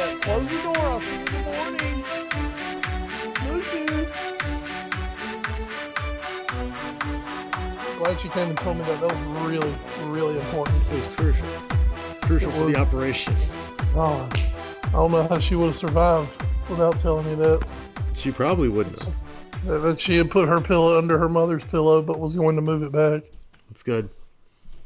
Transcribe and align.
To 0.00 0.18
come 0.18 0.20
tell 0.20 0.40
me 0.40 0.46
that. 0.46 0.46
Close 0.46 0.48
the 0.50 0.62
door. 0.62 0.76
I'll 0.78 1.00
see 1.00 1.14
you 1.14 1.20
in 1.20 1.32
the 1.32 1.40
morning. 1.50 2.04
Smooches. 3.34 4.10
Glad 7.98 8.18
she 8.18 8.28
came 8.28 8.48
and 8.48 8.58
told 8.58 8.76
me 8.78 8.84
that. 8.84 9.00
That 9.00 9.10
was 9.12 9.22
really, 9.46 9.74
really 10.04 10.36
important. 10.38 10.76
It 10.76 10.94
was 10.94 11.08
crucial. 11.14 11.46
Crucial 12.22 12.50
It 12.50 12.54
for 12.54 12.64
the 12.70 12.76
operation. 12.76 13.34
Oh, 13.94 14.28
I 14.84 14.90
don't 14.92 15.12
know 15.12 15.24
how 15.24 15.38
she 15.38 15.54
would 15.56 15.66
have 15.66 15.76
survived 15.76 16.36
without 16.68 16.98
telling 16.98 17.26
me 17.26 17.34
that. 17.36 17.66
She 18.14 18.30
probably 18.30 18.68
wouldn't 18.68 19.02
have. 19.02 19.14
That 19.64 19.78
that 19.80 20.00
she 20.00 20.16
had 20.16 20.30
put 20.30 20.48
her 20.48 20.60
pillow 20.60 20.96
under 20.96 21.18
her 21.18 21.28
mother's 21.28 21.64
pillow, 21.64 22.00
but 22.00 22.18
was 22.18 22.34
going 22.34 22.56
to 22.56 22.62
move 22.62 22.82
it 22.82 22.92
back. 22.92 23.24
It's 23.70 23.82
good. 23.82 24.08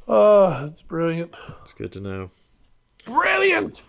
Ah, 0.08 0.66
it's 0.66 0.82
brilliant. 0.82 1.34
It's 1.62 1.72
good 1.72 1.92
to 1.92 2.00
know. 2.00 2.30
Brilliant. 3.04 3.84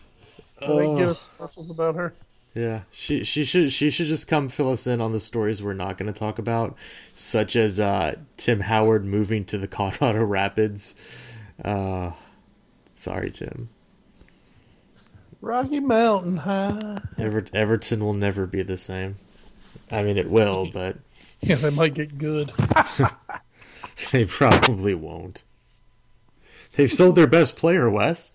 I 0.66 0.78
think 0.78 0.98
get 0.98 1.08
Oh. 1.08 1.12
us 1.12 1.24
specials 1.36 1.70
about 1.70 1.96
her. 1.96 2.14
Yeah, 2.54 2.82
she 2.92 3.24
she 3.26 3.44
should 3.44 3.72
she 3.74 3.90
should 3.90 4.06
just 4.08 4.28
come 4.30 4.48
fill 4.48 4.70
us 4.72 4.88
in 4.88 5.02
on 5.02 5.12
the 5.12 5.20
stories 5.20 5.62
we're 5.62 5.74
not 5.74 5.98
going 5.98 6.12
to 6.12 6.18
talk 6.18 6.40
about, 6.40 6.76
such 7.14 7.56
as 7.58 7.80
uh, 7.82 8.16
Tim 8.38 8.62
Howard 8.62 9.04
moving 9.06 9.44
to 9.46 9.58
the 9.58 9.68
Colorado 9.70 10.24
Rapids. 10.24 10.96
Uh, 11.64 12.12
sorry, 12.96 13.30
Tim. 13.32 13.68
Rocky 15.42 15.80
Mountain 15.80 16.38
High. 16.38 17.00
Ever- 17.18 17.46
Everton 17.54 18.04
will 18.04 18.14
never 18.14 18.46
be 18.48 18.64
the 18.64 18.78
same. 18.78 19.16
I 19.92 20.02
mean, 20.02 20.18
it 20.18 20.30
will, 20.30 20.70
but 20.74 20.98
Yeah, 21.42 21.56
they 21.56 21.70
might 21.72 21.94
get 21.94 22.18
good. 22.18 22.52
they 24.12 24.26
probably 24.26 24.94
won't. 24.96 25.44
They've 26.74 26.92
sold 26.92 27.16
their 27.16 27.28
best 27.28 27.56
player, 27.56 27.90
Wes. 27.90 28.32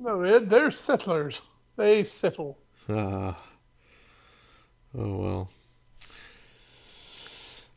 No, 0.00 0.22
they're, 0.22 0.40
they're 0.40 0.70
settlers. 0.70 1.42
They 1.76 2.02
settle. 2.04 2.56
Uh, 2.88 3.34
oh 4.96 5.16
well. 5.16 5.50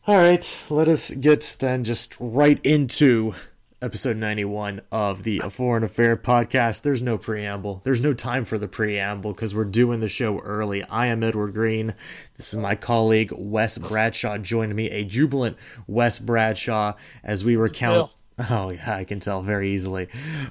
All 0.07 0.17
right, 0.17 0.63
let 0.69 0.87
us 0.87 1.11
get 1.11 1.57
then 1.59 1.83
just 1.83 2.15
right 2.19 2.59
into 2.65 3.33
episode 3.81 4.15
91 4.15 4.79
of 4.89 5.23
the 5.23 5.39
Foreign 5.39 5.83
Affair 5.83 6.15
podcast. 6.15 6.81
There's 6.83 7.01
no 7.01 7.17
preamble. 7.17 7.81
There's 7.83 7.99
no 7.99 8.13
time 8.13 8.45
for 8.45 8.57
the 8.57 8.69
preamble 8.69 9.33
because 9.33 9.53
we're 9.53 9.65
doing 9.65 9.99
the 9.99 10.07
show 10.07 10.39
early. 10.39 10.81
I 10.83 11.07
am 11.07 11.23
Edward 11.23 11.53
Greene. 11.53 11.93
This 12.37 12.53
is 12.53 12.59
my 12.59 12.75
colleague 12.75 13.33
Wes 13.35 13.77
Bradshaw 13.77 14.37
joining 14.37 14.77
me, 14.77 14.89
a 14.89 15.03
jubilant 15.03 15.57
Wes 15.87 16.19
Bradshaw, 16.19 16.93
as 17.21 17.43
we 17.43 17.57
recount. 17.57 18.13
Oh 18.49 18.69
yeah, 18.69 18.95
I 18.95 19.03
can 19.03 19.19
tell 19.19 19.41
very 19.41 19.71
easily. 19.71 20.07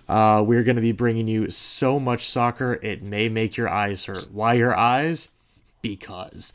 Uh, 0.08 0.42
we're 0.46 0.62
going 0.62 0.76
to 0.76 0.82
be 0.82 0.92
bringing 0.92 1.26
you 1.26 1.50
so 1.50 1.98
much 1.98 2.28
soccer 2.28 2.74
it 2.82 3.02
may 3.02 3.28
make 3.28 3.56
your 3.56 3.68
eyes 3.68 4.04
hurt. 4.04 4.28
Why 4.32 4.54
your 4.54 4.76
eyes? 4.76 5.30
Because. 5.80 6.52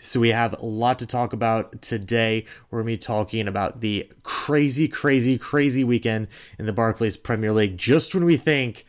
So 0.00 0.18
we 0.18 0.30
have 0.30 0.54
a 0.54 0.64
lot 0.64 0.98
to 1.00 1.06
talk 1.06 1.34
about 1.34 1.82
today. 1.82 2.46
We're 2.70 2.82
going 2.82 2.94
to 2.94 2.98
be 2.98 3.04
talking 3.04 3.46
about 3.46 3.80
the 3.80 4.10
crazy, 4.22 4.88
crazy, 4.88 5.36
crazy 5.36 5.84
weekend 5.84 6.28
in 6.58 6.64
the 6.64 6.72
Barclays 6.72 7.18
Premier 7.18 7.52
League. 7.52 7.76
Just 7.76 8.14
when 8.14 8.24
we 8.24 8.38
think 8.38 8.86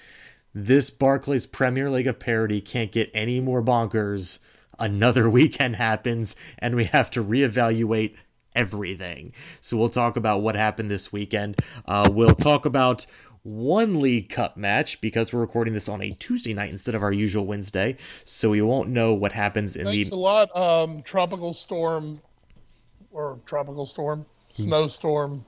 this 0.56 0.90
Barclays 0.90 1.46
Premier 1.46 1.90
League 1.90 2.08
of 2.08 2.20
parody 2.20 2.62
can't 2.62 2.94
get 2.94 3.12
any 3.14 3.42
more 3.42 3.62
bonkers, 3.62 4.40
another 4.80 5.30
weekend 5.30 5.76
happens 5.76 6.38
and 6.60 6.76
we 6.76 6.86
have 6.86 7.12
to 7.12 7.24
reevaluate 7.24 8.16
everything. 8.56 9.34
So 9.62 9.78
we'll 9.78 9.90
talk 9.90 10.18
about 10.18 10.42
what 10.42 10.56
happened 10.56 10.92
this 10.92 11.12
weekend. 11.12 11.60
Uh, 11.86 12.10
we'll 12.12 12.36
talk 12.36 12.66
about 12.66 13.06
one 13.44 14.00
League 14.00 14.30
Cup 14.30 14.56
match 14.56 15.02
because 15.02 15.34
we're 15.34 15.40
recording 15.40 15.74
this 15.74 15.90
on 15.90 16.02
a 16.02 16.12
Tuesday 16.12 16.54
night 16.54 16.70
instead 16.70 16.96
of 16.96 17.04
our 17.04 17.12
usual 17.12 17.46
Wednesday. 17.46 17.98
So 18.24 18.52
we 18.52 18.62
won't 18.62 18.90
know 18.90 19.14
what 19.14 19.32
happens 19.32 19.76
in 19.76 19.86
Thanks 19.86 20.10
the 20.10 20.16
a 20.16 20.20
lot. 20.20 20.56
Um, 20.56 21.02
tropical 21.02 21.54
storm, 21.54 22.20
or 23.12 23.40
tropical 23.46 23.86
storm, 23.86 24.26
snowstorm, 24.50 25.44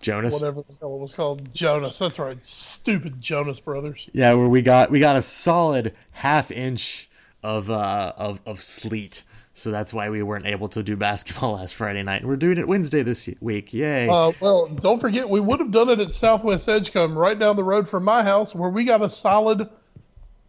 Jonas. 0.00 0.32
whatever 0.32 0.62
the 0.62 0.76
hell 0.80 0.94
it 0.94 1.00
was 1.00 1.12
called. 1.12 1.52
Jonas. 1.52 1.98
That's 1.98 2.18
right. 2.18 2.42
Stupid 2.44 3.20
Jonas 3.20 3.60
Brothers. 3.60 4.08
Yeah, 4.12 4.34
where 4.34 4.48
we 4.48 4.62
got 4.62 4.90
we 4.90 5.00
got 5.00 5.16
a 5.16 5.22
solid 5.22 5.94
half 6.12 6.50
inch 6.50 7.10
of 7.42 7.70
uh 7.70 8.12
of 8.16 8.40
of 8.46 8.62
sleet. 8.62 9.22
So 9.58 9.70
that's 9.70 9.92
why 9.92 10.08
we 10.08 10.22
weren't 10.22 10.46
able 10.46 10.68
to 10.68 10.82
do 10.82 10.96
basketball 10.96 11.52
last 11.56 11.74
Friday 11.74 12.02
night. 12.02 12.24
We're 12.24 12.36
doing 12.36 12.58
it 12.58 12.68
Wednesday 12.68 13.02
this 13.02 13.28
week. 13.40 13.74
Yay. 13.74 14.08
Uh, 14.08 14.32
well, 14.40 14.68
don't 14.68 15.00
forget, 15.00 15.28
we 15.28 15.40
would 15.40 15.60
have 15.60 15.70
done 15.70 15.88
it 15.88 16.00
at 16.00 16.12
Southwest 16.12 16.68
Edgecombe, 16.68 17.18
right 17.18 17.38
down 17.38 17.56
the 17.56 17.64
road 17.64 17.88
from 17.88 18.04
my 18.04 18.22
house, 18.22 18.54
where 18.54 18.70
we 18.70 18.84
got 18.84 19.02
a 19.02 19.10
solid 19.10 19.68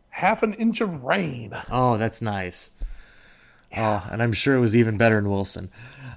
half 0.10 0.44
an 0.44 0.54
inch 0.54 0.82
of 0.82 1.04
rain. 1.04 1.54
Oh, 1.72 1.98
that's 1.98 2.22
nice. 2.22 2.72
Oh, 3.76 4.08
and 4.12 4.22
I'm 4.22 4.34
sure 4.34 4.56
it 4.56 4.60
was 4.60 4.76
even 4.76 4.98
better 4.98 5.18
in 5.18 5.30
Wilson. 5.30 5.70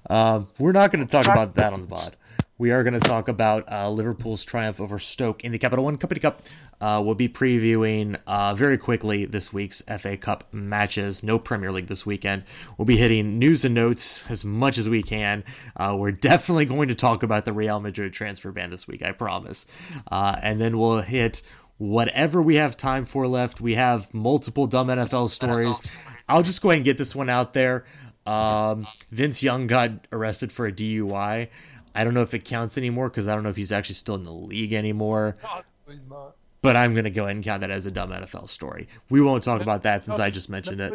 Um, 0.09 0.49
we're 0.59 0.73
not 0.73 0.91
going 0.91 1.07
to 1.07 1.11
talk 1.11 1.27
about 1.27 1.55
that 1.57 1.73
on 1.73 1.83
the 1.83 1.89
pod. 1.89 2.15
We 2.59 2.71
are 2.71 2.83
going 2.85 2.95
to 2.95 3.01
talk 3.01 3.29
about 3.29 3.71
uh, 3.71 3.91
Liverpool's 3.91 4.45
triumph 4.45 4.81
over 4.81 4.99
Stoke 4.99 5.45
in 5.45 5.53
the 5.53 5.59
Capital 5.59 5.85
One 5.85 5.99
Company 5.99 6.21
Cup. 6.21 6.43
Uh, 6.83 7.01
we'll 7.01 7.15
be 7.15 7.29
previewing 7.29 8.19
uh, 8.27 8.53
very 8.57 8.77
quickly 8.77 9.25
this 9.25 9.53
week's 9.53 9.83
FA 9.99 10.17
Cup 10.17 10.53
matches. 10.53 11.23
No 11.23 11.39
Premier 11.39 11.71
League 11.71 11.87
this 11.87 12.05
weekend. 12.05 12.43
We'll 12.77 12.87
be 12.87 12.97
hitting 12.97 13.39
news 13.39 13.65
and 13.65 13.73
notes 13.73 14.29
as 14.29 14.45
much 14.45 14.79
as 14.79 14.89
we 14.89 15.01
can. 15.01 15.45
Uh, 15.77 15.95
we're 15.97 16.11
definitely 16.11 16.65
going 16.65 16.89
to 16.89 16.97
talk 16.97 17.23
about 17.23 17.45
the 17.45 17.53
Real 17.53 17.79
Madrid 17.79 18.13
transfer 18.13 18.51
ban 18.51 18.71
this 18.71 18.89
week, 18.89 19.01
I 19.01 19.13
promise. 19.13 19.65
Uh, 20.11 20.37
and 20.43 20.61
then 20.61 20.77
we'll 20.77 21.03
hit 21.03 21.43
whatever 21.79 22.43
we 22.43 22.57
have 22.57 22.77
time 22.77 23.05
for 23.05 23.29
left. 23.29 23.61
We 23.61 23.77
have 23.77 24.13
multiple 24.13 24.67
dumb 24.67 24.89
NFL 24.89 25.31
stories. 25.31 25.81
I'll 26.29 26.43
just 26.43 26.63
go 26.63 26.71
ahead 26.71 26.79
and 26.79 26.85
get 26.85 26.99
this 26.99 27.15
one 27.15 27.29
out 27.29 27.53
there. 27.53 27.85
Um, 28.27 28.89
Vince 29.13 29.41
Young 29.41 29.69
got 29.69 30.09
arrested 30.11 30.51
for 30.51 30.67
a 30.67 30.73
DUI. 30.73 31.49
I 31.95 32.05
don't 32.05 32.15
know 32.15 32.23
if 32.23 32.35
it 32.35 32.45
counts 32.45 32.77
anymore 32.77 33.09
because 33.09 33.29
I 33.29 33.35
don't 33.37 33.45
know 33.45 33.51
if 33.51 33.57
he's 33.57 33.71
actually 33.71 33.95
still 33.95 34.17
in 34.17 34.25
the 34.25 34.33
league 34.33 34.73
anymore. 34.73 35.37
God, 35.43 35.63
he's 35.89 36.09
not. 36.09 36.35
But 36.63 36.77
I'm 36.77 36.95
going 36.95 37.05
to 37.05 37.11
go 37.11 37.25
ahead 37.25 37.37
and 37.37 37.45
count 37.45 37.61
that 37.61 37.71
as 37.71 37.87
a 37.87 37.91
dumb 37.91 38.11
NFL 38.11 38.49
story. 38.49 38.89
We 39.11 39.21
won't 39.21 39.43
talk 39.43 39.61
about 39.61 39.83
that 39.83 40.05
since 40.05 40.21
I 40.21 40.31
just 40.31 40.49
mentioned 40.49 40.81
it. 40.81 40.95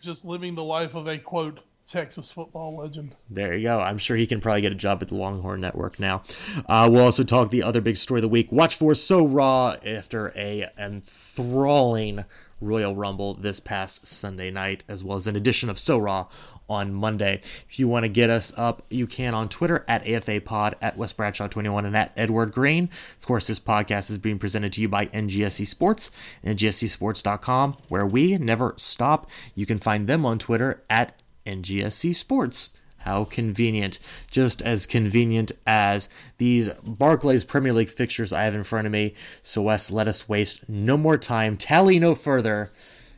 Just 0.00 0.24
living 0.24 0.54
the 0.54 0.64
life 0.64 0.94
of 0.94 1.08
a 1.08 1.18
quote 1.18 1.60
Texas 1.88 2.30
football 2.30 2.76
legend. 2.76 3.16
There 3.30 3.56
you 3.56 3.62
go. 3.62 3.80
I'm 3.80 3.96
sure 3.96 4.16
he 4.16 4.26
can 4.26 4.40
probably 4.40 4.60
get 4.60 4.72
a 4.72 4.76
job 4.76 5.02
at 5.02 5.08
the 5.08 5.14
Longhorn 5.14 5.60
Network 5.60 5.98
now. 5.98 6.22
Uh, 6.68 6.88
we'll 6.90 7.02
also 7.02 7.22
talk 7.22 7.50
the 7.50 7.62
other 7.62 7.80
big 7.80 7.96
story 7.96 8.18
of 8.18 8.22
the 8.22 8.28
week. 8.28 8.52
Watch 8.52 8.76
for 8.76 8.94
So 8.94 9.26
Raw 9.26 9.76
after 9.84 10.30
a 10.36 10.68
enthralling 10.78 12.26
Royal 12.60 12.94
Rumble 12.94 13.34
this 13.34 13.60
past 13.60 14.06
Sunday 14.06 14.50
night, 14.50 14.84
as 14.88 15.04
well 15.04 15.16
as 15.16 15.26
an 15.26 15.36
edition 15.36 15.68
of 15.70 15.78
So 15.78 15.98
Raw 15.98 16.26
on 16.68 16.92
Monday. 16.92 17.40
If 17.68 17.78
you 17.78 17.88
want 17.88 18.04
to 18.04 18.08
get 18.08 18.30
us 18.30 18.52
up, 18.56 18.82
you 18.90 19.06
can 19.06 19.34
on 19.34 19.48
Twitter 19.48 19.84
at 19.88 20.06
AFA 20.06 20.40
Pod, 20.40 20.76
at 20.82 20.96
Wes 20.96 21.12
Bradshaw21, 21.12 21.86
and 21.86 21.96
at 21.96 22.12
Edward 22.16 22.52
Greene. 22.52 22.90
Of 23.18 23.26
course, 23.26 23.46
this 23.46 23.58
podcast 23.58 24.10
is 24.10 24.18
being 24.18 24.38
presented 24.38 24.72
to 24.74 24.80
you 24.80 24.88
by 24.88 25.06
NGSC 25.06 25.66
Sports 25.66 26.10
NGSCSports.com, 26.44 27.76
where 27.88 28.06
we 28.06 28.36
never 28.38 28.74
stop. 28.76 29.30
You 29.54 29.66
can 29.66 29.78
find 29.78 30.06
them 30.06 30.26
on 30.26 30.38
Twitter 30.38 30.82
at 30.90 31.22
NGSC 31.46 32.14
Sports. 32.14 32.76
How 32.98 33.24
convenient. 33.24 33.98
Just 34.30 34.60
as 34.62 34.86
convenient 34.86 35.52
as 35.66 36.08
these 36.38 36.68
Barclays 36.84 37.44
Premier 37.44 37.72
League 37.72 37.88
fixtures 37.88 38.32
I 38.32 38.44
have 38.44 38.54
in 38.54 38.64
front 38.64 38.86
of 38.86 38.92
me. 38.92 39.14
So, 39.42 39.62
Wes, 39.62 39.90
let 39.90 40.08
us 40.08 40.28
waste 40.28 40.68
no 40.68 40.96
more 40.96 41.16
time, 41.16 41.56
tally 41.56 41.98
no 41.98 42.14
further, 42.14 42.72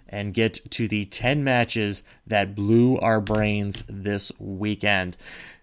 and 0.09 0.35
get 0.35 0.71
to 0.73 0.88
the 0.88 1.05
10 1.05 1.43
matches 1.44 2.03
that 2.27 2.55
blew 2.55 2.99
our 2.99 3.21
brains 3.21 3.85
this 3.88 4.32
weekend. 4.38 5.17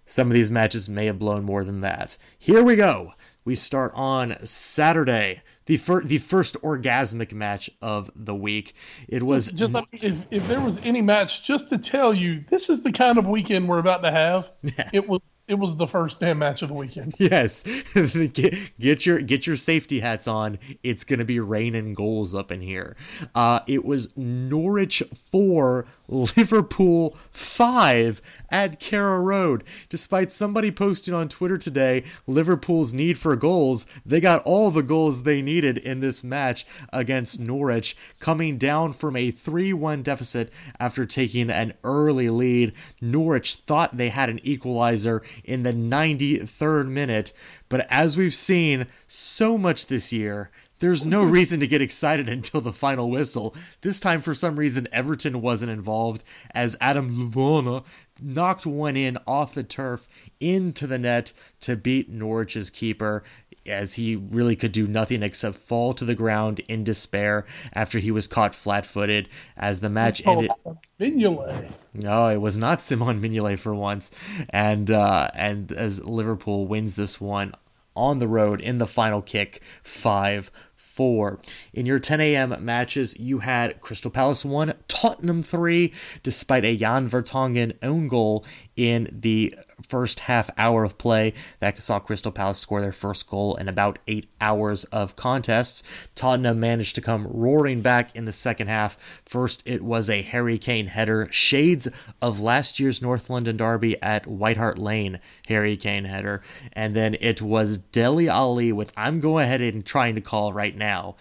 Some 0.06 0.28
of 0.28 0.34
these 0.34 0.50
matches 0.50 0.88
may 0.88 1.06
have 1.06 1.20
blown 1.20 1.44
more 1.44 1.64
than 1.64 1.82
that. 1.82 2.18
Here 2.40 2.64
we 2.64 2.76
go. 2.76 3.14
We 3.44 3.56
start 3.56 3.92
on 3.94 4.38
Saturday, 4.46 5.42
the 5.68 5.78
first 5.78 6.08
the 6.08 6.18
first 6.18 6.60
orgasmic 6.62 7.32
match 7.32 7.70
of 7.82 8.10
the 8.16 8.36
week. 8.36 8.74
It 9.08 9.24
was 9.24 9.48
just 9.52 9.76
if, 9.94 10.26
if 10.32 10.48
there 10.48 10.62
was 10.62 10.84
any 10.84 11.02
match 11.02 11.44
just 11.44 11.70
to 11.70 11.78
tell 11.78 12.14
you 12.14 12.44
this 12.50 12.70
is 12.70 12.84
the 12.84 12.92
kind 12.92 13.18
of 13.18 13.28
weekend 13.28 13.68
we're 13.68 13.80
about 13.80 14.02
to 14.02 14.12
have. 14.12 14.50
Yeah. 14.64 14.90
It 14.98 15.08
was 15.08 15.22
it 15.48 15.58
was 15.58 15.78
the 15.78 15.88
first 15.88 16.20
damn 16.20 16.40
match 16.40 16.62
of 16.62 16.68
the 16.68 16.74
weekend. 16.74 17.16
Yes, 17.18 17.64
get, 17.94 18.78
get, 18.80 19.06
your 19.06 19.20
get 19.20 19.48
your 19.48 19.56
safety 19.56 20.00
hats 20.00 20.28
on. 20.28 20.60
It's 20.84 21.04
gonna 21.04 21.26
be 21.26 21.40
raining 21.40 21.94
goals 21.94 22.36
up 22.36 22.52
in 22.52 22.62
here. 22.62 22.98
Uh, 23.34 23.62
it 23.68 23.86
was 23.86 24.10
Norwich 24.18 25.02
four, 25.32 25.86
Liverpool 26.08 27.16
five 27.32 28.22
at 28.50 28.80
Carrow 28.80 29.20
Road. 29.20 29.64
Despite 29.90 30.32
somebody 30.32 30.72
posting 30.72 31.14
on 31.14 31.30
Twitter 31.30 31.58
today 31.58 32.04
Liverpool's 32.26 32.94
need 32.94 33.18
for 33.18 33.36
goals, 33.36 33.86
they 34.06 34.20
got 34.20 34.44
all 34.44 34.72
the 34.72 34.84
goals 34.84 35.24
they 35.24 35.42
needed 35.42 35.78
in 35.78 36.00
this 36.00 36.24
match 36.24 36.66
against 36.92 37.40
Norwich, 37.40 37.96
coming 38.20 38.58
down 38.58 38.94
from 38.94 39.16
a 39.16 39.32
3 39.32 39.74
1 39.74 40.04
deficit 40.04 40.52
after 40.80 41.06
taking 41.06 41.50
an 41.50 41.74
early 41.84 42.30
lead. 42.30 42.74
Norwich 43.02 43.56
thought 43.56 43.98
they 43.98 44.10
had 44.10 44.30
an 44.30 44.40
equalizer 44.44 45.22
in 45.44 45.64
the 45.64 45.74
93rd 45.74 46.88
minute, 46.88 47.34
but 47.70 47.86
as 47.90 48.18
we've 48.18 48.34
seen 48.34 48.88
so 49.08 49.58
much 49.58 49.88
this 49.88 50.14
year, 50.14 50.50
there's 50.80 51.06
no 51.06 51.24
reason 51.26 51.60
to 51.60 51.68
get 51.68 51.82
excited 51.82 52.30
until 52.30 52.62
the 52.62 52.74
final 52.74 53.10
whistle. 53.10 53.56
This 53.82 54.00
time, 54.00 54.22
for 54.22 54.34
some 54.34 54.58
reason, 54.58 54.88
Everton 54.92 55.42
wasn't 55.42 55.72
involved 55.72 56.24
as 56.54 56.76
Adam 56.80 57.32
Lallana 57.32 57.84
knocked 58.22 58.66
one 58.66 58.96
in 58.96 59.18
off 59.28 59.54
the 59.54 59.64
turf 59.64 60.08
into 60.40 60.88
the 60.88 60.98
net 60.98 61.34
to 61.62 61.76
beat 61.76 62.12
Norwich's 62.12 62.70
keeper 62.70 63.24
as 63.66 63.96
he 63.96 64.16
really 64.16 64.56
could 64.56 64.72
do 64.72 64.88
nothing 64.88 65.22
except 65.22 65.58
fall 65.58 65.94
to 65.94 66.06
the 66.06 66.16
ground 66.16 66.62
in 66.68 66.84
despair 66.84 67.46
after 67.74 68.00
he 68.00 68.12
was 68.12 68.28
caught 68.28 68.56
flat-footed 68.56 69.28
as 69.58 69.80
the 69.82 69.90
match 69.90 70.26
ended. 70.26 70.52
Mignolet. 71.00 71.70
No, 71.94 72.30
it 72.30 72.38
was 72.38 72.58
not 72.58 72.82
Simon 72.82 73.22
Mignolet 73.22 73.60
for 73.60 73.76
once, 73.76 74.12
and 74.50 74.90
uh, 74.90 75.30
and 75.34 75.72
as 75.72 76.04
Liverpool 76.04 76.68
wins 76.68 76.96
this 76.96 77.20
one 77.20 77.54
on 77.96 78.20
the 78.20 78.28
road 78.28 78.62
in 78.62 78.78
the 78.78 78.88
final 78.88 79.22
kick, 79.22 79.62
five 79.84 80.52
four. 80.98 81.38
In 81.76 81.86
your 81.86 82.00
10 82.00 82.20
a.m. 82.20 82.56
matches, 82.66 83.18
you 83.20 83.40
had 83.40 83.80
Crystal 83.82 84.10
Palace 84.10 84.44
1, 84.44 84.74
Tottenham 84.88 85.44
3, 85.44 85.94
despite 86.24 86.66
a 86.66 86.76
Jan 86.76 87.08
Vertonghen 87.08 87.78
own 87.84 88.08
goal 88.08 88.44
in 88.78 89.10
the 89.12 89.54
first 89.88 90.22
half 90.22 90.50
hour 90.58 90.84
of 90.84 90.98
play 90.98 91.34
that 91.60 91.82
saw 91.82 92.00
Crystal 92.00 92.32
Palace 92.32 92.60
score 92.60 92.82
their 92.82 92.92
first 92.92 93.28
goal 93.28 93.56
in 93.56 93.68
about 93.68 94.00
eight 94.08 94.28
hours 94.40 94.86
of 94.86 95.16
contests. 95.16 95.84
Tottenham 96.16 96.60
managed 96.60 96.96
to 96.96 97.02
come 97.02 97.28
roaring 97.28 97.82
back 97.82 98.16
in 98.16 98.26
the 98.26 98.32
second 98.32 98.68
half. 98.68 98.98
First, 99.26 99.64
it 99.66 99.84
was 99.84 100.10
a 100.10 100.22
Harry 100.22 100.58
Kane 100.58 100.88
header, 100.88 101.28
shades 101.32 101.88
of 102.22 102.40
last 102.40 102.80
year's 102.80 103.02
North 103.02 103.30
London 103.30 103.58
derby 103.58 104.02
at 104.02 104.28
White 104.28 104.58
Hart 104.58 104.78
Lane 104.78 105.20
Harry 105.48 105.76
Kane 105.76 106.06
header. 106.06 106.42
And 106.74 106.96
then 106.96 107.18
it 107.20 107.42
was 107.42 107.78
Dele 107.78 108.30
Alli 108.30 108.72
with, 108.72 108.94
I'm 108.96 109.20
going 109.20 109.46
ahead 109.46 109.62
and 109.62 109.86
trying 109.86 110.16
to 110.16 110.22
call 110.22 110.54
right 110.54 110.76
now, 110.76 111.16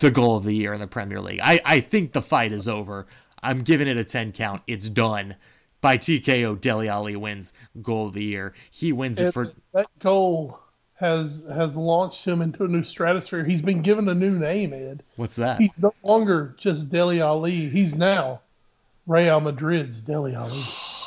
the 0.00 0.10
goal 0.10 0.36
of 0.36 0.44
the 0.44 0.54
year 0.54 0.72
in 0.72 0.80
the 0.80 0.86
Premier 0.86 1.20
League. 1.20 1.40
I, 1.42 1.60
I 1.64 1.80
think 1.80 2.12
the 2.12 2.22
fight 2.22 2.52
is 2.52 2.66
over. 2.66 3.06
I'm 3.42 3.62
giving 3.62 3.86
it 3.86 3.96
a 3.96 4.04
10 4.04 4.32
count. 4.32 4.62
It's 4.66 4.88
done 4.88 5.36
by 5.80 5.96
TKO. 5.98 6.60
Dele 6.60 6.88
Alli 6.88 7.16
wins 7.16 7.52
goal 7.82 8.08
of 8.08 8.14
the 8.14 8.24
year. 8.24 8.54
He 8.70 8.92
wins 8.92 9.18
and 9.18 9.28
it 9.28 9.32
for 9.32 9.48
that 9.72 9.86
goal 9.98 10.60
has 10.94 11.44
has 11.52 11.76
launched 11.76 12.26
him 12.26 12.42
into 12.42 12.64
a 12.64 12.68
new 12.68 12.82
stratosphere. 12.82 13.44
He's 13.44 13.62
been 13.62 13.82
given 13.82 14.08
a 14.08 14.14
new 14.14 14.38
name, 14.38 14.72
Ed. 14.72 15.02
What's 15.16 15.36
that? 15.36 15.60
He's 15.60 15.76
no 15.78 15.94
longer 16.02 16.54
just 16.58 16.90
Dele 16.90 17.20
Alli. 17.20 17.68
He's 17.68 17.96
now 17.96 18.42
Real 19.06 19.40
Madrid's 19.40 20.02
Dele 20.02 20.34
Alli. 20.34 20.62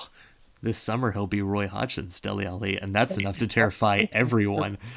this 0.62 0.78
summer 0.78 1.12
he'll 1.12 1.28
be 1.28 1.42
Roy 1.42 1.68
Hodgson's 1.68 2.20
Dele 2.20 2.46
Alli, 2.46 2.78
and 2.78 2.94
that's 2.94 3.18
enough 3.18 3.38
to 3.38 3.48
terrify 3.48 4.06
everyone. 4.12 4.78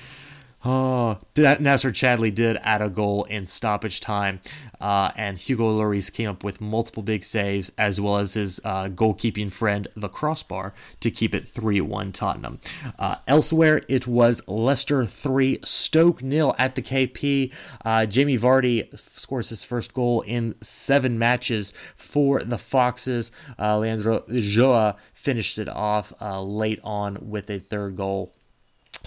Oh, 0.69 1.17
Nacer 1.37 1.93
Chadli 1.93 2.35
did 2.35 2.59
add 2.61 2.83
a 2.83 2.89
goal 2.89 3.23
in 3.23 3.47
stoppage 3.47 4.01
time, 4.01 4.41
uh, 4.81 5.13
and 5.15 5.39
Hugo 5.39 5.79
Lloris 5.79 6.13
came 6.13 6.29
up 6.29 6.43
with 6.43 6.61
multiple 6.61 7.05
big 7.05 7.23
saves, 7.23 7.71
as 7.79 8.01
well 8.01 8.17
as 8.17 8.35
his 8.35 8.61
uh, 8.65 8.89
goalkeeping 8.89 9.53
friend, 9.53 9.87
the 9.95 10.09
crossbar, 10.09 10.75
to 10.99 11.11
keep 11.13 11.37
it 11.37 11.47
3 11.47 11.81
1 11.83 12.11
Tottenham. 12.11 12.59
Uh, 12.99 13.15
elsewhere, 13.29 13.83
it 13.87 14.09
was 14.09 14.43
Leicester 14.49 15.05
3, 15.05 15.61
Stoke 15.63 16.21
nil 16.21 16.53
at 16.59 16.75
the 16.75 16.83
KP. 16.83 17.53
Uh, 17.85 18.05
Jamie 18.05 18.37
Vardy 18.37 18.89
scores 18.99 19.51
his 19.51 19.63
first 19.63 19.95
goal 19.95 20.23
in 20.23 20.57
seven 20.61 21.17
matches 21.17 21.73
for 21.95 22.43
the 22.43 22.59
Foxes. 22.59 23.31
Uh, 23.57 23.79
Leandro 23.79 24.19
Ulloa 24.29 24.97
finished 25.15 25.61
it 25.61 25.69
off 25.69 26.13
uh, 26.21 26.43
late 26.43 26.81
on 26.83 27.19
with 27.31 27.49
a 27.51 27.61
third 27.61 27.95
goal. 27.95 28.33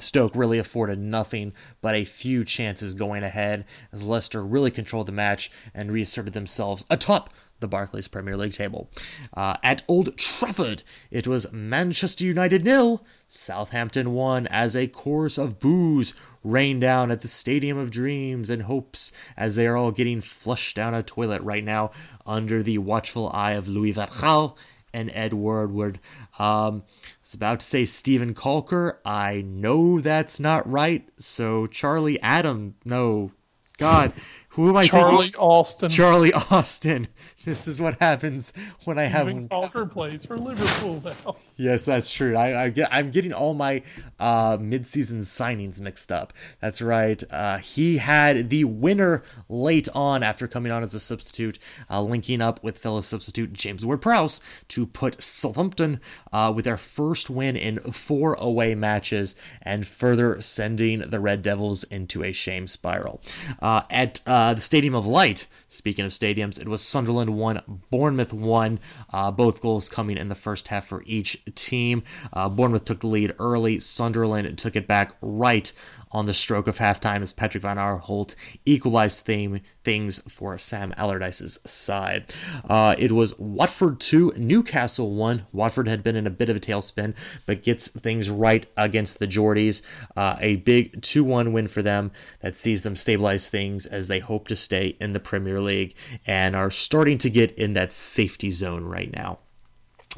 Stoke 0.01 0.35
really 0.35 0.57
afforded 0.57 0.99
nothing 0.99 1.53
but 1.81 1.95
a 1.95 2.05
few 2.05 2.43
chances 2.43 2.93
going 2.93 3.23
ahead 3.23 3.65
as 3.91 4.03
Leicester 4.03 4.43
really 4.45 4.71
controlled 4.71 5.07
the 5.07 5.11
match 5.11 5.51
and 5.73 5.91
reasserted 5.91 6.33
themselves 6.33 6.85
atop 6.89 7.29
the 7.59 7.67
Barclays 7.67 8.07
Premier 8.07 8.37
League 8.37 8.53
table. 8.53 8.89
Uh, 9.33 9.57
at 9.63 9.83
Old 9.87 10.17
Trafford, 10.17 10.83
it 11.11 11.27
was 11.27 11.51
Manchester 11.51 12.23
United 12.23 12.63
nil, 12.63 13.05
Southampton 13.27 14.13
one 14.13 14.47
as 14.47 14.75
a 14.75 14.87
chorus 14.87 15.37
of 15.37 15.59
boos 15.59 16.13
rained 16.43 16.81
down 16.81 17.11
at 17.11 17.21
the 17.21 17.27
Stadium 17.27 17.77
of 17.77 17.91
Dreams 17.91 18.49
and 18.49 18.63
Hopes 18.63 19.11
as 19.35 19.55
they 19.55 19.67
are 19.67 19.75
all 19.75 19.91
getting 19.91 20.21
flushed 20.21 20.75
down 20.75 20.93
a 20.93 21.03
toilet 21.03 21.41
right 21.41 21.63
now 21.63 21.91
under 22.25 22.63
the 22.63 22.77
watchful 22.77 23.29
eye 23.33 23.51
of 23.53 23.67
Louis 23.67 23.91
van 23.91 24.07
Gaal 24.07 24.57
and 24.93 25.11
Ed 25.13 25.33
Woodward. 25.33 25.99
Um, 26.37 26.83
was 27.29 27.35
about 27.35 27.59
to 27.59 27.65
say 27.65 27.85
Stephen 27.85 28.33
Caulker. 28.33 28.97
I 29.05 29.41
know 29.45 30.01
that's 30.01 30.39
not 30.39 30.67
right. 30.67 31.07
So 31.19 31.67
Charlie 31.67 32.19
Adam, 32.21 32.73
no, 32.85 33.31
God, 33.77 34.11
who 34.49 34.69
am 34.69 34.77
I? 34.77 34.83
Charlie 34.83 35.25
thinking? 35.25 35.39
Austin. 35.39 35.89
Charlie 35.91 36.33
Austin. 36.33 37.07
This 37.45 37.67
is 37.67 37.79
what 37.79 37.99
happens 37.99 38.53
when 38.83 38.99
I 38.99 39.05
have. 39.05 39.27
Caulker 39.27 39.89
plays 39.89 40.25
for 40.25 40.37
Liverpool 40.37 41.01
now. 41.03 41.37
Yes, 41.55 41.83
that's 41.83 42.09
true. 42.09 42.37
I, 42.37 42.63
I 42.63 42.69
get. 42.69 42.87
I'm 42.89 43.11
getting 43.11 43.33
all 43.33 43.53
my 43.53 43.83
uh, 44.17 44.57
mid-season 44.61 45.19
signings 45.19 45.81
mixed 45.81 46.09
up. 46.09 46.31
That's 46.61 46.81
right. 46.81 47.21
Uh, 47.29 47.57
he 47.57 47.97
had 47.97 48.49
the 48.49 48.63
winner 48.63 49.23
late 49.49 49.89
on 49.93 50.23
after 50.23 50.47
coming 50.47 50.71
on 50.71 50.83
as 50.83 50.93
a 50.93 51.01
substitute, 51.01 51.59
uh, 51.89 52.01
linking 52.01 52.39
up 52.39 52.63
with 52.63 52.77
fellow 52.77 53.01
substitute 53.01 53.51
James 53.51 53.85
Ward-Prowse 53.85 54.39
to 54.69 54.85
put 54.85 55.21
Southampton 55.21 55.99
uh, 56.31 56.53
with 56.55 56.63
their 56.63 56.77
first 56.77 57.29
win 57.29 57.57
in 57.57 57.79
four 57.91 58.35
away 58.35 58.73
matches 58.73 59.35
and 59.61 59.85
further 59.85 60.39
sending 60.39 61.09
the 61.09 61.19
Red 61.19 61.41
Devils 61.41 61.83
into 61.83 62.23
a 62.23 62.31
shame 62.31 62.67
spiral. 62.67 63.19
Uh, 63.61 63.81
at 63.89 64.21
uh, 64.25 64.53
the 64.53 64.61
Stadium 64.61 64.95
of 64.95 65.05
Light, 65.05 65.47
speaking 65.67 66.05
of 66.05 66.13
stadiums, 66.13 66.57
it 66.57 66.69
was 66.69 66.81
Sunderland 66.81 67.28
1, 67.29 67.81
Bournemouth 67.89 68.33
1, 68.33 68.79
uh, 69.11 69.31
both 69.31 69.61
goals 69.61 69.89
coming 69.89 70.17
in 70.17 70.29
the 70.29 70.35
first 70.35 70.69
half 70.69 70.87
for 70.87 71.03
each 71.05 71.43
team. 71.55 72.03
Uh, 72.33 72.49
Bournemouth 72.49 72.85
took 72.85 73.01
the 73.01 73.07
lead 73.07 73.33
early, 73.39 73.79
Sunderland 73.79 74.57
took 74.57 74.75
it 74.75 74.87
back 74.87 75.15
right 75.21 75.71
on 76.11 76.25
the 76.25 76.33
stroke 76.33 76.67
of 76.67 76.77
halftime 76.77 77.21
as 77.21 77.33
Patrick 77.33 77.61
Van 77.61 77.77
Aanholt 77.77 78.35
equalized 78.65 79.25
theme, 79.25 79.61
things 79.83 80.19
for 80.27 80.57
Sam 80.57 80.93
Allardyce's 80.97 81.59
side. 81.65 82.33
Uh, 82.69 82.95
it 82.97 83.11
was 83.11 83.37
Watford 83.37 83.99
2, 83.99 84.33
Newcastle 84.37 85.13
1. 85.15 85.45
Watford 85.51 85.87
had 85.87 86.03
been 86.03 86.15
in 86.15 86.27
a 86.27 86.31
bit 86.31 86.49
of 86.49 86.55
a 86.55 86.59
tailspin, 86.59 87.13
but 87.45 87.63
gets 87.63 87.89
things 87.89 88.29
right 88.29 88.65
against 88.77 89.19
the 89.19 89.27
Geordies. 89.27 89.81
Uh, 90.15 90.37
a 90.39 90.57
big 90.57 91.01
2 91.01 91.23
1 91.23 91.53
win 91.53 91.67
for 91.67 91.81
them 91.81 92.11
that 92.41 92.55
sees 92.55 92.83
them 92.83 92.95
stabilize 92.95 93.49
things 93.49 93.85
as 93.85 94.07
they 94.07 94.19
hope 94.19 94.47
to 94.47 94.55
stay 94.55 94.97
in 94.99 95.13
the 95.13 95.19
Premier 95.19 95.61
League 95.61 95.95
and 96.25 96.55
are 96.55 96.71
starting 96.71 97.17
to 97.19 97.29
get 97.29 97.51
in 97.51 97.73
that 97.73 97.91
safety 97.91 98.51
zone 98.51 98.83
right 98.83 99.13
now. 99.13 99.39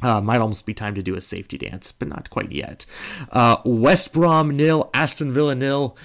Uh, 0.02 0.20
might 0.20 0.40
almost 0.40 0.66
be 0.66 0.74
time 0.74 0.94
to 0.94 1.02
do 1.02 1.14
a 1.14 1.20
safety 1.20 1.58
dance, 1.58 1.92
but 1.92 2.08
not 2.08 2.30
quite 2.30 2.52
yet. 2.52 2.86
Uh, 3.30 3.56
West 3.64 4.12
Brom 4.12 4.56
nil, 4.56 4.90
Aston 4.92 5.32
Villa 5.32 5.54
nil. 5.54 5.96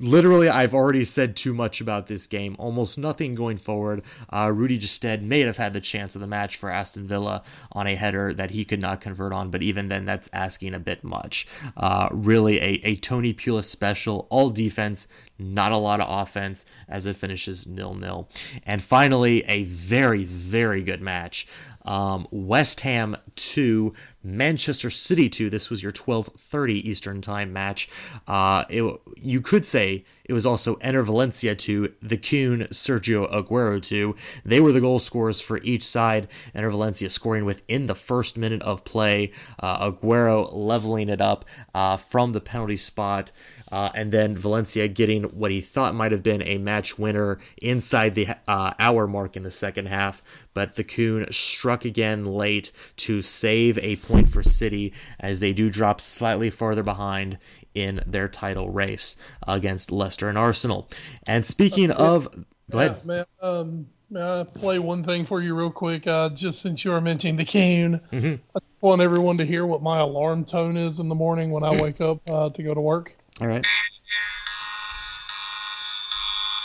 Literally, 0.00 0.48
I've 0.48 0.72
already 0.72 1.04
said 1.04 1.36
too 1.36 1.52
much 1.52 1.82
about 1.82 2.06
this 2.06 2.26
game. 2.26 2.56
Almost 2.58 2.96
nothing 2.96 3.34
going 3.34 3.58
forward. 3.58 4.02
Uh, 4.32 4.50
Rudy 4.54 4.78
Gestede 4.78 5.20
may 5.20 5.40
have 5.40 5.58
had 5.58 5.74
the 5.74 5.80
chance 5.82 6.14
of 6.14 6.22
the 6.22 6.26
match 6.26 6.56
for 6.56 6.70
Aston 6.70 7.06
Villa 7.06 7.42
on 7.72 7.86
a 7.86 7.94
header 7.94 8.32
that 8.32 8.52
he 8.52 8.64
could 8.64 8.80
not 8.80 9.02
convert 9.02 9.30
on, 9.30 9.50
but 9.50 9.62
even 9.62 9.88
then, 9.88 10.06
that's 10.06 10.30
asking 10.32 10.72
a 10.72 10.78
bit 10.78 11.04
much. 11.04 11.46
Uh, 11.76 12.08
really, 12.10 12.58
a, 12.60 12.80
a 12.82 12.96
Tony 12.96 13.34
Pulis 13.34 13.64
special, 13.64 14.26
all 14.30 14.48
defense, 14.48 15.06
not 15.38 15.70
a 15.70 15.76
lot 15.76 16.00
of 16.00 16.08
offense 16.08 16.64
as 16.88 17.04
it 17.04 17.16
finishes 17.16 17.66
nil 17.66 17.92
nil. 17.92 18.26
And 18.64 18.82
finally, 18.82 19.44
a 19.44 19.64
very, 19.64 20.24
very 20.24 20.82
good 20.82 21.02
match. 21.02 21.46
Um, 21.84 22.26
West 22.30 22.80
Ham 22.80 23.16
2, 23.36 23.92
Manchester 24.22 24.90
City 24.90 25.28
2. 25.28 25.48
This 25.48 25.70
was 25.70 25.82
your 25.82 25.92
12:30 25.92 26.72
Eastern 26.84 27.20
Time 27.20 27.52
match. 27.52 27.88
Uh, 28.26 28.64
it, 28.68 29.00
you 29.16 29.40
could 29.40 29.64
say 29.64 30.04
It 30.24 30.34
was 30.34 30.44
also 30.44 30.76
Enner 30.76 31.02
Valencia 31.02 31.54
2, 31.54 31.94
The 32.02 32.18
Kun, 32.18 32.68
Sergio 32.70 33.32
Aguero 33.32 33.82
2. 33.82 34.14
They 34.44 34.60
were 34.60 34.72
the 34.72 34.80
goal 34.80 34.98
scorers 34.98 35.40
for 35.40 35.56
each 35.62 35.84
side. 35.86 36.28
Enner 36.54 36.70
Valencia 36.70 37.08
scoring 37.08 37.46
within 37.46 37.86
the 37.86 37.94
first 37.94 38.36
minute 38.36 38.60
of 38.62 38.84
play. 38.84 39.32
Uh, 39.58 39.90
Aguero 39.90 40.50
leveling 40.52 41.08
it 41.08 41.22
up 41.22 41.46
uh, 41.74 41.96
from 41.96 42.32
the 42.32 42.42
penalty 42.42 42.76
spot. 42.76 43.32
Uh, 43.70 43.90
and 43.94 44.12
then 44.12 44.34
Valencia 44.34 44.88
getting 44.88 45.24
what 45.24 45.50
he 45.50 45.60
thought 45.60 45.94
might 45.94 46.12
have 46.12 46.22
been 46.22 46.42
a 46.42 46.58
match 46.58 46.98
winner 46.98 47.38
inside 47.60 48.14
the 48.14 48.28
uh, 48.46 48.72
hour 48.78 49.06
mark 49.06 49.36
in 49.36 49.42
the 49.42 49.50
second 49.50 49.86
half. 49.86 50.22
But 50.54 50.74
the 50.74 50.84
Kun 50.84 51.26
struck 51.30 51.84
again 51.84 52.24
late 52.24 52.72
to 52.96 53.22
save 53.22 53.78
a 53.78 53.96
point 53.96 54.28
for 54.28 54.42
City 54.42 54.92
as 55.20 55.40
they 55.40 55.52
do 55.52 55.70
drop 55.70 56.00
slightly 56.00 56.50
farther 56.50 56.82
behind 56.82 57.38
in 57.74 58.02
their 58.06 58.28
title 58.28 58.70
race 58.70 59.16
against 59.46 59.92
Leicester 59.92 60.28
and 60.28 60.38
Arsenal. 60.38 60.88
And 61.26 61.44
speaking 61.44 61.90
of, 61.90 62.28
go 62.70 62.78
ahead. 62.80 63.04
Man, 63.04 63.24
um, 63.40 63.86
may 64.10 64.22
I 64.22 64.44
play 64.44 64.78
one 64.78 65.04
thing 65.04 65.24
for 65.24 65.40
you 65.40 65.54
real 65.54 65.70
quick? 65.70 66.06
Uh, 66.06 66.30
just 66.30 66.60
since 66.60 66.84
you 66.84 66.90
were 66.90 67.00
mentioning 67.00 67.36
the 67.36 67.44
Kun, 67.44 68.00
Mm-hmm. 68.10 68.34
I 68.56 68.60
want 68.80 69.02
everyone 69.02 69.36
to 69.38 69.44
hear 69.44 69.66
what 69.66 69.82
my 69.82 69.98
alarm 69.98 70.44
tone 70.44 70.76
is 70.76 70.98
in 71.00 71.08
the 71.08 71.14
morning 71.14 71.50
when 71.50 71.64
I 71.64 71.80
wake 71.82 72.00
up 72.00 72.20
uh, 72.28 72.50
to 72.50 72.62
go 72.62 72.74
to 72.74 72.80
work. 72.80 73.14
All 73.40 73.46
right. 73.46 73.64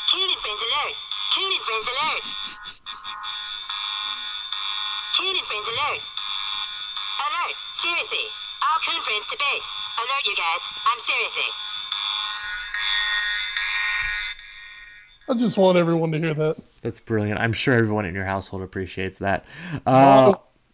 Keenan 0.09 0.37
friends 0.39 0.61
alert! 0.61 0.95
Keenan 1.35 1.61
friends 1.65 1.87
alert! 1.87 2.23
Keenan 5.17 5.45
friends 5.45 5.67
alert! 5.69 6.01
Alert! 7.21 7.55
Seriously! 7.75 8.25
All 8.63 8.79
Coon 8.85 9.01
friends 9.03 9.27
to 9.27 9.37
base! 9.37 9.69
Alert 9.99 10.25
you 10.25 10.35
guys! 10.35 10.61
I'm 10.85 10.99
seriously! 10.99 11.49
I 15.29 15.33
just 15.35 15.57
want 15.57 15.77
everyone 15.77 16.11
to 16.11 16.19
hear 16.19 16.33
that. 16.33 16.57
That's 16.81 16.99
brilliant. 16.99 17.39
I'm 17.39 17.53
sure 17.53 17.75
everyone 17.75 18.05
in 18.05 18.15
your 18.15 18.25
household 18.25 18.61
appreciates 18.61 19.19
that. 19.19 19.45
Uh, 19.85 20.33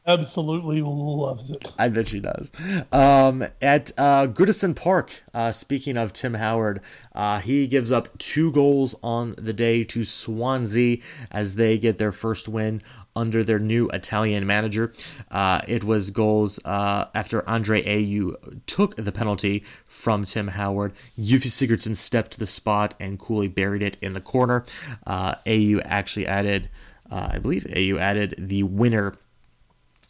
Absolutely 0.09 0.81
loves 0.81 1.51
it. 1.51 1.71
I 1.77 1.89
bet 1.89 2.07
she 2.07 2.19
does. 2.19 2.51
Um, 2.91 3.45
at 3.61 3.91
uh, 3.95 4.25
Goodison 4.25 4.75
Park, 4.75 5.21
uh, 5.35 5.51
speaking 5.51 5.97
of 5.97 6.13
Tim 6.13 6.33
Howard, 6.33 6.81
uh, 7.13 7.39
he 7.41 7.67
gives 7.67 7.91
up 7.91 8.17
two 8.17 8.51
goals 8.51 8.95
on 9.03 9.35
the 9.37 9.53
day 9.53 9.83
to 9.83 10.03
Swansea 10.03 10.97
as 11.29 11.55
they 11.55 11.77
get 11.77 11.99
their 11.99 12.11
first 12.11 12.49
win 12.49 12.81
under 13.15 13.43
their 13.43 13.59
new 13.59 13.87
Italian 13.89 14.47
manager. 14.47 14.93
Uh, 15.29 15.61
it 15.67 15.83
was 15.83 16.09
goals 16.09 16.59
uh, 16.65 17.05
after 17.13 17.47
Andre 17.47 17.83
Ayew 17.83 18.33
took 18.65 18.95
the 18.95 19.11
penalty 19.11 19.63
from 19.85 20.23
Tim 20.23 20.47
Howard. 20.47 20.93
Gylfi 21.19 21.49
Sigurdsson 21.49 21.95
stepped 21.95 22.31
to 22.31 22.39
the 22.39 22.47
spot 22.47 22.95
and 22.99 23.19
coolly 23.19 23.47
buried 23.47 23.83
it 23.83 23.95
in 24.01 24.13
the 24.13 24.21
corner. 24.21 24.65
Uh, 25.05 25.35
Ayew 25.45 25.83
actually 25.85 26.25
added, 26.25 26.67
uh, 27.11 27.29
I 27.33 27.37
believe 27.37 27.67
Ayew 27.69 27.99
added 27.99 28.33
the 28.39 28.63
winner 28.63 29.15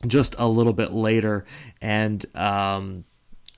just 0.07 0.35
a 0.37 0.47
little 0.47 0.73
bit 0.73 0.91
later. 0.91 1.45
And 1.81 2.25
um 2.35 3.05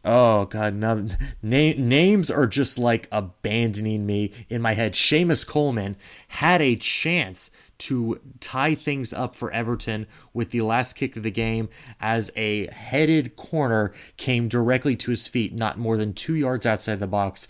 oh 0.03 0.45
god 0.45 0.73
now 0.73 0.95
na- 1.43 1.73
names 1.77 2.31
are 2.31 2.47
just 2.47 2.79
like 2.79 3.07
abandoning 3.11 4.05
me 4.05 4.31
in 4.49 4.61
my 4.61 4.73
head. 4.73 4.93
Seamus 4.93 5.45
Coleman 5.45 5.95
had 6.29 6.61
a 6.61 6.75
chance 6.75 7.51
to 7.79 8.19
tie 8.39 8.75
things 8.75 9.11
up 9.11 9.35
for 9.35 9.51
Everton 9.51 10.05
with 10.33 10.51
the 10.51 10.61
last 10.61 10.93
kick 10.93 11.15
of 11.17 11.23
the 11.23 11.31
game 11.31 11.67
as 11.99 12.29
a 12.35 12.67
headed 12.67 13.35
corner 13.35 13.91
came 14.17 14.47
directly 14.47 14.95
to 14.95 15.09
his 15.09 15.27
feet 15.27 15.51
not 15.51 15.79
more 15.79 15.97
than 15.97 16.13
2 16.13 16.35
yards 16.35 16.67
outside 16.67 16.99
the 16.99 17.07
box. 17.07 17.47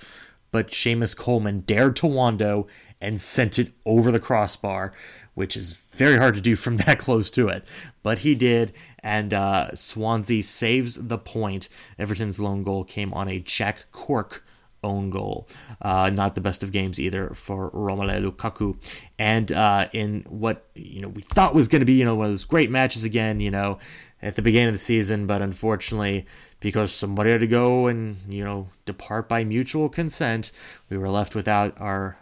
But 0.52 0.72
Seamus 0.72 1.18
Coleman 1.18 1.62
dared 1.62 1.98
to 1.98 2.08
wando 2.08 2.68
and 3.02 3.20
sent 3.20 3.58
it 3.58 3.74
over 3.86 4.12
the 4.12 4.20
crossbar, 4.20 4.94
which 5.34 5.58
is 5.58 5.74
very 5.74 6.18
hard 6.18 6.36
to 6.36 6.42
do 6.42 6.56
from 6.56 6.78
that 6.86 7.00
close 7.00 7.30
to 7.32 7.50
it. 7.50 7.66
But 8.04 8.20
he 8.20 8.36
did, 8.36 8.74
and 9.00 9.34
uh, 9.34 9.76
Swansea 9.76 10.44
saves 10.44 10.96
the 10.96 11.18
point. 11.18 11.70
Everton's 12.00 12.40
lone 12.40 12.64
goal 12.64 12.84
came 12.84 13.14
on 13.14 13.28
a 13.28 13.40
Jack 13.40 13.86
Cork 13.92 14.44
own 14.84 15.10
goal. 15.10 15.48
Uh, 15.82 16.10
not 16.10 16.36
the 16.36 16.42
best 16.42 16.64
of 16.64 16.72
games 16.72 17.00
either 17.00 17.30
for 17.30 17.70
Romelu 17.72 18.32
Lukaku. 18.32 18.78
And 19.20 19.52
uh, 19.52 19.88
in 19.94 20.26
what 20.28 20.66
you 20.76 21.02
know 21.02 21.10
we 21.10 21.22
thought 21.22 21.56
was 21.56 21.68
going 21.68 21.82
to 21.82 21.86
be 21.86 21.94
you 21.94 22.06
know 22.06 22.16
one 22.16 22.28
of 22.28 22.32
those 22.32 22.46
great 22.46 22.72
matches 22.72 23.04
again, 23.04 23.40
you 23.40 23.52
know, 23.52 23.80
at 24.22 24.36
the 24.36 24.42
beginning 24.42 24.70
of 24.70 24.74
the 24.74 24.80
season, 24.80 25.28
but 25.28 25.42
unfortunately 25.42 26.26
because 26.60 26.92
somebody 26.94 27.32
had 27.32 27.42
to 27.42 27.48
go 27.48 27.88
and 27.88 28.18
you 28.28 28.44
know 28.44 28.68
depart 28.86 29.28
by 29.28 29.44
mutual 29.44 29.90
consent, 29.90 30.52
we 30.90 30.98
were 30.98 31.10
left 31.10 31.36
without 31.36 31.80
our 31.80 32.18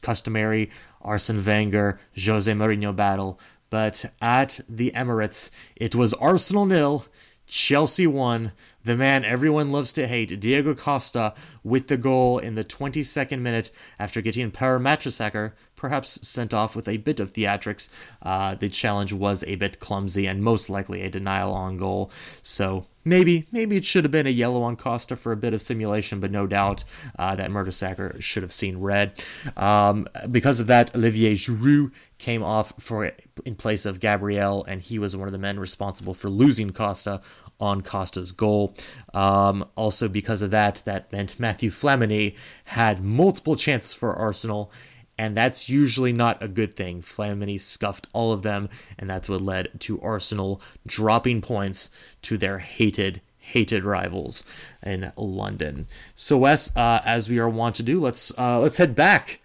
customary 0.00 0.70
Arsene 1.02 1.44
Wenger 1.44 2.00
Jose 2.18 2.50
Mourinho 2.50 2.94
battle. 2.94 3.38
But 3.70 4.12
at 4.20 4.60
the 4.68 4.92
Emirates, 4.94 5.50
it 5.74 5.94
was 5.94 6.14
Arsenal 6.14 6.66
nil, 6.66 7.06
Chelsea 7.46 8.06
won. 8.06 8.52
The 8.84 8.96
man 8.96 9.24
everyone 9.24 9.72
loves 9.72 9.92
to 9.94 10.06
hate, 10.06 10.38
Diego 10.40 10.74
Costa, 10.74 11.34
with 11.62 11.88
the 11.88 11.96
goal 11.96 12.38
in 12.38 12.54
the 12.54 12.64
22nd 12.64 13.40
minute 13.40 13.70
after 13.98 14.20
getting 14.20 14.50
Per 14.50 14.78
Mertesacker 14.78 15.52
perhaps 15.76 16.26
sent 16.26 16.52
off 16.52 16.74
with 16.74 16.88
a 16.88 16.96
bit 16.96 17.20
of 17.20 17.32
theatrics. 17.32 17.88
Uh, 18.22 18.54
the 18.54 18.68
challenge 18.68 19.12
was 19.12 19.44
a 19.44 19.56
bit 19.56 19.78
clumsy 19.78 20.26
and 20.26 20.42
most 20.42 20.68
likely 20.68 21.02
a 21.02 21.10
denial 21.10 21.52
on 21.52 21.76
goal. 21.76 22.10
So 22.42 22.86
maybe 23.04 23.46
maybe 23.52 23.76
it 23.76 23.84
should 23.84 24.04
have 24.04 24.10
been 24.10 24.26
a 24.26 24.30
yellow 24.30 24.62
on 24.62 24.76
Costa 24.76 25.16
for 25.16 25.32
a 25.32 25.36
bit 25.36 25.54
of 25.54 25.62
simulation, 25.62 26.18
but 26.20 26.30
no 26.30 26.46
doubt 26.46 26.84
uh, 27.18 27.36
that 27.36 27.50
Mertesacker 27.50 28.20
should 28.20 28.42
have 28.42 28.52
seen 28.52 28.78
red. 28.78 29.12
Um, 29.56 30.08
because 30.30 30.60
of 30.60 30.66
that, 30.66 30.94
Olivier 30.94 31.34
Giroud 31.34 31.92
came 32.18 32.42
off 32.42 32.72
for 32.78 33.12
in 33.44 33.54
place 33.54 33.86
of 33.86 34.00
Gabriel, 34.00 34.64
and 34.64 34.82
he 34.82 34.98
was 34.98 35.16
one 35.16 35.28
of 35.28 35.32
the 35.32 35.38
men 35.38 35.60
responsible 35.60 36.14
for 36.14 36.28
losing 36.28 36.72
Costa 36.72 37.20
on 37.58 37.80
Costa's 37.80 38.32
goal. 38.32 38.74
Um, 39.14 39.66
also, 39.76 40.08
because 40.08 40.42
of 40.42 40.50
that, 40.50 40.82
that 40.84 41.10
meant 41.12 41.40
Matthew 41.40 41.70
Flamini 41.70 42.36
had 42.64 43.02
multiple 43.02 43.56
chances 43.56 43.94
for 43.94 44.14
Arsenal, 44.14 44.70
and 45.18 45.36
that's 45.36 45.68
usually 45.68 46.12
not 46.12 46.42
a 46.42 46.48
good 46.48 46.74
thing. 46.74 47.02
Flamini 47.02 47.60
scuffed 47.60 48.06
all 48.12 48.32
of 48.32 48.42
them, 48.42 48.68
and 48.98 49.08
that's 49.08 49.28
what 49.28 49.40
led 49.40 49.80
to 49.80 50.00
Arsenal 50.00 50.60
dropping 50.86 51.40
points 51.40 51.90
to 52.22 52.36
their 52.36 52.58
hated 52.58 53.20
hated 53.38 53.84
rivals 53.84 54.42
in 54.84 55.12
London. 55.16 55.86
So 56.16 56.36
Wes, 56.38 56.76
uh, 56.76 57.00
as 57.04 57.28
we 57.28 57.38
are 57.38 57.48
wont 57.48 57.76
to 57.76 57.82
do, 57.82 58.00
let's 58.00 58.36
uh, 58.36 58.60
let's 58.60 58.76
head 58.76 58.94
back 58.94 59.40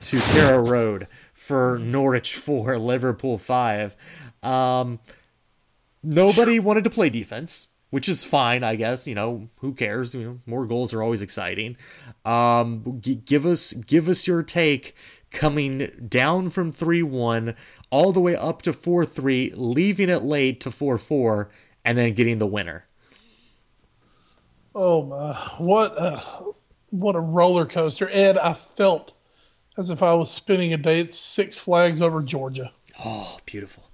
to 0.00 0.20
Carrow 0.20 0.68
Road 0.68 1.06
for 1.32 1.78
Norwich 1.80 2.34
four, 2.36 2.78
Liverpool 2.78 3.38
five. 3.38 3.94
Um, 4.42 4.98
nobody 6.02 6.58
wanted 6.58 6.84
to 6.84 6.90
play 6.90 7.08
defense, 7.10 7.68
which 7.94 8.08
is 8.08 8.24
fine, 8.24 8.64
I 8.64 8.74
guess. 8.74 9.06
You 9.06 9.14
know, 9.14 9.48
who 9.60 9.72
cares? 9.72 10.16
You 10.16 10.24
know, 10.24 10.40
more 10.46 10.66
goals 10.66 10.92
are 10.92 11.00
always 11.00 11.22
exciting. 11.22 11.76
Um, 12.24 12.98
g- 13.00 13.14
give 13.14 13.46
us 13.46 13.72
give 13.72 14.08
us 14.08 14.26
your 14.26 14.42
take 14.42 14.96
coming 15.30 16.08
down 16.08 16.50
from 16.50 16.72
three 16.72 17.04
one 17.04 17.54
all 17.90 18.10
the 18.10 18.20
way 18.20 18.34
up 18.34 18.62
to 18.62 18.72
four 18.72 19.06
three, 19.06 19.52
leaving 19.54 20.08
it 20.08 20.24
late 20.24 20.60
to 20.62 20.72
four 20.72 20.98
four, 20.98 21.50
and 21.84 21.96
then 21.96 22.14
getting 22.14 22.38
the 22.38 22.48
winner. 22.48 22.84
Oh 24.74 25.06
my! 25.06 25.34
What 25.58 25.94
a 25.96 26.20
what 26.90 27.14
a 27.14 27.20
roller 27.20 27.64
coaster, 27.64 28.08
Ed! 28.10 28.38
I 28.38 28.54
felt 28.54 29.12
as 29.78 29.90
if 29.90 30.02
I 30.02 30.12
was 30.14 30.32
spinning 30.32 30.74
a 30.74 30.76
day 30.76 30.98
at 30.98 31.12
Six 31.12 31.60
Flags 31.60 32.02
over 32.02 32.22
Georgia, 32.22 32.72
Oh, 33.04 33.38
beautiful. 33.46 33.84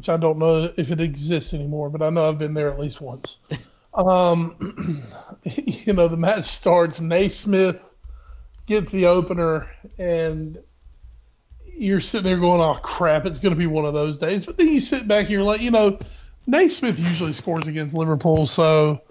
Which 0.00 0.08
I 0.08 0.16
don't 0.16 0.38
know 0.38 0.72
if 0.78 0.90
it 0.90 0.98
exists 0.98 1.52
anymore, 1.52 1.90
but 1.90 2.00
I 2.00 2.08
know 2.08 2.26
I've 2.26 2.38
been 2.38 2.54
there 2.54 2.70
at 2.70 2.78
least 2.80 3.02
once. 3.02 3.40
Um, 3.92 4.54
you 5.44 5.92
know, 5.92 6.06
the 6.06 6.16
match 6.16 6.44
starts. 6.44 7.00
Naismith 7.00 7.82
gets 8.66 8.92
the 8.92 9.06
opener, 9.06 9.68
and 9.98 10.56
you're 11.76 12.00
sitting 12.00 12.24
there 12.24 12.38
going, 12.38 12.60
"Oh 12.60 12.78
crap! 12.80 13.26
It's 13.26 13.40
going 13.40 13.52
to 13.52 13.58
be 13.58 13.66
one 13.66 13.84
of 13.84 13.92
those 13.92 14.16
days." 14.16 14.46
But 14.46 14.58
then 14.58 14.68
you 14.68 14.78
sit 14.78 15.08
back 15.08 15.22
and 15.22 15.30
you're 15.30 15.42
like, 15.42 15.60
you 15.60 15.72
know, 15.72 15.98
Naismith 16.46 17.00
usually 17.00 17.32
scores 17.32 17.66
against 17.66 17.96
Liverpool, 17.96 18.46
so 18.46 19.02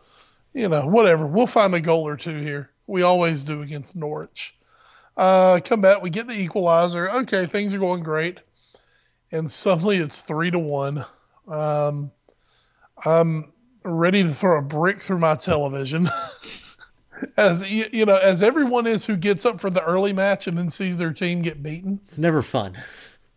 you 0.53 0.69
know, 0.69 0.87
whatever. 0.87 1.27
We'll 1.27 1.45
find 1.45 1.75
a 1.75 1.81
goal 1.81 2.07
or 2.07 2.15
two 2.15 2.37
here. 2.37 2.69
We 2.87 3.01
always 3.01 3.43
do 3.43 3.61
against 3.61 3.97
Norwich. 3.97 4.55
Uh, 5.17 5.59
come 5.61 5.81
back, 5.81 6.01
we 6.01 6.09
get 6.09 6.25
the 6.25 6.39
equalizer. 6.39 7.09
Okay, 7.09 7.47
things 7.47 7.73
are 7.73 7.79
going 7.79 8.01
great, 8.01 8.39
and 9.31 9.49
suddenly 9.49 9.97
it's 9.97 10.21
three 10.21 10.51
to 10.51 10.59
one. 10.59 11.05
Um, 11.47 12.11
I'm 13.05 13.51
ready 13.83 14.23
to 14.23 14.29
throw 14.29 14.59
a 14.59 14.61
brick 14.61 15.01
through 15.01 15.19
my 15.19 15.35
television. 15.35 16.07
as 17.37 17.69
you, 17.69 18.05
know, 18.05 18.17
as 18.17 18.41
everyone 18.41 18.87
is 18.87 19.05
who 19.05 19.15
gets 19.15 19.45
up 19.45 19.59
for 19.59 19.69
the 19.69 19.83
early 19.83 20.13
match 20.13 20.47
and 20.47 20.57
then 20.57 20.69
sees 20.69 20.97
their 20.97 21.13
team 21.13 21.41
get 21.41 21.61
beaten. 21.61 21.99
It's 22.05 22.19
never 22.19 22.41
fun. 22.41 22.77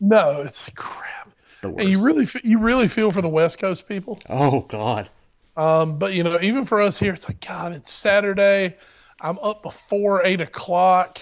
No, 0.00 0.42
it's 0.42 0.68
crap. 0.74 1.30
It's 1.44 1.56
the 1.58 1.70
worst. 1.70 1.80
And 1.80 1.90
you 1.90 2.04
really, 2.04 2.26
you 2.42 2.58
really 2.58 2.88
feel 2.88 3.10
for 3.10 3.22
the 3.22 3.28
West 3.28 3.58
Coast 3.58 3.88
people. 3.88 4.18
oh 4.28 4.60
God. 4.62 5.08
Um, 5.56 5.98
but 5.98 6.14
you 6.14 6.24
know, 6.24 6.38
even 6.40 6.64
for 6.64 6.80
us 6.80 6.98
here, 6.98 7.12
it's 7.12 7.28
like 7.28 7.46
God. 7.46 7.72
It's 7.72 7.90
Saturday. 7.90 8.76
I'm 9.20 9.38
up 9.40 9.62
before 9.62 10.24
eight 10.24 10.40
o'clock. 10.40 11.20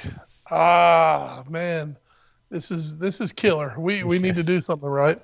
ah 0.51 1.45
man, 1.49 1.97
this 2.51 2.71
is 2.71 2.99
this 2.99 3.21
is 3.21 3.33
killer. 3.33 3.75
We 3.79 4.03
we 4.03 4.19
need 4.19 4.35
to 4.35 4.43
do 4.43 4.61
something 4.61 4.89
right. 4.89 5.21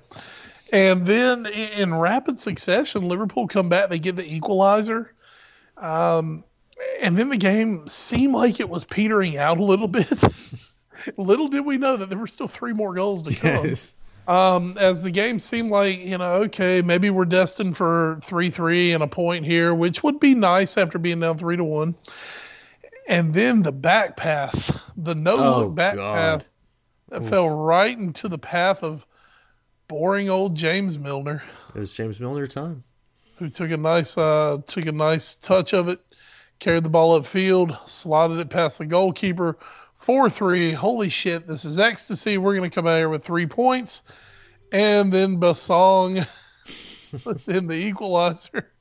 And 0.73 1.05
then 1.07 1.45
in 1.45 1.93
rapid 1.93 2.39
succession, 2.39 3.07
Liverpool 3.07 3.47
come 3.47 3.69
back. 3.69 3.89
They 3.89 3.99
get 3.99 4.15
the 4.17 4.33
equalizer. 4.35 5.13
Um, 5.77 6.43
and 7.01 7.17
then 7.17 7.29
the 7.29 7.37
game 7.37 7.87
seemed 7.87 8.33
like 8.33 8.59
it 8.59 8.69
was 8.69 8.83
petering 8.83 9.37
out 9.37 9.59
a 9.59 9.63
little 9.63 9.87
bit. 9.87 10.11
little 11.17 11.47
did 11.47 11.65
we 11.65 11.77
know 11.77 11.95
that 11.97 12.09
there 12.09 12.17
were 12.19 12.27
still 12.27 12.47
three 12.47 12.73
more 12.73 12.93
goals 12.93 13.23
to 13.23 13.33
come. 13.35 13.65
Um, 14.27 14.77
as 14.77 15.03
the 15.03 15.11
game 15.11 15.39
seemed 15.39 15.71
like, 15.71 15.99
you 15.99 16.17
know, 16.17 16.33
okay, 16.43 16.81
maybe 16.81 17.09
we're 17.09 17.23
destined 17.23 17.77
for 17.77 18.19
3 18.23 18.49
3 18.49 18.91
and 18.91 19.01
a 19.03 19.07
point 19.07 19.45
here, 19.45 19.73
which 19.73 20.03
would 20.03 20.19
be 20.19 20.35
nice 20.35 20.77
after 20.77 20.99
being 20.99 21.21
down 21.21 21.37
3 21.37 21.55
to 21.55 21.63
1. 21.63 21.95
And 23.07 23.33
then 23.33 23.61
the 23.61 23.71
back 23.71 24.17
pass, 24.17 24.69
the 24.97 25.15
no 25.15 25.35
look 25.37 25.65
Oh, 25.65 25.69
back 25.69 25.95
God. 25.95 26.13
pass 26.13 26.63
that 27.09 27.25
fell 27.25 27.49
right 27.49 27.97
into 27.97 28.27
the 28.27 28.37
path 28.37 28.83
of 28.83 29.05
boring 29.87 30.29
old 30.29 30.55
James 30.55 30.97
Milner, 30.99 31.41
It 31.73 31.79
was 31.79 31.93
James 31.93 32.19
Milner 32.19 32.47
time. 32.47 32.83
who 33.37 33.49
took 33.49 33.71
a 33.71 33.77
nice 33.77 34.17
uh, 34.17 34.57
took 34.67 34.85
a 34.85 34.91
nice 34.91 35.35
touch 35.35 35.73
of 35.73 35.87
it, 35.87 35.99
carried 36.59 36.83
the 36.83 36.89
ball 36.89 37.19
upfield, 37.19 37.77
slotted 37.87 38.39
it 38.39 38.49
past 38.49 38.77
the 38.77 38.85
goalkeeper. 38.85 39.57
4 39.97 40.29
3. 40.29 40.73
Holy 40.73 41.09
shit, 41.09 41.47
this 41.47 41.65
is 41.65 41.79
ecstasy. 41.79 42.37
We're 42.37 42.55
going 42.55 42.69
to 42.69 42.73
come 42.73 42.85
out 42.85 42.97
here 42.97 43.09
with 43.09 43.23
three 43.23 43.47
points. 43.47 44.03
And 44.71 45.11
then 45.11 45.39
Bassong 45.39 46.27
puts 47.23 47.47
in 47.47 47.65
the 47.67 47.73
equalizer. 47.73 48.71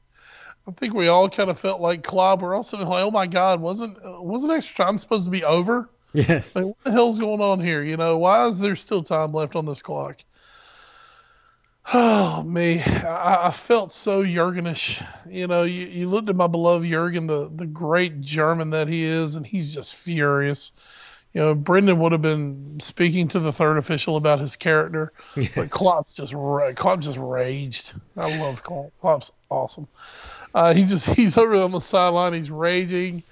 I 0.68 0.72
think 0.72 0.94
we 0.94 1.08
all 1.08 1.30
kind 1.30 1.48
of 1.48 1.58
felt 1.58 1.80
like 1.80 2.02
Klopp. 2.02 2.42
We're 2.42 2.54
also 2.56 2.76
like, 2.78 2.86
oh 3.02 3.10
my 3.10 3.26
God, 3.28 3.60
wasn't 3.60 3.96
wasn't 4.02 4.52
extra 4.52 4.84
time 4.84 4.98
supposed 4.98 5.24
to 5.24 5.30
be 5.30 5.44
over? 5.44 5.88
Yes. 6.16 6.56
Like, 6.56 6.64
what 6.64 6.80
the 6.82 6.92
hell's 6.92 7.18
going 7.18 7.40
on 7.42 7.60
here? 7.60 7.82
You 7.82 7.96
know, 7.96 8.16
why 8.18 8.46
is 8.46 8.58
there 8.58 8.76
still 8.76 9.02
time 9.02 9.32
left 9.32 9.54
on 9.54 9.66
this 9.66 9.82
clock? 9.82 10.22
Oh 11.92 12.42
me, 12.42 12.80
I, 12.80 13.48
I 13.48 13.50
felt 13.52 13.92
so 13.92 14.24
Jurgenish. 14.24 15.06
You 15.30 15.46
know, 15.46 15.62
you, 15.62 15.86
you 15.86 16.08
looked 16.08 16.28
at 16.28 16.34
my 16.34 16.48
beloved 16.48 16.88
Jurgen, 16.88 17.28
the 17.28 17.50
the 17.54 17.66
great 17.66 18.20
German 18.20 18.70
that 18.70 18.88
he 18.88 19.04
is, 19.04 19.36
and 19.36 19.46
he's 19.46 19.72
just 19.72 19.94
furious. 19.94 20.72
You 21.32 21.42
know, 21.42 21.54
Brendan 21.54 21.98
would 22.00 22.12
have 22.12 22.22
been 22.22 22.80
speaking 22.80 23.28
to 23.28 23.38
the 23.38 23.52
third 23.52 23.76
official 23.76 24.16
about 24.16 24.40
his 24.40 24.56
character, 24.56 25.12
but 25.54 25.70
Klopp 25.70 26.12
just 26.12 26.32
Klopp 26.76 27.00
just 27.00 27.18
raged. 27.18 27.92
I 28.16 28.36
love 28.40 28.62
Klopp. 28.64 28.90
Klopp's 29.00 29.30
awesome. 29.50 29.86
Uh, 30.54 30.74
he 30.74 30.86
just 30.86 31.06
he's 31.10 31.36
over 31.36 31.54
on 31.54 31.70
the 31.70 31.80
sideline. 31.80 32.32
He's 32.32 32.50
raging. 32.50 33.22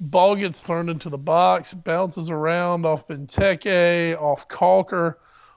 Ball 0.00 0.36
gets 0.36 0.60
thrown 0.60 0.88
into 0.88 1.08
the 1.08 1.18
box, 1.18 1.72
bounces 1.72 2.28
around 2.28 2.84
off 2.84 3.06
Benteke, 3.06 4.20
off 4.20 4.48
Caulker, 4.48 5.16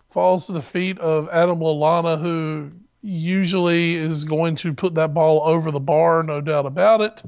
falls 0.09 0.45
to 0.45 0.51
the 0.51 0.61
feet 0.61 0.97
of 0.99 1.27
Adam 1.29 1.59
Lallana, 1.59 2.19
who 2.19 2.71
usually 3.01 3.95
is 3.95 4.23
going 4.23 4.55
to 4.57 4.73
put 4.73 4.95
that 4.95 5.13
ball 5.13 5.41
over 5.43 5.71
the 5.71 5.79
bar, 5.79 6.23
no 6.23 6.41
doubt 6.41 6.65
about 6.65 7.01
it. 7.01 7.23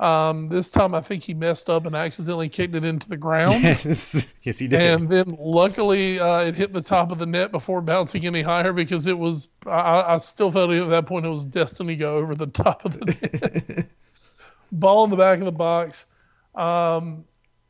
Um, 0.00 0.48
this 0.48 0.70
time, 0.70 0.94
I 0.94 1.00
think 1.00 1.22
he 1.22 1.34
messed 1.34 1.70
up 1.70 1.86
and 1.86 1.94
accidentally 1.94 2.48
kicked 2.48 2.74
it 2.74 2.84
into 2.84 3.08
the 3.08 3.16
ground. 3.16 3.62
Yes. 3.64 4.28
Yes, 4.42 4.58
he 4.58 4.68
did. 4.68 4.80
And 4.80 5.08
then 5.08 5.36
luckily 5.38 6.18
uh, 6.18 6.40
it 6.40 6.54
hit 6.54 6.72
the 6.72 6.82
top 6.82 7.10
of 7.12 7.18
the 7.18 7.26
net 7.26 7.52
before 7.52 7.80
bouncing 7.80 8.26
any 8.26 8.42
higher 8.42 8.72
because 8.72 9.06
it 9.06 9.16
was, 9.16 9.48
I, 9.66 10.14
I 10.14 10.16
still 10.18 10.50
felt 10.50 10.70
at 10.70 10.88
that 10.90 11.06
point 11.06 11.24
it 11.24 11.30
was 11.30 11.44
destined 11.44 11.88
to 11.88 11.96
go 11.96 12.16
over 12.16 12.34
the 12.34 12.48
top 12.48 12.84
of 12.84 12.98
the 12.98 13.06
net. 13.06 13.86
Ball 14.72 15.04
in 15.04 15.10
the 15.10 15.16
back 15.16 15.38
of 15.38 15.44
the 15.44 15.52
box. 15.52 16.06
Um, 16.54 17.24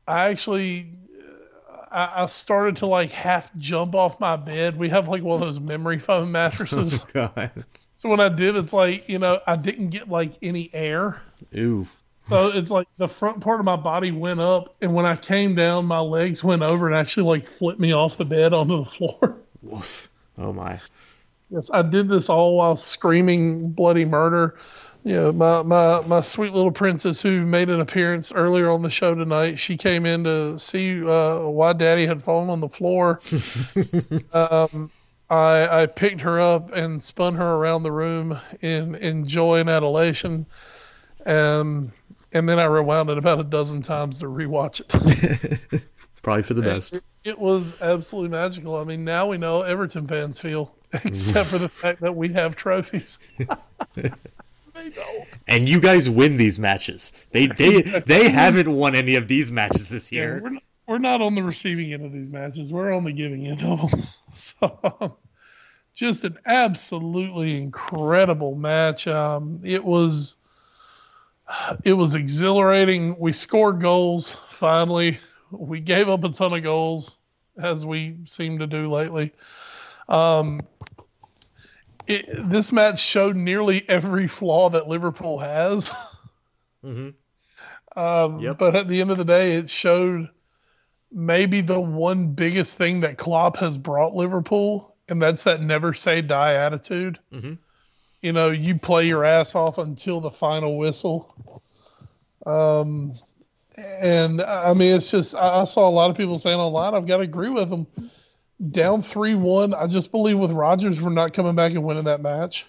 I 0.07 0.29
actually, 0.29 0.93
I, 1.91 2.23
I 2.23 2.26
started 2.26 2.76
to 2.79 2.87
like 2.87 3.11
half 3.11 3.55
jump 3.57 3.95
off 3.95 4.21
my 4.21 4.37
bed. 4.37 4.76
We 4.76 4.88
have 4.91 5.09
like 5.09 5.23
one 5.23 5.41
of 5.41 5.47
those 5.47 5.61
memory 5.61 5.99
foam 5.99 6.33
mattresses. 6.33 6.99
God. 7.12 7.50
so 7.95 8.09
when 8.09 8.21
I 8.21 8.29
did, 8.29 8.57
it's 8.57 8.73
like, 8.73 9.09
you 9.09 9.18
know, 9.18 9.40
I 9.47 9.57
didn't 9.57 9.90
get 9.90 10.09
like 10.09 10.33
any 10.42 10.70
air. 10.73 11.23
Ooh. 11.57 11.87
So 12.25 12.49
it's 12.49 12.70
like 12.70 12.88
the 12.97 13.07
front 13.07 13.42
part 13.42 13.61
of 13.61 13.66
my 13.66 13.77
body 13.77 14.11
went 14.11 14.40
up, 14.40 14.77
and 14.81 14.94
when 14.94 15.05
I 15.05 15.14
came 15.14 15.55
down, 15.55 15.85
my 15.85 15.99
legs 15.99 16.42
went 16.42 16.62
over 16.62 16.87
and 16.87 16.94
actually 16.94 17.25
like 17.25 17.47
flipped 17.47 17.81
me 17.81 17.92
off 17.92 18.16
the 18.16 18.25
bed 18.25 18.55
onto 18.55 18.79
the 18.79 18.87
floor. 18.87 19.37
Woof. 19.62 20.09
Oh 20.38 20.51
my. 20.51 20.81
yes, 21.51 21.70
I 21.70 21.83
did 21.83 22.09
this 22.09 22.31
all 22.31 22.57
while 22.57 22.79
screaming 22.79 23.68
bloody 23.68 24.07
murder. 24.07 24.57
Know, 25.05 25.33
my, 25.33 25.62
my, 25.62 26.01
my 26.07 26.21
sweet 26.23 26.55
little 26.55 26.73
princess 26.73 27.21
who 27.21 27.45
made 27.45 27.69
an 27.69 27.81
appearance 27.81 28.33
earlier 28.33 28.71
on 28.71 28.81
the 28.81 28.88
show 28.88 29.14
tonight, 29.14 29.59
she 29.59 29.77
came 29.77 30.07
in 30.07 30.25
to 30.25 30.59
see 30.59 31.05
uh, 31.05 31.40
why 31.40 31.75
daddy 31.75 32.07
had 32.07 32.23
fallen 32.23 32.49
on 32.49 32.61
the 32.61 32.69
floor. 32.69 33.21
um, 34.33 34.90
I, 35.29 35.83
I 35.83 35.87
picked 35.87 36.23
her 36.23 36.40
up 36.40 36.73
and 36.73 37.03
spun 37.03 37.35
her 37.35 37.55
around 37.55 37.83
the 37.83 37.93
room 37.93 38.38
in, 38.62 38.95
in 38.95 39.27
joy 39.27 39.61
and 39.61 39.69
adulation. 39.69 40.47
Um, 41.27 41.93
and 42.33 42.49
then 42.49 42.59
I 42.59 42.64
rewound 42.64 43.11
it 43.11 43.19
about 43.19 43.40
a 43.40 43.45
dozen 43.45 43.83
times 43.83 44.19
to 44.19 44.27
rewatch 44.27 44.81
it. 44.81 45.85
Probably 46.23 46.43
for 46.43 46.55
the 46.55 46.62
best. 46.62 46.99
It 47.25 47.38
was 47.38 47.81
absolutely 47.83 48.31
magical. 48.31 48.77
I 48.77 48.85
mean, 48.85 49.05
now 49.05 49.27
we 49.27 49.37
know 49.37 49.62
Everton 49.62 50.07
fans 50.07 50.40
feel, 50.40 50.75
except 51.05 51.49
for 51.51 51.59
the 51.59 51.69
fact 51.69 52.01
that 52.01 52.14
we 52.17 52.33
have 52.33 52.57
trophies. 52.57 53.19
They 54.74 54.90
don't. 54.90 55.28
And 55.48 55.68
you 55.68 55.80
guys 55.80 56.10
win 56.10 56.37
these 56.37 56.58
matches. 56.58 57.12
They 57.30 57.46
they 57.46 57.80
they 57.82 58.28
haven't 58.28 58.70
won 58.70 58.94
any 58.94 59.14
of 59.14 59.28
these 59.28 59.50
matches 59.50 59.88
this 59.88 60.10
Yeah, 60.12 60.20
year. 60.20 60.40
we're, 60.42 60.50
not, 60.50 60.62
we're 60.87 60.98
not 60.98 61.20
on 61.22 61.34
the 61.34 61.42
receiving 61.42 61.92
end 61.92 62.04
of 62.04 62.12
these 62.12 62.30
matches. 62.30 62.72
We're 62.72 62.92
on 62.92 63.04
the 63.04 63.12
giving 63.12 63.46
end 63.46 63.62
of 63.62 63.90
them. 63.90 64.02
So, 64.30 64.78
um, 65.00 65.12
just 65.94 66.24
an 66.24 66.37
absolutely 66.46 67.56
incredible 67.62 68.56
match. 68.56 69.06
Um, 69.06 69.60
it 69.62 69.84
was, 69.84 70.34
it 71.84 71.92
was 71.92 72.14
exhilarating. 72.16 73.16
We 73.18 73.32
scored 73.32 73.80
goals 73.80 74.34
finally. 74.48 75.18
We 75.52 75.78
gave 75.78 76.08
up 76.08 76.24
a 76.24 76.30
ton 76.30 76.52
of 76.52 76.64
goals, 76.64 77.18
as 77.62 77.87
we 77.87 78.16
seem 78.24 78.58
to 78.58 78.66
do 78.66 78.90
lately. 78.90 79.32
Um, 80.08 80.62
it, 82.07 82.27
this 82.51 82.73
match 82.73 83.01
showed 83.01 83.37
nearly 83.37 83.85
every 83.88 84.27
flaw 84.29 84.71
that 84.71 84.88
Liverpool 84.88 85.38
has. 85.38 85.90
hmm 86.83 87.11
Um, 87.97 88.40
Yep. 88.40 88.59
But 88.59 88.77
at 88.77 88.88
the 88.88 89.01
end 89.01 89.11
of 89.11 89.19
the 89.19 89.25
day, 89.25 89.53
it 89.57 89.71
showed 89.71 90.29
maybe 91.12 91.61
the 91.61 91.81
one 91.81 92.29
biggest 92.35 92.77
thing 92.77 93.01
that 93.01 93.19
Klopp 93.19 93.57
has 93.59 93.79
brought 93.79 94.14
Liverpool, 94.14 94.97
and 95.09 95.23
that's 95.23 95.45
that 95.45 95.62
never 95.62 95.95
say 95.95 96.21
die 96.23 96.55
attitude. 96.55 97.19
Mhm. 97.33 97.59
You 98.23 98.33
know, 98.33 98.51
you 98.51 98.79
play 98.79 99.07
your 99.07 99.25
ass 99.25 99.55
off 99.55 99.79
until 99.79 100.21
the 100.21 100.31
final 100.31 100.77
whistle. 100.79 101.62
Um, 102.47 103.12
and 104.03 104.40
I 104.40 104.73
mean, 104.75 104.95
it's 104.97 105.11
just, 105.11 105.35
I 105.37 105.61
I 105.61 105.64
saw 105.64 105.88
a 105.88 105.90
lot 105.90 106.11
of 106.11 106.17
people 106.17 106.38
saying 106.38 106.59
online, 106.59 106.95
I've 106.95 107.07
got 107.07 107.19
to 107.19 107.23
agree 107.23 107.51
with 107.51 107.71
them. 107.71 107.87
Down 108.71 109.03
3 109.03 109.35
1, 109.35 109.75
I 109.75 109.87
just 109.87 110.11
believe 110.11 110.38
with 110.38 110.53
Rodgers, 110.53 111.03
we're 111.03 111.11
not 111.11 111.33
coming 111.33 111.55
back 111.55 111.73
and 111.73 111.83
winning 111.83 112.05
that 112.05 112.21
match. 112.21 112.67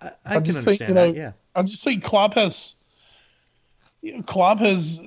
I, 0.00 0.06
I 0.06 0.10
I 0.24 0.34
can 0.34 0.44
just 0.44 0.64
think, 0.64 0.80
you 0.80 0.88
know, 0.88 1.12
that. 1.12 1.16
Yeah. 1.16 1.32
I 1.54 1.62
just 1.62 1.82
think 1.82 2.04
Klopp 2.04 2.34
has 2.34 2.76
you 4.02 4.16
know, 4.16 4.22
Klopp 4.22 4.60
has 4.60 5.00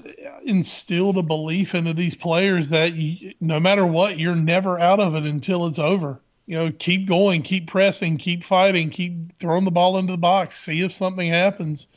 instilled 0.43 1.17
a 1.17 1.23
belief 1.23 1.75
into 1.75 1.93
these 1.93 2.15
players 2.15 2.69
that 2.69 2.93
you, 2.93 3.33
no 3.39 3.59
matter 3.59 3.85
what, 3.85 4.17
you're 4.17 4.35
never 4.35 4.79
out 4.79 4.99
of 4.99 5.15
it 5.15 5.23
until 5.23 5.65
it's 5.67 5.79
over. 5.79 6.19
You 6.45 6.55
know, 6.55 6.71
keep 6.77 7.07
going, 7.07 7.43
keep 7.43 7.67
pressing, 7.67 8.17
keep 8.17 8.43
fighting, 8.43 8.89
keep 8.89 9.37
throwing 9.37 9.63
the 9.63 9.71
ball 9.71 9.97
into 9.97 10.13
the 10.13 10.17
box, 10.17 10.57
see 10.57 10.81
if 10.81 10.91
something 10.91 11.29
happens. 11.29 11.87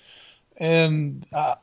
And 0.58 1.26
uh, 1.32 1.56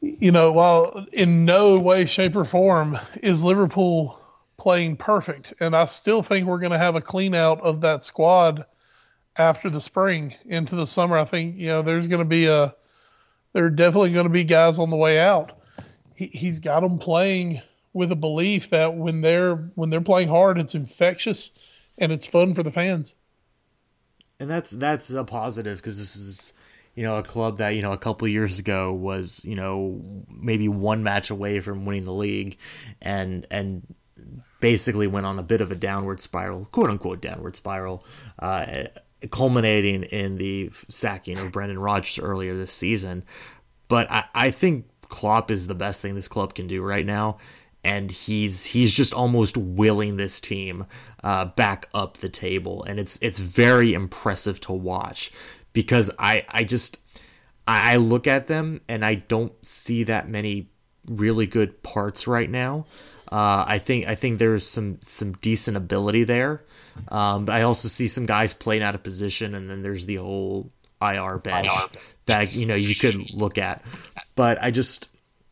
you 0.00 0.30
know, 0.30 0.52
while 0.52 1.06
in 1.12 1.44
no 1.44 1.78
way, 1.80 2.04
shape, 2.04 2.36
or 2.36 2.44
form 2.44 2.96
is 3.22 3.42
Liverpool 3.42 4.20
playing 4.64 4.96
perfect, 4.96 5.52
and 5.60 5.76
I 5.76 5.84
still 5.84 6.22
think 6.22 6.46
we're 6.46 6.58
going 6.58 6.72
to 6.72 6.78
have 6.78 6.96
a 6.96 7.02
clean 7.02 7.34
out 7.34 7.60
of 7.60 7.82
that 7.82 8.02
squad 8.02 8.64
after 9.36 9.68
the 9.68 9.80
spring 9.82 10.34
into 10.46 10.74
the 10.74 10.86
summer. 10.86 11.18
I 11.18 11.26
think 11.26 11.58
you 11.58 11.66
know 11.66 11.82
there's 11.82 12.06
going 12.06 12.22
to 12.22 12.24
be 12.24 12.46
a 12.46 12.74
there 13.52 13.66
are 13.66 13.70
definitely 13.70 14.12
going 14.12 14.26
to 14.26 14.32
be 14.32 14.42
guys 14.42 14.78
on 14.78 14.88
the 14.88 14.96
way 14.96 15.20
out. 15.20 15.52
He, 16.16 16.30
he's 16.32 16.60
got 16.60 16.80
them 16.80 16.98
playing 16.98 17.60
with 17.92 18.10
a 18.10 18.16
belief 18.16 18.70
that 18.70 18.94
when 18.94 19.20
they're 19.20 19.56
when 19.74 19.90
they're 19.90 20.00
playing 20.00 20.28
hard, 20.30 20.56
it's 20.56 20.74
infectious 20.74 21.78
and 21.98 22.10
it's 22.10 22.26
fun 22.26 22.54
for 22.54 22.62
the 22.62 22.70
fans. 22.72 23.16
and 24.40 24.48
that's 24.48 24.70
that's 24.70 25.10
a 25.10 25.24
positive 25.24 25.76
because 25.76 25.98
this 25.98 26.16
is 26.16 26.54
you 26.94 27.02
know 27.02 27.18
a 27.18 27.22
club 27.22 27.58
that 27.58 27.76
you 27.76 27.82
know 27.82 27.92
a 27.92 27.98
couple 27.98 28.26
years 28.28 28.58
ago 28.58 28.94
was 28.94 29.44
you 29.44 29.56
know 29.56 30.00
maybe 30.30 30.68
one 30.68 31.02
match 31.02 31.28
away 31.28 31.60
from 31.60 31.84
winning 31.84 32.04
the 32.04 32.14
league 32.14 32.56
and 33.02 33.46
and 33.50 33.94
basically 34.64 35.06
went 35.06 35.26
on 35.26 35.38
a 35.38 35.42
bit 35.42 35.60
of 35.60 35.70
a 35.70 35.74
downward 35.74 36.18
spiral 36.18 36.64
quote 36.72 36.88
unquote 36.88 37.20
downward 37.20 37.54
spiral 37.54 38.02
uh, 38.38 38.84
culminating 39.30 40.04
in 40.04 40.38
the 40.38 40.70
sacking 40.88 41.36
of 41.36 41.52
Brendan 41.52 41.78
Rodgers 41.78 42.18
earlier 42.18 42.56
this 42.56 42.72
season. 42.72 43.24
But 43.88 44.10
I, 44.10 44.24
I 44.34 44.50
think 44.50 44.86
Klopp 45.02 45.50
is 45.50 45.66
the 45.66 45.74
best 45.74 46.00
thing 46.00 46.14
this 46.14 46.28
club 46.28 46.54
can 46.54 46.66
do 46.66 46.80
right 46.80 47.04
now. 47.04 47.36
And 47.84 48.10
he's 48.10 48.64
he's 48.64 48.90
just 48.90 49.12
almost 49.12 49.58
willing 49.58 50.16
this 50.16 50.40
team 50.40 50.86
uh, 51.22 51.44
back 51.44 51.90
up 51.92 52.16
the 52.16 52.30
table, 52.30 52.84
and 52.84 52.98
it's 52.98 53.18
it's 53.20 53.38
very 53.38 53.92
impressive 53.92 54.58
to 54.60 54.72
watch 54.72 55.30
because 55.74 56.10
I 56.18 56.46
I 56.48 56.64
just 56.64 57.00
I 57.68 57.96
look 57.96 58.26
at 58.26 58.46
them 58.46 58.80
and 58.88 59.04
I 59.04 59.16
don't 59.16 59.52
see 59.62 60.04
that 60.04 60.26
many 60.26 60.70
really 61.06 61.46
good 61.46 61.82
parts 61.82 62.26
right 62.26 62.48
now. 62.48 62.86
Uh, 63.34 63.64
I 63.66 63.80
think 63.80 64.06
I 64.06 64.14
think 64.14 64.38
there's 64.38 64.64
some 64.64 65.00
some 65.02 65.32
decent 65.32 65.76
ability 65.76 66.22
there. 66.22 66.62
Um, 67.08 67.46
but 67.46 67.56
I 67.56 67.62
also 67.62 67.88
see 67.88 68.06
some 68.06 68.26
guys 68.26 68.54
playing 68.54 68.84
out 68.84 68.94
of 68.94 69.02
position, 69.02 69.56
and 69.56 69.68
then 69.68 69.82
there's 69.82 70.06
the 70.06 70.16
whole 70.16 70.70
IR 71.02 71.38
bench 71.38 71.66
that 72.26 72.52
you 72.52 72.64
know 72.64 72.76
you 72.76 72.94
could 72.94 73.34
look 73.34 73.58
at. 73.58 73.82
But 74.36 74.62
I 74.62 74.70
just 74.70 75.08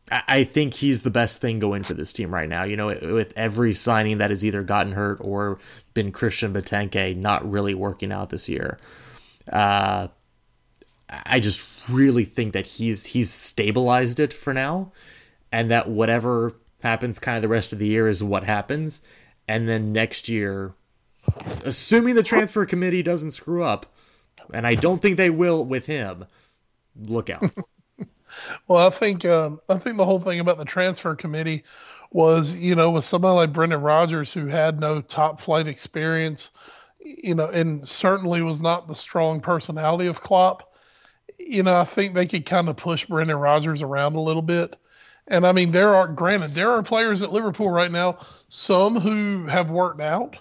I 0.09 0.45
think 0.45 0.73
he's 0.73 1.01
the 1.01 1.09
best 1.09 1.41
thing 1.41 1.59
going 1.59 1.83
for 1.83 1.93
this 1.93 2.13
team 2.13 2.33
right 2.33 2.47
now. 2.47 2.63
You 2.63 2.77
know, 2.77 2.87
with 2.87 3.33
every 3.35 3.73
signing 3.73 4.19
that 4.19 4.29
has 4.29 4.45
either 4.45 4.63
gotten 4.63 4.93
hurt 4.93 5.17
or 5.19 5.59
been 5.93 6.13
Christian 6.13 6.53
Benteke 6.53 7.17
not 7.17 7.51
really 7.51 7.73
working 7.73 8.13
out 8.13 8.29
this 8.29 8.47
year. 8.47 8.79
Uh, 9.51 10.07
I 11.09 11.41
just 11.41 11.67
really 11.89 12.23
think 12.23 12.53
that 12.53 12.65
he's 12.65 13.05
he's 13.05 13.29
stabilized 13.29 14.21
it 14.21 14.31
for 14.31 14.53
now, 14.53 14.93
and 15.51 15.69
that 15.69 15.89
whatever 15.89 16.55
happens, 16.83 17.19
kind 17.19 17.35
of 17.35 17.41
the 17.41 17.49
rest 17.49 17.73
of 17.73 17.79
the 17.79 17.87
year 17.87 18.07
is 18.07 18.23
what 18.23 18.43
happens, 18.43 19.01
and 19.47 19.67
then 19.67 19.91
next 19.91 20.29
year, 20.29 20.73
assuming 21.63 22.15
the 22.15 22.23
transfer 22.23 22.65
committee 22.65 23.03
doesn't 23.03 23.31
screw 23.31 23.63
up, 23.63 23.85
and 24.53 24.67
I 24.67 24.75
don't 24.75 25.01
think 25.01 25.17
they 25.17 25.29
will 25.29 25.65
with 25.65 25.85
him, 25.85 26.25
look 26.95 27.29
out. 27.29 27.53
well, 28.67 28.85
I 28.85 28.89
think 28.89 29.25
um, 29.25 29.59
I 29.69 29.77
think 29.77 29.97
the 29.97 30.05
whole 30.05 30.19
thing 30.19 30.39
about 30.39 30.57
the 30.57 30.65
transfer 30.65 31.15
committee 31.15 31.63
was, 32.11 32.55
you 32.55 32.75
know, 32.75 32.91
with 32.91 33.03
somebody 33.03 33.35
like 33.35 33.53
Brendan 33.53 33.81
Rodgers 33.81 34.31
who 34.31 34.45
had 34.45 34.79
no 34.79 35.01
top 35.01 35.41
flight 35.41 35.67
experience, 35.67 36.51
you 36.99 37.33
know, 37.33 37.49
and 37.49 37.85
certainly 37.87 38.41
was 38.41 38.61
not 38.61 38.87
the 38.87 38.95
strong 38.95 39.41
personality 39.41 40.07
of 40.07 40.21
Klopp 40.21 40.73
you 41.47 41.63
know, 41.63 41.75
I 41.75 41.83
think 41.83 42.13
they 42.13 42.25
could 42.25 42.45
kind 42.45 42.69
of 42.69 42.77
push 42.77 43.05
Brendan 43.05 43.37
Rodgers 43.37 43.81
around 43.81 44.15
a 44.15 44.21
little 44.21 44.41
bit. 44.41 44.75
And 45.27 45.47
I 45.47 45.51
mean, 45.53 45.71
there 45.71 45.95
are, 45.95 46.07
granted, 46.07 46.53
there 46.53 46.71
are 46.71 46.83
players 46.83 47.21
at 47.21 47.31
Liverpool 47.31 47.69
right 47.69 47.91
now, 47.91 48.17
some 48.49 48.99
who 48.99 49.47
have 49.47 49.71
worked 49.71 50.01
out, 50.01 50.37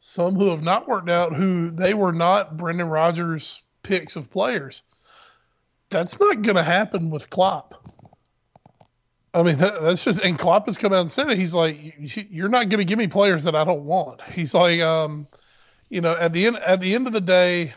some 0.00 0.34
who 0.34 0.50
have 0.50 0.62
not 0.62 0.88
worked 0.88 1.10
out, 1.10 1.34
who 1.34 1.70
they 1.70 1.94
were 1.94 2.12
not 2.12 2.56
Brendan 2.56 2.88
Rodgers 2.88 3.60
picks 3.82 4.16
of 4.16 4.30
players. 4.30 4.82
That's 5.90 6.18
not 6.18 6.42
going 6.42 6.56
to 6.56 6.62
happen 6.62 7.10
with 7.10 7.28
Klopp. 7.30 7.74
I 9.34 9.42
mean, 9.42 9.58
that, 9.58 9.82
that's 9.82 10.04
just, 10.04 10.22
and 10.24 10.38
Klopp 10.38 10.66
has 10.66 10.78
come 10.78 10.92
out 10.92 11.00
and 11.00 11.10
said 11.10 11.28
it. 11.28 11.36
He's 11.36 11.54
like, 11.54 11.94
you're 12.30 12.48
not 12.48 12.68
going 12.68 12.78
to 12.78 12.84
give 12.84 12.98
me 12.98 13.08
players 13.08 13.44
that 13.44 13.54
I 13.54 13.64
don't 13.64 13.84
want. 13.84 14.22
He's 14.22 14.54
like, 14.54 14.80
um, 14.80 15.26
you 15.90 16.00
know, 16.00 16.16
at 16.16 16.32
the 16.32 16.46
end, 16.46 16.56
at 16.56 16.80
the 16.80 16.94
end 16.94 17.06
of 17.06 17.12
the 17.12 17.20
day, 17.20 17.74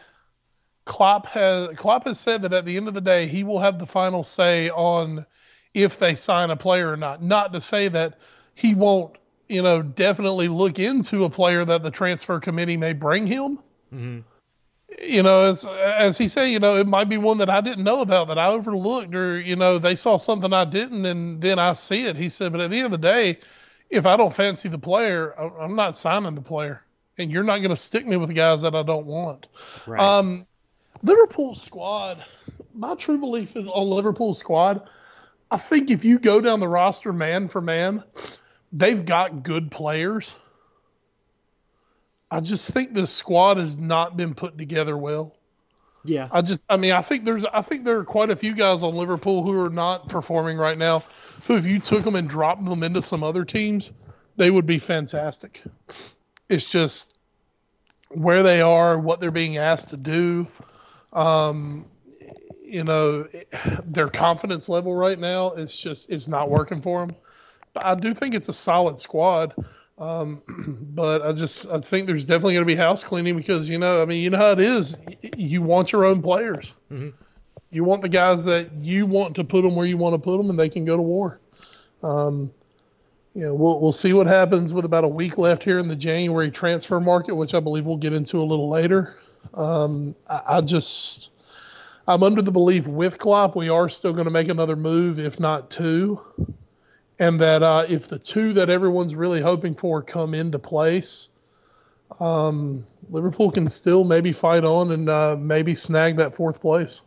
Klopp 0.86 1.26
has 1.28 1.70
Klopp 1.76 2.06
has 2.08 2.20
said 2.20 2.42
that 2.44 2.54
at 2.54 2.66
the 2.66 2.78
end 2.78 2.88
of 2.88 2.94
the 2.94 3.02
day 3.02 3.28
he 3.28 3.44
will 3.44 3.60
have 3.60 3.78
the 3.78 3.86
final 3.86 4.24
say 4.24 4.70
on 4.70 5.26
if 5.74 6.00
they 6.00 6.16
sign 6.16 6.50
a 6.50 6.56
player 6.56 6.92
or 6.92 6.98
not. 6.98 7.22
Not 7.22 7.54
to 7.54 7.62
say 7.62 7.88
that 7.90 8.20
he 8.56 8.74
won't, 8.74 9.16
you 9.48 9.62
know, 9.62 9.82
definitely 9.82 10.48
look 10.48 10.80
into 10.80 11.26
a 11.26 11.30
player 11.30 11.64
that 11.66 11.84
the 11.84 11.92
transfer 11.92 12.40
committee 12.40 12.78
may 12.78 12.94
bring 12.94 13.28
him. 13.28 13.60
Mm-hmm. 13.94 14.20
You 15.04 15.22
know, 15.22 15.44
as 15.44 15.66
as 15.66 16.18
he 16.18 16.28
said, 16.28 16.46
you 16.46 16.60
know, 16.60 16.78
it 16.78 16.88
might 16.88 17.10
be 17.10 17.18
one 17.18 17.38
that 17.38 17.50
I 17.50 17.62
didn't 17.62 17.84
know 17.84 18.02
about 18.02 18.30
that 18.30 18.38
I 18.38 18.48
overlooked, 18.48 19.14
or 19.14 19.40
you 19.40 19.56
know, 19.56 19.78
they 19.78 19.96
saw 19.96 20.18
something 20.18 20.54
I 20.54 20.66
didn't, 20.66 21.06
and 21.06 21.42
then 21.42 21.60
I 21.60 21.74
see 21.74 22.06
it. 22.06 22.16
He 22.16 22.30
said, 22.30 22.52
but 22.52 22.62
at 22.62 22.72
the 22.72 22.78
end 22.78 22.86
of 22.86 22.92
the 22.92 22.98
day, 22.98 23.38
if 23.90 24.06
I 24.06 24.18
don't 24.18 24.34
fancy 24.34 24.70
the 24.70 24.78
player, 24.80 25.34
I'm 25.60 25.76
not 25.76 25.96
signing 25.96 26.36
the 26.36 26.42
player, 26.42 26.84
and 27.18 27.30
you're 27.30 27.44
not 27.44 27.58
going 27.58 27.70
to 27.70 27.78
stick 27.78 28.08
me 28.08 28.18
with 28.18 28.34
guys 28.34 28.62
that 28.62 28.76
I 28.76 28.82
don't 28.82 29.06
want. 29.06 29.48
Right. 29.86 30.02
Um, 30.02 30.48
Liverpool 31.04 31.54
squad, 31.54 32.24
my 32.74 32.96
true 32.96 33.20
belief 33.20 33.56
is 33.56 33.68
on 33.68 33.90
Liverpool 33.90 34.34
squad. 34.34 34.90
I 35.50 35.58
think 35.58 35.90
if 35.90 36.04
you 36.04 36.20
go 36.20 36.42
down 36.42 36.60
the 36.60 36.68
roster 36.68 37.14
man 37.14 37.48
for 37.48 37.62
man, 37.62 38.04
they've 38.72 39.04
got 39.04 39.44
good 39.44 39.72
players. 39.72 40.36
I 42.30 42.42
just 42.42 42.70
think 42.72 42.94
this 42.94 43.12
squad 43.14 43.58
has 43.58 43.78
not 43.78 44.18
been 44.18 44.34
put 44.34 44.58
together 44.58 44.98
well. 44.98 45.38
Yeah. 46.04 46.30
I 46.32 46.42
just 46.42 46.66
I 46.70 46.78
mean 46.78 46.92
I 46.92 47.02
think 47.02 47.26
there's 47.26 47.46
I 47.46 47.62
think 47.62 47.84
there 47.84 47.98
are 47.98 48.06
quite 48.06 48.30
a 48.30 48.36
few 48.36 48.54
guys 48.54 48.84
on 48.84 48.96
Liverpool 48.96 49.44
who 49.44 49.60
are 49.62 49.70
not 49.70 50.10
performing 50.10 50.58
right 50.58 50.78
now 50.78 51.04
who 51.46 51.56
if 51.56 51.66
you 51.66 51.80
took 51.80 52.04
them 52.04 52.16
and 52.16 52.30
dropped 52.30 52.64
them 52.64 52.84
into 52.84 53.02
some 53.02 53.24
other 53.24 53.46
teams, 53.46 53.92
they 54.36 54.52
would 54.52 54.66
be 54.66 54.80
fantastic. 54.80 55.62
It's 56.50 56.66
just 56.66 57.18
where 58.10 58.44
they 58.44 58.62
are, 58.62 58.98
what 59.00 59.20
they're 59.20 59.32
being 59.32 59.58
asked 59.58 59.90
to 59.90 59.98
do. 59.98 60.48
Um, 61.14 61.86
you 62.68 62.84
know, 62.84 63.26
their 63.86 64.08
confidence 64.08 64.70
level 64.70 64.96
right 64.96 65.20
now 65.20 65.52
is 65.52 65.78
just 65.78 66.12
it's 66.12 66.28
not 66.28 66.50
working 66.50 66.82
for 66.82 67.06
them. 67.06 67.16
But 67.74 67.86
I 67.86 67.96
do 67.96 68.14
think 68.14 68.36
it's 68.36 68.50
a 68.50 68.54
solid 68.54 69.00
squad, 69.00 69.54
um, 69.98 70.42
but 70.94 71.22
I 71.22 71.34
just 71.34 71.68
I 71.70 71.80
think 71.80 72.08
there's 72.08 72.26
definitely 72.26 72.54
going 72.54 72.66
to 72.66 72.74
be 72.74 72.76
house 72.76 73.04
cleaning 73.04 73.38
because 73.38 73.70
you 73.70 73.78
know 73.78 74.02
I 74.02 74.06
mean 74.06 74.24
you 74.24 74.30
know 74.30 74.38
how 74.38 74.52
it 74.52 74.60
is. 74.60 74.98
You 75.36 75.62
want 75.62 75.92
your 75.92 76.06
own 76.06 76.22
players. 76.22 76.74
Mm-hmm. 76.92 77.10
You 77.70 77.84
want 77.84 78.02
the 78.02 78.10
guys 78.10 78.46
that 78.46 78.72
you 78.74 79.06
want 79.06 79.36
to 79.36 79.44
put 79.44 79.64
them 79.64 79.76
where 79.76 79.86
you 79.86 79.98
want 79.98 80.16
to 80.16 80.20
put 80.20 80.38
them, 80.38 80.50
and 80.50 80.58
they 80.58 80.70
can 80.70 80.86
go 80.86 80.96
to 80.96 81.02
war. 81.02 81.42
Um, 82.02 82.52
you 83.34 83.44
know, 83.44 83.54
we'll 83.54 83.80
we'll 83.80 83.92
see 83.92 84.14
what 84.14 84.26
happens 84.26 84.74
with 84.74 84.86
about 84.86 85.04
a 85.04 85.08
week 85.08 85.38
left 85.38 85.64
here 85.64 85.78
in 85.78 85.88
the 85.88 85.96
January 85.96 86.50
transfer 86.50 87.00
market, 87.00 87.36
which 87.36 87.54
I 87.54 87.60
believe 87.60 87.86
we'll 87.86 87.98
get 87.98 88.14
into 88.14 88.42
a 88.42 88.44
little 88.44 88.70
later. 88.70 89.18
Um, 89.54 90.16
I, 90.30 90.42
I, 90.48 90.62
just, 90.62 91.32
I'm 92.08 92.24
under 92.24 92.42
the 92.42 92.52
belief 92.52 92.88
with 92.88 93.18
Klopp 93.18 93.56
we 93.56 93.68
are 93.68 93.90
still 93.90 94.14
going 94.14 94.26
to 94.26 94.32
make 94.32 94.48
another 94.48 94.78
move, 94.78 95.20
if 95.20 95.40
not 95.40 95.70
two, 95.70 96.22
and 97.20 97.40
that 97.42 97.64
uh, 97.64 97.84
if 97.90 98.08
the 98.08 98.18
two 98.18 98.54
that 98.54 98.70
everyone's 98.70 99.14
really 99.14 99.42
hoping 99.42 99.76
for 99.76 100.02
come 100.02 100.34
into 100.34 100.58
place, 100.58 101.30
um, 102.22 102.86
Liverpool 103.10 103.52
can 103.52 103.68
still 103.68 104.06
maybe 104.06 104.32
fight 104.32 104.64
on 104.64 104.92
and 104.92 105.10
uh, 105.10 105.36
maybe 105.38 105.76
snag 105.76 106.16
that 106.18 106.34
fourth 106.34 106.62
place. 106.62 107.02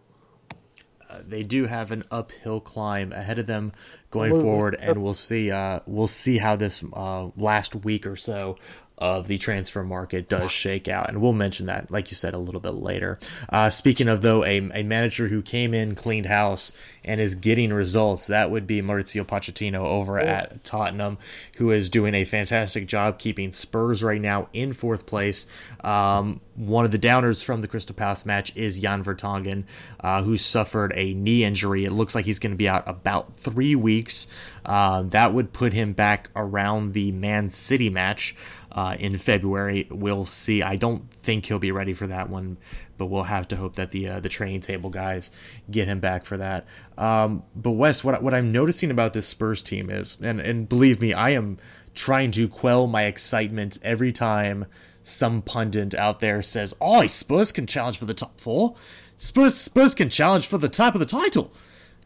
Uh, 1.09 1.23
they 1.27 1.43
do 1.43 1.67
have 1.67 1.91
an 1.91 2.05
uphill 2.11 2.61
climb 2.61 3.13
ahead 3.13 3.39
of 3.39 3.47
them 3.47 3.73
going 4.11 4.31
Absolutely. 4.31 4.51
forward, 4.51 4.77
and 4.81 5.03
we'll 5.03 5.15
see. 5.15 5.51
Uh, 5.51 5.81
we'll 5.87 6.07
see 6.07 6.37
how 6.37 6.57
this 6.57 6.85
uh, 6.93 7.31
last 7.37 7.75
week 7.75 8.07
or 8.07 8.17
so 8.17 8.59
of 9.01 9.29
the 9.29 9.39
transfer 9.39 9.83
market 9.83 10.29
does 10.29 10.51
shake 10.51 10.89
out. 10.89 11.09
And 11.09 11.21
we'll 11.21 11.33
mention 11.33 11.67
that, 11.67 11.91
like 11.91 12.11
you 12.11 12.15
said, 12.15 12.35
a 12.35 12.39
little 12.39 12.61
bit 12.61 12.75
later. 12.75 13.19
Uh, 13.49 13.71
speaking 13.71 14.09
of, 14.09 14.23
though, 14.23 14.45
a, 14.45 14.59
a 14.75 14.83
manager 14.83 15.29
who 15.29 15.43
came 15.43 15.75
in, 15.75 15.95
cleaned 15.95 16.27
house, 16.27 16.73
and 17.05 17.21
is 17.21 17.35
getting 17.35 17.73
results, 17.73 18.27
that 18.27 18.51
would 18.51 18.67
be 18.67 18.83
Mauricio 18.83 19.25
Pochettino 19.25 19.81
over 19.81 20.19
at 20.19 20.63
Tottenham, 20.65 21.19
who 21.57 21.71
is 21.71 21.89
doing 21.89 22.15
a 22.15 22.25
fantastic 22.25 22.87
job 22.87 23.19
keeping 23.19 23.53
Spurs 23.53 24.03
right 24.03 24.21
now 24.21 24.49
in 24.53 24.73
fourth 24.73 25.07
place. 25.07 25.47
Um, 25.83 26.41
one 26.57 26.85
of 26.85 26.91
the 26.91 26.99
downers 26.99 27.43
from 27.43 27.63
the 27.63 27.69
Crystal 27.69 27.95
Palace 27.95 28.27
match 28.27 28.55
is 28.55 28.81
Jan 28.81 29.03
Vertonghen, 29.03 29.65
uh, 30.01 30.23
who 30.23 30.37
suffered 30.37 30.93
a 30.95 31.15
knee 31.15 31.43
injury. 31.43 31.85
It 31.85 31.93
looks 31.93 32.15
like 32.15 32.27
he's 32.27 32.39
going 32.39 32.53
to 32.53 32.57
be 32.57 32.69
out 32.69 32.87
about 32.87 33.37
three 33.37 33.75
weeks. 33.75 34.27
Uh, 34.67 35.03
that 35.03 35.33
would 35.33 35.53
put 35.53 35.73
him 35.73 35.95
back 35.95 36.29
around 36.37 36.93
the 36.93 37.13
Man 37.13 37.49
City 37.49 37.89
match 37.89 38.37
uh, 38.73 38.97
in 38.99 39.17
February. 39.17 39.89
We'll 39.91 40.27
see. 40.27 40.63
I 40.63 40.77
don't 40.77 41.11
think 41.23 41.47
he'll 41.47 41.59
be 41.59 41.73
ready 41.73 41.95
for 41.95 42.07
that 42.07 42.29
one, 42.29 42.59
but 43.01 43.07
we'll 43.07 43.23
have 43.23 43.49
to 43.49 43.57
hope 43.57 43.77
that 43.77 43.93
the 43.93 44.07
uh, 44.07 44.21
the 44.21 44.29
training 44.29 44.61
table 44.61 44.91
guys 44.91 45.31
get 45.71 45.89
him 45.89 46.01
back 46.01 46.27
for 46.27 46.37
that. 46.37 46.67
Um, 46.99 47.43
but 47.57 47.71
Wes, 47.71 48.05
what 48.05 48.23
what 48.23 48.35
I'm 48.35 48.53
noticing 48.53 48.91
about 48.91 49.15
this 49.15 49.27
Spurs 49.27 49.63
team 49.63 49.89
is, 49.89 50.19
and 50.21 50.39
and 50.39 50.69
believe 50.69 51.01
me, 51.01 51.15
I 51.15 51.31
am 51.31 51.57
trying 51.95 52.31
to 52.33 52.47
quell 52.47 52.87
my 52.87 53.05
excitement 53.05 53.79
every 53.83 54.13
time 54.13 54.67
some 55.03 55.41
pundit 55.41 55.95
out 55.95 56.21
there 56.21 56.43
says, 56.43 56.75
"Oh, 56.79 57.07
Spurs 57.07 57.53
can 57.53 57.67
challenge 57.67 57.97
for 57.97 58.05
the 58.05 58.13
top 58.13 58.39
four. 58.39 58.77
Spurs 59.17 59.55
Spurs 59.55 59.95
can 59.95 60.11
challenge 60.11 60.47
for 60.47 60.59
the 60.59 60.69
top 60.69 60.95
of 60.95 61.01
the 61.01 61.07
title." 61.07 61.51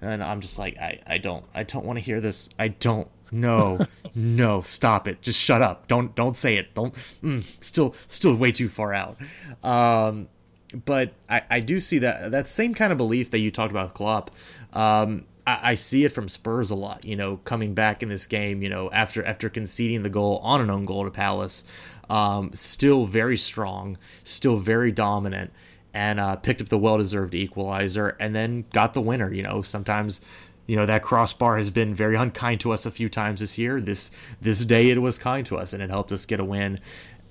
And 0.01 0.23
I'm 0.23 0.41
just 0.41 0.61
like, 0.61 0.77
I, 0.79 1.01
I 1.09 1.19
don't 1.19 1.45
I 1.57 1.65
don't 1.65 1.85
want 1.85 1.99
to 1.99 2.05
hear 2.05 2.21
this. 2.21 2.51
I 2.57 2.69
don't 2.69 3.09
no, 3.35 3.81
no, 4.15 4.63
stop 4.63 5.09
it. 5.09 5.21
Just 5.21 5.41
shut 5.41 5.61
up. 5.61 5.89
Don't 5.89 6.15
don't 6.15 6.37
say 6.37 6.55
it. 6.55 6.73
Don't. 6.75 6.95
Mm, 7.23 7.45
still 7.61 7.97
still 8.07 8.37
way 8.37 8.53
too 8.53 8.69
far 8.69 8.95
out. 8.95 9.17
Um, 9.65 10.29
but 10.85 11.13
I, 11.29 11.43
I 11.51 11.61
do 11.61 11.81
see 11.81 11.99
that 11.99 12.31
that 12.31 12.49
same 12.49 12.75
kind 12.75 12.93
of 12.93 12.99
belief 12.99 13.31
that 13.31 13.41
you 13.41 13.51
talked 13.51 13.71
about 13.71 13.87
with 13.87 13.95
Klopp. 13.95 14.31
Um, 14.73 15.25
I, 15.47 15.61
I 15.63 15.75
see 15.75 16.05
it 16.05 16.13
from 16.13 16.29
Spurs 16.29 16.71
a 16.71 16.75
lot. 16.75 17.05
You 17.05 17.17
know, 17.17 17.39
coming 17.39 17.75
back 17.75 18.03
in 18.03 18.09
this 18.09 18.27
game. 18.27 18.63
You 18.63 18.69
know, 18.69 18.91
after 18.91 19.25
after 19.25 19.49
conceding 19.49 20.03
the 20.03 20.11
goal 20.11 20.39
on 20.43 20.61
an 20.61 20.71
own 20.71 20.85
goal 20.85 21.05
to 21.05 21.11
Palace, 21.11 21.65
um, 22.09 22.51
still 22.55 23.07
very 23.07 23.37
strong, 23.37 23.99
still 24.23 24.57
very 24.57 24.93
dominant 24.93 25.53
and 25.95 26.19
uh, 26.19 26.35
picked 26.35 26.61
up 26.61 26.69
the 26.69 26.77
well-deserved 26.77 27.37
equalizer, 27.37 28.17
and 28.19 28.35
then 28.35 28.65
got 28.73 28.95
the 28.95 29.01
winner. 29.01 29.33
You 29.33 29.45
know, 29.45 29.63
sometimes 29.63 30.21
you 30.67 30.77
know 30.77 30.87
that 30.87 31.03
crossbar 31.03 31.59
has 31.59 31.71
been 31.71 31.95
very 31.95 32.17
unkind 32.17 32.61
to 32.61 32.73
us 32.73 32.87
a 32.87 32.91
few 32.91 33.09
times 33.09 33.41
this 33.41 33.59
year. 33.59 33.81
This 33.81 34.11
this 34.41 34.65
day 34.65 34.91
it 34.91 35.01
was 35.01 35.19
kind 35.19 35.45
to 35.47 35.59
us 35.59 35.73
and 35.73 35.83
it 35.83 35.91
helped 35.91 36.11
us 36.13 36.27
get 36.27 36.41
a 36.41 36.45
win 36.45 36.81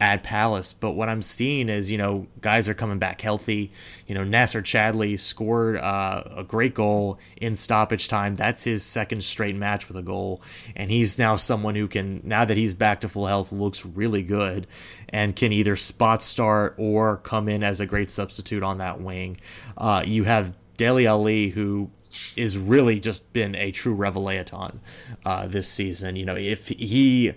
at 0.03 0.21
Palace. 0.21 0.73
But 0.73 0.91
what 0.91 1.07
I'm 1.07 1.21
seeing 1.21 1.69
is, 1.69 1.89
you 1.89 1.97
know, 1.97 2.27
guys 2.41 2.67
are 2.67 2.73
coming 2.73 2.99
back 2.99 3.21
healthy. 3.21 3.71
You 4.05 4.15
know, 4.15 4.25
Nacer 4.25 4.61
Chadli 4.61 5.17
scored 5.17 5.77
uh, 5.77 6.23
a 6.35 6.43
great 6.43 6.73
goal 6.73 7.19
in 7.37 7.55
stoppage 7.55 8.09
time. 8.09 8.35
That's 8.35 8.65
his 8.65 8.83
second 8.83 9.23
straight 9.23 9.55
match 9.55 9.87
with 9.87 9.95
a 9.95 10.01
goal. 10.01 10.41
And 10.75 10.91
he's 10.91 11.17
now 11.17 11.37
someone 11.37 11.75
who 11.75 11.87
can, 11.87 12.19
now 12.25 12.43
that 12.43 12.57
he's 12.57 12.73
back 12.73 12.99
to 13.01 13.07
full 13.07 13.27
health, 13.27 13.53
looks 13.53 13.85
really 13.85 14.23
good 14.23 14.67
and 15.07 15.37
can 15.37 15.53
either 15.53 15.77
spot 15.77 16.21
start 16.21 16.75
or 16.77 17.17
come 17.17 17.47
in 17.47 17.63
as 17.63 17.79
a 17.79 17.85
great 17.85 18.11
substitute 18.11 18.61
on 18.61 18.79
that 18.79 18.99
wing. 18.99 19.37
Uh, 19.77 20.03
you 20.05 20.25
have 20.25 20.53
Dele 20.75 21.07
Alli, 21.07 21.47
who 21.47 21.89
is 22.35 22.57
really 22.57 22.99
just 22.99 23.31
been 23.31 23.55
a 23.55 23.71
true 23.71 23.93
revelation 23.93 24.81
uh, 25.23 25.47
this 25.47 25.69
season. 25.69 26.17
You 26.17 26.25
know, 26.25 26.35
if 26.35 26.67
he 26.67 27.33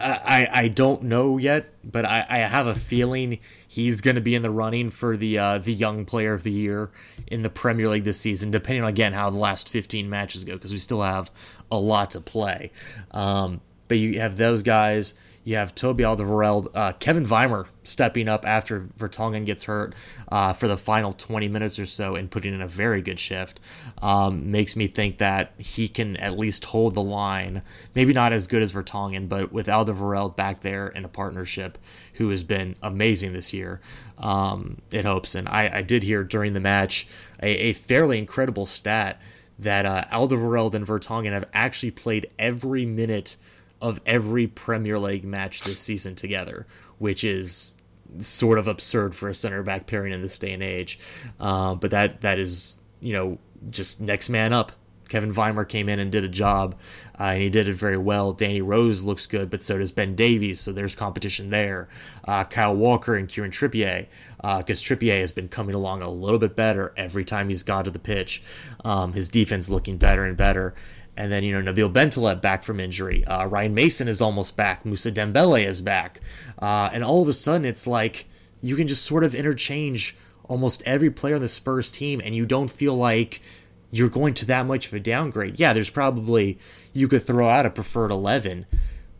I, 0.00 0.48
I 0.52 0.68
don't 0.68 1.02
know 1.04 1.38
yet, 1.38 1.72
but 1.84 2.04
I, 2.04 2.24
I 2.28 2.38
have 2.38 2.66
a 2.66 2.74
feeling 2.74 3.40
he's 3.66 4.00
going 4.00 4.14
to 4.14 4.20
be 4.20 4.34
in 4.34 4.42
the 4.42 4.50
running 4.50 4.90
for 4.90 5.16
the 5.16 5.38
uh, 5.38 5.58
the 5.58 5.72
young 5.72 6.04
player 6.04 6.34
of 6.34 6.42
the 6.42 6.52
year 6.52 6.90
in 7.26 7.42
the 7.42 7.50
Premier 7.50 7.88
League 7.88 8.04
this 8.04 8.20
season, 8.20 8.50
depending 8.50 8.82
on 8.82 8.88
again 8.88 9.12
how 9.12 9.30
the 9.30 9.38
last 9.38 9.68
15 9.68 10.08
matches 10.08 10.44
go, 10.44 10.54
because 10.54 10.72
we 10.72 10.78
still 10.78 11.02
have 11.02 11.30
a 11.70 11.78
lot 11.78 12.10
to 12.12 12.20
play. 12.20 12.70
Um, 13.10 13.60
but 13.88 13.98
you 13.98 14.20
have 14.20 14.36
those 14.36 14.62
guys. 14.62 15.14
You 15.48 15.56
have 15.56 15.74
Toby 15.74 16.04
Alderweireld, 16.04 16.72
uh, 16.74 16.92
Kevin 17.00 17.24
Wimmer 17.24 17.68
stepping 17.82 18.28
up 18.28 18.46
after 18.46 18.82
Vertonghen 18.98 19.46
gets 19.46 19.64
hurt 19.64 19.94
uh, 20.30 20.52
for 20.52 20.68
the 20.68 20.76
final 20.76 21.14
20 21.14 21.48
minutes 21.48 21.78
or 21.78 21.86
so 21.86 22.16
and 22.16 22.30
putting 22.30 22.52
in 22.52 22.60
a 22.60 22.68
very 22.68 23.00
good 23.00 23.18
shift. 23.18 23.58
Um, 24.02 24.50
makes 24.50 24.76
me 24.76 24.88
think 24.88 25.16
that 25.16 25.54
he 25.56 25.88
can 25.88 26.18
at 26.18 26.38
least 26.38 26.66
hold 26.66 26.92
the 26.92 27.02
line. 27.02 27.62
Maybe 27.94 28.12
not 28.12 28.34
as 28.34 28.46
good 28.46 28.60
as 28.60 28.74
Vertonghen, 28.74 29.26
but 29.26 29.50
with 29.50 29.68
Alderweireld 29.68 30.36
back 30.36 30.60
there 30.60 30.88
in 30.88 31.06
a 31.06 31.08
partnership 31.08 31.78
who 32.12 32.28
has 32.28 32.44
been 32.44 32.76
amazing 32.82 33.32
this 33.32 33.54
year, 33.54 33.80
um, 34.18 34.82
it 34.90 35.06
hopes. 35.06 35.34
And 35.34 35.48
I, 35.48 35.78
I, 35.78 35.80
did 35.80 36.02
hear 36.02 36.24
during 36.24 36.52
the 36.52 36.60
match 36.60 37.08
a, 37.42 37.48
a 37.48 37.72
fairly 37.72 38.18
incredible 38.18 38.66
stat 38.66 39.18
that 39.58 39.86
uh, 39.86 40.04
Alderweireld 40.12 40.74
and 40.74 40.86
Vertonghen 40.86 41.32
have 41.32 41.46
actually 41.54 41.92
played 41.92 42.28
every 42.38 42.84
minute– 42.84 43.36
of 43.80 44.00
every 44.06 44.46
Premier 44.46 44.98
League 44.98 45.24
match 45.24 45.62
this 45.64 45.80
season 45.80 46.14
together, 46.14 46.66
which 46.98 47.24
is 47.24 47.76
sort 48.18 48.58
of 48.58 48.66
absurd 48.66 49.14
for 49.14 49.28
a 49.28 49.34
center 49.34 49.62
back 49.62 49.86
pairing 49.86 50.12
in 50.12 50.22
this 50.22 50.38
day 50.38 50.52
and 50.52 50.62
age. 50.62 50.98
Uh, 51.38 51.74
but 51.74 51.90
that 51.90 52.20
that 52.22 52.38
is 52.38 52.78
you 53.00 53.12
know 53.12 53.38
just 53.70 54.00
next 54.00 54.28
man 54.28 54.52
up. 54.52 54.72
Kevin 55.08 55.32
Wimmer 55.32 55.66
came 55.66 55.88
in 55.88 55.98
and 55.98 56.12
did 56.12 56.22
a 56.22 56.28
job, 56.28 56.78
uh, 57.18 57.24
and 57.24 57.42
he 57.42 57.48
did 57.48 57.66
it 57.66 57.74
very 57.74 57.96
well. 57.96 58.32
Danny 58.32 58.60
Rose 58.60 59.02
looks 59.02 59.26
good, 59.26 59.50
but 59.50 59.62
so 59.62 59.78
does 59.78 59.90
Ben 59.90 60.14
Davies, 60.14 60.60
so 60.60 60.70
there's 60.70 60.94
competition 60.94 61.50
there. 61.50 61.88
Uh, 62.26 62.44
Kyle 62.44 62.76
Walker 62.76 63.16
and 63.16 63.26
Kieran 63.26 63.50
Trippier, 63.50 64.06
because 64.36 64.82
uh, 64.82 64.84
Trippier 64.84 65.18
has 65.18 65.32
been 65.32 65.48
coming 65.48 65.74
along 65.74 66.02
a 66.02 66.10
little 66.10 66.38
bit 66.38 66.54
better 66.54 66.92
every 66.96 67.24
time 67.24 67.48
he's 67.48 67.62
gone 67.62 67.84
to 67.84 67.90
the 67.90 67.98
pitch. 67.98 68.42
Um, 68.84 69.14
his 69.14 69.28
defense 69.28 69.70
looking 69.70 69.96
better 69.96 70.24
and 70.24 70.36
better. 70.36 70.74
And 71.18 71.32
then, 71.32 71.42
you 71.42 71.60
know, 71.60 71.72
Nabil 71.72 71.92
Bentaleb 71.92 72.40
back 72.40 72.62
from 72.62 72.78
injury. 72.78 73.24
Uh, 73.24 73.44
Ryan 73.46 73.74
Mason 73.74 74.06
is 74.06 74.20
almost 74.20 74.54
back. 74.54 74.86
Moussa 74.86 75.10
Dembele 75.10 75.66
is 75.66 75.82
back. 75.82 76.20
Uh, 76.62 76.90
and 76.92 77.02
all 77.02 77.22
of 77.22 77.28
a 77.28 77.32
sudden, 77.32 77.64
it's 77.64 77.88
like 77.88 78.26
you 78.62 78.76
can 78.76 78.86
just 78.86 79.04
sort 79.04 79.24
of 79.24 79.34
interchange 79.34 80.16
almost 80.44 80.80
every 80.86 81.10
player 81.10 81.34
on 81.34 81.40
the 81.40 81.48
Spurs 81.48 81.90
team, 81.90 82.22
and 82.24 82.36
you 82.36 82.46
don't 82.46 82.70
feel 82.70 82.96
like 82.96 83.42
you're 83.90 84.08
going 84.08 84.32
to 84.34 84.46
that 84.46 84.64
much 84.64 84.86
of 84.86 84.94
a 84.94 85.00
downgrade. 85.00 85.58
Yeah, 85.58 85.72
there's 85.72 85.90
probably, 85.90 86.56
you 86.92 87.08
could 87.08 87.26
throw 87.26 87.48
out 87.48 87.66
a 87.66 87.70
preferred 87.70 88.12
11, 88.12 88.66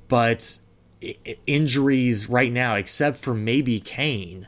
but 0.07 0.61
injuries 1.49 2.29
right 2.29 2.53
now, 2.53 2.77
except 2.77 3.19
for 3.19 3.35
maybe 3.35 3.81
Kane, 3.81 4.47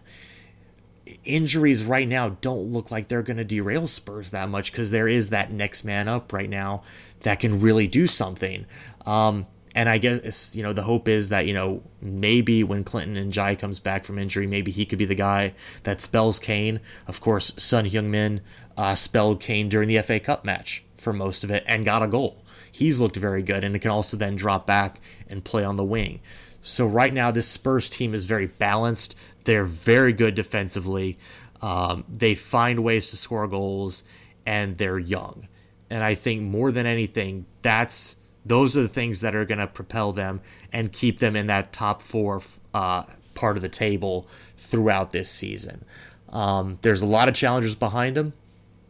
injuries 1.24 1.84
right 1.84 2.06
now 2.06 2.36
don't 2.40 2.72
look 2.72 2.92
like 2.92 3.08
they're 3.08 3.22
going 3.22 3.36
to 3.38 3.44
derail 3.44 3.88
Spurs 3.88 4.30
that 4.30 4.48
much 4.48 4.70
because 4.70 4.92
there 4.92 5.08
is 5.08 5.30
that 5.30 5.50
next 5.50 5.82
man 5.82 6.06
up 6.06 6.32
right 6.32 6.48
now 6.48 6.82
that 7.22 7.40
can 7.40 7.61
really 7.61 7.87
do 7.87 8.06
something. 8.06 8.66
Um, 9.06 9.46
and 9.74 9.88
I 9.88 9.98
guess 9.98 10.54
you 10.56 10.62
know 10.62 10.72
the 10.72 10.83
hope 10.83 11.09
is 11.09 11.28
that 11.28 11.46
you 11.46 11.54
know 11.54 11.83
maybe 12.00 12.64
when 12.64 12.85
Clinton 12.85 13.30
N'Jie 13.30 13.59
comes 13.59 13.78
back 13.78 14.04
from 14.04 14.18
injury, 14.18 14.46
maybe 14.46 14.72
he 14.72 14.85
could 14.85 14.98
be 14.98 15.04
the 15.04 15.14
guy 15.14 15.54
that 15.85 16.00
spells 16.00 16.38
Kane. 16.38 16.80
Of 17.06 17.20
course, 17.20 17.52
Son 17.56 17.87
Heung-min 17.87 18.40
uh, 18.76 18.94
spelled 18.94 19.40
Kane 19.40 19.68
during 19.68 19.88
the 19.88 20.00
FA 20.02 20.18
Cup 20.20 20.44
match 20.44 20.83
for 20.96 21.12
most 21.12 21.44
of 21.44 21.50
it 21.50 21.64
and 21.66 21.85
got 21.85 22.02
a 22.02 22.09
goal. 22.09 22.44
He's 22.72 23.00
looked 23.00 23.16
very 23.16 23.42
good, 23.42 23.64
and 23.64 23.74
it 23.74 23.80
can 23.80 23.90
also 23.90 24.16
then 24.16 24.37
drop 24.37 24.66
back 24.66 25.00
and 25.28 25.44
play 25.44 25.64
on 25.64 25.76
the 25.76 25.85
wing. 25.85 26.20
So 26.61 26.87
right 26.87 27.12
now, 27.12 27.30
this 27.30 27.48
Spurs 27.48 27.88
team 27.88 28.14
is 28.14 28.26
very 28.26 28.46
balanced. 28.46 29.14
They're 29.44 29.64
very 29.64 30.12
good 30.12 30.35
defensively. 30.35 31.18
Um, 31.62 32.04
they 32.09 32.35
find 32.35 32.85
ways 32.85 33.11
to 33.11 33.16
score 33.16 33.46
goals, 33.48 34.04
and 34.46 34.78
they're 34.78 34.98
young. 34.98 35.48
And 35.90 36.05
I 36.05 36.14
think 36.14 36.42
more 36.42 36.70
than 36.72 36.87
anything, 36.87 37.46
that's 37.62 38.16
those 38.44 38.76
are 38.76 38.83
the 38.83 38.88
things 38.88 39.20
that 39.20 39.35
are 39.35 39.44
going 39.44 39.59
to 39.59 39.66
propel 39.66 40.12
them 40.12 40.40
and 40.72 40.92
keep 40.92 41.18
them 41.18 41.37
in 41.37 41.46
that 41.48 41.72
top 41.72 42.00
four 42.00 42.40
uh, 42.72 43.05
part 43.35 43.57
of 43.57 43.62
the 43.62 43.68
table 43.68 44.26
throughout 44.57 45.11
this 45.11 45.31
season. 45.31 45.85
Um, 46.31 46.79
there's 46.83 47.03
a 47.03 47.07
lot 47.07 47.29
of 47.29 47.35
challengers 47.35 47.74
behind 47.74 48.16
them. 48.16 48.33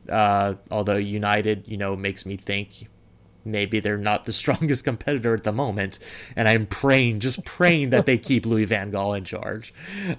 Uh, 0.08 0.54
although 0.70 0.96
United, 0.96 1.68
you 1.68 1.76
know, 1.76 1.94
makes 1.94 2.26
me 2.26 2.36
think 2.36 2.88
maybe 3.44 3.80
they're 3.80 3.96
not 3.96 4.24
the 4.24 4.32
strongest 4.42 4.84
competitor 4.84 5.34
at 5.34 5.44
the 5.44 5.52
moment. 5.52 5.98
And 6.36 6.48
I'm 6.48 6.66
praying, 6.66 7.20
just 7.20 7.44
praying 7.44 7.90
that 7.90 8.06
they 8.06 8.18
keep 8.18 8.46
Louis 8.46 8.64
Van 8.64 8.90
Gaal 8.92 9.16
in 9.16 9.24
charge. 9.24 9.72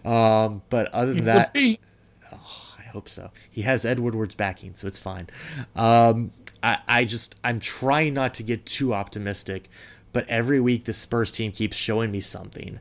Um, 0.06 0.62
but 0.70 0.90
other 0.94 1.14
than 1.14 1.26
that, 1.26 1.52
oh, 1.56 2.76
I 2.80 2.84
hope 2.84 3.10
so. 3.10 3.32
He 3.50 3.62
has 3.62 3.86
Ed 3.86 4.00
Woodward's 4.00 4.36
backing, 4.36 4.74
so 4.76 4.88
it's 4.88 4.98
fine. 4.98 5.28
Um, 5.76 6.32
I, 6.64 6.80
I 6.88 7.04
just 7.06 7.36
I'm 7.44 7.60
trying 7.60 8.14
not 8.14 8.34
to 8.36 8.44
get 8.44 8.66
too 8.66 8.94
optimistic, 8.94 9.70
but 10.14 10.28
every 10.28 10.60
week 10.60 10.86
the 10.86 10.94
Spurs 10.94 11.32
team 11.32 11.52
keeps 11.52 11.76
showing 11.76 12.12
me 12.12 12.22
something, 12.22 12.80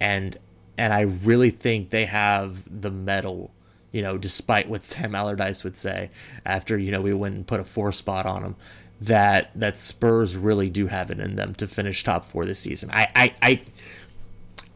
and 0.00 0.36
and 0.76 0.92
I 0.92 1.02
really 1.02 1.50
think 1.50 1.90
they 1.90 2.06
have 2.06 2.62
the 2.80 2.90
mettle. 2.90 3.52
You 3.92 4.02
know, 4.02 4.18
despite 4.18 4.68
what 4.68 4.84
Sam 4.84 5.14
Allardyce 5.14 5.64
would 5.64 5.76
say 5.76 6.10
after 6.44 6.78
you 6.78 6.90
know 6.90 7.00
we 7.00 7.14
went 7.14 7.34
and 7.34 7.46
put 7.46 7.60
a 7.60 7.64
four 7.64 7.92
spot 7.92 8.26
on 8.26 8.42
them, 8.42 8.56
that 9.00 9.50
that 9.54 9.78
Spurs 9.78 10.36
really 10.36 10.68
do 10.68 10.88
have 10.88 11.10
it 11.10 11.20
in 11.20 11.36
them 11.36 11.54
to 11.56 11.68
finish 11.68 12.02
top 12.02 12.24
four 12.24 12.44
this 12.44 12.60
season. 12.60 12.90
I 12.92 13.06
I 13.14 13.34
I, 13.42 13.60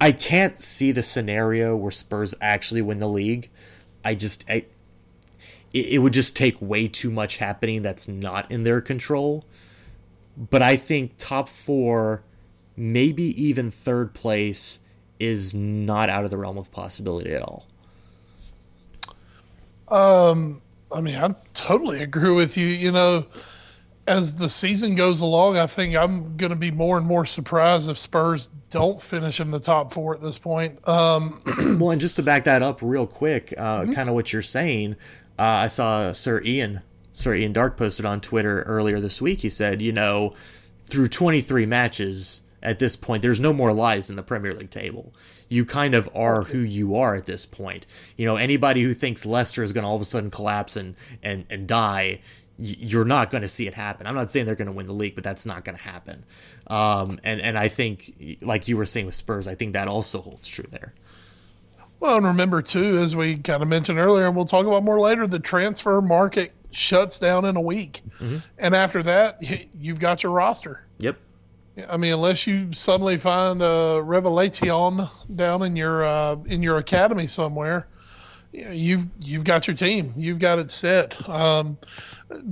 I 0.00 0.12
can't 0.12 0.56
see 0.56 0.92
the 0.92 1.02
scenario 1.02 1.76
where 1.76 1.90
Spurs 1.90 2.34
actually 2.40 2.82
win 2.82 3.00
the 3.00 3.08
league. 3.08 3.50
I 4.04 4.14
just 4.14 4.44
I 4.48 4.64
it, 5.74 5.86
it 5.86 5.98
would 5.98 6.14
just 6.14 6.34
take 6.34 6.56
way 6.60 6.88
too 6.88 7.10
much 7.10 7.36
happening 7.36 7.82
that's 7.82 8.08
not 8.08 8.50
in 8.50 8.64
their 8.64 8.80
control. 8.80 9.44
But 10.36 10.62
I 10.62 10.76
think 10.76 11.12
top 11.18 11.48
four, 11.48 12.22
maybe 12.76 13.24
even 13.42 13.70
third 13.70 14.14
place, 14.14 14.80
is 15.20 15.52
not 15.52 16.08
out 16.08 16.24
of 16.24 16.30
the 16.30 16.38
realm 16.38 16.58
of 16.58 16.70
possibility 16.70 17.34
at 17.34 17.42
all. 17.42 17.66
Um, 19.88 20.62
I 20.90 21.00
mean, 21.00 21.16
I 21.16 21.34
totally 21.52 22.02
agree 22.02 22.32
with 22.32 22.56
you. 22.56 22.66
You 22.66 22.90
know, 22.90 23.26
as 24.06 24.34
the 24.34 24.48
season 24.48 24.96
goes 24.96 25.20
along, 25.20 25.56
I 25.56 25.66
think 25.66 25.94
I'm 25.94 26.36
going 26.36 26.50
to 26.50 26.56
be 26.56 26.70
more 26.70 26.98
and 26.98 27.06
more 27.06 27.26
surprised 27.26 27.88
if 27.88 27.96
Spurs 27.96 28.48
don't 28.70 29.00
finish 29.00 29.40
in 29.40 29.50
the 29.50 29.60
top 29.60 29.92
four 29.92 30.14
at 30.14 30.20
this 30.20 30.38
point. 30.38 30.86
Um, 30.88 31.40
well, 31.78 31.90
and 31.90 32.00
just 32.00 32.16
to 32.16 32.22
back 32.22 32.44
that 32.44 32.62
up 32.62 32.80
real 32.82 33.06
quick, 33.06 33.54
uh, 33.56 33.80
mm-hmm. 33.80 33.92
kind 33.92 34.08
of 34.08 34.14
what 34.14 34.32
you're 34.32 34.42
saying, 34.42 34.96
uh, 35.38 35.42
I 35.42 35.66
saw 35.66 36.12
Sir 36.12 36.42
Ian, 36.42 36.82
Sir 37.12 37.34
Ian 37.34 37.52
Darke 37.52 37.76
posted 37.76 38.04
on 38.04 38.20
Twitter 38.20 38.62
earlier 38.62 39.00
this 39.00 39.20
week. 39.20 39.40
He 39.40 39.48
said, 39.48 39.82
you 39.82 39.92
know, 39.92 40.34
through 40.86 41.08
23 41.08 41.66
matches 41.66 42.42
at 42.62 42.78
this 42.78 42.96
point, 42.96 43.22
there's 43.22 43.40
no 43.40 43.52
more 43.52 43.72
lies 43.72 44.08
in 44.08 44.16
the 44.16 44.22
Premier 44.22 44.54
League 44.54 44.70
table. 44.70 45.12
You 45.48 45.64
kind 45.64 45.94
of 45.94 46.08
are 46.14 46.44
who 46.44 46.58
you 46.58 46.96
are 46.96 47.14
at 47.14 47.26
this 47.26 47.46
point. 47.46 47.86
You 48.16 48.26
know, 48.26 48.36
anybody 48.36 48.82
who 48.82 48.94
thinks 48.94 49.26
Leicester 49.26 49.62
is 49.62 49.72
going 49.72 49.82
to 49.82 49.88
all 49.88 49.96
of 49.96 50.02
a 50.02 50.06
sudden 50.06 50.30
collapse 50.30 50.76
and 50.76 50.96
and 51.22 51.44
and 51.50 51.68
die, 51.68 52.20
you're 52.58 53.04
not 53.04 53.30
going 53.30 53.42
to 53.42 53.48
see 53.48 53.66
it 53.66 53.74
happen. 53.74 54.06
I'm 54.06 54.14
not 54.14 54.30
saying 54.30 54.46
they're 54.46 54.54
going 54.54 54.66
to 54.66 54.72
win 54.72 54.86
the 54.86 54.94
league, 54.94 55.14
but 55.14 55.24
that's 55.24 55.44
not 55.44 55.64
going 55.64 55.76
to 55.76 55.82
happen. 55.82 56.24
Um, 56.68 57.18
and 57.22 57.40
and 57.40 57.58
I 57.58 57.68
think, 57.68 58.38
like 58.40 58.66
you 58.66 58.76
were 58.76 58.86
saying 58.86 59.06
with 59.06 59.14
Spurs, 59.14 59.46
I 59.46 59.54
think 59.54 59.74
that 59.74 59.88
also 59.88 60.22
holds 60.22 60.48
true 60.48 60.66
there. 60.70 60.94
Well, 62.04 62.18
and 62.18 62.26
remember 62.26 62.60
too, 62.60 62.98
as 62.98 63.16
we 63.16 63.38
kind 63.38 63.62
of 63.62 63.68
mentioned 63.68 63.98
earlier, 63.98 64.26
and 64.26 64.36
we'll 64.36 64.44
talk 64.44 64.66
about 64.66 64.82
more 64.82 65.00
later, 65.00 65.26
the 65.26 65.38
transfer 65.38 66.02
market 66.02 66.52
shuts 66.70 67.18
down 67.18 67.46
in 67.46 67.56
a 67.56 67.62
week, 67.62 68.02
mm-hmm. 68.20 68.36
and 68.58 68.74
after 68.74 69.02
that, 69.04 69.38
you've 69.74 70.00
got 70.00 70.22
your 70.22 70.32
roster. 70.32 70.84
Yep. 70.98 71.16
I 71.88 71.96
mean, 71.96 72.12
unless 72.12 72.46
you 72.46 72.70
suddenly 72.74 73.16
find 73.16 73.62
a 73.62 74.02
revelation 74.04 75.00
down 75.34 75.62
in 75.62 75.76
your 75.76 76.04
uh, 76.04 76.36
in 76.44 76.62
your 76.62 76.76
academy 76.76 77.26
somewhere, 77.26 77.88
you've 78.52 79.06
you've 79.18 79.44
got 79.44 79.66
your 79.66 79.74
team. 79.74 80.12
You've 80.14 80.40
got 80.40 80.58
it 80.58 80.70
set. 80.70 81.26
Um, 81.26 81.78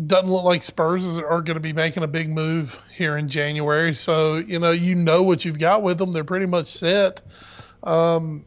doesn't 0.06 0.30
look 0.30 0.44
like 0.44 0.62
Spurs 0.62 1.04
are 1.18 1.42
going 1.42 1.56
to 1.56 1.60
be 1.60 1.74
making 1.74 2.04
a 2.04 2.08
big 2.08 2.30
move 2.30 2.80
here 2.90 3.18
in 3.18 3.28
January. 3.28 3.94
So 3.94 4.36
you 4.36 4.58
know 4.58 4.70
you 4.70 4.94
know 4.94 5.22
what 5.22 5.44
you've 5.44 5.58
got 5.58 5.82
with 5.82 5.98
them. 5.98 6.14
They're 6.14 6.24
pretty 6.24 6.46
much 6.46 6.68
set. 6.68 7.20
Um, 7.82 8.46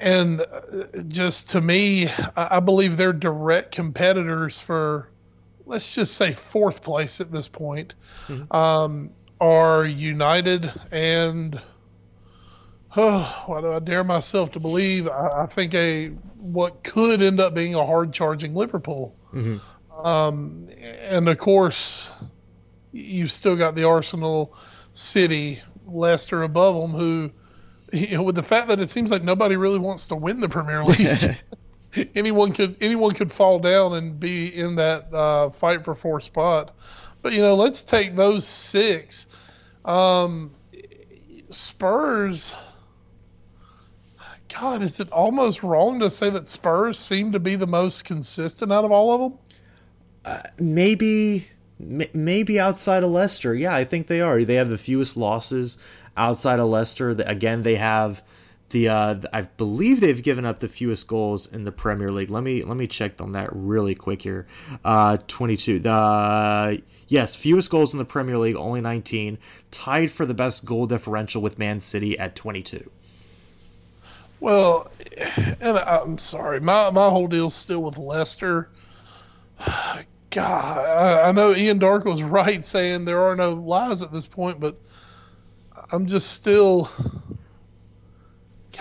and 0.00 0.40
uh, 0.40 1.02
just 1.08 1.48
to 1.50 1.60
me, 1.60 2.08
I 2.36 2.60
believe 2.60 2.96
they're 2.96 3.12
direct 3.12 3.72
competitors 3.72 4.58
for, 4.60 5.08
let's 5.66 5.94
just 5.94 6.14
say, 6.16 6.32
fourth 6.32 6.82
place 6.82 7.20
at 7.20 7.30
this 7.30 7.48
point. 7.48 7.94
Mm-hmm. 8.28 8.54
Um, 8.54 9.10
are 9.40 9.84
United 9.84 10.72
and 10.90 11.60
oh, 12.96 13.44
why 13.46 13.60
do 13.60 13.72
I 13.72 13.78
dare 13.80 14.04
myself 14.04 14.52
to 14.52 14.60
believe? 14.60 15.08
I, 15.08 15.42
I, 15.42 15.46
think 15.46 15.74
a 15.74 16.08
what 16.36 16.84
could 16.84 17.22
end 17.22 17.40
up 17.40 17.54
being 17.54 17.74
a 17.74 17.84
hard 17.84 18.12
charging 18.12 18.54
Liverpool. 18.54 19.16
Mm-hmm. 19.32 20.06
Um, 20.06 20.68
and 20.78 21.28
of 21.28 21.38
course, 21.38 22.10
you've 22.92 23.32
still 23.32 23.56
got 23.56 23.74
the 23.74 23.84
Arsenal, 23.84 24.56
City, 24.92 25.60
Leicester 25.86 26.44
above 26.44 26.80
them, 26.80 26.92
who, 26.92 27.30
you 27.94 28.16
know, 28.16 28.22
with 28.22 28.34
the 28.34 28.42
fact 28.42 28.68
that 28.68 28.80
it 28.80 28.88
seems 28.88 29.10
like 29.10 29.22
nobody 29.22 29.56
really 29.56 29.78
wants 29.78 30.06
to 30.08 30.16
win 30.16 30.40
the 30.40 30.48
Premier 30.48 30.84
League. 30.84 31.36
anyone 32.14 32.52
could 32.52 32.76
anyone 32.80 33.12
could 33.12 33.30
fall 33.30 33.58
down 33.58 33.94
and 33.94 34.18
be 34.18 34.54
in 34.58 34.74
that 34.76 35.12
uh, 35.12 35.50
fight 35.50 35.84
for 35.84 35.94
fourth 35.94 36.24
spot. 36.24 36.74
But 37.22 37.32
you 37.32 37.40
know, 37.40 37.54
let's 37.54 37.82
take 37.82 38.16
those 38.16 38.46
six. 38.46 39.26
Um, 39.84 40.50
Spurs. 41.50 42.54
God, 44.48 44.82
is 44.82 45.00
it 45.00 45.10
almost 45.10 45.62
wrong 45.62 45.98
to 46.00 46.10
say 46.10 46.30
that 46.30 46.46
Spurs 46.46 46.98
seem 46.98 47.32
to 47.32 47.40
be 47.40 47.56
the 47.56 47.66
most 47.66 48.04
consistent 48.04 48.72
out 48.72 48.84
of 48.84 48.92
all 48.92 49.12
of 49.12 49.20
them? 49.20 49.38
Uh, 50.24 50.42
maybe, 50.60 51.48
maybe 51.78 52.60
outside 52.60 53.02
of 53.02 53.10
Leicester. 53.10 53.54
Yeah, 53.54 53.74
I 53.74 53.84
think 53.84 54.06
they 54.06 54.20
are. 54.20 54.44
They 54.44 54.54
have 54.54 54.68
the 54.68 54.78
fewest 54.78 55.16
losses 55.16 55.76
outside 56.16 56.58
of 56.58 56.68
Leicester. 56.68 57.10
Again, 57.10 57.62
they 57.62 57.76
have 57.76 58.22
the. 58.70 58.88
Uh, 58.88 59.20
I 59.32 59.42
believe 59.42 60.00
they've 60.00 60.22
given 60.22 60.44
up 60.44 60.60
the 60.60 60.68
fewest 60.68 61.06
goals 61.06 61.46
in 61.50 61.64
the 61.64 61.72
Premier 61.72 62.10
League. 62.10 62.30
Let 62.30 62.42
me 62.42 62.62
let 62.62 62.76
me 62.76 62.86
check 62.86 63.20
on 63.20 63.32
that 63.32 63.48
really 63.52 63.94
quick 63.94 64.22
here. 64.22 64.46
Uh, 64.84 65.16
Twenty 65.28 65.56
two. 65.56 65.78
The 65.78 66.82
yes, 67.08 67.36
fewest 67.36 67.70
goals 67.70 67.92
in 67.92 67.98
the 67.98 68.04
Premier 68.04 68.38
League, 68.38 68.56
only 68.56 68.80
nineteen. 68.80 69.38
Tied 69.70 70.10
for 70.10 70.26
the 70.26 70.34
best 70.34 70.64
goal 70.64 70.86
differential 70.86 71.42
with 71.42 71.58
Man 71.58 71.80
City 71.80 72.18
at 72.18 72.36
twenty 72.36 72.62
two. 72.62 72.90
Well, 74.40 74.90
and 75.60 75.78
I'm 75.78 76.18
sorry, 76.18 76.60
my 76.60 76.90
my 76.90 77.08
whole 77.08 77.28
deal's 77.28 77.54
still 77.54 77.82
with 77.82 77.96
Leicester. 77.96 78.68
God, 80.30 80.78
I, 80.84 81.28
I 81.28 81.32
know 81.32 81.54
Ian 81.54 81.78
Darke 81.78 82.04
was 82.04 82.22
right 82.24 82.64
saying 82.64 83.04
there 83.04 83.22
are 83.22 83.36
no 83.36 83.52
lies 83.52 84.02
at 84.02 84.12
this 84.12 84.26
point, 84.26 84.58
but 84.58 84.76
I'm 85.92 86.06
just 86.06 86.32
still. 86.32 86.90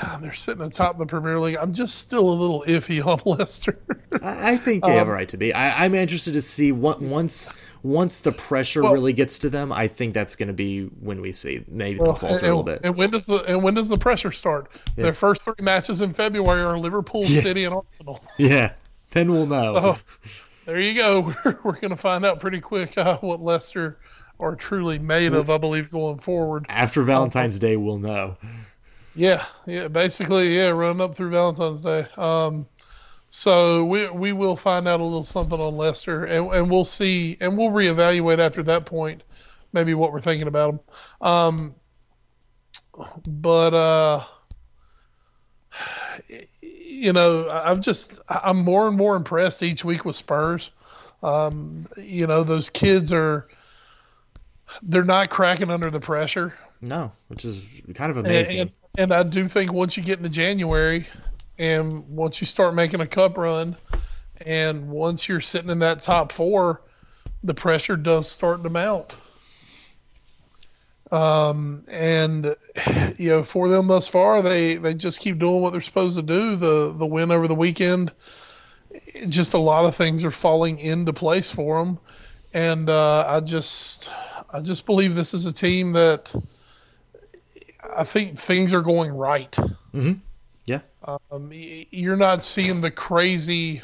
God, 0.02 0.22
they're 0.22 0.34
sitting 0.34 0.63
atop 0.63 0.98
the 0.98 1.06
Premier 1.06 1.39
League. 1.39 1.58
I'm 1.58 1.72
just 1.72 1.96
still 2.00 2.28
a 2.28 2.34
little 2.34 2.63
iffy 2.68 3.06
on 3.06 3.22
Leicester. 3.38 3.78
I 4.24 4.58
think 4.58 4.84
they 4.84 4.92
um, 4.92 4.98
have 4.98 5.08
a 5.08 5.12
um, 5.12 5.18
right 5.18 5.30
to 5.30 5.38
be. 5.38 5.54
I, 5.54 5.86
am 5.86 5.94
interested 5.94 6.34
to 6.34 6.42
see 6.42 6.72
what 6.72 7.00
once 7.00 7.52
once 7.84 8.20
the 8.20 8.32
pressure 8.32 8.82
well, 8.82 8.94
really 8.94 9.13
gets 9.13 9.38
to 9.39 9.50
them, 9.50 9.72
I 9.72 9.88
think 9.88 10.13
that's 10.13 10.36
going 10.36 10.48
to 10.48 10.54
be 10.54 10.86
when 11.02 11.22
we 11.22 11.32
see 11.32 11.63
maybe 11.68 12.00
well, 12.00 12.16
falter 12.16 12.36
and, 12.36 12.44
a 12.44 12.48
little 12.48 12.63
bit. 12.63 12.82
And 12.84 12.96
when 12.96 13.12
does 13.12 13.28
the 13.28 13.44
and 13.48 13.62
when 13.62 13.74
does 13.74 13.89
the 13.89 13.98
pressure 13.98 14.32
start? 14.32 14.72
Yeah. 14.98 15.04
Their 15.04 15.13
first 15.13 15.44
three 15.44 15.56
matches 15.60 16.02
in 16.02 16.13
February 16.13 16.62
are 16.62 16.80
Liverpool, 16.80 17.26
yeah. 17.26 17.42
City, 17.42 17.66
and 17.66 17.76
Arsenal. 17.76 18.22
Yeah, 18.38 18.74
then 19.12 19.32
we'll 19.32 19.46
know. 19.48 19.60
So, 19.60 19.98
there 20.66 20.80
you 20.80 20.96
go. 20.96 21.34
We're, 21.46 21.60
we're 21.63 21.80
going 21.80 21.92
to 21.92 21.98
find 21.98 22.26
out 22.26 22.39
pretty 22.39 22.62
quick 22.62 22.98
uh, 22.98 23.18
what 23.20 23.42
Leicester 23.42 24.00
are 24.43 24.56
truly 24.56 24.99
made 24.99 25.34
of. 25.34 25.49
I 25.49 25.58
believe 25.58 25.89
going 25.91 26.19
forward 26.19 26.65
after 26.69 27.03
Valentine's 27.03 27.56
um, 27.56 27.60
Day, 27.60 27.77
we'll 27.77 27.99
know. 27.99 28.38
Yeah, 29.15 29.43
yeah, 29.65 29.88
basically, 29.88 30.56
yeah, 30.56 30.69
run 30.69 30.99
up 30.99 31.15
through 31.15 31.32
Valentine's 31.32 31.82
Day. 31.82 32.06
Um, 32.17 32.67
so 33.29 33.86
we 33.86 34.10
we 34.10 34.34
will 34.34 34.56
find 34.56 34.88
out 34.88 34.99
a 34.99 35.03
little 35.03 35.23
something 35.23 35.60
on 35.60 35.75
Leicester, 35.75 36.25
and, 36.25 36.51
and 36.53 36.69
we'll 36.69 36.86
see, 36.86 37.38
and 37.41 37.58
we'll 37.58 37.69
reevaluate 37.69 38.39
after 38.39 38.62
that 38.63 38.86
point, 38.86 39.23
maybe 39.71 39.93
what 39.93 40.12
we're 40.12 40.21
thinking 40.21 40.47
about 40.47 40.71
them. 40.71 40.79
Um, 41.21 41.75
but 43.25 43.73
uh, 43.73 44.23
you 46.62 47.13
know, 47.13 47.49
I've 47.49 47.82
just 47.82 48.19
I'm 48.29 48.58
more 48.58 48.88
and 48.88 48.95
more 48.95 49.15
impressed 49.15 49.63
each 49.63 49.84
week 49.84 50.06
with 50.06 50.15
Spurs. 50.15 50.71
Um, 51.21 51.86
you 51.97 52.27
know, 52.27 52.43
those 52.43 52.69
kids 52.69 53.12
are 53.12 53.47
they're 54.81 55.03
not 55.03 55.29
cracking 55.29 55.69
under 55.69 55.89
the 55.89 55.99
pressure. 55.99 56.53
No, 56.81 57.12
which 57.27 57.45
is 57.45 57.81
kind 57.93 58.12
of 58.12 58.17
amazing. 58.17 58.59
And, 58.59 58.71
and, 58.97 59.12
and 59.12 59.13
I 59.13 59.23
do 59.23 59.47
think 59.47 59.71
once 59.71 59.95
you 59.95 60.03
get 60.03 60.17
into 60.17 60.29
January, 60.29 61.07
and 61.57 62.07
once 62.09 62.41
you 62.41 62.47
start 62.47 62.75
making 62.75 63.01
a 63.01 63.07
cup 63.07 63.38
run, 63.38 63.75
and 64.41 64.89
once 64.89 65.27
you're 65.27 65.41
sitting 65.41 65.69
in 65.69 65.79
that 65.79 66.01
top 66.01 66.31
four, 66.31 66.81
the 67.43 67.53
pressure 67.53 67.95
does 67.95 68.29
start 68.29 68.63
to 68.63 68.69
mount. 68.69 69.15
Um, 71.12 71.83
and 71.88 72.47
you 73.17 73.29
know, 73.29 73.43
for 73.43 73.69
them 73.69 73.88
thus 73.88 74.07
far, 74.07 74.41
they 74.41 74.75
they 74.75 74.93
just 74.93 75.19
keep 75.19 75.38
doing 75.38 75.62
what 75.62 75.71
they're 75.71 75.81
supposed 75.81 76.17
to 76.17 76.23
do. 76.23 76.55
The 76.55 76.93
the 76.97 77.05
win 77.05 77.31
over 77.31 77.47
the 77.47 77.55
weekend, 77.55 78.12
just 79.29 79.53
a 79.53 79.59
lot 79.59 79.86
of 79.86 79.95
things 79.95 80.23
are 80.23 80.31
falling 80.31 80.79
into 80.79 81.13
place 81.13 81.51
for 81.51 81.83
them, 81.83 81.99
and 82.53 82.89
uh, 82.89 83.25
I 83.27 83.41
just 83.41 84.09
I 84.54 84.60
just 84.60 84.86
believe 84.86 85.16
this 85.16 85.34
is 85.34 85.46
a 85.46 85.52
team 85.52 85.94
that 85.94 86.32
I 87.96 88.04
think 88.04 88.38
things 88.38 88.72
are 88.72 88.82
going 88.82 89.12
right. 89.12 89.52
Mm-hmm. 89.52 90.13
Yeah. 90.66 90.80
Um, 91.04 91.50
you're 91.52 92.16
not 92.16 92.44
seeing 92.44 92.80
the 92.80 92.92
crazy, 92.92 93.82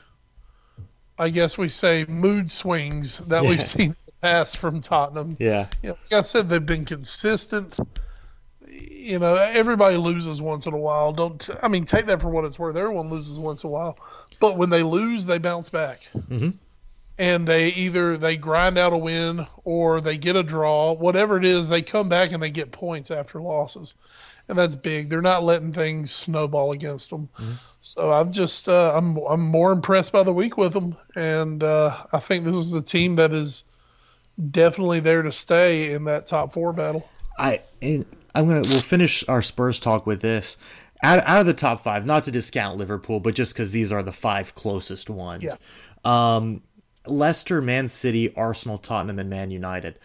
I 1.18 1.30
guess 1.30 1.58
we 1.58 1.70
say, 1.70 2.06
mood 2.08 2.50
swings 2.50 3.18
that 3.28 3.44
yeah. 3.44 3.50
we've 3.50 3.64
seen 3.64 3.88
in 3.88 3.96
the 4.06 4.12
past 4.22 4.58
from 4.58 4.80
Tottenham. 4.80 5.36
Yeah. 5.40 5.68
You 5.82 5.90
know, 5.90 5.98
like 6.12 6.20
I 6.20 6.22
said, 6.22 6.48
they've 6.48 6.66
been 6.66 6.86
consistent. 6.86 7.78
You 8.70 9.18
know, 9.18 9.36
everybody 9.36 9.98
loses 9.98 10.42
once 10.42 10.68
in 10.68 10.74
a 10.74 10.78
while. 10.78 11.12
Don't 11.12 11.50
I 11.64 11.68
mean 11.68 11.84
take 11.84 12.06
that 12.06 12.22
for 12.22 12.30
what 12.30 12.46
it's 12.46 12.60
worth. 12.60 12.78
Everyone 12.78 13.10
loses 13.10 13.40
once 13.40 13.64
in 13.64 13.70
a 13.70 13.72
while, 13.72 13.98
but 14.40 14.56
when 14.56 14.70
they 14.70 14.84
lose, 14.84 15.26
they 15.26 15.40
bounce 15.40 15.70
back. 15.70 16.08
Mm-hmm. 16.16 16.52
And 17.20 17.46
they 17.46 17.68
either 17.70 18.18
they 18.18 18.38
grind 18.38 18.78
out 18.78 18.94
a 18.94 18.98
win 18.98 19.46
or 19.66 20.02
they 20.02 20.18
get 20.18 20.36
a 20.36 20.44
draw. 20.44 20.94
Whatever 20.94 21.38
it 21.38 21.46
is, 21.46 21.70
they 21.70 21.82
come 21.82 22.10
back 22.10 22.32
and 22.32 22.42
they 22.42 22.50
get 22.50 22.72
points 22.72 23.12
after 23.12 23.40
losses 23.42 23.96
and 24.50 24.58
that's 24.58 24.76
big. 24.76 25.10
They're 25.10 25.22
not 25.22 25.44
letting 25.44 25.72
things 25.72 26.12
snowball 26.12 26.72
against 26.72 27.12
them. 27.12 27.30
Mm-hmm. 27.38 27.52
So 27.82 28.12
I'm 28.12 28.34
just 28.34 28.68
uh, 28.68 28.94
I'm 28.96 29.18
I'm 29.18 29.42
more 29.42 29.72
impressed 29.72 30.12
by 30.12 30.24
the 30.24 30.34
week 30.34 30.58
with 30.58 30.74
them, 30.74 30.96
and 31.16 31.64
uh, 31.64 31.96
I 32.12 32.20
think 32.20 32.44
this 32.44 32.56
is 32.56 32.74
a 32.74 32.82
team 32.82 33.16
that 33.16 33.32
is 33.32 33.64
definitely 34.52 35.00
there 35.00 35.22
to 35.22 35.32
stay 35.32 35.94
in 35.94 36.04
that 36.06 36.26
top 36.26 36.52
four 36.52 36.74
battle. 36.74 37.08
I 37.38 37.62
and 37.82 38.06
I'm 38.36 38.48
gonna 38.48 38.62
we'll 38.68 38.82
finish 38.82 39.24
our 39.30 39.42
Spurs 39.42 39.80
talk 39.80 40.06
with 40.06 40.22
this. 40.22 40.58
Out, 41.02 41.20
out 41.26 41.40
of 41.40 41.46
the 41.46 41.54
top 41.54 41.82
five, 41.82 42.06
not 42.06 42.26
to 42.26 42.32
discount 42.32 42.78
Liverpool, 42.78 43.22
but 43.22 43.34
just 43.34 43.54
because 43.54 43.72
these 43.72 43.90
are 43.94 44.04
the 44.04 44.12
five 44.12 44.54
closest 44.56 45.10
ones. 45.10 45.44
Yeah. 45.44 46.36
Um, 46.36 46.62
Leicester, 47.06 47.62
Man 47.62 47.88
City, 47.88 48.34
Arsenal, 48.36 48.78
Tottenham, 48.78 49.20
and 49.20 49.30
Man 49.30 49.52
United 49.52 50.00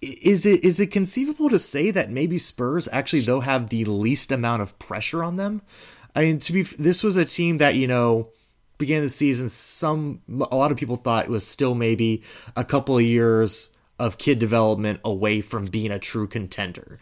is 0.00 0.46
it 0.46 0.64
is 0.64 0.78
it 0.78 0.88
conceivable 0.88 1.48
to 1.48 1.58
say 1.58 1.90
that 1.90 2.10
maybe 2.10 2.38
Spurs 2.38 2.88
actually 2.92 3.22
though 3.22 3.40
have 3.40 3.68
the 3.68 3.84
least 3.84 4.30
amount 4.30 4.62
of 4.62 4.78
pressure 4.78 5.24
on 5.24 5.36
them? 5.36 5.62
I 6.14 6.22
mean, 6.22 6.38
to 6.40 6.52
be 6.52 6.62
this 6.62 7.02
was 7.02 7.16
a 7.16 7.24
team 7.24 7.58
that 7.58 7.74
you 7.74 7.86
know 7.86 8.28
began 8.78 9.02
the 9.02 9.08
season. 9.08 9.48
Some 9.48 10.22
a 10.28 10.56
lot 10.56 10.70
of 10.70 10.78
people 10.78 10.96
thought 10.96 11.24
it 11.24 11.30
was 11.30 11.46
still 11.46 11.74
maybe 11.74 12.22
a 12.54 12.64
couple 12.64 12.96
of 12.96 13.04
years 13.04 13.70
of 13.98 14.18
kid 14.18 14.38
development 14.38 15.00
away 15.04 15.40
from 15.40 15.66
being 15.66 15.90
a 15.90 15.98
true 15.98 16.28
contender, 16.28 17.00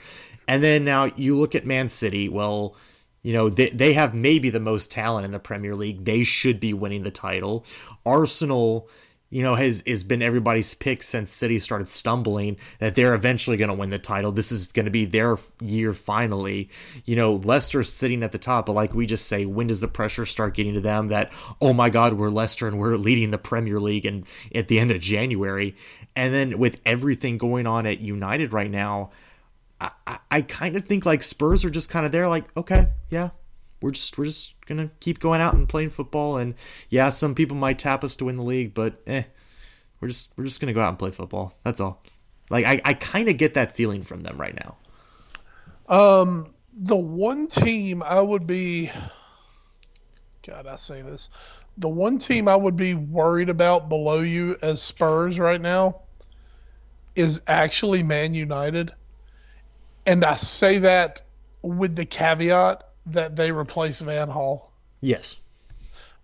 and 0.48 0.62
then 0.62 0.84
now 0.84 1.04
you 1.16 1.36
look 1.36 1.54
at 1.54 1.66
Man 1.66 1.90
City. 1.90 2.30
Well, 2.30 2.76
you 3.22 3.34
know 3.34 3.50
they 3.50 3.68
they 3.70 3.92
have 3.92 4.14
maybe 4.14 4.48
the 4.48 4.60
most 4.60 4.90
talent 4.90 5.26
in 5.26 5.32
the 5.32 5.38
Premier 5.38 5.74
League. 5.74 6.06
They 6.06 6.24
should 6.24 6.60
be 6.60 6.72
winning 6.72 7.02
the 7.02 7.10
title. 7.10 7.66
Arsenal 8.06 8.88
you 9.28 9.42
know, 9.42 9.56
has 9.56 9.82
has 9.86 10.04
been 10.04 10.22
everybody's 10.22 10.74
pick 10.74 11.02
since 11.02 11.32
City 11.32 11.58
started 11.58 11.88
stumbling 11.88 12.56
that 12.78 12.94
they're 12.94 13.14
eventually 13.14 13.56
going 13.56 13.68
to 13.68 13.74
win 13.74 13.90
the 13.90 13.98
title. 13.98 14.30
This 14.30 14.52
is 14.52 14.70
going 14.70 14.84
to 14.84 14.90
be 14.90 15.04
their 15.04 15.36
year 15.60 15.92
finally. 15.92 16.70
You 17.04 17.16
know, 17.16 17.34
Leicester's 17.34 17.92
sitting 17.92 18.22
at 18.22 18.30
the 18.30 18.38
top, 18.38 18.66
but 18.66 18.72
like 18.72 18.94
we 18.94 19.04
just 19.04 19.26
say, 19.26 19.44
when 19.44 19.66
does 19.66 19.80
the 19.80 19.88
pressure 19.88 20.26
start 20.26 20.54
getting 20.54 20.74
to 20.74 20.80
them 20.80 21.08
that 21.08 21.32
oh 21.60 21.72
my 21.72 21.90
God, 21.90 22.14
we're 22.14 22.30
Leicester 22.30 22.68
and 22.68 22.78
we're 22.78 22.96
leading 22.96 23.32
the 23.32 23.38
Premier 23.38 23.80
League 23.80 24.06
and 24.06 24.26
at 24.54 24.68
the 24.68 24.78
end 24.78 24.92
of 24.92 25.00
January, 25.00 25.74
and 26.14 26.32
then 26.32 26.58
with 26.58 26.80
everything 26.86 27.36
going 27.36 27.66
on 27.66 27.84
at 27.84 27.98
United 27.98 28.52
right 28.52 28.70
now, 28.70 29.10
I, 29.80 29.90
I, 30.06 30.18
I 30.30 30.42
kind 30.42 30.76
of 30.76 30.84
think 30.84 31.04
like 31.04 31.24
Spurs 31.24 31.64
are 31.64 31.70
just 31.70 31.90
kind 31.90 32.06
of 32.06 32.12
there, 32.12 32.28
like 32.28 32.44
okay, 32.56 32.86
yeah, 33.10 33.30
we're 33.80 33.90
just 33.90 34.16
we're 34.16 34.24
just 34.24 34.54
gonna 34.66 34.90
keep 35.00 35.18
going 35.18 35.40
out 35.40 35.54
and 35.54 35.68
playing 35.68 35.90
football. 35.90 36.38
And 36.38 36.54
yeah, 36.88 37.10
some 37.10 37.34
people 37.34 37.56
might 37.56 37.78
tap 37.78 38.04
us 38.04 38.16
to 38.16 38.26
win 38.26 38.36
the 38.36 38.42
league, 38.42 38.74
but 38.74 39.00
eh, 39.06 39.24
we're 40.00 40.08
just 40.08 40.30
we're 40.36 40.44
just 40.44 40.60
gonna 40.60 40.72
go 40.72 40.80
out 40.80 40.90
and 40.90 40.98
play 40.98 41.10
football. 41.10 41.54
That's 41.64 41.80
all. 41.80 42.02
Like 42.50 42.64
I, 42.64 42.80
I 42.84 42.94
kind 42.94 43.28
of 43.28 43.36
get 43.36 43.54
that 43.54 43.72
feeling 43.72 44.02
from 44.02 44.22
them 44.22 44.38
right 44.40 44.54
now. 44.54 44.76
Um, 45.88 46.54
the 46.72 46.96
one 46.96 47.46
team 47.46 48.02
I 48.02 48.20
would 48.20 48.46
be, 48.46 48.90
God, 50.46 50.66
I 50.66 50.76
say 50.76 51.02
this, 51.02 51.30
the 51.78 51.88
one 51.88 52.18
team 52.18 52.48
I 52.48 52.56
would 52.56 52.76
be 52.76 52.94
worried 52.94 53.48
about 53.48 53.88
below 53.88 54.20
you 54.20 54.56
as 54.62 54.82
Spurs 54.82 55.38
right 55.38 55.60
now 55.60 56.02
is 57.14 57.40
actually 57.46 58.02
Man 58.02 58.34
United, 58.34 58.92
and 60.06 60.24
I 60.24 60.36
say 60.36 60.78
that 60.78 61.22
with 61.62 61.96
the 61.96 62.04
caveat 62.04 62.85
that 63.06 63.36
they 63.36 63.52
replace 63.52 64.00
Van 64.00 64.28
Gaal. 64.28 64.68
Yes. 65.00 65.38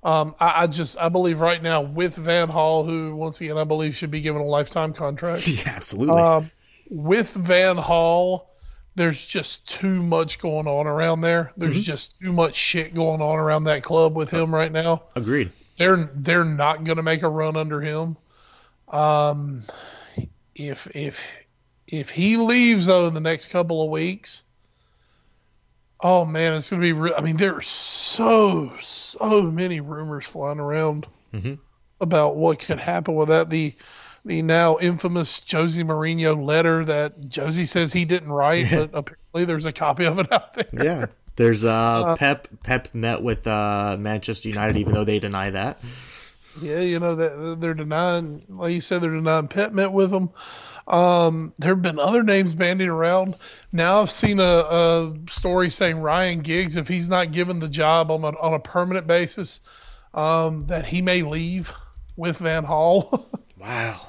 Um, 0.03 0.35
I, 0.41 0.63
I, 0.63 0.67
just 0.67 0.99
I 0.99 1.09
believe 1.09 1.41
right 1.41 1.63
now 1.63 1.81
with 1.81 2.17
Van 2.17 2.49
Gaal, 2.49 2.85
who 2.85 3.15
once 3.15 3.41
again 3.41 3.57
I 3.57 3.65
believe 3.65 3.97
should 3.97 4.11
be 4.11 4.21
given 4.21 4.43
a 4.43 4.47
lifetime 4.47 4.93
contract. 4.93 5.47
Yeah, 5.49 5.73
absolutely. 5.77 6.21
Um, 6.21 6.51
with 6.91 7.33
Van 7.33 7.77
Gaal, 7.77 8.47
there's 8.97 9.25
just 9.25 9.69
too 9.69 10.03
much 10.03 10.39
going 10.39 10.67
on 10.67 10.87
around 10.87 11.21
there. 11.21 11.53
There's 11.57 11.75
mm-hmm. 11.75 11.83
just 11.83 12.21
too 12.21 12.33
much 12.33 12.55
shit 12.55 12.95
going 12.95 13.21
on 13.21 13.39
around 13.39 13.65
that 13.65 13.83
club 13.83 14.17
with 14.17 14.31
him 14.31 14.55
right 14.55 14.73
now. 14.73 15.05
Agreed. 15.15 15.53
They're 15.77 16.11
they're 16.15 16.45
not 16.45 16.85
going 16.85 16.97
to 16.97 17.03
make 17.03 17.23
a 17.23 17.29
run 17.29 17.57
under 17.57 17.81
him. 17.81 18.17
Um, 18.89 19.63
if 20.55 20.95
if 20.95 21.25
if 21.87 22.11
he 22.11 22.37
leaves 22.37 22.87
though 22.87 23.07
in 23.07 23.15
the 23.15 23.21
next 23.21 23.49
couple 23.49 23.83
of 23.83 23.91
weeks, 23.91 24.43
oh 26.03 26.25
man, 26.25 26.55
it's 26.55 26.71
going 26.71 26.81
to 26.81 26.87
be. 26.87 26.93
Re- 26.93 27.15
I 27.17 27.21
mean, 27.21 27.37
there 27.37 27.55
are 27.55 27.63
so 27.63 28.73
so 28.81 29.51
many 29.51 29.81
rumors 29.81 30.27
flying 30.27 30.61
around 30.61 31.07
mm-hmm. 31.33 31.55
about 32.01 32.37
what 32.37 32.59
could 32.59 32.79
happen 32.79 33.15
with 33.15 33.29
that. 33.29 33.51
The 33.51 33.75
the 34.25 34.43
now 34.43 34.79
infamous 34.79 35.41
José 35.41 35.85
Mourinho 35.85 36.45
letter 36.45 36.85
that 36.85 37.21
José 37.23 37.67
says 37.67 37.93
he 37.93 38.05
didn't 38.05 38.31
write, 38.31 38.71
but 38.71 38.91
apparently 38.95 39.45
there's 39.45 39.67
a 39.67 39.73
copy 39.73 40.05
of 40.05 40.19
it 40.19 40.31
out 40.33 40.55
there. 40.55 40.85
Yeah. 40.85 41.07
There's 41.37 41.65
uh, 41.65 41.71
uh 41.73 42.17
Pep 42.17 42.47
Pep 42.63 42.89
met 42.93 43.23
with 43.23 43.47
uh 43.47 43.97
Manchester 43.99 44.49
United 44.51 44.77
even 44.77 44.93
though 44.93 45.05
they 45.05 45.19
deny 45.19 45.51
that. 45.51 45.79
Yeah, 46.61 46.81
you 46.81 46.99
know 46.99 47.15
that 47.15 47.61
they're 47.61 47.73
denying 47.73 48.45
like 48.49 48.75
you 48.75 48.83
said 48.83 49.01
they're 49.01 49.11
denying 49.11 49.49
Pep 49.49 49.73
met 49.73 49.93
with 49.93 50.11
them. 50.11 50.31
Um, 50.89 51.53
there 51.59 51.75
have 51.75 51.83
been 51.83 51.99
other 51.99 52.23
names 52.23 52.55
bandied 52.55 52.89
around. 52.89 53.37
Now 53.73 54.03
I've 54.03 54.11
seen 54.11 54.41
a, 54.41 54.43
a, 54.43 55.15
story 55.31 55.71
saying 55.71 55.99
Ryan 55.99 56.41
Giggs, 56.41 56.77
if 56.77 56.89
he's 56.89 57.09
not 57.09 57.33
given 57.33 57.61
the 57.61 57.69
job 57.69 58.11
on 58.11 58.25
a, 58.25 58.37
on 58.39 58.55
a 58.55 58.59
permanent 58.59 59.07
basis, 59.07 59.61
um, 60.15 60.67
that 60.67 60.85
he 60.85 61.01
may 61.01 61.23
leave 61.23 61.73
with 62.17 62.39
Van 62.39 62.65
Gaal. 62.65 63.25
wow. 63.59 64.01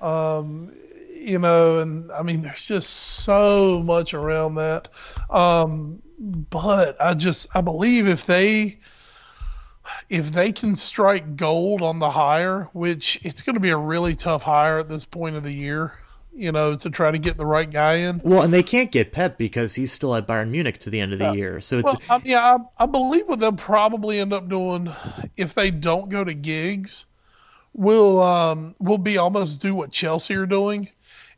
Um, 0.00 0.74
you 1.14 1.38
know, 1.38 1.78
and 1.78 2.12
I 2.12 2.22
mean, 2.22 2.42
there's 2.42 2.66
just 2.66 2.90
so 2.90 3.82
much 3.82 4.12
around 4.12 4.56
that. 4.56 4.88
Um, 5.30 6.02
but 6.18 7.00
I 7.00 7.14
just 7.14 7.48
I 7.56 7.60
believe 7.60 8.06
if 8.06 8.26
they 8.26 8.78
if 10.08 10.32
they 10.32 10.52
can 10.52 10.76
strike 10.76 11.36
gold 11.36 11.82
on 11.82 11.98
the 11.98 12.10
hire, 12.10 12.68
which 12.72 13.20
it's 13.22 13.42
going 13.42 13.54
to 13.54 13.60
be 13.60 13.70
a 13.70 13.76
really 13.76 14.14
tough 14.14 14.42
hire 14.42 14.78
at 14.78 14.88
this 14.88 15.04
point 15.04 15.36
of 15.36 15.42
the 15.42 15.52
year, 15.52 15.92
you 16.34 16.52
know, 16.52 16.76
to 16.76 16.90
try 16.90 17.10
to 17.10 17.18
get 17.18 17.36
the 17.36 17.46
right 17.46 17.70
guy 17.70 17.94
in. 17.94 18.20
Well, 18.24 18.42
and 18.42 18.52
they 18.52 18.62
can't 18.62 18.90
get 18.90 19.12
Pep 19.12 19.38
because 19.38 19.74
he's 19.74 19.92
still 19.92 20.14
at 20.14 20.26
Bayern 20.26 20.50
Munich 20.50 20.78
to 20.80 20.90
the 20.90 21.00
end 21.00 21.12
of 21.12 21.18
the 21.18 21.32
year. 21.34 21.60
So 21.60 21.78
it's 21.78 21.84
well, 21.84 22.00
I 22.10 22.18
mean, 22.18 22.36
I, 22.36 22.58
I 22.78 22.86
believe 22.86 23.28
what 23.28 23.40
they'll 23.40 23.52
probably 23.52 24.20
end 24.20 24.32
up 24.32 24.48
doing 24.48 24.88
if 25.36 25.54
they 25.54 25.70
don't 25.70 26.08
go 26.08 26.24
to 26.24 26.34
Giggs, 26.34 27.06
will 27.74 28.22
um 28.22 28.74
will 28.78 28.98
be 28.98 29.18
almost 29.18 29.60
do 29.60 29.74
what 29.74 29.90
Chelsea 29.90 30.34
are 30.34 30.46
doing 30.46 30.88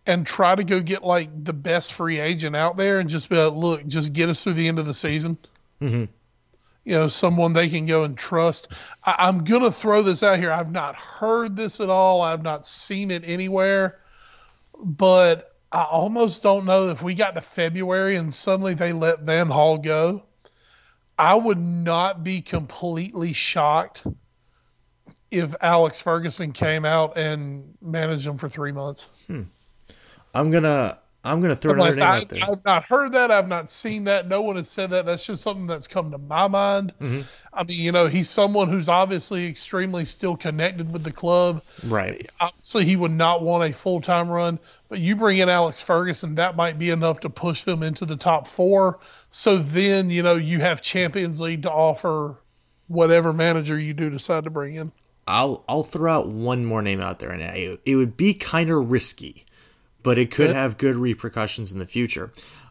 and 0.06 0.26
try 0.26 0.54
to 0.54 0.62
go 0.62 0.80
get 0.80 1.02
like 1.02 1.28
the 1.44 1.52
best 1.52 1.94
free 1.94 2.20
agent 2.20 2.54
out 2.54 2.76
there 2.76 3.00
and 3.00 3.08
just 3.08 3.28
be 3.28 3.36
like, 3.36 3.54
look, 3.54 3.86
just 3.86 4.12
get 4.12 4.28
us 4.28 4.44
through 4.44 4.52
the 4.52 4.68
end 4.68 4.78
of 4.78 4.86
the 4.86 4.94
season. 4.94 5.36
Mm-hmm. 5.80 6.04
You 6.86 6.92
know, 6.92 7.08
someone 7.08 7.52
they 7.52 7.68
can 7.68 7.84
go 7.84 8.04
and 8.04 8.16
trust. 8.16 8.68
I, 9.02 9.28
am 9.28 9.42
gonna 9.42 9.72
throw 9.72 10.02
this 10.02 10.22
out 10.22 10.38
here. 10.38 10.52
I've 10.52 10.70
not 10.70 10.94
heard 10.94 11.56
this 11.56 11.80
at 11.80 11.90
all. 11.90 12.22
I've 12.22 12.44
not 12.44 12.64
seen 12.64 13.10
it 13.10 13.24
anywhere, 13.26 13.98
but 14.80 15.56
I 15.72 15.82
almost 15.82 16.44
don't 16.44 16.64
know 16.64 16.88
if 16.88 17.02
we 17.02 17.12
got 17.14 17.34
to 17.34 17.40
February 17.40 18.14
and 18.14 18.32
suddenly 18.32 18.74
they 18.74 18.92
let 18.92 19.22
Van 19.22 19.48
Gaal 19.48 19.82
go. 19.82 20.22
I 21.18 21.34
would 21.34 21.58
not 21.58 22.22
be 22.22 22.40
completely 22.40 23.32
shocked 23.32 24.06
if 25.32 25.56
Alex 25.60 26.00
Ferguson 26.00 26.52
came 26.52 26.84
out 26.84 27.18
and 27.18 27.74
managed 27.82 28.26
them 28.26 28.38
for 28.38 28.48
three 28.48 28.70
months. 28.70 29.08
Hmm. 29.26 29.42
I'm 30.34 30.52
gonna 30.52 31.00
I'm 31.26 31.40
gonna 31.40 31.56
throw 31.56 31.72
another 31.72 31.94
name 31.94 32.02
I, 32.02 32.16
out 32.16 32.28
there. 32.28 32.42
I've 32.44 32.64
not 32.64 32.84
heard 32.84 33.12
that. 33.12 33.30
I've 33.30 33.48
not 33.48 33.68
seen 33.68 34.04
that. 34.04 34.28
No 34.28 34.40
one 34.40 34.56
has 34.56 34.68
said 34.68 34.90
that. 34.90 35.06
That's 35.06 35.26
just 35.26 35.42
something 35.42 35.66
that's 35.66 35.86
come 35.86 36.10
to 36.10 36.18
my 36.18 36.46
mind. 36.48 36.92
Mm-hmm. 37.00 37.22
I 37.52 37.64
mean, 37.64 37.80
you 37.80 37.90
know, 37.90 38.06
he's 38.06 38.28
someone 38.28 38.68
who's 38.68 38.88
obviously 38.88 39.46
extremely 39.46 40.04
still 40.04 40.36
connected 40.36 40.92
with 40.92 41.04
the 41.04 41.12
club. 41.12 41.62
Right. 41.84 42.30
Obviously, 42.40 42.84
he 42.84 42.96
would 42.96 43.10
not 43.10 43.42
want 43.42 43.68
a 43.68 43.72
full 43.72 44.00
time 44.00 44.28
run. 44.28 44.58
But 44.88 45.00
you 45.00 45.16
bring 45.16 45.38
in 45.38 45.48
Alex 45.48 45.82
Ferguson, 45.82 46.34
that 46.36 46.54
might 46.54 46.78
be 46.78 46.90
enough 46.90 47.20
to 47.20 47.30
push 47.30 47.64
them 47.64 47.82
into 47.82 48.04
the 48.04 48.16
top 48.16 48.46
four. 48.46 48.98
So 49.30 49.56
then, 49.56 50.10
you 50.10 50.22
know, 50.22 50.34
you 50.34 50.60
have 50.60 50.80
Champions 50.82 51.40
League 51.40 51.62
to 51.62 51.70
offer 51.70 52.36
whatever 52.88 53.32
manager 53.32 53.78
you 53.78 53.94
do 53.94 54.10
decide 54.10 54.44
to 54.44 54.50
bring 54.50 54.76
in. 54.76 54.92
I'll 55.26 55.64
I'll 55.68 55.82
throw 55.82 56.12
out 56.12 56.28
one 56.28 56.64
more 56.64 56.82
name 56.82 57.00
out 57.00 57.18
there, 57.18 57.30
and 57.30 57.42
it 57.84 57.96
would 57.96 58.16
be 58.16 58.34
kind 58.34 58.70
of 58.70 58.90
risky, 58.90 59.45
but 60.06 60.18
it 60.18 60.30
could 60.30 60.50
have 60.50 60.78
good 60.78 60.94
repercussions 60.94 61.72
in 61.72 61.80
the 61.80 61.86
future. 61.86 62.30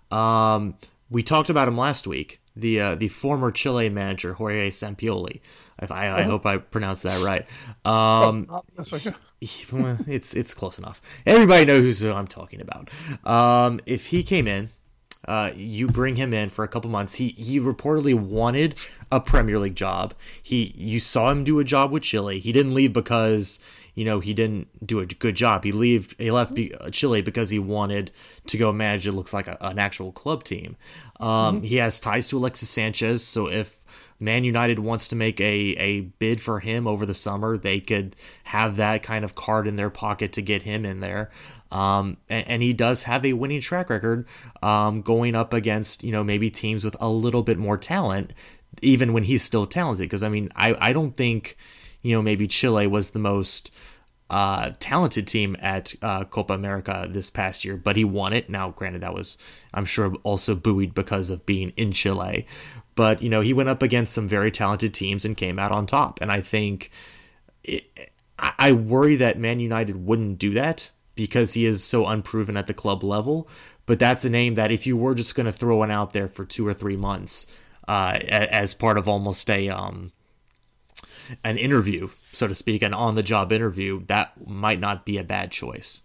Um, 0.09 0.75
we 1.09 1.21
talked 1.21 1.49
about 1.49 1.67
him 1.67 1.77
last 1.77 2.07
week. 2.07 2.39
The 2.55 2.79
uh, 2.79 2.95
the 2.95 3.09
former 3.09 3.51
Chile 3.51 3.89
manager 3.89 4.35
Jorge 4.35 4.69
Sampaoli. 4.69 5.41
If 5.81 5.91
I, 5.91 6.05
I 6.05 6.21
uh-huh. 6.21 6.29
hope 6.29 6.45
I 6.45 6.57
pronounced 6.59 7.03
that 7.03 7.21
right. 7.21 7.45
Um, 7.83 8.47
oh, 8.49 8.63
that's 8.77 8.93
okay. 8.93 9.11
it's 9.41 10.33
it's 10.33 10.53
close 10.53 10.79
enough. 10.79 11.01
Everybody 11.25 11.65
knows 11.65 11.99
who 11.99 12.13
I'm 12.13 12.25
talking 12.25 12.61
about. 12.61 12.89
Um, 13.25 13.81
if 13.85 14.07
he 14.07 14.23
came 14.23 14.47
in 14.47 14.69
uh, 15.27 15.51
you 15.55 15.87
bring 15.87 16.15
him 16.15 16.33
in 16.33 16.49
for 16.49 16.63
a 16.63 16.67
couple 16.67 16.89
months. 16.89 17.15
He 17.15 17.29
he 17.29 17.59
reportedly 17.59 18.13
wanted 18.13 18.75
a 19.11 19.19
Premier 19.19 19.57
League 19.59 19.75
job. 19.75 20.13
He 20.41 20.73
you 20.77 20.99
saw 20.99 21.31
him 21.31 21.43
do 21.43 21.59
a 21.59 21.63
job 21.63 21.91
with 21.91 22.03
Chile. 22.03 22.39
He 22.39 22.51
didn't 22.51 22.73
leave 22.73 22.93
because 22.93 23.59
you 23.95 24.05
know 24.05 24.19
he 24.19 24.33
didn't 24.33 24.67
do 24.85 24.99
a 24.99 25.05
good 25.05 25.35
job. 25.35 25.63
He 25.63 25.71
leave 25.71 26.15
he 26.17 26.31
left 26.31 26.57
uh, 26.57 26.89
Chile 26.91 27.21
because 27.21 27.49
he 27.49 27.59
wanted 27.59 28.11
to 28.47 28.57
go 28.57 28.71
manage. 28.71 29.07
It 29.07 29.13
looks 29.13 29.33
like 29.33 29.47
a, 29.47 29.57
an 29.61 29.79
actual 29.79 30.11
club 30.11 30.43
team. 30.43 30.75
Um, 31.19 31.57
mm-hmm. 31.57 31.63
He 31.65 31.77
has 31.77 31.99
ties 31.99 32.29
to 32.29 32.37
Alexis 32.37 32.69
Sanchez, 32.69 33.23
so 33.23 33.49
if 33.49 33.77
Man 34.19 34.43
United 34.43 34.79
wants 34.79 35.09
to 35.09 35.15
make 35.15 35.41
a, 35.41 35.75
a 35.77 36.01
bid 36.01 36.39
for 36.39 36.59
him 36.59 36.87
over 36.87 37.05
the 37.05 37.13
summer, 37.13 37.57
they 37.57 37.79
could 37.79 38.15
have 38.45 38.77
that 38.77 39.03
kind 39.03 39.25
of 39.25 39.35
card 39.35 39.67
in 39.67 39.75
their 39.75 39.89
pocket 39.89 40.33
to 40.33 40.41
get 40.41 40.63
him 40.63 40.85
in 40.85 41.01
there. 41.01 41.31
Um, 41.71 42.17
and, 42.29 42.47
and, 42.47 42.61
he 42.61 42.71
does 42.71 43.03
have 43.03 43.25
a 43.25 43.33
winning 43.33 43.59
track 43.59 43.89
record 43.89 44.27
um, 44.61 45.01
going 45.01 45.35
up 45.35 45.51
against, 45.51 46.03
you 46.03 46.11
know, 46.11 46.23
maybe 46.23 46.49
teams 46.49 46.85
with 46.85 46.95
a 47.01 47.09
little 47.09 47.43
bit 47.43 47.57
more 47.57 47.77
talent, 47.77 48.31
even 48.81 49.11
when 49.11 49.23
he's 49.23 49.43
still 49.43 49.65
talented. 49.65 50.03
Because, 50.03 50.23
I 50.23 50.29
mean, 50.29 50.49
I, 50.55 50.75
I 50.79 50.93
don't 50.93 51.17
think, 51.17 51.57
you 52.05 52.15
know, 52.15 52.21
maybe 52.21 52.47
Chile 52.47 52.85
was 52.85 53.09
the 53.09 53.19
most 53.19 53.71
uh, 54.29 54.71
talented 54.79 55.27
team 55.27 55.55
at 55.59 55.95
uh, 56.03 56.23
Copa 56.23 56.53
America 56.53 57.07
this 57.09 57.31
past 57.31 57.65
year, 57.65 57.77
but 57.77 57.95
he 57.95 58.03
won 58.03 58.31
it. 58.31 58.47
Now, 58.47 58.69
granted, 58.69 59.01
that 59.01 59.15
was, 59.15 59.39
I'm 59.73 59.85
sure, 59.85 60.13
also 60.21 60.53
buoyed 60.53 60.93
because 60.93 61.31
of 61.31 61.47
being 61.47 61.73
in 61.77 61.93
Chile. 61.93 62.45
But, 62.93 63.23
you 63.23 63.29
know, 63.29 63.41
he 63.41 63.53
went 63.53 63.69
up 63.69 63.81
against 63.81 64.13
some 64.13 64.27
very 64.27 64.51
talented 64.51 64.93
teams 64.93 65.25
and 65.25 65.35
came 65.35 65.57
out 65.57 65.71
on 65.71 65.87
top. 65.87 66.21
And 66.21 66.31
I 66.31 66.41
think 66.41 66.91
it, 67.63 67.89
I 68.37 68.71
worry 68.71 69.15
that 69.15 69.39
Man 69.39 69.59
United 69.59 70.05
wouldn't 70.05 70.37
do 70.37 70.53
that 70.53 70.91
because 71.15 71.53
he 71.53 71.65
is 71.65 71.83
so 71.83 72.05
unproven 72.05 72.55
at 72.55 72.67
the 72.67 72.73
club 72.73 73.03
level. 73.03 73.49
But 73.87 73.97
that's 73.97 74.25
a 74.25 74.29
name 74.29 74.53
that 74.55 74.71
if 74.71 74.85
you 74.85 74.95
were 74.95 75.15
just 75.15 75.33
going 75.33 75.45
to 75.47 75.51
throw 75.51 75.77
one 75.77 75.91
out 75.91 76.13
there 76.13 76.27
for 76.27 76.45
two 76.45 76.67
or 76.67 76.73
three 76.73 76.97
months 76.97 77.47
uh, 77.87 78.19
as 78.29 78.75
part 78.75 78.99
of 78.99 79.09
almost 79.09 79.49
a 79.49 79.69
um, 79.69 80.11
an 81.43 81.57
interview, 81.57 82.09
so 82.31 82.47
to 82.47 82.55
speak, 82.55 82.81
an 82.81 82.93
on 82.93 83.15
the 83.15 83.23
job 83.23 83.51
interview, 83.51 84.05
that 84.07 84.47
might 84.47 84.79
not 84.79 85.05
be 85.05 85.17
a 85.17 85.23
bad 85.23 85.51
choice. 85.51 86.01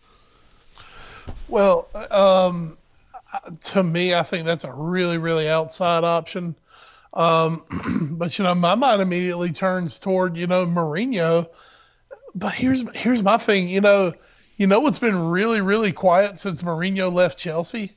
Well, 1.49 1.89
um, 2.11 2.77
to 3.61 3.83
me, 3.83 4.14
I 4.14 4.23
think 4.23 4.47
that's 4.47 4.64
a 4.64 4.73
really, 4.73 5.18
really 5.18 5.49
outside 5.49 6.05
option. 6.05 6.55
Um, 7.14 7.62
but 8.18 8.39
you 8.39 8.45
know, 8.45 8.55
my 8.55 8.75
mind 8.75 9.03
immediately 9.03 9.53
turns 9.53 9.99
toward 9.99 10.37
you 10.37 10.47
know 10.47 10.66
Mourinho. 10.66 11.49
But 12.35 12.55
here's 12.55 12.85
here's 12.97 13.23
my 13.23 13.39
thing. 13.39 13.68
You 13.68 13.81
know, 13.81 14.12
you 14.57 14.66
know 14.66 14.81
what's 14.81 14.99
been 14.99 15.31
really 15.31 15.61
really 15.61 15.93
quiet 15.93 16.39
since 16.39 16.62
Mourinho 16.62 17.12
left 17.12 17.39
Chelsea? 17.39 17.93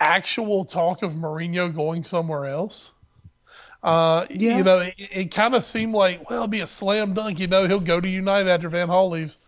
Actual 0.00 0.64
talk 0.64 1.02
of 1.02 1.14
Mourinho 1.14 1.74
going 1.74 2.02
somewhere 2.04 2.46
else. 2.46 2.92
Uh, 3.82 4.26
Yeah. 4.30 4.58
You 4.58 4.64
know, 4.64 4.78
it, 4.78 4.94
it 4.98 5.24
kind 5.30 5.54
of 5.54 5.64
seemed 5.64 5.94
like, 5.94 6.28
well, 6.28 6.38
it'll 6.38 6.48
be 6.48 6.60
a 6.60 6.66
slam 6.66 7.14
dunk. 7.14 7.38
You 7.38 7.46
know, 7.46 7.66
he'll 7.66 7.80
go 7.80 8.00
to 8.00 8.08
United 8.08 8.48
after 8.50 8.68
Van 8.68 8.88
Gaal 8.88 9.10
leaves. 9.10 9.38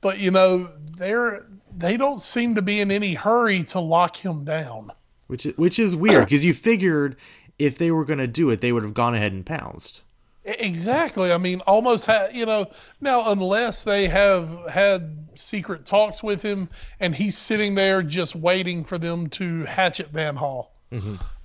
But, 0.00 0.18
you 0.18 0.30
know, 0.30 0.70
they're, 0.96 1.46
they 1.76 1.96
don't 1.96 2.20
seem 2.20 2.54
to 2.54 2.62
be 2.62 2.80
in 2.80 2.90
any 2.90 3.14
hurry 3.14 3.62
to 3.64 3.80
lock 3.80 4.16
him 4.16 4.44
down. 4.44 4.92
Which 5.26 5.46
is, 5.46 5.56
which 5.56 5.78
is 5.78 5.94
weird 5.94 6.24
because 6.24 6.44
you 6.44 6.54
figured 6.54 7.16
if 7.58 7.78
they 7.78 7.90
were 7.90 8.04
going 8.04 8.18
to 8.18 8.26
do 8.26 8.50
it, 8.50 8.60
they 8.60 8.72
would 8.72 8.82
have 8.82 8.94
gone 8.94 9.14
ahead 9.14 9.32
and 9.32 9.46
pounced. 9.46 10.02
Exactly. 10.44 11.30
I 11.32 11.38
mean, 11.38 11.60
almost 11.60 12.06
had 12.06 12.34
you 12.34 12.46
know 12.46 12.66
now 13.00 13.30
unless 13.30 13.84
they 13.84 14.08
have 14.08 14.48
had 14.68 15.16
secret 15.34 15.84
talks 15.84 16.22
with 16.22 16.42
him 16.42 16.68
and 16.98 17.14
he's 17.14 17.36
sitting 17.36 17.74
there 17.74 18.02
just 18.02 18.34
waiting 18.34 18.82
for 18.82 18.96
them 18.98 19.28
to 19.28 19.62
hatchet 19.64 20.08
Van 20.08 20.36
Gaal. 20.36 20.68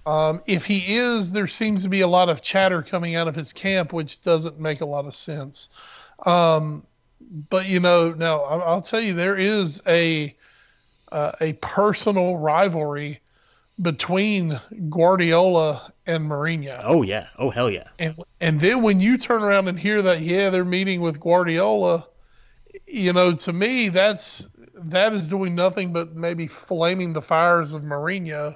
Um, 0.06 0.42
if 0.46 0.66
he 0.66 0.96
is, 0.96 1.32
there 1.32 1.48
seems 1.48 1.84
to 1.84 1.90
be 1.90 2.02
a 2.02 2.08
lot 2.08 2.30
of 2.30 2.42
chatter 2.42 2.84
coming 2.84 3.16
out 3.16 3.28
of 3.28 3.36
his 3.36 3.52
camp, 3.52 3.92
which 3.92 4.22
doesn't 4.22 4.60
make 4.60 4.82
a 4.82 4.86
lot 4.86 5.06
of 5.06 5.14
sense. 5.14 5.70
Um, 6.26 6.86
but 7.50 7.68
you 7.68 7.80
know, 7.80 8.12
now 8.12 8.42
I'll 8.42 8.82
tell 8.82 9.02
you, 9.02 9.14
there 9.14 9.38
is 9.38 9.82
a 9.88 10.36
uh, 11.12 11.32
a 11.42 11.54
personal 11.54 12.38
rivalry 12.38 13.20
between 13.82 14.60
Guardiola 14.90 15.92
and 16.06 16.30
Mourinho. 16.30 16.80
Oh 16.84 17.02
yeah. 17.02 17.28
Oh 17.38 17.50
hell 17.50 17.70
yeah. 17.70 17.88
And 18.00 18.16
and 18.42 18.60
then 18.60 18.82
when 18.82 19.00
you 19.00 19.18
turn 19.18 19.44
around 19.44 19.68
and 19.68 19.80
hear 19.80 20.02
that, 20.02 20.22
yeah, 20.22 20.50
they're 20.50 20.66
meeting 20.66 21.02
with 21.02 21.20
Guardiola, 21.20 22.08
you 22.88 23.12
know, 23.12 23.34
to 23.34 23.54
me, 23.54 23.90
that's 23.90 24.48
that 24.76 25.14
is 25.14 25.30
doing 25.30 25.56
nothing 25.56 25.94
but 25.94 26.16
maybe 26.16 26.48
flaming 26.48 27.14
the 27.14 27.22
fires 27.22 27.74
of 27.74 27.82
Mourinho. 27.82 28.56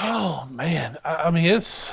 Oh 0.00 0.48
man, 0.50 0.96
I, 1.04 1.14
I 1.14 1.30
mean 1.30 1.44
it's 1.44 1.92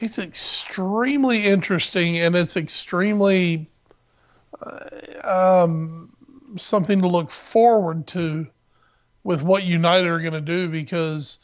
it's 0.00 0.18
extremely 0.18 1.44
interesting 1.44 2.18
and 2.18 2.36
it's 2.36 2.56
extremely 2.56 3.66
uh, 4.62 5.64
um, 5.64 6.10
something 6.56 7.00
to 7.00 7.08
look 7.08 7.30
forward 7.30 8.06
to 8.08 8.46
with 9.24 9.42
what 9.42 9.64
United 9.64 10.06
are 10.06 10.20
going 10.20 10.32
to 10.32 10.40
do 10.40 10.68
because. 10.68 11.38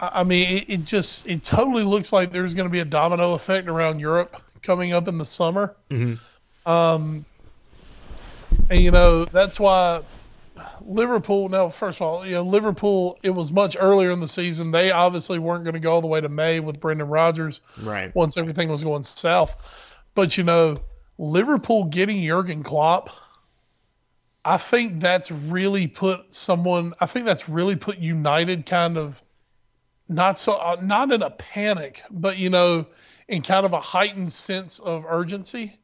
I 0.00 0.22
mean, 0.22 0.58
it, 0.58 0.70
it 0.70 0.84
just 0.84 1.26
it 1.26 1.42
totally 1.42 1.82
looks 1.82 2.12
like 2.12 2.30
there's 2.30 2.54
going 2.54 2.68
to 2.68 2.70
be 2.72 2.78
a 2.78 2.84
domino 2.84 3.34
effect 3.34 3.66
around 3.66 3.98
Europe 3.98 4.40
coming 4.62 4.92
up 4.92 5.08
in 5.08 5.18
the 5.18 5.26
summer. 5.26 5.74
Um, 6.66 7.24
and 8.70 8.80
you 8.80 8.90
know 8.90 9.24
that's 9.24 9.58
why 9.58 10.02
Liverpool. 10.80 11.48
Now, 11.48 11.68
first 11.68 12.00
of 12.00 12.06
all, 12.06 12.26
you 12.26 12.32
know 12.32 12.42
Liverpool. 12.42 13.18
It 13.22 13.30
was 13.30 13.50
much 13.52 13.76
earlier 13.78 14.10
in 14.10 14.20
the 14.20 14.28
season. 14.28 14.70
They 14.70 14.90
obviously 14.90 15.38
weren't 15.38 15.64
going 15.64 15.74
to 15.74 15.80
go 15.80 15.92
all 15.92 16.00
the 16.00 16.06
way 16.06 16.20
to 16.20 16.28
May 16.28 16.60
with 16.60 16.80
Brendan 16.80 17.08
Rodgers 17.08 17.60
Right. 17.82 18.14
once 18.14 18.36
everything 18.36 18.68
was 18.68 18.82
going 18.82 19.02
south. 19.02 19.56
But 20.14 20.36
you 20.36 20.44
know, 20.44 20.80
Liverpool 21.18 21.84
getting 21.84 22.22
Jurgen 22.22 22.62
Klopp, 22.62 23.10
I 24.44 24.56
think 24.56 25.00
that's 25.00 25.30
really 25.30 25.86
put 25.86 26.34
someone. 26.34 26.94
I 27.00 27.06
think 27.06 27.26
that's 27.26 27.48
really 27.48 27.76
put 27.76 27.98
United 27.98 28.66
kind 28.66 28.96
of 28.96 29.22
not 30.08 30.38
so 30.38 30.54
uh, 30.54 30.76
not 30.80 31.12
in 31.12 31.22
a 31.22 31.30
panic, 31.30 32.02
but 32.10 32.38
you 32.38 32.48
know, 32.50 32.86
in 33.28 33.42
kind 33.42 33.66
of 33.66 33.72
a 33.72 33.80
heightened 33.80 34.32
sense 34.32 34.78
of 34.78 35.04
urgency. 35.06 35.78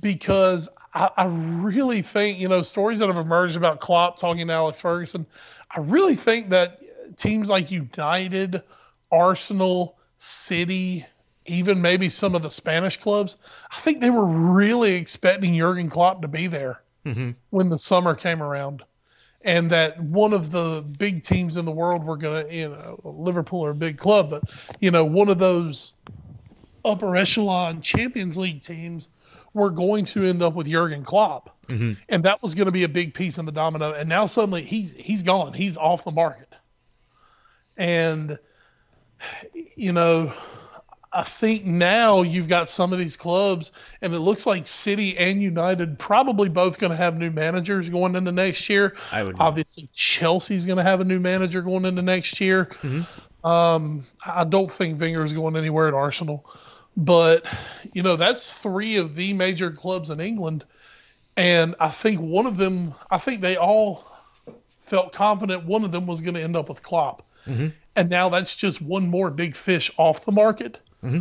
Because 0.00 0.68
I, 0.94 1.10
I 1.16 1.24
really 1.26 2.02
think 2.02 2.38
you 2.38 2.48
know 2.48 2.62
stories 2.62 2.98
that 3.00 3.08
have 3.08 3.18
emerged 3.18 3.56
about 3.56 3.80
Klopp 3.80 4.16
talking 4.16 4.46
to 4.46 4.52
Alex 4.52 4.80
Ferguson. 4.80 5.26
I 5.70 5.80
really 5.80 6.14
think 6.14 6.50
that 6.50 6.80
teams 7.16 7.48
like 7.48 7.70
United, 7.70 8.62
Arsenal, 9.10 9.98
City, 10.18 11.04
even 11.46 11.82
maybe 11.82 12.08
some 12.08 12.34
of 12.34 12.42
the 12.42 12.50
Spanish 12.50 12.96
clubs, 12.96 13.36
I 13.70 13.76
think 13.76 14.00
they 14.00 14.10
were 14.10 14.26
really 14.26 14.94
expecting 14.94 15.56
Jurgen 15.56 15.90
Klopp 15.90 16.22
to 16.22 16.28
be 16.28 16.46
there 16.46 16.80
mm-hmm. 17.04 17.32
when 17.50 17.68
the 17.68 17.78
summer 17.78 18.14
came 18.14 18.42
around. 18.42 18.82
And 19.42 19.68
that 19.70 20.02
one 20.02 20.32
of 20.32 20.52
the 20.52 20.82
big 20.96 21.22
teams 21.22 21.56
in 21.56 21.66
the 21.66 21.72
world 21.72 22.02
were 22.02 22.16
going 22.16 22.46
to, 22.46 22.54
you 22.54 22.68
know, 22.70 22.98
Liverpool 23.04 23.62
are 23.66 23.70
a 23.70 23.74
big 23.74 23.98
club, 23.98 24.30
but, 24.30 24.42
you 24.80 24.90
know, 24.90 25.04
one 25.04 25.28
of 25.28 25.38
those 25.38 26.00
upper 26.82 27.14
echelon 27.14 27.82
Champions 27.82 28.38
League 28.38 28.62
teams 28.62 29.08
were 29.54 29.70
going 29.70 30.04
to 30.06 30.24
end 30.24 30.42
up 30.42 30.54
with 30.54 30.66
Jurgen 30.66 31.04
Klopp. 31.04 31.56
And 32.10 32.22
that 32.24 32.42
was 32.42 32.52
going 32.54 32.66
to 32.66 32.72
be 32.72 32.82
a 32.84 32.88
big 32.88 33.14
piece 33.14 33.38
in 33.38 33.46
the 33.46 33.52
domino. 33.52 33.92
And 33.94 34.06
now 34.08 34.26
suddenly 34.26 34.62
he's 34.62 34.92
he's 34.92 35.22
gone. 35.22 35.54
He's 35.54 35.76
off 35.78 36.04
the 36.04 36.10
market. 36.10 36.48
And 37.76 38.38
you 39.74 39.92
know, 39.92 40.32
I 41.12 41.22
think 41.22 41.64
now 41.64 42.22
you've 42.22 42.48
got 42.48 42.68
some 42.68 42.92
of 42.92 42.98
these 42.98 43.16
clubs, 43.16 43.72
and 44.02 44.12
it 44.12 44.18
looks 44.18 44.46
like 44.46 44.66
City 44.66 45.16
and 45.16 45.42
United 45.42 45.98
probably 45.98 46.48
both 46.48 46.78
going 46.78 46.90
to 46.90 46.96
have 46.96 47.16
new 47.16 47.30
managers 47.30 47.88
going 47.88 48.16
into 48.16 48.32
next 48.32 48.68
year. 48.68 48.96
I 49.12 49.22
would- 49.22 49.36
obviously 49.38 49.88
Chelsea's 49.94 50.64
going 50.66 50.78
to 50.78 50.82
have 50.82 51.00
a 51.00 51.04
new 51.04 51.20
manager 51.20 51.62
going 51.62 51.84
into 51.84 52.02
next 52.02 52.40
year. 52.40 52.68
Um, 53.44 54.04
I 54.24 54.44
don't 54.44 54.70
think 54.70 55.00
Wenger 55.00 55.22
is 55.22 55.32
going 55.32 55.54
anywhere 55.56 55.86
at 55.88 55.94
Arsenal, 55.94 56.44
but 56.96 57.44
you 57.92 58.02
know 58.02 58.16
that's 58.16 58.52
three 58.52 58.96
of 58.96 59.14
the 59.14 59.32
major 59.32 59.70
clubs 59.70 60.10
in 60.10 60.20
England, 60.20 60.64
and 61.36 61.74
I 61.80 61.88
think 61.88 62.20
one 62.20 62.46
of 62.46 62.56
them, 62.56 62.94
I 63.10 63.18
think 63.18 63.40
they 63.40 63.56
all 63.56 64.04
felt 64.80 65.12
confident 65.12 65.64
one 65.64 65.84
of 65.84 65.92
them 65.92 66.06
was 66.06 66.20
going 66.20 66.34
to 66.34 66.42
end 66.42 66.56
up 66.56 66.68
with 66.68 66.82
Klopp. 66.82 67.22
Mm-hmm. 67.46 67.68
And 67.96 68.10
now 68.10 68.28
that's 68.28 68.54
just 68.54 68.82
one 68.82 69.08
more 69.08 69.30
big 69.30 69.56
fish 69.56 69.90
off 69.96 70.24
the 70.24 70.32
market. 70.32 70.80
Mm-hmm. 71.02 71.20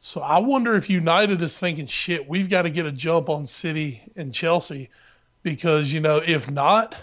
So 0.00 0.20
I 0.20 0.38
wonder 0.38 0.74
if 0.74 0.90
United 0.90 1.42
is 1.42 1.58
thinking, 1.58 1.86
shit, 1.86 2.28
we've 2.28 2.48
got 2.48 2.62
to 2.62 2.70
get 2.70 2.86
a 2.86 2.92
jump 2.92 3.28
on 3.28 3.46
City 3.46 4.02
and 4.16 4.32
Chelsea 4.32 4.90
because, 5.42 5.92
you 5.92 6.00
know, 6.00 6.22
if 6.24 6.50
not, 6.50 6.94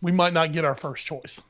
we 0.00 0.12
might 0.12 0.32
not 0.32 0.52
get 0.52 0.64
our 0.64 0.74
first 0.74 1.04
choice. 1.04 1.40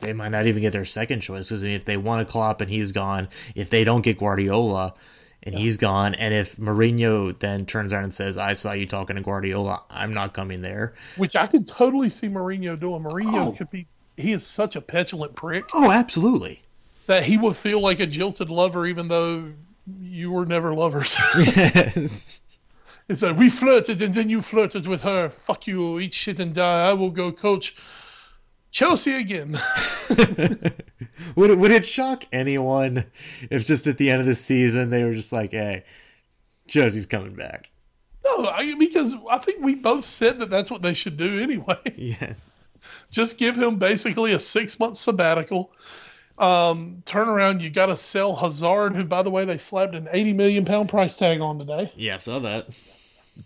They 0.00 0.12
might 0.12 0.30
not 0.30 0.46
even 0.46 0.62
get 0.62 0.72
their 0.72 0.84
second 0.84 1.20
choice 1.20 1.48
because 1.48 1.62
I 1.62 1.66
mean, 1.68 1.76
if 1.76 1.84
they 1.84 1.96
want 1.96 2.22
a 2.22 2.24
Klopp 2.24 2.60
and 2.60 2.68
he's 2.68 2.90
gone, 2.90 3.28
if 3.54 3.70
they 3.70 3.84
don't 3.84 4.02
get 4.02 4.18
Guardiola 4.18 4.94
and 5.44 5.54
he's 5.54 5.76
gone, 5.76 6.14
and 6.14 6.32
if 6.32 6.56
Mourinho 6.56 7.38
then 7.38 7.66
turns 7.66 7.92
around 7.92 8.04
and 8.04 8.14
says, 8.14 8.36
"I 8.36 8.52
saw 8.52 8.72
you 8.72 8.86
talking 8.86 9.16
to 9.16 9.22
Guardiola, 9.22 9.82
I'm 9.90 10.14
not 10.14 10.34
coming 10.34 10.62
there," 10.62 10.94
Which 11.16 11.36
I 11.36 11.46
could 11.46 11.66
totally 11.66 12.10
see 12.10 12.28
Mourinho 12.28 12.78
doing. 12.78 13.02
Mourinho 13.02 13.48
oh. 13.48 13.52
could 13.52 13.70
be, 13.70 13.86
he 14.16 14.32
is 14.32 14.46
such 14.46 14.76
a 14.76 14.80
petulant 14.80 15.34
prick 15.34 15.64
oh, 15.74 15.90
absolutely. 15.90 16.62
that 17.06 17.24
he 17.24 17.36
would 17.36 17.56
feel 17.56 17.80
like 17.80 18.00
a 18.00 18.06
jilted 18.06 18.50
lover 18.50 18.86
even 18.86 19.08
though 19.08 19.52
you 20.00 20.30
were 20.30 20.46
never 20.46 20.74
lovers. 20.74 21.16
Yes. 21.38 22.42
It's 23.08 23.20
like 23.22 23.36
we 23.36 23.50
flirted 23.50 24.00
and 24.00 24.14
then 24.14 24.30
you 24.30 24.40
flirted 24.40 24.86
with 24.86 25.02
her. 25.02 25.28
Fuck 25.28 25.66
you, 25.66 25.98
eat 25.98 26.14
shit 26.14 26.38
and 26.38 26.54
die. 26.54 26.88
I 26.88 26.92
will 26.92 27.10
go 27.10 27.32
coach 27.32 27.74
Chelsea 28.72 29.14
again. 29.14 29.52
would 31.36 31.50
it 31.50 31.58
would 31.58 31.70
it 31.70 31.86
shock 31.86 32.24
anyone 32.32 33.04
if 33.50 33.64
just 33.66 33.86
at 33.86 33.98
the 33.98 34.10
end 34.10 34.20
of 34.20 34.26
the 34.26 34.34
season 34.34 34.90
they 34.90 35.04
were 35.04 35.14
just 35.14 35.32
like, 35.32 35.52
"Hey, 35.52 35.84
José's 36.68 37.06
coming 37.06 37.34
back"? 37.34 37.70
no, 38.24 38.46
I, 38.46 38.74
because 38.78 39.14
I 39.30 39.38
think 39.38 39.62
we 39.62 39.74
both 39.74 40.04
said 40.04 40.38
that 40.40 40.50
that's 40.50 40.70
what 40.70 40.82
they 40.82 40.94
should 40.94 41.16
do 41.16 41.40
anyway. 41.40 41.78
Yes. 41.96 42.50
Just 43.12 43.38
give 43.38 43.56
him 43.56 43.76
basically 43.78 44.32
a 44.32 44.40
six 44.40 44.80
month 44.80 44.96
sabbatical. 44.96 45.70
Um, 46.38 47.00
turn 47.04 47.28
around. 47.28 47.62
You 47.62 47.70
got 47.70 47.86
to 47.86 47.96
sell 47.96 48.34
Hazard, 48.34 48.96
who, 48.96 49.04
by 49.04 49.22
the 49.22 49.30
way, 49.30 49.44
they 49.44 49.56
slapped 49.58 49.94
an 49.94 50.08
eighty 50.10 50.32
million 50.32 50.64
pound 50.64 50.88
price 50.88 51.16
tag 51.16 51.40
on 51.40 51.60
today. 51.60 51.92
Yeah, 51.94 52.16
saw 52.16 52.40
that. 52.40 52.66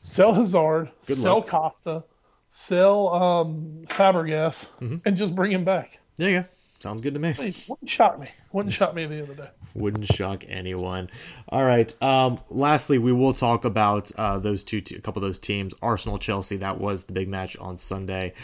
Sell 0.00 0.32
Hazard, 0.32 0.90
Good 1.06 1.16
sell 1.16 1.36
luck. 1.40 1.48
Costa, 1.48 2.04
sell 2.48 3.08
um, 3.14 3.82
Fabregas, 3.86 4.70
Mm-hmm. 4.80 4.96
and 5.04 5.16
just 5.16 5.34
bring 5.34 5.52
him 5.52 5.64
back. 5.64 5.98
There 6.16 6.30
you 6.30 6.40
go. 6.40 6.46
Sounds 6.78 7.00
good 7.00 7.14
to 7.14 7.20
me. 7.20 7.32
Hey, 7.32 7.54
wouldn't 7.68 7.88
shock 7.88 8.18
me. 8.20 8.28
Wouldn't 8.52 8.72
shock 8.74 8.94
me 8.94 9.06
the 9.06 9.22
other 9.22 9.34
day. 9.34 9.48
Wouldn't 9.74 10.06
shock 10.12 10.44
anyone. 10.46 11.08
All 11.48 11.64
right. 11.64 11.92
Um, 12.02 12.38
lastly, 12.50 12.98
we 12.98 13.12
will 13.12 13.32
talk 13.32 13.64
about 13.64 14.12
uh, 14.18 14.38
those 14.38 14.62
two, 14.62 14.82
te- 14.82 14.94
a 14.96 15.00
couple 15.00 15.22
of 15.22 15.28
those 15.28 15.38
teams. 15.38 15.72
Arsenal, 15.80 16.18
Chelsea. 16.18 16.56
That 16.58 16.78
was 16.78 17.04
the 17.04 17.12
big 17.14 17.28
match 17.28 17.56
on 17.56 17.78
Sunday. 17.78 18.34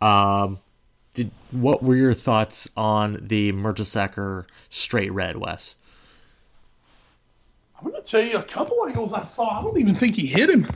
Um, 0.00 0.58
did 1.14 1.30
what 1.50 1.82
were 1.82 1.94
your 1.94 2.14
thoughts 2.14 2.68
on 2.78 3.18
the 3.22 3.52
Mertesacker 3.52 4.46
straight 4.70 5.12
red, 5.12 5.36
Wes? 5.36 5.76
I'm 7.78 7.90
going 7.90 8.02
to 8.02 8.10
tell 8.10 8.22
you 8.22 8.38
a 8.38 8.42
couple 8.42 8.84
angles 8.86 9.12
I 9.12 9.22
saw. 9.22 9.58
I 9.58 9.62
don't 9.62 9.78
even 9.78 9.94
think 9.94 10.16
he 10.16 10.26
hit 10.26 10.48
him. 10.48 10.66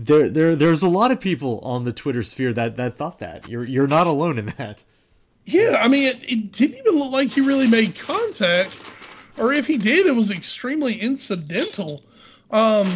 There, 0.00 0.30
there, 0.30 0.54
there's 0.54 0.82
a 0.82 0.88
lot 0.88 1.10
of 1.10 1.20
people 1.20 1.58
on 1.60 1.84
the 1.84 1.92
Twitter 1.92 2.22
sphere 2.22 2.52
that 2.52 2.76
that 2.76 2.96
thought 2.96 3.18
that. 3.18 3.48
You're 3.48 3.64
you're 3.64 3.88
not 3.88 4.06
alone 4.06 4.38
in 4.38 4.46
that. 4.58 4.82
Yeah, 5.44 5.80
I 5.80 5.88
mean, 5.88 6.06
it, 6.06 6.22
it 6.30 6.52
didn't 6.52 6.78
even 6.78 6.98
look 6.98 7.10
like 7.10 7.30
he 7.30 7.40
really 7.40 7.68
made 7.68 7.98
contact, 7.98 8.78
or 9.38 9.52
if 9.52 9.66
he 9.66 9.76
did, 9.76 10.06
it 10.06 10.14
was 10.14 10.30
extremely 10.30 10.94
incidental. 11.00 12.00
Um, 12.50 12.86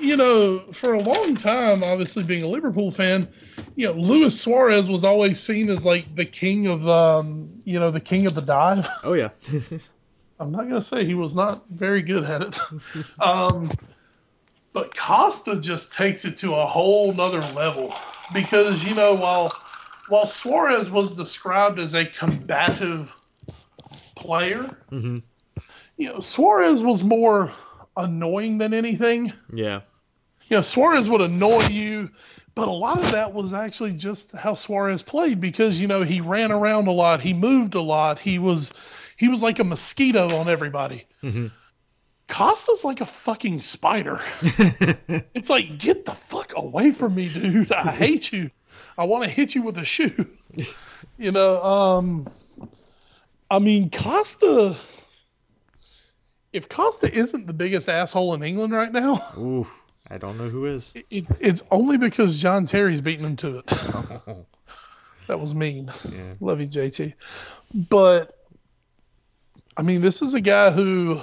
you 0.00 0.16
know, 0.16 0.60
for 0.72 0.94
a 0.94 1.00
long 1.00 1.36
time, 1.36 1.82
obviously 1.84 2.24
being 2.24 2.42
a 2.42 2.48
Liverpool 2.48 2.90
fan, 2.90 3.28
you 3.76 3.86
know, 3.86 3.92
Luis 3.92 4.40
Suarez 4.40 4.88
was 4.88 5.04
always 5.04 5.38
seen 5.38 5.68
as 5.68 5.84
like 5.84 6.14
the 6.14 6.24
king 6.24 6.68
of, 6.68 6.88
um, 6.88 7.50
you 7.64 7.78
know, 7.78 7.90
the 7.90 8.00
king 8.00 8.24
of 8.24 8.34
the 8.34 8.40
dive. 8.40 8.86
Oh 9.04 9.12
yeah. 9.12 9.30
I'm 10.40 10.50
not 10.50 10.62
gonna 10.62 10.80
say 10.80 11.04
he 11.04 11.14
was 11.14 11.36
not 11.36 11.68
very 11.68 12.00
good 12.00 12.24
at 12.24 12.42
it. 12.42 12.58
um, 13.20 13.68
but 14.72 14.96
Costa 14.96 15.56
just 15.56 15.92
takes 15.92 16.24
it 16.24 16.36
to 16.38 16.54
a 16.54 16.66
whole 16.66 17.12
nother 17.12 17.40
level 17.52 17.94
because 18.32 18.84
you 18.84 18.94
know 18.94 19.14
while 19.14 19.52
while 20.08 20.26
Suarez 20.26 20.90
was 20.90 21.14
described 21.16 21.78
as 21.78 21.94
a 21.94 22.04
combative 22.04 23.14
player, 24.16 24.76
hmm 24.90 25.18
you 25.96 26.08
know 26.08 26.20
Suarez 26.20 26.82
was 26.82 27.02
more 27.04 27.52
annoying 27.96 28.58
than 28.58 28.72
anything. 28.74 29.32
Yeah. 29.52 29.80
You 30.48 30.56
know 30.58 30.62
Suarez 30.62 31.08
would 31.08 31.20
annoy 31.20 31.66
you, 31.68 32.10
but 32.54 32.68
a 32.68 32.72
lot 32.72 32.98
of 32.98 33.10
that 33.12 33.32
was 33.32 33.52
actually 33.52 33.92
just 33.92 34.32
how 34.32 34.54
Suarez 34.54 35.02
played 35.02 35.40
because 35.40 35.78
you 35.78 35.86
know 35.86 36.02
he 36.02 36.20
ran 36.20 36.52
around 36.52 36.86
a 36.86 36.92
lot, 36.92 37.20
he 37.20 37.32
moved 37.32 37.74
a 37.74 37.80
lot, 37.80 38.18
he 38.18 38.38
was 38.38 38.72
he 39.16 39.28
was 39.28 39.42
like 39.42 39.58
a 39.58 39.64
mosquito 39.64 40.34
on 40.36 40.48
everybody. 40.48 41.06
Mhm. 41.22 41.50
Costa's 42.30 42.84
like 42.84 43.00
a 43.00 43.06
fucking 43.06 43.60
spider. 43.60 44.20
it's 45.34 45.50
like, 45.50 45.78
get 45.78 46.04
the 46.04 46.12
fuck 46.12 46.52
away 46.56 46.92
from 46.92 47.16
me, 47.16 47.28
dude. 47.28 47.72
I 47.72 47.90
hate 47.90 48.32
you. 48.32 48.50
I 48.96 49.04
want 49.04 49.24
to 49.24 49.28
hit 49.28 49.54
you 49.54 49.62
with 49.62 49.76
a 49.76 49.84
shoe. 49.84 50.26
you 51.18 51.32
know, 51.32 51.62
um, 51.62 52.28
I 53.50 53.58
mean, 53.58 53.90
Costa. 53.90 54.76
If 56.52 56.68
Costa 56.68 57.12
isn't 57.12 57.46
the 57.46 57.52
biggest 57.52 57.88
asshole 57.88 58.34
in 58.34 58.42
England 58.42 58.72
right 58.72 58.92
now, 58.92 59.22
Ooh, 59.36 59.66
I 60.08 60.16
don't 60.16 60.38
know 60.38 60.48
who 60.48 60.66
is. 60.66 60.94
it's 61.10 61.32
it's 61.40 61.62
only 61.70 61.98
because 61.98 62.38
John 62.38 62.64
Terry's 62.64 63.00
beating 63.00 63.26
him 63.26 63.36
to 63.36 63.58
it. 63.58 63.66
that 65.26 65.38
was 65.38 65.54
mean. 65.54 65.90
Yeah. 66.10 66.34
Love 66.40 66.60
you, 66.60 66.68
JT. 66.68 67.12
But 67.88 68.36
I 69.76 69.82
mean, 69.82 70.00
this 70.00 70.22
is 70.22 70.34
a 70.34 70.40
guy 70.40 70.70
who 70.70 71.20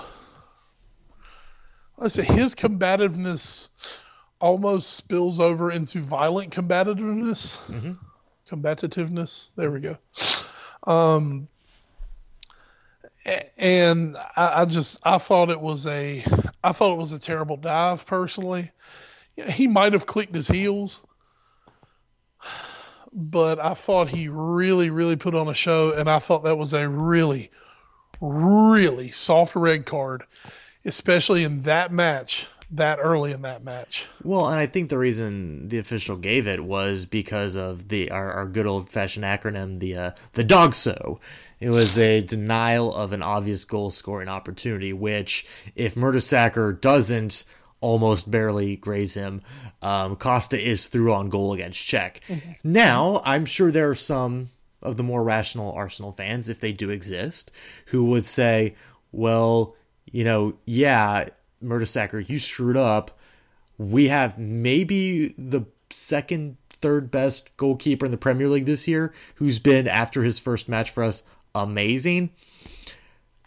let's 1.97 2.15
say 2.15 2.23
his 2.23 2.55
combativeness 2.55 3.69
almost 4.39 4.93
spills 4.93 5.39
over 5.39 5.71
into 5.71 5.99
violent 5.99 6.51
combativeness. 6.51 7.57
Mhm. 7.67 7.97
Combativeness. 8.47 9.51
There 9.55 9.71
we 9.71 9.79
go. 9.79 9.97
Um, 10.85 11.47
and 13.57 14.15
I, 14.35 14.61
I 14.61 14.65
just 14.65 14.99
I 15.03 15.17
thought 15.17 15.49
it 15.49 15.59
was 15.59 15.85
a 15.85 16.23
I 16.63 16.71
thought 16.71 16.93
it 16.93 16.97
was 16.97 17.11
a 17.11 17.19
terrible 17.19 17.57
dive 17.57 18.05
personally. 18.05 18.71
Yeah, 19.35 19.49
he 19.51 19.67
might 19.67 19.93
have 19.93 20.05
clicked 20.05 20.33
his 20.33 20.47
heels, 20.47 21.01
but 23.13 23.59
I 23.59 23.73
thought 23.73 24.09
he 24.09 24.29
really, 24.29 24.89
really 24.89 25.15
put 25.15 25.35
on 25.35 25.47
a 25.47 25.53
show, 25.53 25.91
and 25.91 26.09
I 26.09 26.19
thought 26.19 26.43
that 26.43 26.57
was 26.57 26.73
a 26.73 26.87
really, 26.87 27.51
really 28.21 29.11
soft 29.11 29.55
red 29.55 29.85
card, 29.85 30.23
especially 30.87 31.43
in 31.43 31.61
that 31.61 31.91
match, 31.91 32.47
that 32.71 32.99
early 33.01 33.31
in 33.31 33.43
that 33.43 33.63
match. 33.63 34.07
Well, 34.23 34.47
and 34.47 34.55
I 34.59 34.65
think 34.65 34.89
the 34.89 34.97
reason 34.97 35.67
the 35.67 35.77
official 35.77 36.17
gave 36.17 36.47
it 36.47 36.63
was 36.63 37.05
because 37.05 37.55
of 37.55 37.89
the 37.89 38.09
our, 38.11 38.31
our 38.31 38.45
good 38.45 38.65
old 38.65 38.89
fashioned 38.89 39.25
acronym, 39.25 39.79
the 39.79 39.95
uh, 39.95 40.11
the 40.33 40.43
DOGSO. 40.43 41.19
It 41.59 41.69
was 41.69 41.97
a 41.97 42.21
denial 42.21 42.93
of 42.93 43.13
an 43.13 43.23
obvious 43.23 43.65
goal 43.65 43.89
scoring 43.91 44.27
opportunity, 44.27 44.93
which 44.93 45.45
if 45.75 45.95
Mertesacker 45.95 46.79
doesn't 46.79 47.43
almost 47.81 48.29
barely 48.29 48.75
graze 48.75 49.15
him, 49.15 49.41
um, 49.81 50.15
Costa 50.15 50.59
is 50.59 50.87
through 50.87 51.13
on 51.13 51.29
goal 51.29 51.53
against 51.53 51.79
Cech. 51.79 52.17
Now, 52.63 53.21
I'm 53.23 53.45
sure 53.45 53.71
there 53.71 53.89
are 53.89 53.95
some 53.95 54.49
of 54.81 54.97
the 54.97 55.03
more 55.03 55.23
rational 55.23 55.71
Arsenal 55.71 56.11
fans, 56.11 56.49
if 56.49 56.59
they 56.59 56.71
do 56.71 56.89
exist, 56.89 57.51
who 57.87 58.05
would 58.05 58.25
say, 58.25 58.75
well, 59.11 59.75
you 60.11 60.23
know, 60.23 60.55
yeah, 60.65 61.29
Mertesacker, 61.63 62.27
you 62.27 62.39
screwed 62.39 62.77
up. 62.77 63.17
We 63.77 64.07
have 64.07 64.37
maybe 64.37 65.29
the 65.37 65.65
second, 65.89 66.57
third 66.69 67.11
best 67.11 67.55
goalkeeper 67.57 68.05
in 68.05 68.11
the 68.11 68.17
Premier 68.17 68.47
League 68.47 68.65
this 68.65 68.87
year, 68.87 69.13
who's 69.35 69.59
been, 69.59 69.87
after 69.87 70.23
his 70.23 70.39
first 70.39 70.67
match 70.67 70.91
for 70.91 71.03
us, 71.03 71.23
amazing. 71.53 72.31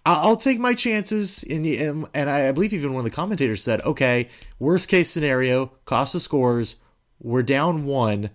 I'll 0.06 0.36
take 0.36 0.58
my 0.58 0.74
chances, 0.74 1.44
and 1.44 1.66
and 1.66 2.06
and 2.14 2.30
I 2.30 2.50
believe 2.52 2.72
even 2.72 2.94
one 2.94 3.00
of 3.00 3.04
the 3.04 3.14
commentators 3.14 3.62
said, 3.62 3.82
"Okay, 3.82 4.28
worst 4.58 4.88
case 4.88 5.10
scenario, 5.10 5.72
Costa 5.84 6.20
scores, 6.20 6.76
we're 7.20 7.42
down 7.42 7.84
one, 7.84 8.30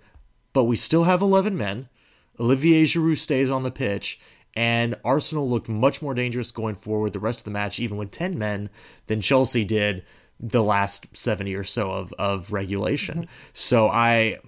but 0.54 0.66
we 0.66 0.76
still 0.76 1.06
have 1.06 1.22
eleven 1.22 1.58
men. 1.58 1.90
Olivier 2.40 2.84
Giroud 2.84 3.18
stays 3.18 3.50
on 3.50 3.64
the 3.64 3.72
pitch, 3.72 4.20
and 4.56 4.96
Arsenal 5.04 5.50
looked 5.50 5.70
much 5.70 6.02
more 6.02 6.14
dangerous 6.14 6.52
going 6.52 6.76
forward 6.76 7.14
the 7.14 7.20
rest 7.20 7.40
of 7.40 7.46
the 7.46 7.52
match, 7.52 7.80
even 7.80 7.98
with 7.98 8.12
ten 8.12 8.38
men, 8.38 8.70
than 9.08 9.22
Chelsea 9.22 9.66
did 9.66 10.04
the 10.40 10.64
last 10.64 11.08
seventy 11.16 11.56
or 11.56 11.64
so 11.64 11.92
of 11.92 12.14
of 12.14 12.52
regulation. 12.52 13.20
Mm-hmm. 13.20 13.32
So 13.54 13.90
I." 13.90 14.40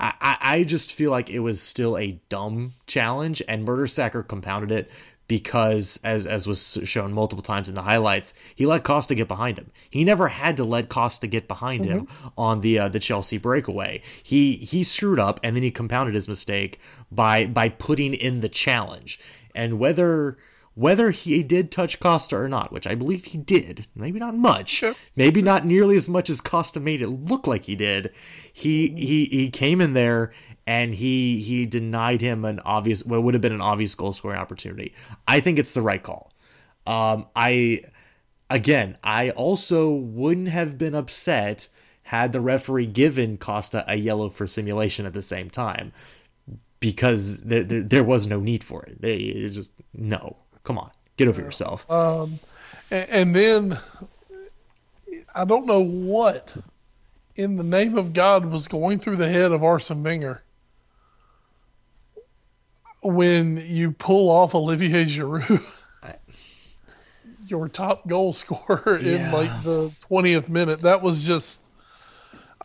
I, 0.00 0.36
I 0.40 0.64
just 0.64 0.92
feel 0.92 1.12
like 1.12 1.30
it 1.30 1.38
was 1.38 1.62
still 1.62 1.96
a 1.96 2.20
dumb 2.28 2.72
challenge, 2.88 3.40
and 3.46 3.66
Mertesacker 3.66 4.26
compounded 4.26 4.72
it 4.72 4.90
because, 5.26 5.98
as 6.04 6.26
as 6.26 6.46
was 6.46 6.78
shown 6.84 7.12
multiple 7.12 7.42
times 7.42 7.68
in 7.68 7.74
the 7.74 7.82
highlights, 7.82 8.34
he 8.54 8.66
let 8.66 8.84
Costa 8.84 9.14
get 9.14 9.28
behind 9.28 9.58
him. 9.58 9.70
He 9.88 10.04
never 10.04 10.28
had 10.28 10.56
to 10.58 10.64
let 10.64 10.88
Costa 10.88 11.26
get 11.26 11.48
behind 11.48 11.84
him 11.84 12.08
on 12.36 12.60
the 12.60 12.78
uh, 12.78 12.88
the 12.88 12.98
Chelsea 12.98 13.38
breakaway. 13.38 14.02
He 14.22 14.56
he 14.56 14.84
screwed 14.84 15.18
up, 15.18 15.40
and 15.42 15.56
then 15.56 15.62
he 15.62 15.70
compounded 15.70 16.14
his 16.14 16.28
mistake 16.28 16.78
by 17.10 17.46
by 17.46 17.68
putting 17.68 18.14
in 18.14 18.40
the 18.40 18.48
challenge. 18.48 19.18
And 19.54 19.78
whether 19.78 20.36
whether 20.74 21.10
he 21.10 21.42
did 21.42 21.70
touch 21.70 22.00
Costa 22.00 22.36
or 22.36 22.48
not, 22.48 22.72
which 22.72 22.86
I 22.86 22.94
believe 22.96 23.26
he 23.26 23.38
did, 23.38 23.86
maybe 23.94 24.18
not 24.18 24.34
much, 24.34 24.80
maybe 25.14 25.40
not 25.40 25.64
nearly 25.64 25.96
as 25.96 26.08
much 26.08 26.28
as 26.28 26.40
Costa 26.40 26.80
made 26.80 27.00
it 27.00 27.08
look 27.08 27.46
like 27.46 27.64
he 27.64 27.76
did. 27.76 28.12
He 28.52 28.88
he 28.88 29.24
he 29.26 29.50
came 29.50 29.80
in 29.80 29.92
there 29.94 30.32
and 30.66 30.94
he 30.94 31.42
he 31.42 31.66
denied 31.66 32.20
him 32.20 32.44
an 32.44 32.60
obvious 32.60 33.04
what 33.04 33.22
would 33.22 33.34
have 33.34 33.40
been 33.40 33.52
an 33.52 33.60
obvious 33.60 33.94
goal 33.94 34.12
scoring 34.12 34.38
opportunity. 34.38 34.94
I 35.28 35.40
think 35.40 35.58
it's 35.58 35.74
the 35.74 35.82
right 35.82 36.02
call. 36.02 36.32
Um, 36.86 37.26
I 37.36 37.82
again, 38.50 38.96
I 39.02 39.30
also 39.30 39.90
wouldn't 39.90 40.48
have 40.48 40.78
been 40.78 40.94
upset 40.94 41.68
had 42.02 42.32
the 42.32 42.40
referee 42.40 42.86
given 42.86 43.38
Costa 43.38 43.84
a 43.88 43.96
yellow 43.96 44.28
for 44.28 44.46
simulation 44.46 45.06
at 45.06 45.14
the 45.14 45.22
same 45.22 45.50
time 45.50 45.92
because 46.80 47.40
there 47.40 47.64
there, 47.64 47.82
there 47.82 48.04
was 48.04 48.26
no 48.26 48.40
need 48.40 48.62
for 48.62 48.82
it. 48.84 49.00
They 49.00 49.32
just 49.48 49.70
no. 49.94 50.36
Come 50.62 50.78
on, 50.78 50.90
get 51.18 51.28
over 51.28 51.42
yourself. 51.42 51.90
Um, 51.90 52.38
and, 52.90 53.10
and 53.10 53.36
then 53.36 53.78
I 55.34 55.44
don't 55.44 55.66
know 55.66 55.82
what 55.82 56.54
in 57.36 57.56
the 57.56 57.64
name 57.64 57.98
of 57.98 58.12
God 58.12 58.46
was 58.46 58.68
going 58.68 58.98
through 58.98 59.16
the 59.16 59.28
head 59.28 59.52
of 59.52 59.64
Arsene 59.64 60.02
Wenger 60.02 60.43
when 63.04 63.62
you 63.66 63.92
pull 63.92 64.30
off 64.30 64.54
Olivier 64.54 65.04
Giroud, 65.04 65.64
your 67.46 67.68
top 67.68 68.08
goal 68.08 68.32
scorer 68.32 68.98
in 68.98 69.30
like 69.30 69.50
the 69.62 69.92
twentieth 70.00 70.48
minute. 70.48 70.80
That 70.80 71.02
was 71.02 71.24
just. 71.24 71.70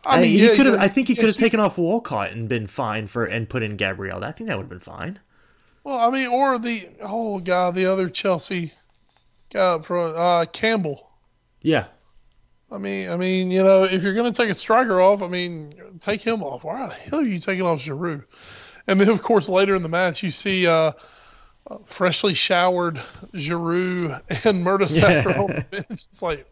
I 0.04 0.16
I 0.16 0.22
mean, 0.22 0.30
he 0.30 0.46
yeah, 0.46 0.56
could 0.56 0.66
have. 0.66 0.76
I 0.76 0.88
think 0.88 1.08
he 1.08 1.14
could 1.14 1.26
have 1.26 1.36
taken 1.36 1.60
off 1.60 1.76
Walcott 1.76 2.32
and 2.32 2.48
been 2.48 2.66
fine 2.66 3.06
for 3.06 3.24
and 3.24 3.48
put 3.48 3.62
in 3.62 3.76
Gabriel. 3.76 4.24
I 4.24 4.32
think 4.32 4.48
that 4.48 4.56
would 4.56 4.64
have 4.64 4.70
been 4.70 4.80
fine. 4.80 5.20
Well, 5.84 5.98
I 5.98 6.10
mean, 6.10 6.26
or 6.26 6.58
the 6.58 6.88
oh 7.02 7.38
god, 7.38 7.74
the 7.74 7.86
other 7.86 8.08
Chelsea 8.08 8.72
guy 9.52 9.78
from 9.80 10.14
uh, 10.16 10.46
Campbell. 10.46 11.10
Yeah, 11.60 11.84
I 12.72 12.78
mean, 12.78 13.10
I 13.10 13.16
mean, 13.16 13.50
you 13.50 13.62
know, 13.62 13.82
if 13.82 14.02
you're 14.02 14.14
going 14.14 14.32
to 14.32 14.36
take 14.36 14.50
a 14.50 14.54
striker 14.54 15.00
off, 15.00 15.22
I 15.22 15.28
mean, 15.28 15.74
take 15.98 16.22
him 16.22 16.42
off. 16.42 16.62
Why 16.62 16.86
the 16.86 16.94
hell 16.94 17.20
are 17.20 17.24
you 17.24 17.40
taking 17.40 17.66
off 17.66 17.80
Giroud? 17.80 18.24
And 18.90 19.00
then, 19.00 19.08
of 19.08 19.22
course, 19.22 19.48
later 19.48 19.76
in 19.76 19.84
the 19.84 19.88
match, 19.88 20.20
you 20.24 20.32
see 20.32 20.66
uh, 20.66 20.90
uh, 21.70 21.78
freshly 21.84 22.34
showered 22.34 22.96
Giroud 23.34 24.20
and 24.44 24.66
Mertesacker 24.66 25.38
on 25.38 25.46
the 25.46 25.64
bench. 25.70 25.86
It's 25.90 26.22
like, 26.22 26.44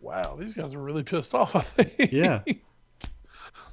wow, 0.00 0.36
these 0.36 0.54
guys 0.54 0.72
are 0.72 0.80
really 0.80 1.02
pissed 1.02 1.34
off. 1.34 1.54
I 1.54 1.60
think. 1.60 2.12
yeah. 2.12 2.42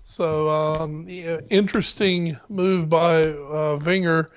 So, 0.03 0.49
um, 0.49 1.05
yeah, 1.09 1.41
interesting 1.49 2.37
move 2.47 2.87
by 2.87 3.25
uh, 3.25 3.77
Wenger. 3.85 4.31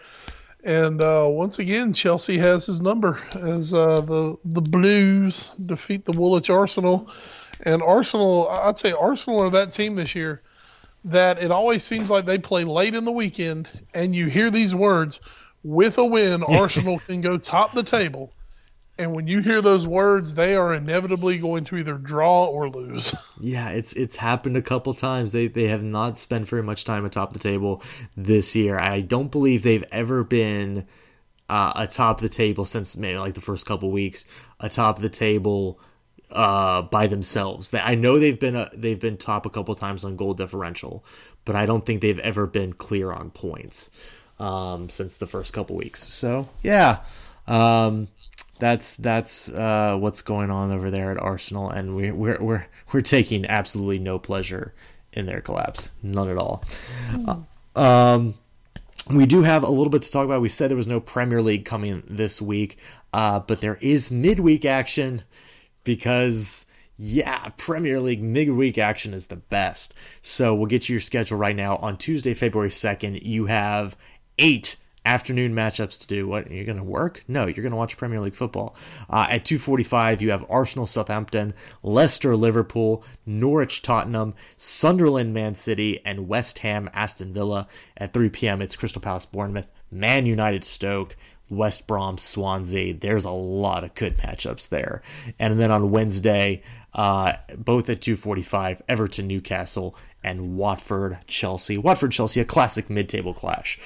And 0.65 1.01
uh, 1.01 1.29
once 1.29 1.61
again, 1.61 1.93
Chelsea 1.93 2.37
has 2.39 2.67
his 2.67 2.81
number 2.81 3.21
as 3.37 3.73
uh, 3.73 4.01
the 4.01 4.37
the 4.45 4.63
Blues 4.63 5.53
defeat 5.67 6.07
the 6.07 6.13
Woolwich 6.13 6.51
Arsenal. 6.51 7.09
And 7.63 7.83
Arsenal, 7.83 8.49
I'd 8.49 8.79
say 8.79 8.91
Arsenal 8.91 9.45
are 9.45 9.51
that 9.51 9.71
team 9.71 9.95
this 9.95 10.13
year 10.13 10.43
that 11.05 11.43
it 11.43 11.51
always 11.51 11.83
seems 11.83 12.11
like 12.11 12.25
they 12.25 12.39
play 12.39 12.65
late 12.65 12.95
in 12.95 13.05
the 13.05 13.13
weekend, 13.13 13.69
and 13.95 14.15
you 14.15 14.27
hear 14.27 14.51
these 14.51 14.75
words: 14.75 15.21
"With 15.63 15.99
a 15.99 16.05
win, 16.05 16.43
Arsenal 16.49 16.99
can 16.99 17.21
go 17.21 17.39
top 17.39 17.73
the 17.73 17.83
table." 17.83 18.33
And 18.99 19.15
when 19.15 19.27
you 19.27 19.41
hear 19.41 19.63
those 19.63 19.87
words, 19.87 20.35
they 20.35 20.55
are 20.57 20.75
inevitably 20.75 21.39
going 21.39 21.65
to 21.65 21.79
either 21.79 21.95
draw 21.95 22.45
or 22.45 22.69
lose. 22.69 23.15
Yeah, 23.43 23.71
it's 23.71 23.95
it's 23.95 24.17
happened 24.17 24.59
a 24.59 24.63
couple 24.63 24.93
times. 24.93 25.33
They 25.33 25.47
they 25.47 25.69
have 25.69 25.83
not 25.83 26.19
spent 26.19 26.47
very 26.47 26.63
much 26.63 26.85
time 26.85 27.07
atop 27.07 27.33
the 27.33 27.39
table 27.39 27.83
this 28.15 28.55
year. 28.55 28.79
I 28.79 29.01
don't 29.01 29.31
believe 29.31 29.63
they've 29.63 29.85
ever 29.91 30.25
been 30.25 30.87
uh, 31.49 31.73
atop 31.75 32.21
the 32.21 32.29
table 32.29 32.67
since 32.67 32.99
maybe 32.99 33.19
like 33.19 33.33
the 33.33 33.41
first 33.41 33.65
couple 33.65 33.91
weeks 33.91 34.27
atop 34.61 34.99
the 34.99 35.09
table 35.09 35.81
uh, 36.33 36.83
by 36.83 37.07
themselves. 37.07 37.73
I 37.75 37.95
know 37.95 38.19
they've 38.19 38.39
been 38.39 38.57
a, 38.57 38.71
they've 38.75 39.01
been 39.01 39.17
top 39.17 39.47
a 39.47 39.51
couple 39.51 39.75
times 39.75 40.05
on 40.05 40.17
goal 40.17 40.35
differential, 40.35 41.05
but 41.45 41.57
I 41.57 41.67
don't 41.67 41.85
think 41.85 42.01
they've 42.01 42.19
ever 42.21 42.47
been 42.47 42.73
clear 42.73 43.13
on 43.13 43.31
points 43.31 43.91
um, 44.39 44.89
since 44.89 45.17
the 45.17 45.27
first 45.27 45.53
couple 45.53 45.77
weeks. 45.77 46.03
So 46.03 46.49
yeah, 46.63 47.01
um, 47.47 48.09
that's 48.59 48.95
that's 48.97 49.53
uh, 49.53 49.97
what's 49.99 50.23
going 50.23 50.51
on 50.51 50.73
over 50.73 50.91
there 50.91 51.11
at 51.11 51.19
Arsenal, 51.19 51.71
and 51.71 51.97
we, 51.97 52.11
we're 52.11 52.41
we're 52.41 52.67
we're 52.93 53.01
taking 53.01 53.47
absolutely 53.47 53.99
no 53.99 54.19
pleasure 54.19 54.75
in 55.13 55.27
their 55.27 55.41
collapse, 55.41 55.91
none 56.03 56.29
at 56.29 56.39
all. 56.39 56.65
Uh, 57.27 57.81
um, 57.81 58.35
we 59.11 59.27
do 59.27 59.43
have 59.43 59.65
a 59.65 59.71
little 59.71 59.91
bit 59.91 60.03
to 60.03 60.11
talk 60.11 60.25
about. 60.25 60.41
We 60.41 60.49
said 60.49 60.71
there 60.71 60.77
was 60.77 60.87
no 60.87 61.01
Premier 61.01 61.43
League 61.43 61.65
coming 61.65 62.03
this 62.07 62.41
week, 62.41 62.79
uh, 63.13 63.41
but 63.41 63.61
there 63.61 63.79
is 63.81 64.11
midweek 64.11 64.65
action 64.65 65.23
because 65.85 66.67
yeah, 66.97 67.49
Premier 67.57 67.99
League 67.99 68.23
midweek 68.23 68.77
action 68.77 69.15
is 69.15 69.27
the 69.27 69.37
best. 69.37 69.95
So 70.21 70.55
we'll 70.55 70.67
get 70.67 70.89
you 70.89 70.95
your 70.95 71.01
schedule 71.01 71.39
right 71.39 71.57
now. 71.57 71.77
On 71.77 71.97
Tuesday, 71.97 72.35
February 72.35 72.69
2nd, 72.69 73.23
you 73.25 73.47
have 73.47 73.97
eight 74.37 74.77
afternoon 75.07 75.55
matchups 75.55 75.99
to 76.01 76.07
do. 76.07 76.29
What 76.29 76.51
you're 76.51 76.67
going 76.67 76.77
to 76.77 76.85
work? 76.85 77.25
No, 77.27 77.47
you're 77.47 77.63
going 77.63 77.71
to 77.71 77.77
watch 77.77 77.97
Premier 77.97 78.21
League 78.21 78.35
football. 78.35 78.77
Uh, 79.09 79.29
at 79.31 79.45
2:45, 79.45 80.21
you 80.21 80.31
have 80.31 80.45
Arsenal, 80.51 80.87
Southampton, 80.87 81.55
Leicester, 81.83 82.37
Liverpool, 82.37 83.03
Norwich, 83.25 83.83
Tottenham, 83.83 84.35
Sunderland, 84.57 85.33
Man 85.33 85.55
City, 85.55 86.01
and 86.05 86.29
West 86.29 86.59
Ham, 86.59 86.91
Aston 86.93 87.33
Villa. 87.33 87.67
At 87.97 88.13
3 88.13 88.29
p.m., 88.29 88.61
it's 88.61 88.77
Crystal 88.77 89.01
Palace, 89.01 89.27
Bournemouth, 89.27 89.69
Man 89.91 90.27
United, 90.27 90.65
Stoke. 90.65 91.17
West 91.51 91.87
Brom, 91.87 92.17
Swansea. 92.17 92.95
There's 92.95 93.25
a 93.25 93.31
lot 93.31 93.85
of 93.85 93.95
good 93.95 94.17
matchups 94.19 94.69
there. 94.69 95.03
And 95.39 95.61
then 95.61 95.71
on 95.71 95.91
Wednesday, 95.91 96.63
uh, 96.95 97.35
both 97.57 97.89
at 97.91 98.01
2:45, 98.01 98.83
Everton, 98.89 99.27
Newcastle, 99.27 99.97
and 100.23 100.57
Watford, 100.57 101.19
Chelsea. 101.27 101.79
Watford, 101.79 102.13
Chelsea, 102.13 102.41
a 102.41 102.45
classic 102.45 102.91
mid-table 102.91 103.33
clash. 103.33 103.79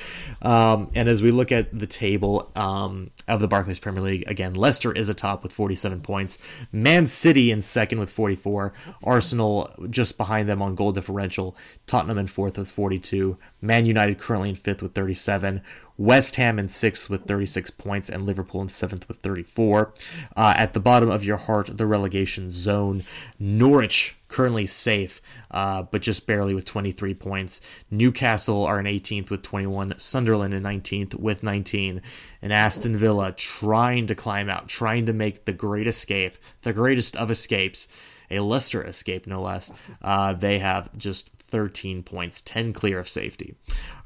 Um, 0.43 0.91
and 0.95 1.09
as 1.09 1.23
we 1.23 1.31
look 1.31 1.53
at 1.53 1.79
the 1.79 1.87
table 1.87 2.51
um, 2.57 3.11
of 3.29 3.41
the 3.41 3.47
Barclays 3.47 3.79
Premier 3.79 4.03
League, 4.03 4.25
again, 4.27 4.55
Leicester 4.55 4.93
is 4.93 5.09
atop 5.09 5.43
with 5.43 5.53
47 5.53 6.01
points. 6.01 6.39
Man 6.73 7.07
City 7.07 7.53
in 7.53 7.63
second 7.63 8.01
with 8.01 8.11
44. 8.11 8.73
Arsenal 9.05 9.73
just 9.91 10.17
behind 10.17 10.49
them 10.49 10.61
on 10.61 10.75
goal 10.75 10.93
differential. 10.93 11.57
Tottenham 11.87 12.19
in 12.19 12.27
fourth 12.27 12.59
with 12.59 12.71
42. 12.71 13.39
Man 13.61 13.87
United 13.87 14.19
currently 14.19 14.49
in 14.49 14.57
fifth 14.57 14.83
with 14.83 14.95
37. 14.95 15.63
West 15.97 16.37
Ham 16.37 16.59
in 16.59 16.69
sixth 16.69 17.09
with 17.09 17.25
36 17.25 17.71
points, 17.71 18.09
and 18.09 18.27
Liverpool 18.27 18.61
in 18.61 18.69
seventh 18.69 19.07
with 19.09 19.19
34. 19.19 19.93
Uh, 20.37 20.55
at 20.57 20.73
the 20.73 20.81
bottom 20.81 21.11
of 21.11 21.25
your 21.25 21.37
heart, 21.37 21.77
the 21.77 21.87
relegation 21.87 22.51
zone. 22.51 23.05
Norwich 23.39 24.17
currently 24.29 24.67
safe, 24.67 25.23
uh, 25.53 25.83
but 25.83 26.03
just 26.03 26.27
barely 26.27 26.55
with 26.55 26.65
23 26.65 27.15
points. 27.15 27.61
Newcastle 27.91 28.65
are 28.65 28.81
in 28.81 28.87
18th 28.87 29.31
with 29.31 29.43
21. 29.43 29.95
Sunderland 29.99 30.53
in 30.53 30.63
19th 30.65 31.15
with 31.15 31.45
19. 31.45 32.03
And 32.43 32.53
Aston 32.53 32.97
Villa 32.97 33.33
trying 33.33 34.07
to 34.07 34.15
climb 34.15 34.49
out, 34.49 34.69
trying 34.69 35.07
to 35.07 35.13
make 35.13 35.45
the 35.45 35.53
great 35.53 35.87
escape, 35.87 36.37
the 36.63 36.73
greatest 36.73 37.15
of 37.17 37.31
escapes 37.31 37.87
a 38.31 38.41
Leicester 38.41 38.83
escape, 38.83 39.27
no 39.27 39.43
less. 39.43 39.71
Uh, 40.03 40.33
they 40.33 40.59
have 40.59 40.97
just 40.97 41.34
13 41.55 42.03
points, 42.03 42.41
10 42.41 42.73
clear 42.73 42.99
of 42.99 43.09
safety. 43.09 43.55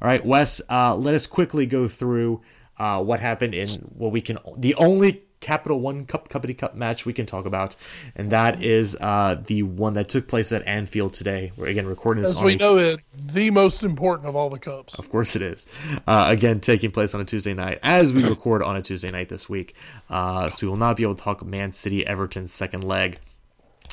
All 0.03 0.07
right, 0.07 0.23
Wes, 0.23 0.61
uh, 0.69 0.95
let 0.95 1.15
us 1.15 1.27
quickly 1.27 1.65
go 1.65 1.89
through 1.89 2.43
uh, 2.77 3.03
what 3.03 3.21
happened 3.21 3.55
in 3.55 3.71
what 3.97 4.13
we 4.13 4.21
can, 4.21 4.37
the 4.59 4.75
only 4.75 5.23
Capital 5.41 5.81
One 5.81 6.05
Cup 6.05 6.29
Company 6.29 6.53
Cup 6.53 6.75
match 6.75 7.07
we 7.07 7.15
can 7.15 7.25
talk 7.25 7.47
about, 7.47 7.75
and 8.17 8.31
that 8.33 8.63
is 8.63 8.99
uh, 9.01 9.41
the 9.47 9.63
one 9.63 9.95
that 9.95 10.11
took 10.11 10.29
place 10.29 10.53
at 10.53 10.67
Anfield 10.67 11.15
today. 11.15 11.51
We're 11.57 11.69
again 11.69 11.87
recording 11.87 12.23
this. 12.23 12.37
As 12.37 12.43
we 12.43 12.53
a, 12.53 12.59
know, 12.59 12.77
it 12.77 13.01
the 13.15 13.51
most 13.51 13.83
important 13.83 14.29
of 14.29 14.37
all 14.37 14.51
the 14.51 14.59
cups. 14.59 14.99
Of 14.99 15.09
course, 15.09 15.35
it 15.35 15.41
is. 15.41 15.67
Uh, 16.07 16.27
again, 16.29 16.61
taking 16.61 16.91
place 16.91 17.15
on 17.15 17.23
a 17.23 17.25
Tuesday 17.25 17.55
night 17.55 17.79
as 17.83 18.13
we 18.13 18.29
record 18.29 18.63
on 18.63 18.77
a 18.77 18.83
Tuesday 18.83 19.11
night 19.11 19.31
this 19.31 19.49
week. 19.49 19.75
Uh, 20.11 20.51
so 20.51 20.67
we 20.67 20.69
will 20.69 20.77
not 20.77 20.99
be 20.99 21.03
able 21.03 21.15
to 21.15 21.23
talk 21.23 21.43
Man 21.47 21.73
City 21.73 22.07
Everton's 22.07 22.53
second 22.53 22.85
leg 22.85 23.19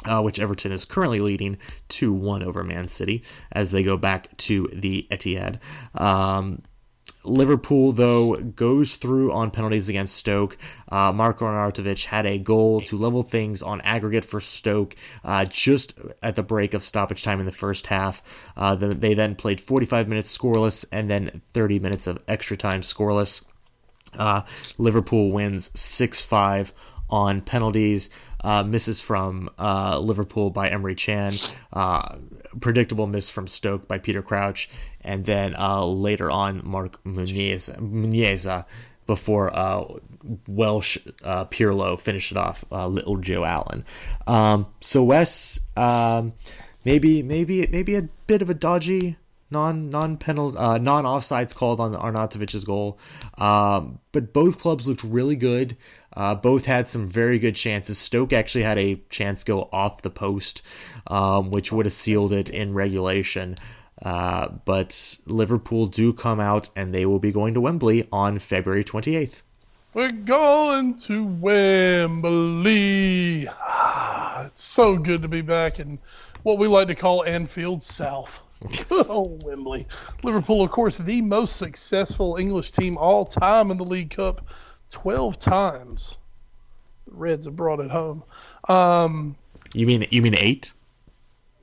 uh, 0.05 0.21
which 0.21 0.39
Everton 0.39 0.71
is 0.71 0.85
currently 0.85 1.19
leading 1.19 1.57
2 1.89 2.13
1 2.13 2.43
over 2.43 2.63
Man 2.63 2.87
City 2.87 3.23
as 3.51 3.71
they 3.71 3.83
go 3.83 3.97
back 3.97 4.35
to 4.37 4.69
the 4.73 5.07
Etihad. 5.11 5.59
Um, 5.95 6.61
Liverpool, 7.27 7.91
though, 7.91 8.35
goes 8.35 8.95
through 8.95 9.31
on 9.31 9.51
penalties 9.51 9.89
against 9.89 10.15
Stoke. 10.15 10.57
Uh, 10.91 11.11
Marko 11.11 11.45
Arnautovic 11.45 12.05
had 12.05 12.25
a 12.25 12.37
goal 12.37 12.81
to 12.81 12.97
level 12.97 13.23
things 13.23 13.63
on 13.63 13.81
aggregate 13.81 14.25
for 14.25 14.39
Stoke 14.39 14.95
uh, 15.23 15.45
just 15.45 15.93
at 16.21 16.35
the 16.35 16.43
break 16.43 16.73
of 16.73 16.83
stoppage 16.83 17.23
time 17.23 17.39
in 17.39 17.45
the 17.45 17.51
first 17.51 17.87
half. 17.87 18.21
Uh, 18.55 18.75
the, 18.75 18.87
they 18.87 19.13
then 19.13 19.35
played 19.35 19.59
45 19.59 20.07
minutes 20.07 20.35
scoreless 20.35 20.85
and 20.91 21.09
then 21.09 21.41
30 21.53 21.79
minutes 21.79 22.07
of 22.07 22.19
extra 22.27 22.55
time 22.55 22.81
scoreless. 22.81 23.43
Uh, 24.17 24.41
Liverpool 24.79 25.31
wins 25.31 25.71
6 25.79 26.21
5 26.21 26.73
on 27.09 27.41
penalties 27.41 28.09
uh, 28.45 28.63
misses 28.63 29.01
from 29.01 29.49
uh, 29.57 29.99
Liverpool 29.99 30.51
by 30.51 30.69
Emre 30.69 30.95
Can, 30.95 31.33
uh, 31.73 32.17
predictable 32.61 33.07
miss 33.07 33.29
from 33.29 33.47
Stoke 33.47 33.87
by 33.87 33.97
Peter 33.97 34.21
Crouch, 34.21 34.69
and 35.01 35.25
then 35.25 35.55
uh, 35.55 35.83
later 35.83 36.29
on 36.29 36.61
Mark 36.63 36.99
uh, 37.05 38.63
before 39.07 39.55
uh, 39.55 39.83
Welsh 40.47 40.97
Pirlo 41.23 41.99
finished 41.99 42.31
it 42.31 42.37
off, 42.37 42.63
little 42.71 43.17
Joe 43.17 43.43
Allen. 43.43 43.83
Um, 44.27 44.67
so 44.79 45.03
Wes, 45.03 45.59
um, 45.75 46.33
maybe 46.85 47.23
maybe 47.23 47.67
maybe 47.71 47.95
a 47.95 48.03
bit 48.27 48.43
of 48.43 48.49
a 48.49 48.53
dodgy 48.53 49.17
non 49.51 49.89
non 49.89 50.17
penalty 50.17 50.57
uh, 50.57 50.77
non 50.77 51.03
offsides 51.05 51.53
called 51.53 51.79
on 51.79 51.93
Arnautovic's 51.93 52.63
goal. 52.63 52.99
Um, 53.37 53.99
but 54.11 54.33
both 54.33 54.59
clubs 54.59 54.87
looked 54.87 55.03
really 55.03 55.35
good. 55.35 55.77
Uh, 56.15 56.33
both 56.35 56.65
had 56.65 56.87
some 56.87 57.07
very 57.07 57.39
good 57.39 57.55
chances. 57.55 57.97
Stoke 57.97 58.33
actually 58.33 58.63
had 58.63 58.77
a 58.77 58.95
chance 59.09 59.43
go 59.43 59.69
off 59.71 60.01
the 60.01 60.09
post, 60.09 60.61
um, 61.07 61.51
which 61.51 61.71
would 61.71 61.85
have 61.85 61.93
sealed 61.93 62.31
it 62.31 62.49
in 62.49 62.73
regulation. 62.73 63.55
Uh, 64.01 64.49
but 64.65 65.17
Liverpool 65.25 65.87
do 65.87 66.13
come 66.13 66.39
out 66.39 66.69
and 66.75 66.93
they 66.93 67.05
will 67.05 67.19
be 67.19 67.31
going 67.31 67.53
to 67.53 67.61
Wembley 67.61 68.07
on 68.11 68.39
February 68.39 68.83
28th. 68.83 69.41
We're 69.93 70.11
going 70.11 70.95
to 70.95 71.23
Wembley. 71.23 72.67
Ah, 73.49 74.45
it's 74.45 74.63
so 74.63 74.97
good 74.97 75.21
to 75.21 75.29
be 75.29 75.39
back 75.41 75.79
in 75.79 75.97
what 76.43 76.57
we 76.57 76.67
like 76.67 76.89
to 76.89 76.95
call 76.95 77.23
Anfield 77.23 77.81
South. 77.81 78.43
oh, 78.91 79.39
Wembley. 79.45 79.87
Liverpool, 80.23 80.61
of 80.61 80.71
course, 80.71 80.97
the 80.97 81.21
most 81.21 81.55
successful 81.55 82.35
English 82.35 82.71
team 82.71 82.97
all 82.97 83.25
time 83.25 83.71
in 83.71 83.77
the 83.77 83.85
League 83.85 84.09
Cup 84.09 84.45
12 84.95 85.37
times. 85.37 86.17
The 87.05 87.15
Reds 87.15 87.45
have 87.47 87.55
brought 87.57 87.81
it 87.81 87.91
home. 87.91 88.23
Um, 88.69 89.35
you 89.73 89.85
mean 89.85 90.07
you 90.09 90.21
mean 90.21 90.35
eight? 90.35 90.71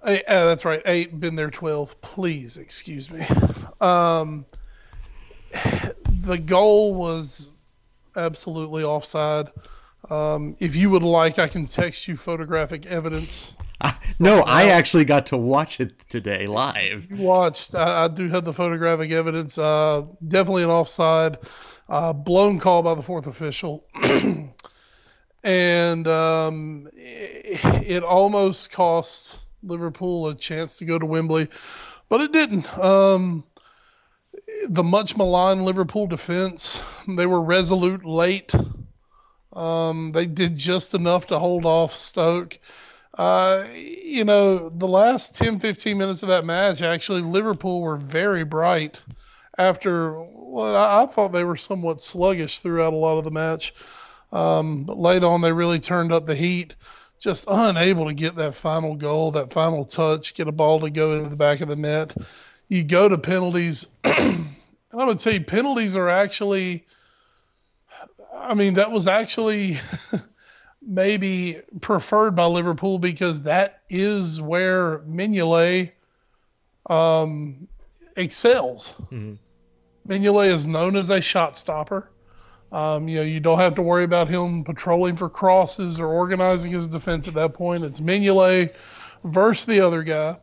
Eight, 0.05 0.23
uh, 0.29 0.45
that's 0.45 0.67
right. 0.67 0.83
Eight. 0.85 1.19
Been 1.19 1.35
there 1.35 1.51
12. 1.51 1.99
Please 2.03 2.59
excuse 2.59 3.11
me. 3.11 3.27
Um, 3.81 4.47
the 6.21 6.39
goal 6.39 6.95
was 6.95 7.51
absolutely 8.15 8.85
offside. 8.85 9.49
Um, 10.09 10.55
if 10.61 10.77
you 10.77 10.89
would 10.91 11.03
like, 11.03 11.41
I 11.41 11.49
can 11.49 11.67
text 11.67 12.07
you 12.07 12.17
photographic 12.17 12.87
evidence. 12.87 13.55
No, 14.21 14.45
I 14.47 14.67
actually 14.67 15.05
got 15.05 15.27
to 15.27 15.37
watch 15.37 15.81
it 15.81 16.09
today 16.09 16.47
live. 16.47 17.11
You 17.11 17.17
watched. 17.17 17.75
I, 17.75 18.05
I 18.05 18.09
do 18.09 18.29
have 18.29 18.45
the 18.45 18.53
photographic 18.53 19.11
evidence. 19.11 19.59
Uh, 19.59 20.03
definitely 20.29 20.63
an 20.63 20.71
offside. 20.71 21.39
Uh, 21.89 22.13
blown 22.13 22.59
call 22.59 22.83
by 22.83 22.95
the 22.95 23.03
fourth 23.03 23.27
official. 23.27 23.85
and 25.45 26.09
um, 26.09 26.89
it, 26.95 27.65
it, 27.87 28.03
almost 28.03 28.71
cost 28.71 29.43
Liverpool 29.63 30.29
a 30.29 30.35
chance 30.35 30.77
to 30.77 30.85
go 30.85 30.99
to 30.99 31.07
Wembley, 31.07 31.49
but 32.09 32.21
it 32.21 32.33
didn't. 32.33 32.79
Um, 32.79 33.45
the 34.69 34.83
much 34.83 35.17
maligned 35.17 35.65
Liverpool 35.65 36.07
defense, 36.07 36.83
they 37.09 37.27
were 37.27 37.41
resolute 37.41 38.05
late. 38.05 38.55
Um, 39.53 40.13
they 40.13 40.27
did 40.27 40.57
just 40.57 40.95
enough 40.95 41.27
to 41.27 41.39
hold 41.39 41.67
off 41.67 41.93
Stoke. 41.95 42.59
Uh, 43.19 43.67
you 43.75 44.25
know, 44.25 44.71
the 44.71 44.89
last 44.89 45.37
10, 45.37 45.59
15 45.59 45.99
minutes 45.99 46.23
of 46.23 46.29
that 46.29 46.47
match, 46.47 46.81
actually, 46.81 47.21
Liverpool 47.21 47.83
were 47.83 47.97
very 47.97 48.45
bright 48.45 48.99
after 49.59 50.15
well, 50.53 50.77
I, 50.77 51.03
I, 51.03 51.07
thought 51.07 51.33
they 51.33 51.45
were 51.45 51.57
somewhat 51.57 52.03
sluggish 52.03 52.59
throughout 52.59 52.93
a 52.93 52.97
lot 52.97 53.17
of 53.17 53.25
the 53.25 53.31
match. 53.31 53.73
Um, 54.33 54.85
but 54.85 54.99
late 54.99 55.25
on, 55.25 55.41
they 55.41 55.51
really 55.51 55.81
turned 55.81 56.13
up 56.13 56.27
the 56.27 56.35
heat, 56.35 56.75
just 57.19 57.47
unable 57.49 58.05
to 58.07 58.13
get 58.13 58.37
that 58.37 58.55
final 58.55 58.95
goal, 58.95 59.31
that 59.31 59.51
final 59.51 59.87
touch, 59.87 60.35
get 60.35 60.49
a 60.49 60.53
ball 60.53 60.79
to 60.81 60.91
go 60.91 61.15
into 61.15 61.31
the 61.31 61.37
back 61.37 61.63
of 61.63 61.69
the 61.69 61.77
net. 61.77 62.15
You 62.69 62.85
go 62.85 63.09
to 63.09 63.17
penalties. 63.17 63.87
and 64.05 64.47
I'm 64.93 64.99
going 64.99 65.17
to 65.17 65.25
tell 65.25 65.33
you, 65.33 65.41
penalties 65.41 65.97
are 65.97 66.11
actually, 66.11 66.85
I 68.35 68.53
mean, 68.53 68.75
that 68.75 68.91
was 68.91 69.07
actually 69.07 69.79
maybe 70.83 71.63
preferred 71.81 72.37
by 72.37 72.45
Liverpool 72.45 72.99
because 72.99 73.41
that 73.43 73.81
is 73.89 74.39
where 74.39 74.99
Mignolet 74.99 75.93
um, 76.91 77.69
excels. 78.17 78.93
Mm-hmm. 79.05 79.37
Mignolet 80.07 80.49
is 80.49 80.67
known 80.67 80.97
as 80.97 81.11
a 81.11 81.21
shot 81.21 81.57
stopper. 81.57 82.09
Um, 82.73 83.07
you 83.07 83.17
know, 83.19 83.23
you 83.23 83.39
don't 83.39 83.59
have 83.59 83.75
to 83.75 83.83
worry 83.83 84.05
about 84.05 84.29
him 84.29 84.65
patrolling 84.65 85.15
for 85.15 85.29
crosses 85.29 86.01
or 86.01 86.07
organizing 86.07 86.73
his 86.73 86.89
defense 86.89 87.29
at 87.29 87.35
that 87.35 87.53
point. 87.53 87.85
It's 87.85 88.01
Mignolet 88.01 88.75
versus 89.25 89.67
the 89.67 89.81
other 89.81 90.03
guy. 90.03 90.37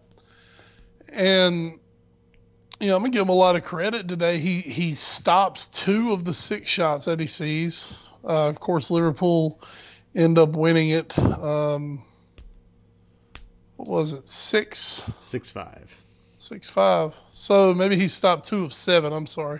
And, 1.11 1.79
you 2.79 2.87
know, 2.87 2.95
I'm 2.95 3.03
to 3.03 3.09
give 3.09 3.23
him 3.23 3.29
a 3.29 3.33
lot 3.33 3.55
of 3.55 3.63
credit 3.63 4.07
today. 4.07 4.37
He, 4.37 4.59
he 4.59 4.93
stops 4.93 5.65
two 5.67 6.13
of 6.13 6.23
the 6.23 6.33
six 6.33 6.69
shots 6.69 7.05
that 7.05 7.19
he 7.19 7.27
sees. 7.27 7.97
Uh, 8.23 8.47
of 8.47 8.59
course, 8.59 8.91
Liverpool 8.91 9.59
end 10.15 10.37
up 10.37 10.49
winning 10.49 10.89
it. 10.89 11.17
Um, 11.17 12.03
what 13.77 13.87
was 13.87 14.13
it? 14.13 14.27
Six? 14.27 15.09
Six 15.19 15.49
five. 15.49 15.98
Six 16.39 16.69
five. 16.69 17.15
So 17.31 17.73
maybe 17.73 17.97
he 17.97 18.07
stopped 18.07 18.47
two 18.47 18.63
of 18.63 18.73
seven. 18.73 19.11
I'm 19.11 19.25
sorry. 19.25 19.59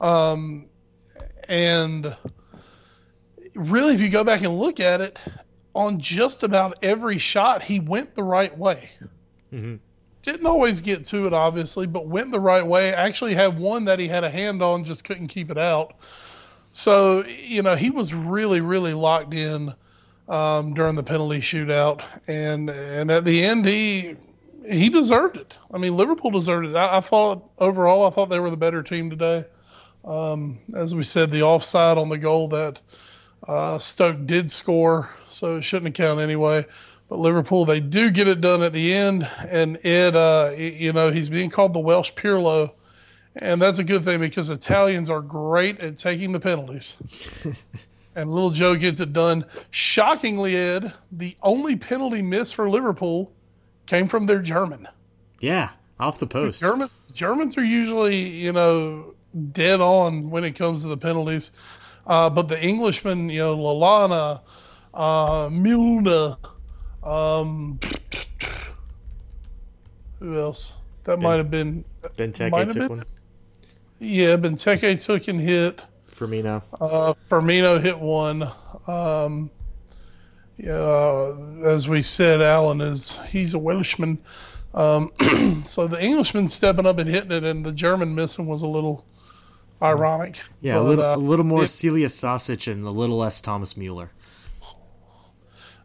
Um, 0.00 0.66
and 1.48 2.16
really, 3.54 3.94
if 3.94 4.00
you 4.00 4.08
go 4.08 4.24
back 4.24 4.42
and 4.42 4.58
look 4.58 4.80
at 4.80 5.02
it, 5.02 5.18
on 5.74 6.00
just 6.00 6.42
about 6.42 6.78
every 6.82 7.18
shot, 7.18 7.62
he 7.62 7.78
went 7.78 8.14
the 8.14 8.22
right 8.22 8.56
way. 8.56 8.88
Mm-hmm. 9.52 9.76
Didn't 10.22 10.46
always 10.46 10.80
get 10.80 11.04
to 11.06 11.26
it, 11.26 11.34
obviously, 11.34 11.86
but 11.86 12.06
went 12.06 12.32
the 12.32 12.40
right 12.40 12.66
way. 12.66 12.92
Actually, 12.94 13.34
had 13.34 13.58
one 13.58 13.84
that 13.84 14.00
he 14.00 14.08
had 14.08 14.24
a 14.24 14.30
hand 14.30 14.62
on, 14.62 14.84
just 14.84 15.04
couldn't 15.04 15.28
keep 15.28 15.50
it 15.50 15.58
out. 15.58 15.94
So, 16.72 17.22
you 17.26 17.62
know, 17.62 17.76
he 17.76 17.90
was 17.90 18.14
really, 18.14 18.60
really 18.60 18.94
locked 18.94 19.34
in 19.34 19.74
um, 20.28 20.72
during 20.72 20.94
the 20.94 21.02
penalty 21.02 21.40
shootout, 21.40 22.02
and 22.26 22.70
and 22.70 23.10
at 23.10 23.24
the 23.24 23.44
end, 23.44 23.66
he 23.66 24.16
he 24.66 24.88
deserved 24.88 25.36
it. 25.36 25.56
I 25.72 25.78
mean, 25.78 25.96
Liverpool 25.96 26.30
deserved 26.30 26.68
it. 26.68 26.76
I, 26.76 26.98
I 26.98 27.00
thought 27.00 27.48
overall, 27.58 28.06
I 28.06 28.10
thought 28.10 28.26
they 28.30 28.40
were 28.40 28.50
the 28.50 28.56
better 28.56 28.82
team 28.82 29.10
today. 29.10 29.44
Um, 30.04 30.58
as 30.74 30.94
we 30.94 31.02
said, 31.02 31.30
the 31.30 31.42
offside 31.42 31.98
on 31.98 32.08
the 32.08 32.18
goal 32.18 32.48
that 32.48 32.80
uh, 33.46 33.78
Stoke 33.78 34.26
did 34.26 34.50
score, 34.50 35.10
so 35.28 35.56
it 35.56 35.64
shouldn't 35.64 35.94
count 35.94 36.20
anyway. 36.20 36.64
But 37.08 37.18
Liverpool, 37.18 37.64
they 37.64 37.80
do 37.80 38.10
get 38.10 38.28
it 38.28 38.40
done 38.40 38.62
at 38.62 38.72
the 38.72 38.92
end, 38.92 39.28
and 39.48 39.78
Ed, 39.84 40.14
uh, 40.14 40.52
you 40.56 40.92
know, 40.92 41.10
he's 41.10 41.30
being 41.30 41.50
called 41.50 41.72
the 41.72 41.80
Welsh 41.80 42.12
Pirlo, 42.12 42.72
and 43.36 43.62
that's 43.62 43.78
a 43.78 43.84
good 43.84 44.04
thing 44.04 44.20
because 44.20 44.50
Italians 44.50 45.08
are 45.08 45.22
great 45.22 45.80
at 45.80 45.96
taking 45.96 46.32
the 46.32 46.40
penalties. 46.40 46.96
and 48.14 48.30
little 48.30 48.50
Joe 48.50 48.74
gets 48.76 49.00
it 49.00 49.12
done. 49.12 49.46
Shockingly, 49.70 50.56
Ed, 50.56 50.92
the 51.12 51.36
only 51.42 51.76
penalty 51.76 52.20
miss 52.20 52.52
for 52.52 52.68
Liverpool 52.68 53.32
came 53.88 54.06
from 54.06 54.26
their 54.26 54.40
German. 54.40 54.86
Yeah, 55.40 55.70
off 55.98 56.18
the 56.18 56.26
post. 56.26 56.60
Germans 56.60 56.92
Germans 57.12 57.56
are 57.56 57.64
usually, 57.64 58.16
you 58.16 58.52
know, 58.52 59.14
dead 59.52 59.80
on 59.80 60.30
when 60.30 60.44
it 60.44 60.52
comes 60.52 60.82
to 60.82 60.88
the 60.88 60.96
penalties. 60.96 61.50
Uh, 62.06 62.30
but 62.30 62.48
the 62.48 62.62
Englishman, 62.64 63.28
you 63.28 63.40
know, 63.40 63.56
Lallana, 63.56 64.40
uh, 64.94 65.50
Milner, 65.52 66.36
um, 67.02 67.78
who 70.18 70.36
else? 70.36 70.74
That 71.04 71.16
ben, 71.16 71.22
might 71.22 71.36
have 71.36 71.50
been 71.50 71.84
Benteke 72.16 72.68
took 72.68 72.74
been, 72.74 72.88
one. 72.88 73.04
Yeah, 73.98 74.36
Benteke 74.36 75.02
took 75.04 75.28
and 75.28 75.40
hit. 75.40 75.82
Firmino. 76.14 76.62
Uh, 76.80 77.14
Firmino 77.28 77.80
hit 77.80 77.98
one. 77.98 78.44
Um, 78.86 79.50
uh, 80.66 81.36
as 81.64 81.88
we 81.88 82.02
said, 82.02 82.40
Allen 82.40 82.80
is 82.80 83.18
he's 83.26 83.54
a 83.54 83.58
Welshman. 83.58 84.18
Um, 84.74 85.10
so 85.62 85.86
the 85.86 86.02
Englishman 86.02 86.48
stepping 86.48 86.86
up 86.86 86.98
and 86.98 87.08
hitting 87.08 87.32
it, 87.32 87.44
and 87.44 87.64
the 87.64 87.72
German 87.72 88.14
missing 88.14 88.46
was 88.46 88.62
a 88.62 88.68
little 88.68 89.04
ironic. 89.82 90.42
Yeah, 90.60 90.74
but, 90.74 90.80
a 90.80 90.82
little 90.82 91.04
uh, 91.04 91.16
a 91.16 91.18
little 91.18 91.44
more 91.44 91.64
it, 91.64 91.68
Celia 91.68 92.08
Sasic 92.08 92.70
and 92.70 92.84
a 92.84 92.90
little 92.90 93.18
less 93.18 93.40
Thomas 93.40 93.76
Mueller. 93.76 94.10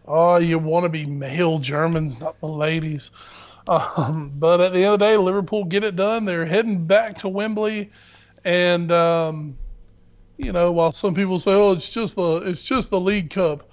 Oh, 0.05 0.37
you 0.37 0.59
want 0.59 0.83
to 0.83 0.89
be 0.89 1.05
male 1.05 1.59
Germans, 1.59 2.19
not 2.19 2.39
the 2.41 2.47
ladies. 2.47 3.11
Um, 3.67 4.33
but 4.35 4.59
at 4.59 4.73
the 4.73 4.79
end 4.79 4.95
of 4.95 4.99
the 4.99 5.05
day, 5.05 5.17
Liverpool 5.17 5.63
get 5.63 5.85
it 5.85 5.95
done. 5.95 6.25
They're 6.25 6.45
heading 6.45 6.85
back 6.85 7.17
to 7.19 7.29
Wembley, 7.29 7.91
and 8.43 8.91
um, 8.91 9.57
you 10.37 10.51
know, 10.51 10.71
while 10.71 10.91
some 10.91 11.13
people 11.13 11.39
say, 11.39 11.53
"Oh, 11.53 11.71
it's 11.71 11.89
just 11.89 12.17
the 12.17 12.37
it's 12.45 12.61
just 12.61 12.89
the 12.89 12.99
League 12.99 13.29
Cup," 13.29 13.63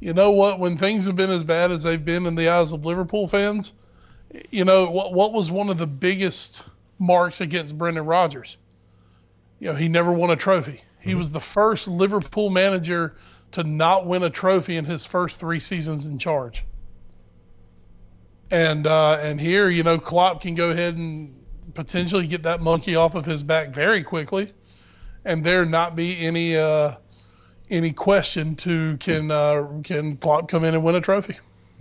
you 0.00 0.14
know 0.14 0.30
what? 0.30 0.58
When 0.58 0.76
things 0.76 1.06
have 1.06 1.16
been 1.16 1.30
as 1.30 1.44
bad 1.44 1.70
as 1.70 1.82
they've 1.82 2.04
been 2.04 2.26
in 2.26 2.34
the 2.34 2.48
eyes 2.48 2.72
of 2.72 2.86
Liverpool 2.86 3.28
fans, 3.28 3.74
you 4.50 4.64
know 4.64 4.90
what? 4.90 5.12
What 5.12 5.32
was 5.32 5.50
one 5.50 5.68
of 5.68 5.78
the 5.78 5.86
biggest 5.86 6.64
marks 6.98 7.40
against 7.40 7.76
Brendan 7.76 8.06
Rodgers? 8.06 8.56
You 9.58 9.68
know, 9.68 9.74
he 9.74 9.88
never 9.88 10.12
won 10.12 10.30
a 10.30 10.36
trophy. 10.36 10.80
He 11.00 11.10
mm-hmm. 11.10 11.18
was 11.18 11.32
the 11.32 11.40
first 11.40 11.86
Liverpool 11.86 12.48
manager 12.48 13.16
to 13.52 13.62
not 13.62 14.06
win 14.06 14.22
a 14.22 14.30
trophy 14.30 14.76
in 14.76 14.84
his 14.84 15.04
first 15.04 15.38
three 15.38 15.60
seasons 15.60 16.06
in 16.06 16.18
charge. 16.18 16.64
And 18.50 18.86
uh, 18.86 19.18
and 19.20 19.38
here, 19.38 19.68
you 19.68 19.82
know, 19.82 19.98
Klopp 19.98 20.40
can 20.40 20.54
go 20.54 20.70
ahead 20.70 20.96
and 20.96 21.34
potentially 21.74 22.26
get 22.26 22.42
that 22.44 22.60
monkey 22.60 22.96
off 22.96 23.14
of 23.14 23.26
his 23.26 23.42
back 23.42 23.68
very 23.68 24.02
quickly, 24.02 24.52
and 25.24 25.44
there 25.44 25.66
not 25.66 25.94
be 25.94 26.24
any 26.24 26.56
uh, 26.56 26.94
any 27.70 27.92
question 27.92 28.54
to 28.56 28.96
can 28.98 29.30
uh, 29.30 29.66
can 29.82 30.16
Klopp 30.16 30.48
come 30.48 30.64
in 30.64 30.74
and 30.74 30.84
win 30.84 30.94
a 30.94 31.00
trophy. 31.00 31.38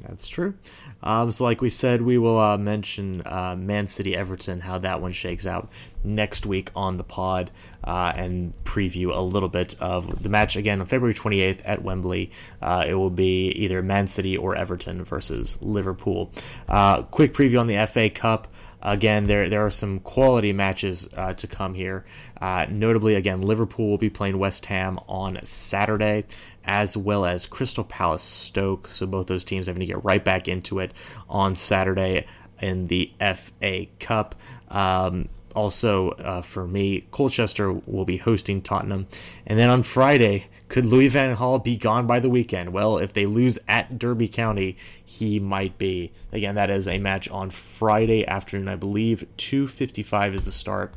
That's 0.07 0.27
true. 0.27 0.53
Um, 1.01 1.31
so, 1.31 1.43
like 1.43 1.61
we 1.61 1.69
said, 1.69 2.01
we 2.01 2.17
will 2.17 2.39
uh, 2.39 2.57
mention 2.57 3.21
uh, 3.25 3.55
Man 3.57 3.87
City 3.87 4.15
Everton, 4.15 4.59
how 4.59 4.77
that 4.79 5.01
one 5.01 5.11
shakes 5.11 5.45
out 5.45 5.69
next 6.03 6.45
week 6.45 6.71
on 6.75 6.97
the 6.97 7.03
pod, 7.03 7.51
uh, 7.83 8.13
and 8.15 8.53
preview 8.63 9.15
a 9.15 9.21
little 9.21 9.49
bit 9.49 9.75
of 9.79 10.23
the 10.23 10.29
match 10.29 10.55
again 10.55 10.81
on 10.81 10.87
February 10.87 11.13
28th 11.13 11.61
at 11.65 11.83
Wembley. 11.83 12.31
Uh, 12.61 12.85
it 12.87 12.93
will 12.93 13.09
be 13.09 13.49
either 13.49 13.81
Man 13.81 14.07
City 14.07 14.37
or 14.37 14.55
Everton 14.55 15.03
versus 15.03 15.61
Liverpool. 15.61 16.31
Uh, 16.67 17.03
quick 17.03 17.33
preview 17.33 17.59
on 17.59 17.67
the 17.67 17.85
FA 17.87 18.09
Cup. 18.09 18.47
Again, 18.81 19.27
there 19.27 19.49
there 19.49 19.65
are 19.65 19.69
some 19.69 19.99
quality 19.99 20.53
matches 20.53 21.09
uh, 21.15 21.33
to 21.33 21.47
come 21.47 21.73
here. 21.73 22.05
Uh, 22.39 22.65
notably, 22.69 23.15
again, 23.15 23.41
Liverpool 23.41 23.89
will 23.89 23.97
be 23.97 24.09
playing 24.09 24.37
West 24.37 24.65
Ham 24.67 24.99
on 25.07 25.43
Saturday, 25.43 26.25
as 26.63 26.95
well 26.95 27.25
as 27.25 27.45
Crystal 27.45 27.83
Palace 27.83 28.23
Stoke. 28.23 28.89
So 28.91 29.05
both 29.05 29.27
those 29.27 29.43
teams 29.43 29.67
having 29.67 29.81
to 29.81 29.85
get 29.85 30.03
right 30.03 30.23
back 30.23 30.47
into 30.47 30.79
it 30.79 30.93
on 31.29 31.55
Saturday 31.55 32.25
in 32.61 32.87
the 32.87 33.11
FA 33.19 33.87
Cup. 33.99 34.35
Um, 34.69 35.27
also, 35.55 36.11
uh, 36.11 36.41
for 36.41 36.65
me, 36.65 37.01
Colchester 37.11 37.73
will 37.73 38.05
be 38.05 38.17
hosting 38.17 38.61
Tottenham, 38.61 39.07
and 39.45 39.59
then 39.59 39.69
on 39.69 39.83
Friday 39.83 40.47
could 40.69 40.85
Louis 40.85 41.07
Van 41.07 41.35
Gaal 41.35 41.63
be 41.63 41.75
gone 41.75 42.05
by 42.05 42.19
the 42.19 42.29
weekend? 42.29 42.71
Well, 42.71 42.99
if 42.99 43.13
they 43.13 43.25
lose 43.25 43.57
at 43.67 43.97
Derby 43.97 44.27
County, 44.27 44.77
he 45.03 45.39
might 45.39 45.77
be. 45.79 46.11
Again, 46.31 46.55
that 46.55 46.69
is 46.69 46.87
a 46.87 46.99
match 46.99 47.27
on 47.29 47.49
Friday 47.49 48.25
afternoon, 48.25 48.67
I 48.67 48.75
believe. 48.75 49.25
2:55 49.37 50.35
is 50.35 50.45
the 50.45 50.51
start 50.51 50.93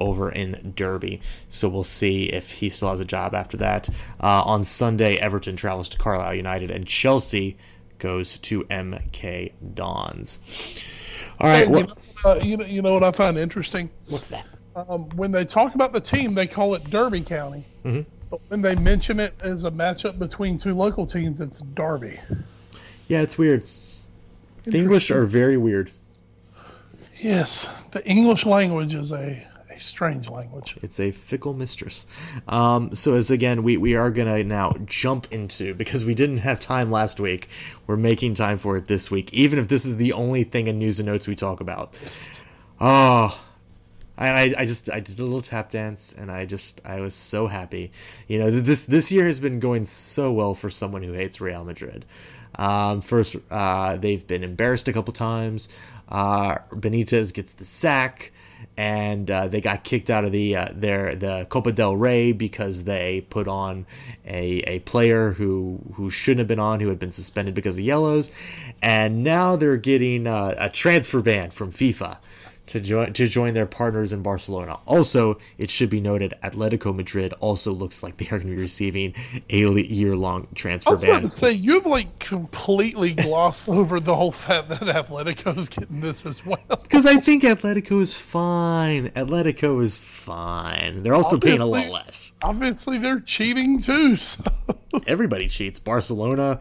over 0.00 0.30
in 0.30 0.72
Derby. 0.74 1.20
So 1.48 1.68
we'll 1.68 1.84
see 1.84 2.24
if 2.24 2.50
he 2.50 2.68
still 2.68 2.90
has 2.90 2.98
a 2.98 3.04
job 3.04 3.32
after 3.34 3.56
that. 3.58 3.88
Uh, 4.20 4.42
on 4.44 4.64
Sunday, 4.64 5.16
Everton 5.16 5.54
travels 5.54 5.88
to 5.90 5.98
Carlisle 5.98 6.34
United, 6.34 6.72
and 6.72 6.84
Chelsea 6.84 7.56
goes 7.98 8.38
to 8.38 8.64
MK 8.64 9.52
Dons. 9.74 10.40
All 11.40 11.48
right. 11.48 11.66
Hey, 11.66 11.72
well, 11.72 11.80
you, 11.80 11.86
know, 11.86 11.94
uh, 12.26 12.40
you, 12.42 12.56
know, 12.56 12.64
you 12.64 12.82
know 12.82 12.92
what 12.92 13.04
I 13.04 13.12
find 13.12 13.38
interesting? 13.38 13.88
What's 14.08 14.26
that? 14.28 14.46
Um, 14.74 15.08
when 15.10 15.30
they 15.30 15.44
talk 15.44 15.76
about 15.76 15.92
the 15.92 16.00
team, 16.00 16.34
they 16.34 16.48
call 16.48 16.74
it 16.74 16.82
Derby 16.90 17.20
County. 17.20 17.64
Mm-hmm. 17.84 18.00
But 18.32 18.40
when 18.48 18.62
they 18.62 18.74
mention 18.76 19.20
it 19.20 19.34
as 19.42 19.64
a 19.64 19.70
matchup 19.70 20.18
between 20.18 20.56
two 20.56 20.72
local 20.72 21.04
teams, 21.04 21.42
it's 21.42 21.60
Derby. 21.60 22.18
Yeah, 23.06 23.20
it's 23.20 23.36
weird. 23.36 23.64
The 24.64 24.78
English 24.78 25.10
are 25.10 25.26
very 25.26 25.58
weird. 25.58 25.90
Yes, 27.18 27.68
the 27.90 28.02
English 28.08 28.46
language 28.46 28.94
is 28.94 29.12
a, 29.12 29.46
a 29.68 29.78
strange 29.78 30.30
language. 30.30 30.78
It's 30.80 30.98
a 30.98 31.10
fickle 31.10 31.52
mistress. 31.52 32.06
Um, 32.48 32.94
so, 32.94 33.12
as 33.16 33.30
again, 33.30 33.64
we, 33.64 33.76
we 33.76 33.96
are 33.96 34.10
going 34.10 34.34
to 34.34 34.42
now 34.42 34.76
jump 34.86 35.30
into, 35.30 35.74
because 35.74 36.06
we 36.06 36.14
didn't 36.14 36.38
have 36.38 36.58
time 36.58 36.90
last 36.90 37.20
week, 37.20 37.50
we're 37.86 37.98
making 37.98 38.32
time 38.32 38.56
for 38.56 38.78
it 38.78 38.86
this 38.86 39.10
week, 39.10 39.30
even 39.34 39.58
if 39.58 39.68
this 39.68 39.84
is 39.84 39.98
the 39.98 40.14
only 40.14 40.44
thing 40.44 40.68
in 40.68 40.78
news 40.78 40.98
and 41.00 41.06
notes 41.06 41.28
we 41.28 41.36
talk 41.36 41.60
about. 41.60 41.98
Oh, 42.80 43.38
I, 44.18 44.54
I 44.58 44.64
just 44.64 44.90
I 44.90 45.00
did 45.00 45.18
a 45.18 45.24
little 45.24 45.40
tap 45.40 45.70
dance 45.70 46.14
and 46.16 46.30
I 46.30 46.44
just 46.44 46.80
I 46.84 47.00
was 47.00 47.14
so 47.14 47.46
happy. 47.46 47.92
You 48.28 48.38
know, 48.38 48.50
this 48.50 48.84
this 48.84 49.10
year 49.10 49.26
has 49.26 49.40
been 49.40 49.58
going 49.58 49.84
so 49.84 50.32
well 50.32 50.54
for 50.54 50.70
someone 50.70 51.02
who 51.02 51.12
hates 51.12 51.40
Real 51.40 51.64
Madrid. 51.64 52.04
Um, 52.56 53.00
first, 53.00 53.36
uh, 53.50 53.96
they've 53.96 54.26
been 54.26 54.44
embarrassed 54.44 54.88
a 54.88 54.92
couple 54.92 55.14
times. 55.14 55.68
Uh, 56.08 56.58
Benitez 56.70 57.32
gets 57.32 57.54
the 57.54 57.64
sack, 57.64 58.32
and 58.76 59.30
uh, 59.30 59.48
they 59.48 59.62
got 59.62 59.84
kicked 59.84 60.10
out 60.10 60.24
of 60.26 60.32
the 60.32 60.56
uh, 60.56 60.68
their 60.72 61.14
the 61.14 61.46
Copa 61.48 61.72
del 61.72 61.96
Rey 61.96 62.32
because 62.32 62.84
they 62.84 63.26
put 63.30 63.48
on 63.48 63.86
a, 64.26 64.58
a 64.66 64.78
player 64.80 65.32
who 65.32 65.80
who 65.94 66.10
shouldn't 66.10 66.40
have 66.40 66.48
been 66.48 66.58
on, 66.58 66.80
who 66.80 66.88
had 66.88 66.98
been 66.98 67.12
suspended 67.12 67.54
because 67.54 67.78
of 67.78 67.84
yellows, 67.84 68.30
and 68.82 69.24
now 69.24 69.56
they're 69.56 69.78
getting 69.78 70.26
uh, 70.26 70.54
a 70.58 70.68
transfer 70.68 71.22
ban 71.22 71.50
from 71.50 71.72
FIFA 71.72 72.18
to 72.72 72.80
join 72.80 73.12
to 73.12 73.28
join 73.28 73.52
their 73.52 73.66
partners 73.66 74.14
in 74.14 74.22
Barcelona. 74.22 74.78
Also, 74.86 75.38
it 75.58 75.70
should 75.70 75.90
be 75.90 76.00
noted, 76.00 76.32
Atletico 76.42 76.94
Madrid 76.94 77.34
also 77.34 77.70
looks 77.70 78.02
like 78.02 78.16
they 78.16 78.24
are 78.26 78.38
going 78.38 78.48
to 78.48 78.56
be 78.56 78.62
receiving 78.62 79.14
a 79.50 79.56
year 79.82 80.16
long 80.16 80.48
transfer 80.54 80.88
I 80.88 80.92
was 80.92 81.02
ban. 81.02 81.10
about 81.10 81.22
to 81.24 81.30
say 81.30 81.52
you've 81.52 81.84
like 81.84 82.18
completely 82.18 83.12
glossed 83.12 83.68
over 83.68 84.00
the 84.00 84.14
whole 84.14 84.32
fact 84.32 84.70
that 84.70 84.80
Atletico 84.80 85.56
is 85.58 85.68
getting 85.68 86.00
this 86.00 86.24
as 86.24 86.46
well. 86.46 86.58
Because 86.68 87.04
I 87.04 87.16
think 87.16 87.42
Atletico 87.42 88.00
is 88.00 88.16
fine. 88.16 89.10
Atletico 89.10 89.82
is 89.82 89.98
fine. 89.98 91.02
They're 91.02 91.14
also 91.14 91.38
paying 91.38 91.60
a 91.60 91.66
lot 91.66 91.88
less. 91.88 92.32
Obviously, 92.42 92.96
they're 92.96 93.20
cheating 93.20 93.80
too. 93.80 94.16
So. 94.22 94.42
Everybody 95.06 95.48
cheats. 95.48 95.78
Barcelona. 95.78 96.60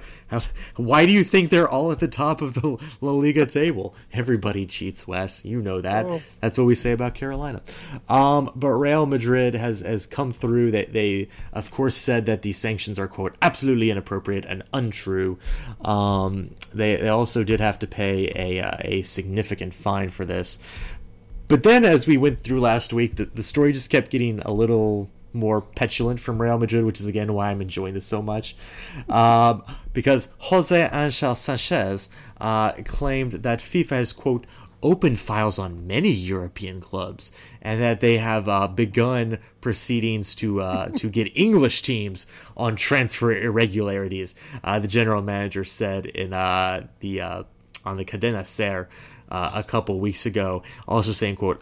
Why 0.75 1.05
do 1.05 1.11
you 1.11 1.23
think 1.23 1.49
they're 1.49 1.69
all 1.69 1.91
at 1.91 1.99
the 1.99 2.07
top 2.07 2.41
of 2.41 2.53
the 2.53 2.77
La 3.01 3.11
Liga 3.11 3.45
table? 3.45 3.95
Everybody 4.13 4.65
cheats, 4.65 5.07
Wes. 5.07 5.43
You 5.45 5.61
know 5.61 5.81
that. 5.81 6.05
Oh. 6.05 6.21
That's 6.39 6.57
what 6.57 6.65
we 6.65 6.75
say 6.75 6.91
about 6.91 7.13
Carolina. 7.13 7.61
Um, 8.09 8.51
but 8.55 8.69
Real 8.69 9.05
Madrid 9.05 9.53
has 9.55 9.81
has 9.81 10.05
come 10.05 10.31
through. 10.31 10.71
That 10.71 10.93
they, 10.93 11.27
of 11.53 11.71
course, 11.71 11.95
said 11.95 12.25
that 12.27 12.41
these 12.41 12.57
sanctions 12.57 12.97
are 12.99 13.07
quote 13.07 13.35
absolutely 13.41 13.91
inappropriate 13.91 14.45
and 14.45 14.63
untrue. 14.73 15.37
Um, 15.83 16.55
they 16.73 16.95
they 16.95 17.09
also 17.09 17.43
did 17.43 17.59
have 17.59 17.79
to 17.79 17.87
pay 17.87 18.31
a 18.35 18.59
uh, 18.61 18.77
a 18.81 19.01
significant 19.01 19.73
fine 19.73 20.09
for 20.09 20.25
this. 20.25 20.59
But 21.47 21.63
then, 21.63 21.83
as 21.83 22.07
we 22.07 22.15
went 22.15 22.39
through 22.39 22.61
last 22.61 22.93
week, 22.93 23.15
the, 23.15 23.25
the 23.25 23.43
story 23.43 23.73
just 23.73 23.89
kept 23.89 24.09
getting 24.09 24.39
a 24.39 24.53
little 24.53 25.09
more 25.33 25.61
petulant 25.61 26.19
from 26.19 26.41
Real 26.41 26.57
Madrid, 26.57 26.85
which 26.85 26.99
is 26.99 27.07
again 27.07 27.33
why 27.33 27.49
I'm 27.49 27.61
enjoying 27.61 27.93
this 27.93 28.05
so 28.05 28.21
much. 28.21 28.55
Um, 29.09 29.63
because 29.93 30.29
Jose 30.37 30.89
Angel 30.91 31.35
Sanchez 31.35 32.09
uh, 32.39 32.73
claimed 32.83 33.33
that 33.33 33.59
FIFA 33.59 33.89
has, 33.89 34.13
quote, 34.13 34.45
opened 34.83 35.19
files 35.19 35.59
on 35.59 35.85
many 35.85 36.09
European 36.09 36.81
clubs 36.81 37.31
and 37.61 37.81
that 37.81 37.99
they 37.99 38.17
have 38.17 38.49
uh, 38.49 38.67
begun 38.67 39.37
proceedings 39.61 40.33
to 40.35 40.61
uh, 40.61 40.87
to 40.95 41.09
get 41.09 41.35
English 41.37 41.81
teams 41.81 42.25
on 42.57 42.75
transfer 42.75 43.31
irregularities. 43.31 44.35
Uh, 44.63 44.79
the 44.79 44.87
general 44.87 45.21
manager 45.21 45.63
said 45.63 46.05
in 46.05 46.33
uh, 46.33 46.85
the 46.99 47.21
uh, 47.21 47.43
on 47.85 47.97
the 47.97 48.05
Cadena 48.05 48.45
Ser 48.45 48.89
uh, 49.29 49.51
a 49.55 49.63
couple 49.63 49.99
weeks 49.99 50.25
ago, 50.25 50.63
also 50.87 51.11
saying, 51.11 51.35
"quote 51.35 51.61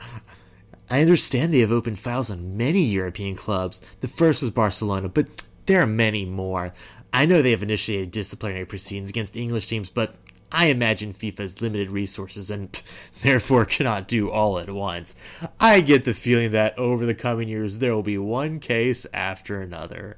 I 0.90 1.02
understand 1.02 1.54
they 1.54 1.60
have 1.60 1.72
opened 1.72 2.00
files 2.00 2.32
on 2.32 2.58
many 2.58 2.84
European 2.84 3.36
clubs. 3.36 3.82
The 4.02 4.08
first 4.08 4.42
was 4.42 4.52
Barcelona, 4.52 5.10
but 5.10 5.28
there 5.66 5.82
are 5.82 5.88
many 5.88 6.26
more. 6.26 6.74
I 7.14 7.26
know 7.26 7.42
they 7.42 7.52
have 7.52 7.64
initiated 7.64 8.12
disciplinary 8.12 8.66
proceedings 8.66 9.10
against 9.10 9.38
English 9.38 9.68
teams, 9.68 9.90
but 9.90 10.16
I 10.52 10.66
imagine 10.66 11.14
FIFA 11.14 11.40
has 11.40 11.62
limited 11.62 11.92
resources 11.92 12.50
and 12.50 12.82
therefore 13.22 13.66
cannot 13.66 14.08
do 14.08 14.32
all 14.32 14.58
at 14.58 14.70
once. 14.70 15.16
I 15.60 15.82
get 15.82 16.06
the 16.06 16.14
feeling 16.14 16.52
that 16.52 16.78
over 16.78 17.06
the 17.06 17.16
coming 17.16 17.48
years 17.48 17.78
there 17.78 17.94
will 17.94 18.04
be 18.04 18.18
one 18.18 18.60
case 18.60 19.06
after 19.14 19.62
another. 19.62 20.18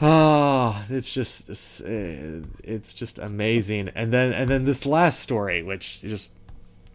Oh, 0.00 0.84
it's 0.88 1.12
just 1.12 1.48
it's, 1.48 1.80
uh, 1.80 2.40
just 2.66 3.20
amazing. 3.20 3.90
And 3.94 4.12
then 4.12 4.32
and 4.32 4.48
then 4.48 4.64
this 4.64 4.84
last 4.84 5.20
story, 5.20 5.62
which 5.62 6.00
just 6.00 6.32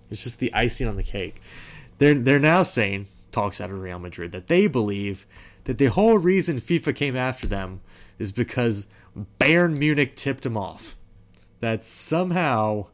it's 0.09 0.23
just 0.23 0.39
the 0.39 0.53
icing 0.53 0.87
on 0.87 0.97
the 0.97 1.03
cake. 1.03 1.41
They're 1.97 2.15
they're 2.15 2.39
now 2.39 2.63
saying 2.63 3.07
talks 3.31 3.61
out 3.61 3.71
of 3.71 3.79
Real 3.79 3.99
Madrid 3.99 4.31
that 4.31 4.47
they 4.47 4.67
believe 4.67 5.25
that 5.65 5.77
the 5.77 5.87
whole 5.87 6.17
reason 6.17 6.61
FIFA 6.61 6.95
came 6.95 7.15
after 7.15 7.45
them 7.47 7.81
is 8.19 8.31
because 8.31 8.87
Bayern 9.39 9.77
Munich 9.77 10.15
tipped 10.15 10.43
them 10.43 10.57
off. 10.57 10.95
That 11.59 11.83
somehow 11.83 12.87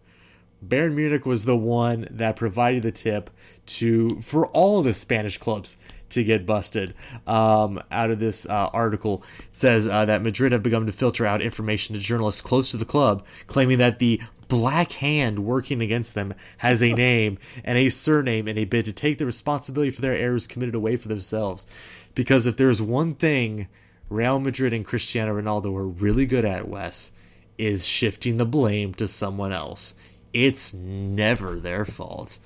Bayern 0.65 0.93
Munich 0.93 1.25
was 1.25 1.45
the 1.45 1.57
one 1.57 2.07
that 2.09 2.35
provided 2.35 2.83
the 2.83 2.91
tip 2.91 3.29
to 3.65 4.21
for 4.21 4.47
all 4.47 4.81
the 4.81 4.93
Spanish 4.93 5.37
clubs 5.37 5.77
to 6.09 6.23
get 6.23 6.45
busted. 6.45 6.93
Um, 7.27 7.81
out 7.91 8.11
of 8.11 8.19
this 8.19 8.45
uh, 8.45 8.69
article, 8.71 9.23
it 9.39 9.55
says 9.55 9.87
uh, 9.87 10.05
that 10.05 10.21
Madrid 10.21 10.51
have 10.51 10.63
begun 10.63 10.85
to 10.85 10.91
filter 10.91 11.25
out 11.25 11.41
information 11.41 11.95
to 11.95 12.01
journalists 12.01 12.41
close 12.41 12.71
to 12.71 12.77
the 12.77 12.85
club, 12.85 13.25
claiming 13.47 13.79
that 13.79 13.99
the 13.99 14.21
black 14.53 14.91
hand 14.93 15.39
working 15.39 15.81
against 15.81 16.13
them 16.13 16.33
has 16.57 16.83
a 16.83 16.93
name 16.93 17.39
and 17.63 17.77
a 17.77 17.89
surname 17.89 18.47
and 18.47 18.59
a 18.59 18.65
bid 18.65 18.85
to 18.85 18.93
take 18.93 19.17
the 19.17 19.25
responsibility 19.25 19.89
for 19.89 20.01
their 20.01 20.15
errors 20.15 20.45
committed 20.47 20.75
away 20.75 20.95
for 20.95 21.07
themselves. 21.07 21.65
Because 22.13 22.45
if 22.45 22.57
there's 22.57 22.81
one 22.81 23.15
thing 23.15 23.67
Real 24.09 24.39
Madrid 24.39 24.73
and 24.73 24.85
Cristiano 24.85 25.41
Ronaldo 25.41 25.75
are 25.75 25.87
really 25.87 26.27
good 26.27 26.45
at, 26.45 26.67
Wes, 26.67 27.11
is 27.57 27.85
shifting 27.85 28.37
the 28.37 28.45
blame 28.45 28.93
to 28.95 29.07
someone 29.07 29.51
else. 29.51 29.95
It's 30.33 30.73
never 30.73 31.59
their 31.59 31.85
fault. 31.85 32.37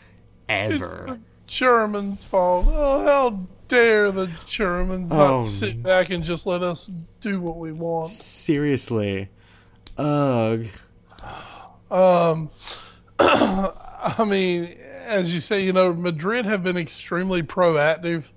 Ever. 0.48 0.86
It's 0.86 1.14
the 1.14 1.20
Germans' 1.48 2.24
fault. 2.24 2.68
Oh, 2.70 3.04
how 3.04 3.48
dare 3.68 4.12
the 4.12 4.30
Germans 4.46 5.12
Oh. 5.12 5.18
not 5.18 5.42
sit 5.42 5.84
back 5.84 6.10
and 6.10 6.24
just 6.24 6.46
let 6.46 6.64
us 6.64 6.90
do 7.20 7.42
what 7.42 7.58
we 7.58 7.74
want. 7.74 8.10
Seriously. 8.10 9.28
Ugh. 9.98 10.68
Um, 11.92 12.50
I 13.20 14.26
mean, 14.28 14.76
as 15.06 15.34
you 15.34 15.40
say, 15.40 15.64
you 15.64 15.74
know, 15.74 15.94
Madrid 15.94 16.46
have 16.46 16.64
been 16.64 16.78
extremely 16.78 17.42
proactive, 17.42 18.32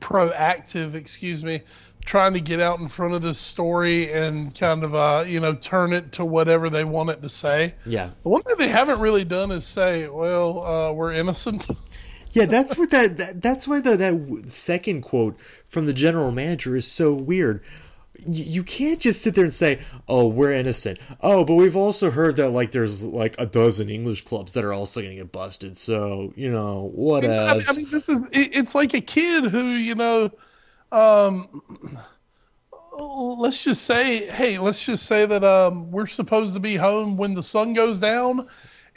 proactive, 0.00 0.94
excuse 0.94 1.44
me, 1.44 1.62
trying 2.04 2.34
to 2.34 2.40
get 2.40 2.60
out 2.60 2.80
in 2.80 2.88
front 2.88 3.14
of 3.14 3.22
this 3.22 3.38
story 3.38 4.12
and 4.12 4.54
kind 4.54 4.82
of, 4.82 4.94
uh, 4.94 5.24
you 5.26 5.40
know, 5.40 5.54
turn 5.54 5.92
it 5.92 6.12
to 6.12 6.24
whatever 6.24 6.70
they 6.70 6.84
want 6.84 7.10
it 7.10 7.22
to 7.22 7.28
say. 7.28 7.74
Yeah. 7.84 8.10
The 8.22 8.28
one 8.28 8.42
thing 8.42 8.56
they 8.58 8.68
haven't 8.68 9.00
really 9.00 9.24
done 9.24 9.50
is 9.50 9.66
say, 9.66 10.08
well, 10.08 10.62
uh, 10.62 10.92
we're 10.92 11.12
innocent. 11.12 11.66
Yeah, 12.32 12.44
that's 12.44 12.76
what 12.76 12.90
that, 12.90 13.16
that 13.16 13.40
that's 13.40 13.66
why 13.66 13.80
the 13.80 13.96
that 13.96 14.50
second 14.50 15.00
quote 15.00 15.38
from 15.66 15.86
the 15.86 15.94
general 15.94 16.30
manager 16.30 16.76
is 16.76 16.86
so 16.86 17.14
weird. 17.14 17.62
You, 18.30 18.62
can't 18.62 19.00
just 19.00 19.22
sit 19.22 19.34
there 19.34 19.44
and 19.44 19.52
say, 19.52 19.80
"Oh, 20.08 20.26
we're 20.26 20.52
innocent." 20.52 20.98
Oh, 21.22 21.44
but 21.44 21.54
we've 21.54 21.76
also 21.76 22.10
heard 22.10 22.36
that 22.36 22.50
like 22.50 22.72
there's 22.72 23.02
like 23.02 23.34
a 23.38 23.46
dozen 23.46 23.88
English 23.88 24.24
clubs 24.24 24.52
that 24.52 24.64
are 24.64 24.72
also 24.72 25.00
going 25.00 25.16
to 25.16 25.22
get 25.22 25.32
busted. 25.32 25.76
So 25.76 26.32
you 26.36 26.50
know 26.50 26.90
what 26.94 27.24
I 27.24 27.54
mean, 27.54 27.64
I 27.68 27.72
mean, 27.74 27.90
this 27.90 28.08
is 28.08 28.20
it's 28.32 28.74
like 28.74 28.94
a 28.94 29.00
kid 29.00 29.44
who 29.44 29.68
you 29.68 29.94
know, 29.94 30.30
um, 30.92 31.62
let's 32.98 33.64
just 33.64 33.84
say, 33.84 34.26
hey, 34.26 34.58
let's 34.58 34.84
just 34.84 35.06
say 35.06 35.24
that 35.26 35.44
um, 35.44 35.90
we're 35.90 36.06
supposed 36.06 36.54
to 36.54 36.60
be 36.60 36.76
home 36.76 37.16
when 37.16 37.34
the 37.34 37.42
sun 37.42 37.72
goes 37.72 38.00
down, 38.00 38.46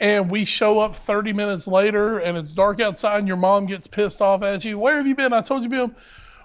and 0.00 0.28
we 0.30 0.44
show 0.44 0.80
up 0.80 0.96
30 0.96 1.32
minutes 1.32 1.66
later 1.68 2.18
and 2.18 2.36
it's 2.36 2.54
dark 2.54 2.80
outside, 2.80 3.18
and 3.18 3.28
your 3.28 3.36
mom 3.36 3.66
gets 3.66 3.86
pissed 3.86 4.20
off 4.20 4.42
at 4.42 4.64
you. 4.64 4.78
Where 4.78 4.96
have 4.96 5.06
you 5.06 5.14
been? 5.14 5.32
I 5.32 5.40
told 5.40 5.62
you 5.62 5.68
to 5.68 5.70
be 5.70 5.76
home. 5.78 5.94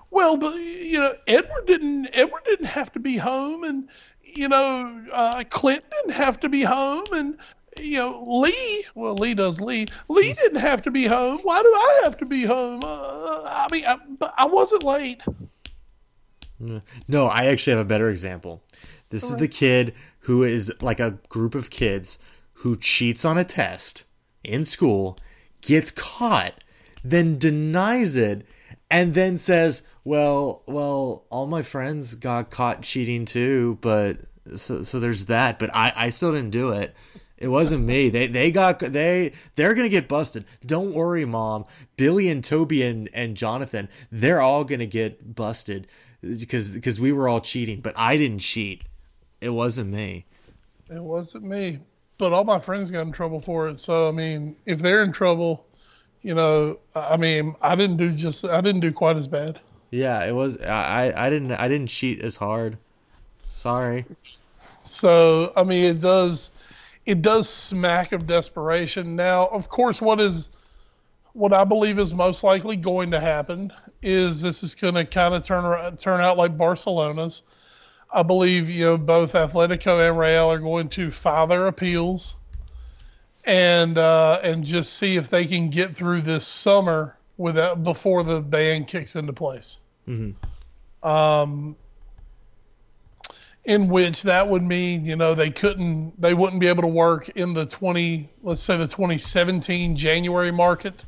Well, 0.10 0.38
but 0.38 0.56
you 0.56 1.00
know, 1.00 1.14
Edward 1.28 1.68
didn't. 1.68 2.10
Edward 2.14 2.44
didn't 2.46 2.68
have 2.68 2.92
to 2.94 3.00
be 3.00 3.18
home, 3.18 3.64
and 3.64 3.90
you 4.24 4.48
know, 4.48 5.06
uh, 5.12 5.44
Clint 5.50 5.84
didn't 5.90 6.14
have 6.14 6.40
to 6.42 6.50
be 6.50 6.62
home, 6.62 7.06
and 7.12 7.38
you 7.80 7.98
know, 7.98 8.24
Lee. 8.28 8.86
Well, 8.96 9.16
Lee 9.16 9.34
does 9.34 9.60
Lee. 9.60 9.88
Lee 10.08 10.34
didn't 10.34 10.60
have 10.60 10.82
to 10.84 10.92
be 10.92 11.06
home. 11.06 11.40
Why 11.44 11.62
do 11.62 11.68
I 11.68 12.02
have 12.04 12.18
to 12.18 12.26
be 12.26 12.44
home? 12.44 12.82
Uh, 12.84 13.44
I 13.46 13.68
mean, 13.72 13.84
I, 13.86 13.98
I 14.38 14.46
wasn't 14.46 14.84
late. 14.84 15.22
No, 17.08 17.28
I 17.28 17.46
actually 17.46 17.76
have 17.76 17.86
a 17.86 17.90
better 17.90 18.10
example. 18.10 18.64
This 19.10 19.24
is 19.24 19.36
the 19.36 19.48
kid 19.48 19.94
who 20.20 20.44
is 20.44 20.74
like 20.82 21.00
a 21.00 21.12
group 21.30 21.54
of 21.56 21.70
kids 21.70 22.20
who 22.54 22.76
cheats 22.76 23.24
on 23.24 23.38
a 23.38 23.44
test 23.44 24.04
in 24.44 24.66
school, 24.66 25.18
gets 25.62 25.92
caught, 25.92 26.64
then 27.04 27.38
denies 27.38 28.16
it, 28.16 28.46
and 28.90 29.14
then 29.14 29.38
says, 29.38 29.84
"Well, 30.08 30.64
well, 30.68 31.26
all 31.30 31.48
my 31.48 31.62
friends 31.64 32.16
got 32.16 32.50
caught 32.50 32.82
cheating 32.82 33.26
too, 33.26 33.78
but 33.82 34.22
so 34.56 34.84
so 34.84 35.00
there's 35.00 35.26
that, 35.26 35.60
but 35.60 35.70
I 35.74 35.92
I 35.96 36.10
still 36.10 36.32
didn't 36.34 36.52
do 36.52 36.70
it." 36.70 36.94
It 37.38 37.50
wasn't 37.50 37.84
me. 37.86 38.10
They 38.10 38.28
they 38.28 38.50
got 38.52 38.80
they 38.80 39.34
they're 39.56 39.76
gonna 39.76 39.90
get 39.90 40.08
busted. 40.08 40.46
Don't 40.66 40.94
worry, 40.94 41.26
mom. 41.26 41.66
Billy 41.98 42.30
and 42.30 42.44
Toby 42.44 42.82
and, 42.84 43.10
and 43.14 43.38
Jonathan, 43.38 43.90
they're 44.12 44.42
all 44.42 44.64
gonna 44.64 44.88
get 44.88 45.36
busted 45.36 45.88
because 46.22 46.72
because 46.72 47.00
we 47.00 47.12
were 47.12 47.28
all 47.30 47.42
cheating, 47.42 47.82
but 47.82 47.94
I 47.98 48.18
didn't 48.18 48.40
cheat. 48.40 48.84
It 49.42 49.50
wasn't 49.52 49.92
me. 49.92 50.26
It 50.90 51.04
wasn't 51.04 51.44
me, 51.46 51.80
but 52.18 52.34
all 52.34 52.44
my 52.44 52.60
friends 52.60 52.90
got 52.92 53.06
in 53.06 53.12
trouble 53.12 53.40
for 53.42 53.68
it. 53.70 53.80
So 53.80 54.10
I 54.10 54.12
mean, 54.12 54.56
if 54.66 54.80
they're 54.80 55.04
in 55.04 55.12
trouble, 55.12 55.66
You 56.24 56.36
know, 56.36 56.80
I 56.96 57.18
mean, 57.18 57.56
I 57.62 57.76
didn't 57.76 57.98
do 57.98 58.12
just 58.12 58.46
I 58.46 58.62
didn't 58.62 58.82
do 58.82 58.92
quite 58.92 59.18
as 59.18 59.28
bad. 59.28 59.60
Yeah, 59.90 60.24
it 60.26 60.34
was. 60.34 60.62
I 60.62 61.14
I 61.16 61.30
didn't 61.30 61.52
I 61.52 61.68
didn't 61.68 61.88
cheat 61.88 62.22
as 62.22 62.36
hard. 62.36 62.78
Sorry. 63.52 64.06
So 64.84 65.54
I 65.56 65.64
mean, 65.64 65.84
it 65.84 66.02
does 66.02 66.52
it 67.06 67.22
does 67.22 67.48
smack 67.50 68.12
of 68.12 68.28
desperation. 68.28 69.16
Now, 69.16 69.48
of 69.48 69.70
course, 69.70 70.02
what 70.02 70.20
is 70.20 70.50
what 71.34 71.54
I 71.54 71.64
believe 71.64 72.00
is 72.00 72.14
most 72.14 72.44
likely 72.44 72.76
going 72.76 73.12
to 73.12 73.20
happen 73.20 73.72
is 74.02 74.42
this 74.42 74.64
is 74.64 74.76
going 74.76 74.96
to 74.96 75.06
kind 75.06 75.34
of 75.34 75.44
turn 75.44 75.96
turn 75.98 76.22
out 76.22 76.38
like 76.38 76.58
Barcelona's. 76.58 77.44
I 78.12 78.24
believe 78.24 78.70
you 78.70 78.86
know 78.86 78.98
both 78.98 79.34
Atletico 79.34 80.08
and 80.08 80.18
Real 80.18 80.52
are 80.52 80.60
going 80.60 80.90
to 80.90 81.12
file 81.12 81.48
their 81.48 81.68
appeals 81.68 82.38
and 83.46 83.98
uh, 83.98 84.40
and 84.44 84.64
just 84.64 84.94
see 84.94 85.16
if 85.16 85.30
they 85.30 85.46
can 85.46 85.70
get 85.70 85.96
through 85.96 86.22
this 86.22 86.46
summer 86.46 87.18
without 87.38 87.84
before 87.84 88.24
the 88.24 88.42
ban 88.42 88.86
kicks 88.86 89.16
into 89.16 89.34
place. 89.34 89.80
Um, 91.04 91.76
in 93.66 93.90
which 93.90 94.24
that 94.24 94.48
would 94.48 94.64
mean 94.64 95.06
you 95.06 95.16
know 95.16 95.36
they 95.36 95.50
couldn't 95.52 96.20
they 96.20 96.34
wouldn't 96.34 96.62
be 96.62 96.68
able 96.68 96.82
to 96.82 96.88
work 96.88 97.28
in 97.30 97.54
the 97.54 97.66
20 97.66 98.30
let's 98.42 98.62
say 98.62 98.78
the 98.78 98.88
2017 98.88 99.96
January 99.96 100.52
market 100.52 101.04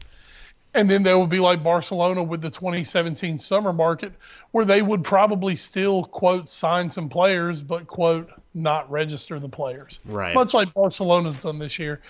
and 0.76 0.88
then 0.90 1.02
there 1.02 1.18
would 1.18 1.30
be 1.30 1.40
like 1.40 1.64
Barcelona 1.64 2.22
with 2.22 2.42
the 2.42 2.50
2017 2.50 3.38
summer 3.40 3.72
market 3.74 4.12
where 4.52 4.66
they 4.66 4.82
would 4.82 5.04
probably 5.06 5.56
still 5.56 6.04
quote 6.04 6.50
sign 6.50 6.90
some 6.90 7.08
players 7.08 7.62
but 7.62 7.88
quote 7.88 8.30
not 8.54 8.90
register 8.92 9.40
the 9.40 9.50
players 9.50 10.02
Right. 10.06 10.36
much 10.36 10.54
like 10.54 10.74
Barcelona's 10.74 11.40
done 11.40 11.60
this 11.60 11.80
year 11.80 12.02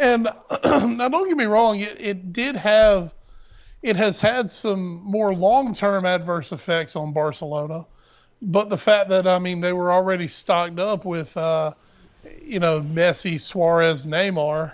and 0.00 0.24
now 0.64 1.08
don't 1.08 1.28
get 1.28 1.36
me 1.36 1.44
wrong 1.44 1.78
it, 1.78 1.96
it 2.00 2.32
did 2.32 2.56
have 2.56 3.14
it 3.82 3.96
has 3.96 4.20
had 4.20 4.50
some 4.50 5.02
more 5.02 5.34
long-term 5.34 6.04
adverse 6.04 6.52
effects 6.52 6.96
on 6.96 7.12
Barcelona 7.12 7.86
but 8.42 8.68
the 8.68 8.76
fact 8.76 9.08
that 9.08 9.26
I 9.26 9.38
mean 9.38 9.60
they 9.60 9.72
were 9.72 9.92
already 9.92 10.26
stocked 10.26 10.78
up 10.78 11.04
with 11.04 11.36
uh, 11.36 11.72
you 12.42 12.58
know 12.58 12.80
Messi, 12.80 13.40
Suarez, 13.40 14.04
Neymar 14.04 14.72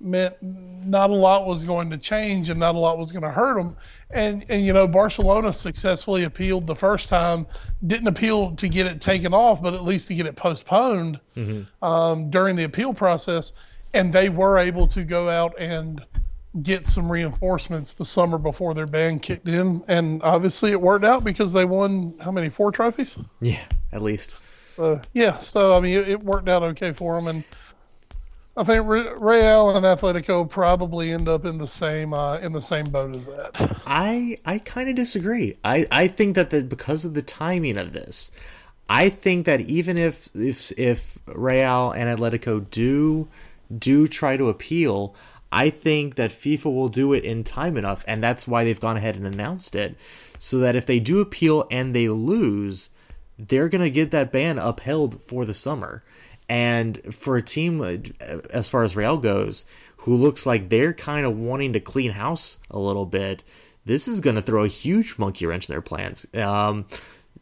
meant 0.00 0.34
not 0.40 1.10
a 1.10 1.14
lot 1.14 1.44
was 1.44 1.64
going 1.64 1.90
to 1.90 1.98
change 1.98 2.50
and 2.50 2.60
not 2.60 2.76
a 2.76 2.78
lot 2.78 2.98
was 2.98 3.10
going 3.10 3.22
to 3.22 3.30
hurt 3.30 3.56
them. 3.56 3.76
And 4.10 4.44
and 4.50 4.64
you 4.64 4.72
know 4.74 4.86
Barcelona 4.86 5.52
successfully 5.52 6.24
appealed 6.24 6.66
the 6.66 6.76
first 6.76 7.08
time, 7.08 7.46
didn't 7.86 8.06
appeal 8.06 8.54
to 8.56 8.68
get 8.68 8.86
it 8.86 9.00
taken 9.00 9.32
off, 9.32 9.62
but 9.62 9.72
at 9.72 9.84
least 9.84 10.08
to 10.08 10.14
get 10.14 10.26
it 10.26 10.36
postponed 10.36 11.18
um, 11.82 12.30
during 12.30 12.54
the 12.54 12.64
appeal 12.64 12.92
process, 12.92 13.52
and 13.94 14.12
they 14.12 14.28
were 14.28 14.58
able 14.58 14.86
to 14.88 15.04
go 15.04 15.30
out 15.30 15.58
and 15.58 16.04
get 16.62 16.86
some 16.86 17.10
reinforcements 17.10 17.92
the 17.92 18.04
summer 18.04 18.38
before 18.38 18.74
their 18.74 18.86
ban 18.86 19.18
kicked 19.18 19.48
in, 19.48 19.82
and 19.88 20.22
obviously 20.22 20.70
it 20.70 20.80
worked 20.80 21.04
out 21.04 21.24
because 21.24 21.52
they 21.52 21.64
won 21.64 22.14
how 22.20 22.30
many 22.30 22.48
four 22.48 22.72
trophies. 22.72 23.18
Yeah, 23.40 23.62
at 23.92 24.02
least. 24.02 24.36
Uh, 24.78 24.98
yeah, 25.12 25.38
so 25.40 25.76
I 25.76 25.80
mean, 25.80 25.98
it, 25.98 26.08
it 26.08 26.22
worked 26.22 26.48
out 26.48 26.62
okay 26.62 26.92
for 26.92 27.16
them, 27.16 27.28
and 27.28 27.44
I 28.56 28.64
think 28.64 28.88
Re- 28.88 29.12
Real 29.16 29.76
and 29.76 29.84
Atletico 29.84 30.48
probably 30.48 31.12
end 31.12 31.28
up 31.28 31.44
in 31.44 31.58
the 31.58 31.66
same 31.66 32.12
uh, 32.12 32.38
in 32.38 32.52
the 32.52 32.62
same 32.62 32.86
boat 32.86 33.14
as 33.14 33.26
that. 33.26 33.80
I 33.86 34.38
I 34.44 34.58
kind 34.58 34.88
of 34.88 34.96
disagree. 34.96 35.56
I 35.64 35.86
I 35.92 36.08
think 36.08 36.34
that 36.36 36.50
the, 36.50 36.62
because 36.62 37.04
of 37.04 37.14
the 37.14 37.22
timing 37.22 37.78
of 37.78 37.92
this, 37.92 38.32
I 38.88 39.10
think 39.10 39.46
that 39.46 39.60
even 39.62 39.98
if 39.98 40.28
if 40.34 40.76
if 40.78 41.18
Real 41.26 41.92
and 41.92 42.18
Atletico 42.18 42.68
do 42.70 43.28
do 43.78 44.08
try 44.08 44.36
to 44.36 44.48
appeal, 44.48 45.14
I 45.50 45.70
think 45.70 46.16
that 46.16 46.30
FIFA 46.30 46.66
will 46.66 46.88
do 46.88 47.12
it 47.12 47.24
in 47.24 47.44
time 47.44 47.76
enough, 47.76 48.04
and 48.06 48.22
that's 48.22 48.46
why 48.46 48.64
they've 48.64 48.80
gone 48.80 48.96
ahead 48.96 49.16
and 49.16 49.26
announced 49.26 49.74
it, 49.74 49.96
so 50.38 50.58
that 50.58 50.76
if 50.76 50.86
they 50.86 51.00
do 51.00 51.20
appeal 51.20 51.66
and 51.70 51.94
they 51.94 52.08
lose, 52.08 52.90
they're 53.38 53.68
gonna 53.68 53.90
get 53.90 54.10
that 54.10 54.32
ban 54.32 54.58
upheld 54.58 55.22
for 55.22 55.44
the 55.44 55.54
summer. 55.54 56.04
And 56.48 57.14
for 57.14 57.36
a 57.36 57.42
team 57.42 57.80
uh, 57.80 58.38
as 58.50 58.68
far 58.68 58.82
as 58.82 58.96
Real 58.96 59.18
goes, 59.18 59.64
who 59.98 60.14
looks 60.14 60.46
like 60.46 60.68
they're 60.68 60.94
kind 60.94 61.26
of 61.26 61.36
wanting 61.36 61.74
to 61.74 61.80
clean 61.80 62.12
house 62.12 62.58
a 62.70 62.78
little 62.78 63.04
bit, 63.04 63.44
this 63.84 64.08
is 64.08 64.20
going 64.20 64.36
to 64.36 64.42
throw 64.42 64.64
a 64.64 64.68
huge 64.68 65.18
monkey 65.18 65.44
wrench 65.46 65.68
in 65.68 65.72
their 65.72 65.82
plans. 65.82 66.26
Um, 66.34 66.86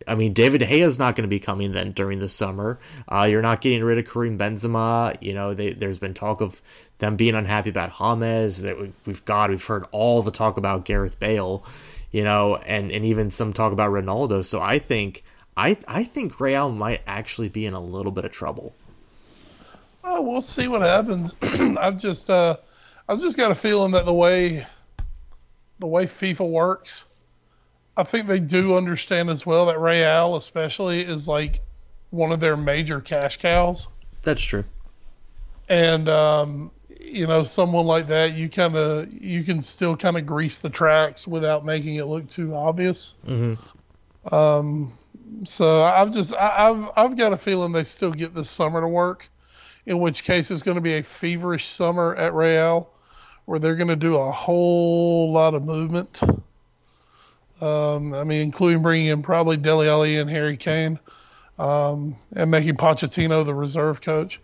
I 0.06 0.14
mean, 0.14 0.32
David 0.32 0.60
Gea 0.60 0.84
is 0.84 0.98
not 0.98 1.16
going 1.16 1.22
to 1.22 1.28
be 1.28 1.40
coming 1.40 1.72
then 1.72 1.92
during 1.92 2.18
the 2.18 2.28
summer. 2.28 2.78
Uh, 3.08 3.26
you're 3.30 3.42
not 3.42 3.60
getting 3.60 3.82
rid 3.84 3.98
of 3.98 4.10
Karim 4.10 4.38
Benzema. 4.38 5.16
You 5.20 5.34
know, 5.34 5.54
they, 5.54 5.72
there's 5.72 5.98
been 5.98 6.14
talk 6.14 6.40
of 6.40 6.60
them 6.98 7.16
being 7.16 7.34
unhappy 7.34 7.70
about 7.70 7.92
James. 7.98 8.62
That 8.62 8.80
we, 8.80 8.92
we've 9.04 9.24
got, 9.24 9.50
we've 9.50 9.64
heard 9.64 9.86
all 9.90 10.22
the 10.22 10.30
talk 10.30 10.56
about 10.56 10.84
Gareth 10.84 11.18
Bale. 11.18 11.64
You 12.12 12.22
know, 12.22 12.56
and 12.56 12.90
and 12.90 13.04
even 13.04 13.30
some 13.30 13.52
talk 13.52 13.72
about 13.72 13.90
Ronaldo. 13.90 14.44
So 14.44 14.60
I 14.60 14.78
think. 14.78 15.24
I, 15.58 15.74
I 15.88 16.04
think 16.04 16.38
Real 16.38 16.70
might 16.70 17.00
actually 17.06 17.48
be 17.48 17.64
in 17.64 17.72
a 17.72 17.80
little 17.80 18.12
bit 18.12 18.26
of 18.26 18.30
trouble. 18.30 18.74
Oh, 20.08 20.22
we'll 20.22 20.42
see 20.42 20.68
what 20.68 20.82
happens. 20.82 21.34
I've 21.42 21.98
just 21.98 22.30
uh, 22.30 22.56
I've 23.08 23.20
just 23.20 23.36
got 23.36 23.50
a 23.50 23.56
feeling 23.56 23.90
that 23.92 24.04
the 24.04 24.14
way 24.14 24.64
the 25.80 25.86
way 25.86 26.04
FIFA 26.04 26.48
works, 26.48 27.06
I 27.96 28.02
think 28.04 28.26
they 28.26 28.40
do 28.40 28.76
understand 28.76 29.30
as 29.30 29.46
well 29.46 29.66
that 29.66 29.78
Real, 29.80 30.36
especially, 30.36 31.00
is 31.02 31.26
like 31.28 31.60
one 32.10 32.30
of 32.32 32.40
their 32.40 32.56
major 32.56 33.00
cash 33.00 33.38
cows. 33.38 33.88
That's 34.22 34.42
true. 34.42 34.64
and 35.68 36.08
um, 36.08 36.70
you 37.00 37.26
know 37.26 37.44
someone 37.44 37.86
like 37.86 38.08
that 38.08 38.34
you 38.34 38.48
kind 38.48 38.76
of 38.76 39.10
you 39.12 39.42
can 39.44 39.62
still 39.62 39.96
kind 39.96 40.16
of 40.16 40.26
grease 40.26 40.58
the 40.58 40.68
tracks 40.70 41.26
without 41.26 41.64
making 41.64 41.96
it 41.96 42.06
look 42.06 42.28
too 42.28 42.54
obvious 42.54 43.14
um, 44.32 44.92
so 45.44 45.82
i've 45.82 46.10
just 46.12 46.34
I, 46.34 46.68
i've 46.70 46.90
i've 46.96 47.16
got 47.16 47.32
a 47.32 47.36
feeling 47.36 47.72
they 47.72 47.84
still 47.84 48.10
get 48.12 48.34
this 48.34 48.50
summer 48.50 48.80
to 48.80 48.88
work 48.88 49.28
in 49.86 49.98
which 50.00 50.24
case 50.24 50.50
it's 50.50 50.62
going 50.62 50.74
to 50.76 50.80
be 50.80 50.94
a 50.94 51.02
feverish 51.02 51.66
summer 51.66 52.14
at 52.16 52.34
real 52.34 52.90
where 53.44 53.58
they're 53.60 53.76
going 53.76 53.88
to 53.88 53.96
do 53.96 54.16
a 54.16 54.30
whole 54.32 55.32
lot 55.32 55.54
of 55.54 55.64
movement 55.64 56.20
um, 57.60 58.12
i 58.14 58.24
mean 58.24 58.42
including 58.42 58.82
bringing 58.82 59.06
in 59.06 59.22
probably 59.22 59.56
Dele 59.56 59.88
Alli 59.88 60.18
and 60.18 60.28
harry 60.28 60.56
kane 60.56 60.98
um, 61.58 62.16
and 62.34 62.50
making 62.50 62.76
pochettino 62.76 63.44
the 63.44 63.54
reserve 63.54 64.00
coach 64.00 64.40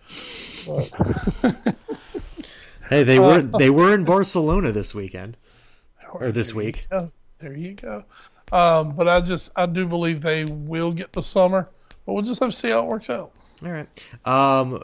Hey, 2.92 3.04
they 3.04 3.18
were 3.18 3.40
they 3.40 3.70
were 3.70 3.94
in 3.94 4.04
Barcelona 4.04 4.70
this 4.70 4.94
weekend 4.94 5.38
or 6.12 6.30
this 6.30 6.52
week. 6.52 6.86
Yeah, 6.92 7.06
there 7.38 7.56
you 7.56 7.72
go. 7.72 8.04
Um, 8.52 8.94
but 8.94 9.08
I 9.08 9.22
just 9.22 9.50
I 9.56 9.64
do 9.64 9.86
believe 9.86 10.20
they 10.20 10.44
will 10.44 10.92
get 10.92 11.10
the 11.12 11.22
summer, 11.22 11.70
but 12.04 12.12
we'll 12.12 12.22
just 12.22 12.40
have 12.40 12.50
to 12.50 12.56
see 12.56 12.68
how 12.68 12.80
it 12.80 12.86
works 12.86 13.08
out. 13.08 13.32
All 13.64 13.72
right. 13.72 14.26
Um, 14.26 14.82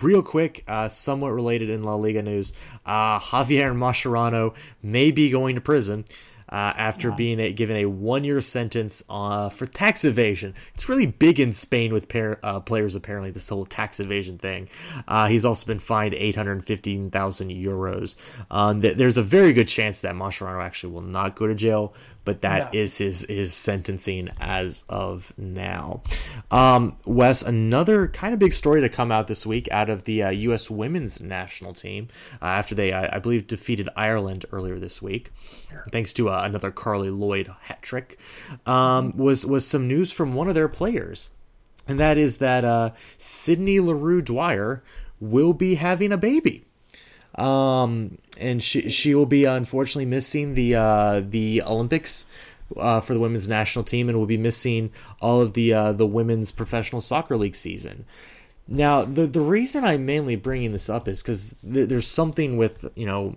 real 0.00 0.22
quick, 0.22 0.64
uh, 0.68 0.88
somewhat 0.88 1.32
related 1.32 1.68
in 1.68 1.82
La 1.82 1.96
Liga 1.96 2.22
news, 2.22 2.54
uh, 2.86 3.18
Javier 3.18 3.74
Mascherano 3.74 4.54
may 4.82 5.10
be 5.10 5.28
going 5.28 5.54
to 5.56 5.60
prison. 5.60 6.06
Uh, 6.50 6.72
after 6.76 7.12
being 7.12 7.38
a, 7.38 7.52
given 7.52 7.76
a 7.76 7.84
one-year 7.84 8.40
sentence 8.40 9.04
uh, 9.08 9.48
for 9.48 9.66
tax 9.66 10.04
evasion, 10.04 10.52
it's 10.74 10.88
really 10.88 11.06
big 11.06 11.38
in 11.38 11.52
Spain 11.52 11.92
with 11.92 12.08
par- 12.08 12.40
uh, 12.42 12.58
players. 12.58 12.96
Apparently, 12.96 13.30
this 13.30 13.48
whole 13.48 13.64
tax 13.64 14.00
evasion 14.00 14.36
thing. 14.36 14.68
Uh, 15.06 15.28
he's 15.28 15.44
also 15.44 15.64
been 15.66 15.78
fined 15.78 16.12
eight 16.14 16.34
hundred 16.34 16.64
fifteen 16.64 17.10
thousand 17.10 17.50
euros. 17.50 18.16
Um, 18.50 18.82
th- 18.82 18.96
there's 18.96 19.16
a 19.16 19.22
very 19.22 19.52
good 19.52 19.68
chance 19.68 20.00
that 20.00 20.14
Mascherano 20.14 20.60
actually 20.60 20.92
will 20.92 21.02
not 21.02 21.36
go 21.36 21.46
to 21.46 21.54
jail, 21.54 21.94
but 22.24 22.42
that 22.42 22.74
is 22.74 22.98
his 22.98 23.24
his 23.28 23.54
sentencing 23.54 24.30
as 24.40 24.84
of 24.88 25.32
now. 25.36 26.02
Um, 26.50 26.96
Wes, 27.06 27.42
another 27.42 28.08
kind 28.08 28.34
of 28.34 28.40
big 28.40 28.52
story 28.52 28.80
to 28.80 28.88
come 28.88 29.10
out 29.10 29.28
this 29.28 29.46
week 29.46 29.68
out 29.70 29.88
of 29.88 30.04
the 30.04 30.22
uh, 30.22 30.30
U.S. 30.30 30.70
women's 30.70 31.20
national 31.20 31.72
team 31.72 32.08
uh, 32.42 32.46
after 32.46 32.74
they, 32.74 32.92
I, 32.92 33.16
I 33.16 33.18
believe, 33.18 33.46
defeated 33.46 33.88
Ireland 33.96 34.44
earlier 34.52 34.78
this 34.78 35.00
week, 35.00 35.32
thanks 35.90 36.12
to 36.14 36.28
uh, 36.28 36.42
another 36.44 36.70
Carly 36.70 37.10
Lloyd 37.10 37.48
hat 37.62 37.82
trick. 37.82 38.18
Um, 38.66 39.16
was 39.16 39.46
was 39.46 39.66
some 39.66 39.88
news 39.88 40.12
from 40.12 40.34
one 40.34 40.48
of 40.48 40.54
their 40.54 40.68
players, 40.68 41.30
and 41.88 41.98
that 41.98 42.18
is 42.18 42.38
that 42.38 42.64
uh, 42.64 42.90
Sydney 43.16 43.80
Leroux 43.80 44.22
Dwyer 44.22 44.82
will 45.20 45.52
be 45.52 45.74
having 45.74 46.12
a 46.12 46.16
baby 46.16 46.64
um, 47.40 48.18
and 48.38 48.62
she 48.62 48.88
she 48.88 49.14
will 49.14 49.26
be 49.26 49.44
unfortunately 49.44 50.06
missing 50.06 50.54
the 50.54 50.74
uh, 50.74 51.22
the 51.26 51.62
Olympics 51.62 52.26
uh, 52.76 53.00
for 53.00 53.14
the 53.14 53.20
women's 53.20 53.48
national 53.48 53.84
team, 53.84 54.08
and 54.08 54.18
will 54.18 54.26
be 54.26 54.36
missing 54.36 54.92
all 55.20 55.40
of 55.40 55.54
the 55.54 55.72
uh, 55.72 55.92
the 55.92 56.06
women's 56.06 56.52
professional 56.52 57.00
soccer 57.00 57.36
league 57.36 57.56
season. 57.56 58.04
Now, 58.68 59.04
the 59.04 59.26
the 59.26 59.40
reason 59.40 59.84
I'm 59.84 60.04
mainly 60.04 60.36
bringing 60.36 60.72
this 60.72 60.88
up 60.88 61.08
is 61.08 61.22
because 61.22 61.54
th- 61.72 61.88
there's 61.88 62.06
something 62.06 62.56
with 62.58 62.84
you 62.94 63.06
know 63.06 63.36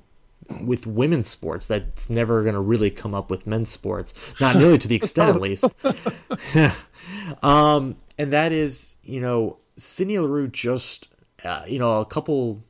with 0.61 0.85
women's 0.85 1.27
sports 1.27 1.67
that's 1.67 2.09
never 2.09 2.43
going 2.43 2.55
to 2.55 2.59
really 2.59 2.91
come 2.91 3.13
up 3.15 3.29
with 3.29 3.47
men's 3.47 3.71
sports, 3.71 4.13
not 4.41 4.57
nearly 4.57 4.77
to 4.77 4.87
the 4.89 4.95
extent 4.95 5.35
at 5.35 5.41
least. 5.41 5.65
um, 7.43 7.95
and 8.17 8.33
that 8.33 8.51
is, 8.51 8.95
you 9.03 9.21
know, 9.21 9.57
Sydney 9.77 10.19
Leroux 10.19 10.49
just, 10.49 11.07
uh, 11.45 11.63
you 11.65 11.79
know, 11.79 12.01
a 12.01 12.05
couple 12.05 12.61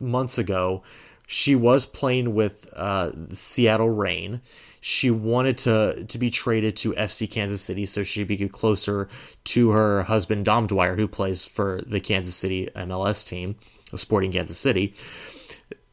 months 0.00 0.38
ago, 0.38 0.82
she 1.26 1.54
was 1.54 1.86
playing 1.86 2.34
with 2.34 2.68
uh, 2.74 3.12
Seattle 3.32 3.90
Reign. 3.90 4.40
She 4.80 5.10
wanted 5.12 5.58
to 5.58 6.04
to 6.04 6.18
be 6.18 6.30
traded 6.30 6.76
to 6.78 6.92
FC 6.94 7.30
Kansas 7.30 7.62
City 7.62 7.86
so 7.86 8.02
she'd 8.02 8.26
be 8.26 8.48
closer 8.48 9.08
to 9.44 9.70
her 9.70 10.02
husband 10.02 10.44
Dom 10.44 10.66
Dwyer, 10.66 10.96
who 10.96 11.06
plays 11.06 11.46
for 11.46 11.82
the 11.86 12.00
Kansas 12.00 12.34
City 12.34 12.68
MLS 12.74 13.28
team, 13.28 13.54
Sporting 13.94 14.32
Kansas 14.32 14.58
City. 14.58 14.94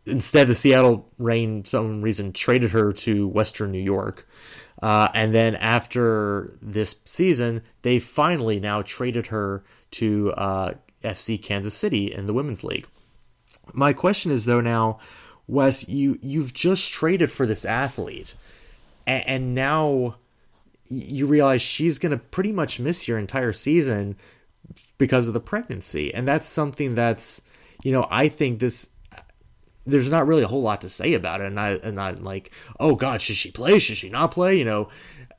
Instead, 0.08 0.48
the 0.48 0.56
Seattle 0.56 1.08
Reign, 1.20 1.66
some 1.66 2.02
reason, 2.02 2.32
traded 2.32 2.72
her 2.72 2.94
to 2.94 3.28
Western 3.28 3.72
New 3.72 3.78
York. 3.78 4.28
Uh, 4.82 5.10
and 5.14 5.36
then 5.36 5.56
after 5.56 6.58
this 6.62 7.00
season, 7.06 7.62
they 7.82 8.00
finally 8.00 8.60
now 8.60 8.82
traded 8.82 9.28
her 9.28 9.64
to 9.92 10.32
uh, 10.34 10.74
FC 11.04 11.42
Kansas 11.42 11.74
City 11.74 12.12
in 12.12 12.26
the 12.26 12.34
Women's 12.34 12.64
League. 12.64 12.88
My 13.73 13.94
question 13.94 14.31
is 14.31 14.45
though 14.45 14.61
now, 14.61 14.99
Wes, 15.48 15.88
you 15.88 16.19
you've 16.22 16.53
just 16.53 16.91
traded 16.91 17.31
for 17.31 17.45
this 17.45 17.65
athlete, 17.65 18.35
and, 19.06 19.27
and 19.27 19.56
now 19.56 20.15
you 20.89 21.27
realize 21.27 21.61
she's 21.61 21.99
going 21.99 22.11
to 22.11 22.18
pretty 22.18 22.52
much 22.52 22.80
miss 22.80 23.07
your 23.07 23.18
entire 23.18 23.53
season 23.53 24.15
because 24.98 25.27
of 25.27 25.34
the 25.34 25.39
pregnancy, 25.39 26.14
and 26.14 26.27
that's 26.27 26.48
something 26.48 26.95
that's 26.95 27.41
you 27.84 27.91
know 27.91 28.07
I 28.10 28.30
think 28.30 28.60
this 28.60 28.89
there's 29.85 30.11
not 30.11 30.27
really 30.27 30.44
a 30.44 30.48
whole 30.48 30.61
lot 30.61 30.81
to 30.81 30.89
say 30.89 31.14
about 31.14 31.41
it, 31.41 31.48
and 31.48 31.60
I 31.60 31.72
and 31.72 31.99
I'm 31.99 32.23
like, 32.23 32.52
oh 32.80 32.95
God, 32.95 33.22
should 33.22 33.38
she 33.38 33.52
play? 33.52 33.80
Should 33.80 33.98
she 33.98 34.10
not 34.10 34.31
play? 34.31 34.57
You 34.57 34.65
know, 34.65 34.89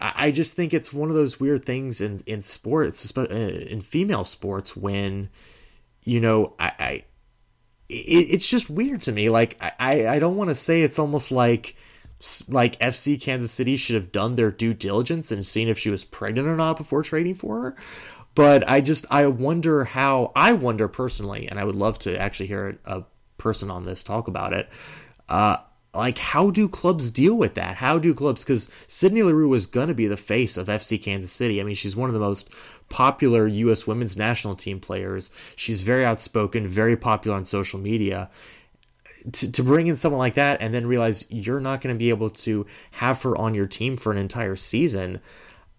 I, 0.00 0.30
just 0.30 0.54
think 0.54 0.72
it's 0.72 0.92
one 0.92 1.10
of 1.10 1.16
those 1.16 1.38
weird 1.38 1.64
things 1.64 2.00
in 2.00 2.22
in 2.26 2.40
sports, 2.40 3.12
uh, 3.16 3.24
in 3.24 3.80
female 3.80 4.24
sports, 4.24 4.76
when 4.76 5.28
you 6.04 6.20
know 6.20 6.54
I, 6.58 6.72
I 6.78 7.04
it, 7.88 7.94
it's 7.94 8.48
just 8.48 8.70
weird 8.70 9.02
to 9.02 9.12
me. 9.12 9.28
Like 9.28 9.56
I 9.60 10.08
I 10.08 10.18
don't 10.18 10.36
want 10.36 10.50
to 10.50 10.54
say 10.54 10.82
it's 10.82 10.98
almost 10.98 11.30
like 11.30 11.76
like 12.48 12.78
FC 12.80 13.20
Kansas 13.20 13.52
City 13.52 13.76
should 13.76 13.94
have 13.94 14.12
done 14.12 14.36
their 14.36 14.50
due 14.50 14.74
diligence 14.74 15.30
and 15.30 15.44
seen 15.44 15.68
if 15.68 15.78
she 15.78 15.90
was 15.90 16.04
pregnant 16.04 16.48
or 16.48 16.56
not 16.56 16.76
before 16.76 17.02
trading 17.02 17.34
for 17.34 17.62
her. 17.62 17.76
But 18.34 18.68
I 18.68 18.80
just 18.80 19.06
I 19.10 19.26
wonder 19.26 19.84
how 19.84 20.32
I 20.34 20.52
wonder 20.52 20.88
personally, 20.88 21.48
and 21.48 21.58
I 21.58 21.64
would 21.64 21.76
love 21.76 21.98
to 22.00 22.16
actually 22.20 22.48
hear 22.48 22.78
a 22.84 23.02
person 23.36 23.70
on 23.70 23.84
this 23.84 24.04
talk 24.04 24.28
about 24.28 24.52
it. 24.52 24.68
Uh, 25.28 25.58
like 25.94 26.18
how 26.18 26.50
do 26.50 26.68
clubs 26.68 27.10
deal 27.10 27.34
with 27.34 27.54
that 27.54 27.74
how 27.76 27.98
do 27.98 28.12
clubs 28.12 28.44
because 28.44 28.70
sydney 28.86 29.22
leroux 29.22 29.48
was 29.48 29.66
to 29.66 29.94
be 29.94 30.06
the 30.06 30.16
face 30.16 30.56
of 30.56 30.66
fc 30.68 31.02
kansas 31.02 31.32
city 31.32 31.60
i 31.60 31.64
mean 31.64 31.74
she's 31.74 31.96
one 31.96 32.10
of 32.10 32.14
the 32.14 32.20
most 32.20 32.50
popular 32.88 33.48
us 33.48 33.86
women's 33.86 34.16
national 34.16 34.54
team 34.54 34.80
players 34.80 35.30
she's 35.56 35.82
very 35.82 36.04
outspoken 36.04 36.66
very 36.66 36.96
popular 36.96 37.36
on 37.36 37.44
social 37.44 37.78
media 37.78 38.30
to, 39.32 39.50
to 39.50 39.62
bring 39.62 39.88
in 39.88 39.96
someone 39.96 40.18
like 40.18 40.34
that 40.34 40.60
and 40.60 40.72
then 40.72 40.86
realize 40.86 41.26
you're 41.28 41.60
not 41.60 41.80
going 41.80 41.94
to 41.94 41.98
be 41.98 42.08
able 42.08 42.30
to 42.30 42.64
have 42.92 43.20
her 43.22 43.36
on 43.36 43.54
your 43.54 43.66
team 43.66 43.96
for 43.96 44.12
an 44.12 44.18
entire 44.18 44.56
season 44.56 45.20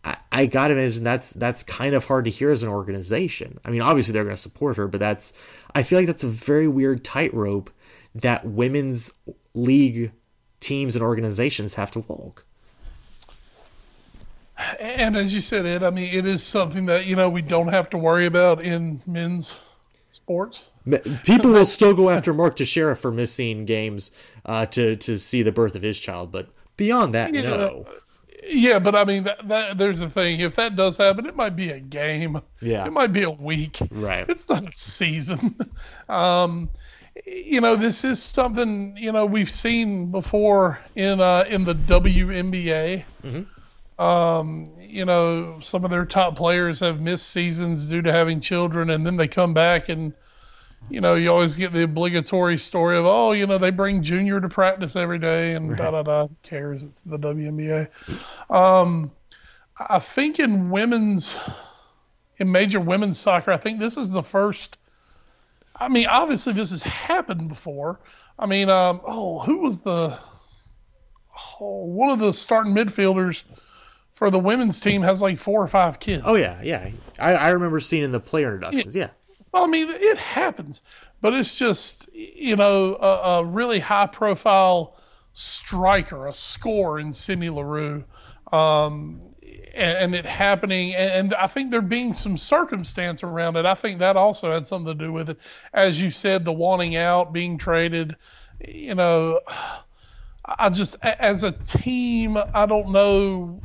I, 0.03 0.17
I 0.31 0.45
gotta 0.45 0.73
imagine 0.73 1.03
that's 1.03 1.31
that's 1.31 1.63
kind 1.63 1.93
of 1.93 2.05
hard 2.05 2.25
to 2.25 2.31
hear 2.31 2.51
as 2.51 2.63
an 2.63 2.69
organization. 2.69 3.59
I 3.65 3.69
mean, 3.69 3.81
obviously 3.81 4.13
they're 4.13 4.23
going 4.23 4.35
to 4.35 4.41
support 4.41 4.77
her, 4.77 4.87
but 4.87 4.99
that's 4.99 5.33
I 5.75 5.83
feel 5.83 5.99
like 5.99 6.07
that's 6.07 6.23
a 6.23 6.29
very 6.29 6.67
weird 6.67 7.03
tightrope 7.03 7.69
that 8.15 8.45
women's 8.45 9.11
league 9.53 10.11
teams 10.59 10.95
and 10.95 11.03
organizations 11.03 11.73
have 11.75 11.91
to 11.91 11.99
walk. 11.99 12.45
And 14.79 15.15
as 15.15 15.33
you 15.33 15.41
said, 15.41 15.65
Ed, 15.65 15.83
I 15.83 15.89
mean, 15.89 16.13
it 16.13 16.25
is 16.25 16.43
something 16.43 16.85
that 16.87 17.05
you 17.05 17.15
know 17.15 17.29
we 17.29 17.41
don't 17.41 17.69
have 17.69 17.89
to 17.91 17.97
worry 17.97 18.25
about 18.25 18.61
in 18.63 19.01
men's 19.07 19.59
sports. 20.11 20.63
People 21.23 21.51
will 21.51 21.65
still 21.65 21.93
go 21.93 22.09
after 22.09 22.33
Mark 22.33 22.55
Teixeira 22.55 22.95
for 22.95 23.11
missing 23.11 23.65
games 23.65 24.11
uh, 24.45 24.65
to 24.67 24.95
to 24.97 25.17
see 25.17 25.43
the 25.43 25.51
birth 25.51 25.75
of 25.75 25.81
his 25.81 25.99
child, 25.99 26.31
but 26.31 26.49
beyond 26.77 27.13
that, 27.13 27.33
yeah, 27.33 27.41
no. 27.41 27.85
Yeah, 28.51 28.79
but 28.79 28.95
I 28.95 29.03
mean, 29.03 29.23
that, 29.23 29.47
that, 29.47 29.77
there's 29.77 30.01
a 30.01 30.09
thing. 30.09 30.39
If 30.39 30.55
that 30.55 30.75
does 30.75 30.97
happen, 30.97 31.25
it 31.25 31.35
might 31.35 31.55
be 31.55 31.71
a 31.71 31.79
game. 31.79 32.39
Yeah, 32.61 32.85
it 32.85 32.93
might 32.93 33.13
be 33.13 33.23
a 33.23 33.29
week. 33.29 33.77
Right. 33.91 34.27
It's 34.27 34.49
not 34.49 34.63
a 34.63 34.71
season. 34.71 35.55
um, 36.09 36.69
you 37.25 37.61
know, 37.61 37.75
this 37.75 38.03
is 38.03 38.21
something 38.21 38.95
you 38.97 39.11
know 39.11 39.25
we've 39.25 39.51
seen 39.51 40.09
before 40.11 40.79
in 40.95 41.21
uh, 41.21 41.45
in 41.49 41.65
the 41.65 41.75
WNBA. 41.75 43.03
Mm-hmm. 43.23 43.41
Um, 43.99 44.71
you 44.79 45.05
know, 45.05 45.59
some 45.61 45.83
of 45.83 45.91
their 45.91 46.05
top 46.05 46.35
players 46.35 46.79
have 46.79 47.01
missed 47.01 47.29
seasons 47.29 47.87
due 47.87 48.01
to 48.01 48.11
having 48.11 48.39
children, 48.39 48.89
and 48.89 49.05
then 49.05 49.17
they 49.17 49.27
come 49.27 49.53
back 49.53 49.89
and 49.89 50.13
you 50.89 51.01
know, 51.01 51.15
you 51.15 51.29
always 51.29 51.55
get 51.55 51.73
the 51.73 51.83
obligatory 51.83 52.57
story 52.57 52.97
of, 52.97 53.05
oh, 53.05 53.33
you 53.33 53.45
know, 53.45 53.57
they 53.57 53.69
bring 53.69 54.01
Junior 54.01 54.39
to 54.39 54.49
practice 54.49 54.95
every 54.95 55.19
day 55.19 55.53
and 55.53 55.71
right. 55.71 55.77
da 55.77 55.91
da 55.91 56.03
da. 56.03 56.27
Cares? 56.41 56.83
It's 56.83 57.03
the 57.03 57.19
WNBA. 57.19 57.89
Um, 58.49 59.11
I 59.89 59.99
think 59.99 60.39
in 60.39 60.69
women's, 60.69 61.37
in 62.37 62.51
major 62.51 62.79
women's 62.79 63.19
soccer, 63.19 63.51
I 63.51 63.57
think 63.57 63.79
this 63.79 63.97
is 63.97 64.11
the 64.11 64.23
first. 64.23 64.77
I 65.75 65.89
mean, 65.89 66.07
obviously 66.07 66.53
this 66.53 66.71
has 66.71 66.81
happened 66.81 67.47
before. 67.47 67.99
I 68.37 68.45
mean, 68.45 68.69
um, 68.69 69.01
oh, 69.05 69.39
who 69.39 69.59
was 69.59 69.81
the? 69.81 70.17
Oh, 71.61 71.85
one 71.85 72.09
of 72.09 72.19
the 72.19 72.33
starting 72.33 72.73
midfielders 72.73 73.43
for 74.19 74.29
the 74.29 74.37
women's 74.37 74.81
team 74.81 75.01
has 75.01 75.21
like 75.21 75.39
four 75.39 75.63
or 75.63 75.67
five 75.67 76.01
kids. 76.01 76.23
Oh 76.25 76.35
yeah, 76.35 76.59
yeah. 76.61 76.89
I, 77.19 77.35
I 77.35 77.49
remember 77.51 77.79
seeing 77.79 78.03
in 78.03 78.11
the 78.11 78.19
player 78.19 78.47
introductions. 78.47 78.93
Yeah. 78.93 79.03
yeah. 79.03 79.09
So 79.39 79.63
I 79.63 79.67
mean, 79.67 79.87
it 79.89 80.17
happens, 80.17 80.81
but 81.21 81.33
it's 81.33 81.57
just 81.57 82.13
you 82.13 82.57
know 82.57 82.97
a, 82.99 83.39
a 83.39 83.45
really 83.45 83.79
high 83.79 84.07
profile 84.07 84.97
striker, 85.31 86.27
a 86.27 86.33
score 86.33 86.99
in 86.99 87.13
Sydney 87.13 87.49
Leroux, 87.49 88.03
um, 88.51 89.21
and, 89.73 89.97
and, 89.97 90.15
it 90.15 90.25
happening. 90.25 90.93
And, 90.95 91.11
and, 91.11 91.35
I 91.35 91.47
think 91.47 91.71
there 91.71 91.81
being 91.81 92.13
some 92.13 92.35
circumstance 92.35 93.23
around 93.23 93.55
it. 93.55 93.65
I 93.65 93.73
think 93.73 93.99
that 93.99 94.17
also 94.17 94.51
had 94.51 94.67
something 94.67 94.97
to 94.97 95.05
do 95.05 95.13
with 95.13 95.29
it. 95.29 95.37
As 95.73 96.01
you 96.01 96.11
said, 96.11 96.43
the 96.43 96.51
wanting 96.51 96.97
out, 96.97 97.31
being 97.31 97.57
traded. 97.57 98.17
You 98.67 98.95
know, 98.95 99.39
I 100.43 100.69
just 100.71 100.97
as 101.05 101.43
a 101.43 101.53
team, 101.53 102.37
I 102.53 102.65
don't 102.65 102.91
know. 102.91 103.61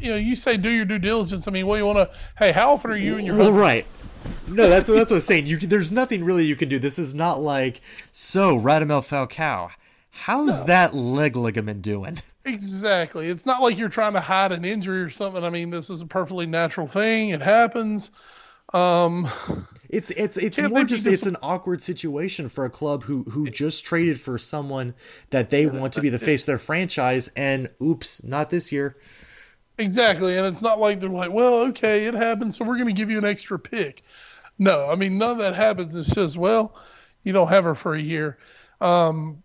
You 0.00 0.10
know, 0.10 0.16
you 0.16 0.36
say 0.36 0.56
do 0.56 0.70
your 0.70 0.84
due 0.84 0.98
diligence. 0.98 1.48
I 1.48 1.50
mean, 1.50 1.66
well, 1.66 1.78
you 1.78 1.86
want 1.86 1.98
to. 1.98 2.18
Hey, 2.38 2.52
how 2.52 2.72
often 2.72 2.90
are 2.90 2.96
you 2.96 3.16
and 3.16 3.26
your 3.26 3.36
well, 3.36 3.52
right? 3.52 3.86
no, 4.48 4.68
that's 4.68 4.88
that's 4.88 5.10
what 5.10 5.16
I'm 5.16 5.20
saying. 5.20 5.46
You 5.46 5.58
can, 5.58 5.68
there's 5.68 5.92
nothing 5.92 6.24
really 6.24 6.44
you 6.44 6.56
can 6.56 6.68
do. 6.68 6.78
This 6.78 6.98
is 6.98 7.14
not 7.14 7.40
like 7.40 7.80
so 8.12 8.58
Radamel 8.58 9.06
Falcao. 9.06 9.70
How's 10.10 10.60
no. 10.60 10.66
that 10.66 10.94
leg 10.94 11.36
ligament 11.36 11.82
doing? 11.82 12.20
Exactly. 12.44 13.28
It's 13.28 13.44
not 13.44 13.60
like 13.60 13.76
you're 13.76 13.90
trying 13.90 14.14
to 14.14 14.20
hide 14.20 14.52
an 14.52 14.64
injury 14.64 15.02
or 15.02 15.10
something. 15.10 15.44
I 15.44 15.50
mean, 15.50 15.68
this 15.68 15.90
is 15.90 16.00
a 16.00 16.06
perfectly 16.06 16.46
natural 16.46 16.86
thing. 16.86 17.30
It 17.30 17.42
happens. 17.42 18.10
Um, 18.72 19.26
it's 19.88 20.10
it's 20.10 20.36
it's 20.36 20.60
more 20.60 20.84
just 20.84 21.06
it's 21.06 21.26
an 21.26 21.36
awkward 21.42 21.82
situation 21.82 22.48
for 22.48 22.64
a 22.64 22.70
club 22.70 23.02
who 23.02 23.24
who 23.24 23.46
just 23.46 23.84
traded 23.84 24.20
for 24.20 24.38
someone 24.38 24.94
that 25.30 25.50
they 25.50 25.66
want 25.66 25.92
to 25.94 26.00
be 26.00 26.08
the 26.08 26.18
face 26.18 26.42
of 26.42 26.46
their 26.46 26.58
franchise, 26.58 27.28
and 27.28 27.70
oops, 27.82 28.22
not 28.22 28.50
this 28.50 28.72
year. 28.72 28.96
Exactly, 29.78 30.36
and 30.36 30.46
it's 30.46 30.62
not 30.62 30.80
like 30.80 30.98
they're 30.98 31.08
like, 31.08 31.30
well, 31.32 31.60
okay, 31.68 32.06
it 32.06 32.14
happened, 32.14 32.52
so 32.54 32.64
we're 32.64 32.76
going 32.76 32.88
to 32.88 32.92
give 32.92 33.10
you 33.10 33.18
an 33.18 33.24
extra 33.24 33.58
pick. 33.58 34.02
No, 34.58 34.88
I 34.90 34.96
mean 34.96 35.18
none 35.18 35.32
of 35.32 35.38
that 35.38 35.54
happens. 35.54 35.94
It's 35.94 36.12
just 36.14 36.36
well, 36.36 36.74
you 37.22 37.32
don't 37.32 37.48
have 37.48 37.64
her 37.64 37.74
for 37.76 37.94
a 37.94 38.00
year. 38.00 38.38
Um, 38.80 39.42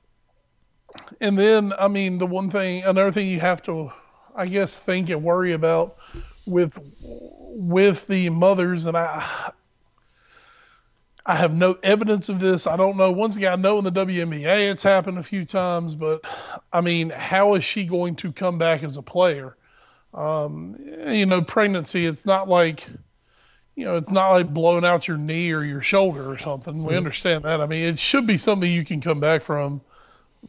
and 1.21 1.37
then, 1.37 1.73
I 1.79 1.87
mean, 1.87 2.17
the 2.17 2.27
one 2.27 2.49
thing, 2.49 2.83
another 2.83 3.11
thing 3.11 3.27
you 3.27 3.39
have 3.39 3.61
to, 3.63 3.91
I 4.35 4.47
guess, 4.47 4.77
think 4.79 5.09
and 5.09 5.23
worry 5.23 5.53
about 5.53 5.95
with 6.45 6.77
with 7.55 8.07
the 8.07 8.29
mothers, 8.29 8.85
and 8.85 8.97
I, 8.97 9.51
I 11.25 11.35
have 11.35 11.53
no 11.53 11.77
evidence 11.83 12.27
of 12.29 12.39
this. 12.39 12.67
I 12.67 12.75
don't 12.77 12.97
know. 12.97 13.11
Once 13.11 13.35
again, 13.37 13.53
I 13.53 13.55
know 13.55 13.77
in 13.77 13.83
the 13.85 13.91
WNBA 13.91 14.69
it's 14.71 14.83
happened 14.83 15.17
a 15.17 15.23
few 15.23 15.45
times, 15.45 15.95
but 15.95 16.21
I 16.73 16.81
mean, 16.81 17.09
how 17.11 17.55
is 17.55 17.63
she 17.63 17.85
going 17.85 18.15
to 18.17 18.31
come 18.31 18.57
back 18.57 18.83
as 18.83 18.97
a 18.97 19.01
player? 19.01 19.55
Um, 20.13 20.75
you 21.07 21.25
know, 21.25 21.41
pregnancy, 21.41 22.05
it's 22.05 22.25
not 22.25 22.47
like, 22.47 22.87
you 23.75 23.85
know, 23.85 23.97
it's 23.97 24.11
not 24.11 24.31
like 24.31 24.53
blowing 24.53 24.85
out 24.85 25.07
your 25.07 25.17
knee 25.17 25.51
or 25.51 25.63
your 25.63 25.81
shoulder 25.81 26.29
or 26.29 26.37
something. 26.37 26.83
We 26.83 26.89
mm-hmm. 26.89 26.97
understand 26.97 27.45
that. 27.45 27.61
I 27.61 27.65
mean, 27.65 27.87
it 27.87 27.97
should 27.97 28.27
be 28.27 28.37
something 28.37 28.69
you 28.69 28.85
can 28.85 29.01
come 29.01 29.19
back 29.19 29.41
from 29.41 29.81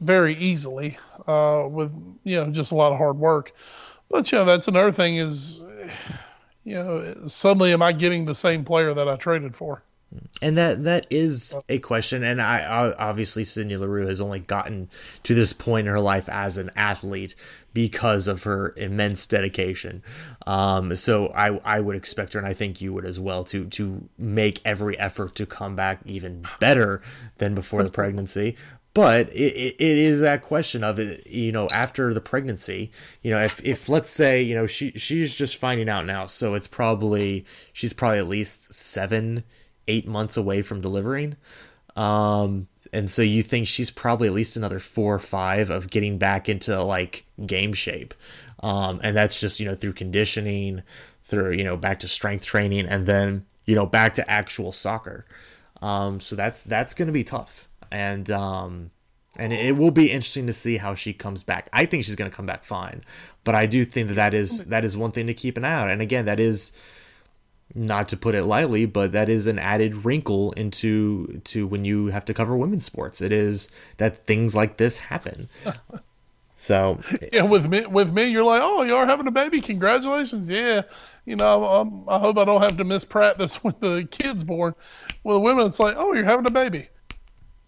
very 0.01 0.35
easily 0.35 0.99
uh, 1.27 1.67
with, 1.69 1.93
you 2.25 2.37
know, 2.37 2.51
just 2.51 2.73
a 2.73 2.75
lot 2.75 2.93
of 2.93 2.99
hard 2.99 3.17
work. 3.17 3.55
But, 4.11 4.31
you 4.31 4.39
know, 4.39 4.45
that's 4.45 4.69
another 4.69 4.93
thing 4.93 5.17
is, 5.17 5.63
you 6.65 6.75
know, 6.75 7.27
suddenly 7.27 7.73
am 7.73 7.83
I 7.83 7.93
getting 7.93 8.25
the 8.25 8.35
same 8.35 8.65
player 8.65 8.93
that 8.93 9.09
I 9.09 9.17
traded 9.17 9.57
for? 9.57 9.83
And 10.43 10.57
that 10.59 10.85
that 10.85 11.07
is 11.11 11.57
a 11.69 11.79
question, 11.79 12.23
and 12.23 12.41
I, 12.41 12.61
I 12.61 12.93
obviously 12.95 13.45
Sydney 13.45 13.77
Leroux 13.77 14.07
has 14.07 14.21
only 14.21 14.41
gotten 14.41 14.89
to 15.23 15.35
this 15.35 15.53
point 15.53 15.87
in 15.87 15.93
her 15.93 16.01
life 16.01 16.29
as 16.29 16.59
an 16.59 16.71
athlete 16.77 17.35
because 17.73 18.29
of 18.29 18.45
her 18.45 18.75
immense 18.77 19.27
dedication. 19.27 20.03
Um, 20.47 20.95
so 20.97 21.29
I 21.35 21.59
I 21.65 21.81
would 21.81 21.97
expect 21.97 22.33
her, 22.35 22.39
and 22.39 22.47
I 22.49 22.55
think 22.55 22.81
you 22.81 22.93
would 22.93 23.07
as 23.07 23.19
well, 23.19 23.45
to 23.45 23.65
to 23.67 24.09
make 24.19 24.61
every 24.65 24.99
effort 24.99 25.35
to 25.37 25.47
come 25.47 25.75
back 25.77 26.01
even 26.05 26.45
better 26.61 27.01
than 27.39 27.55
before 27.55 27.83
the 27.83 27.91
pregnancy. 27.91 28.57
but 28.95 29.29
it, 29.31 29.53
it, 29.55 29.77
it 29.81 29.99
is 29.99 30.21
that 30.21 30.43
question 30.43 30.85
of 30.85 30.99
it 31.01 31.27
you 31.27 31.51
know 31.51 31.69
after 31.71 32.15
the 32.15 32.21
pregnancy 32.21 32.91
you 33.23 33.31
know 33.31 33.41
if, 33.41 33.63
if 33.65 33.89
let's 33.89 34.09
say 34.09 34.41
you 34.43 34.55
know 34.55 34.67
she 34.67 34.93
she's 34.93 35.35
just 35.35 35.57
finding 35.57 35.89
out 35.89 36.07
now 36.07 36.27
so 36.27 36.55
it's 36.55 36.69
probably 36.69 37.45
she's 37.73 37.93
probably 37.93 38.19
at 38.19 38.29
least 38.29 38.73
seven 38.73 39.43
eight 39.89 40.07
months 40.07 40.37
away 40.37 40.63
from 40.63 40.81
delivering 40.81 41.37
um 41.97 42.67
and 42.93 43.11
so 43.11 43.23
you 43.23 43.43
think 43.43 43.67
she's 43.67 43.91
probably 43.91 44.27
at 44.29 44.35
least 44.35 44.57
another 44.57 44.79
four 44.79 45.15
or 45.15 45.19
five 45.19 45.71
of 45.71 45.91
getting 45.91 46.19
back 46.19 46.49
into 46.49 46.83
like 46.83 47.25
game 47.47 47.73
shape 47.73 48.15
um 48.63 49.01
and 49.03 49.17
that's 49.17 49.41
just 49.41 49.61
you 49.61 49.67
know 49.67 49.75
through 49.75 49.93
conditioning 49.93 50.83
through 51.23 51.53
you 51.53 51.65
know 51.65 51.77
back 51.77 52.01
to 52.01 52.09
strength 52.09 52.45
training 52.45 52.87
and 52.87 53.07
then 53.07 53.45
you 53.65 53.75
know 53.75 53.87
back 53.87 54.15
to 54.15 54.31
actual 54.31 54.73
soccer 54.73 55.25
um 55.83 56.21
so 56.21 56.35
that's 56.35 56.63
that's 56.63 56.95
going 56.95 57.07
to 57.07 57.13
be 57.13 57.25
tough 57.25 57.69
and 57.91 58.31
um 58.31 58.91
and 59.37 59.53
it 59.53 59.77
will 59.77 59.91
be 59.91 60.11
interesting 60.11 60.47
to 60.47 60.53
see 60.53 60.77
how 60.77 60.95
she 60.95 61.13
comes 61.13 61.43
back. 61.43 61.69
I 61.73 61.87
think 61.87 62.05
she's 62.05 62.17
going 62.17 62.31
to 62.31 62.37
come 62.37 62.47
back 62.47 62.65
fine, 62.65 63.03
but 63.43 63.55
I 63.55 63.67
do 63.67 63.85
think 63.85 64.09
that 64.09 64.15
that 64.15 64.35
is 64.35 64.65
that 64.67 64.85
is 64.85 64.97
one 64.97 65.11
thing 65.11 65.27
to 65.27 65.35
keep 65.35 65.57
an 65.57 65.65
eye 65.65 65.83
on. 65.83 65.91
And 65.91 66.01
again, 66.01 66.27
that 66.27 66.39
is 66.39 66.73
not 67.75 68.09
to 68.09 68.17
put 68.17 68.35
it 68.35 68.45
lightly, 68.45 68.87
but 68.87 69.13
that 69.13 69.29
is 69.29 69.47
an 69.47 69.59
added 69.59 70.05
wrinkle 70.05 70.53
into 70.53 71.41
to 71.45 71.67
when 71.67 71.85
you 71.85 72.09
have 72.09 72.25
to 72.27 72.35
cover 72.35 72.57
women's 72.57 72.85
sports. 72.85 73.21
It 73.21 73.33
is 73.33 73.71
that 73.97 74.17
things 74.17 74.55
like 74.55 74.77
this 74.77 74.99
happen. 74.99 75.49
So 76.57 77.01
yeah, 77.33 77.43
with 77.43 77.69
me, 77.69 77.85
with 77.85 78.13
me, 78.13 78.25
you're 78.25 78.45
like, 78.45 78.63
oh, 78.63 78.83
you 78.83 78.95
are 78.95 79.05
having 79.05 79.27
a 79.27 79.33
baby. 79.33 79.61
Congratulations. 79.61 80.49
Yeah, 80.49 80.83
you 81.27 81.37
know, 81.37 81.65
I'm, 81.65 82.09
i 82.09 82.19
hope 82.19 82.39
I 82.39 82.45
don't 82.45 82.63
have 82.63 82.77
to 82.77 82.85
miss 82.85 83.05
practice 83.05 83.57
when 83.65 83.75
the 83.81 84.07
kid's 84.11 84.45
born. 84.45 84.75
With 85.25 85.35
the 85.35 85.41
women, 85.41 85.67
it's 85.67 85.81
like, 85.81 85.97
oh, 85.99 86.15
you're 86.15 86.25
having 86.25 86.47
a 86.47 86.51
baby. 86.51 86.89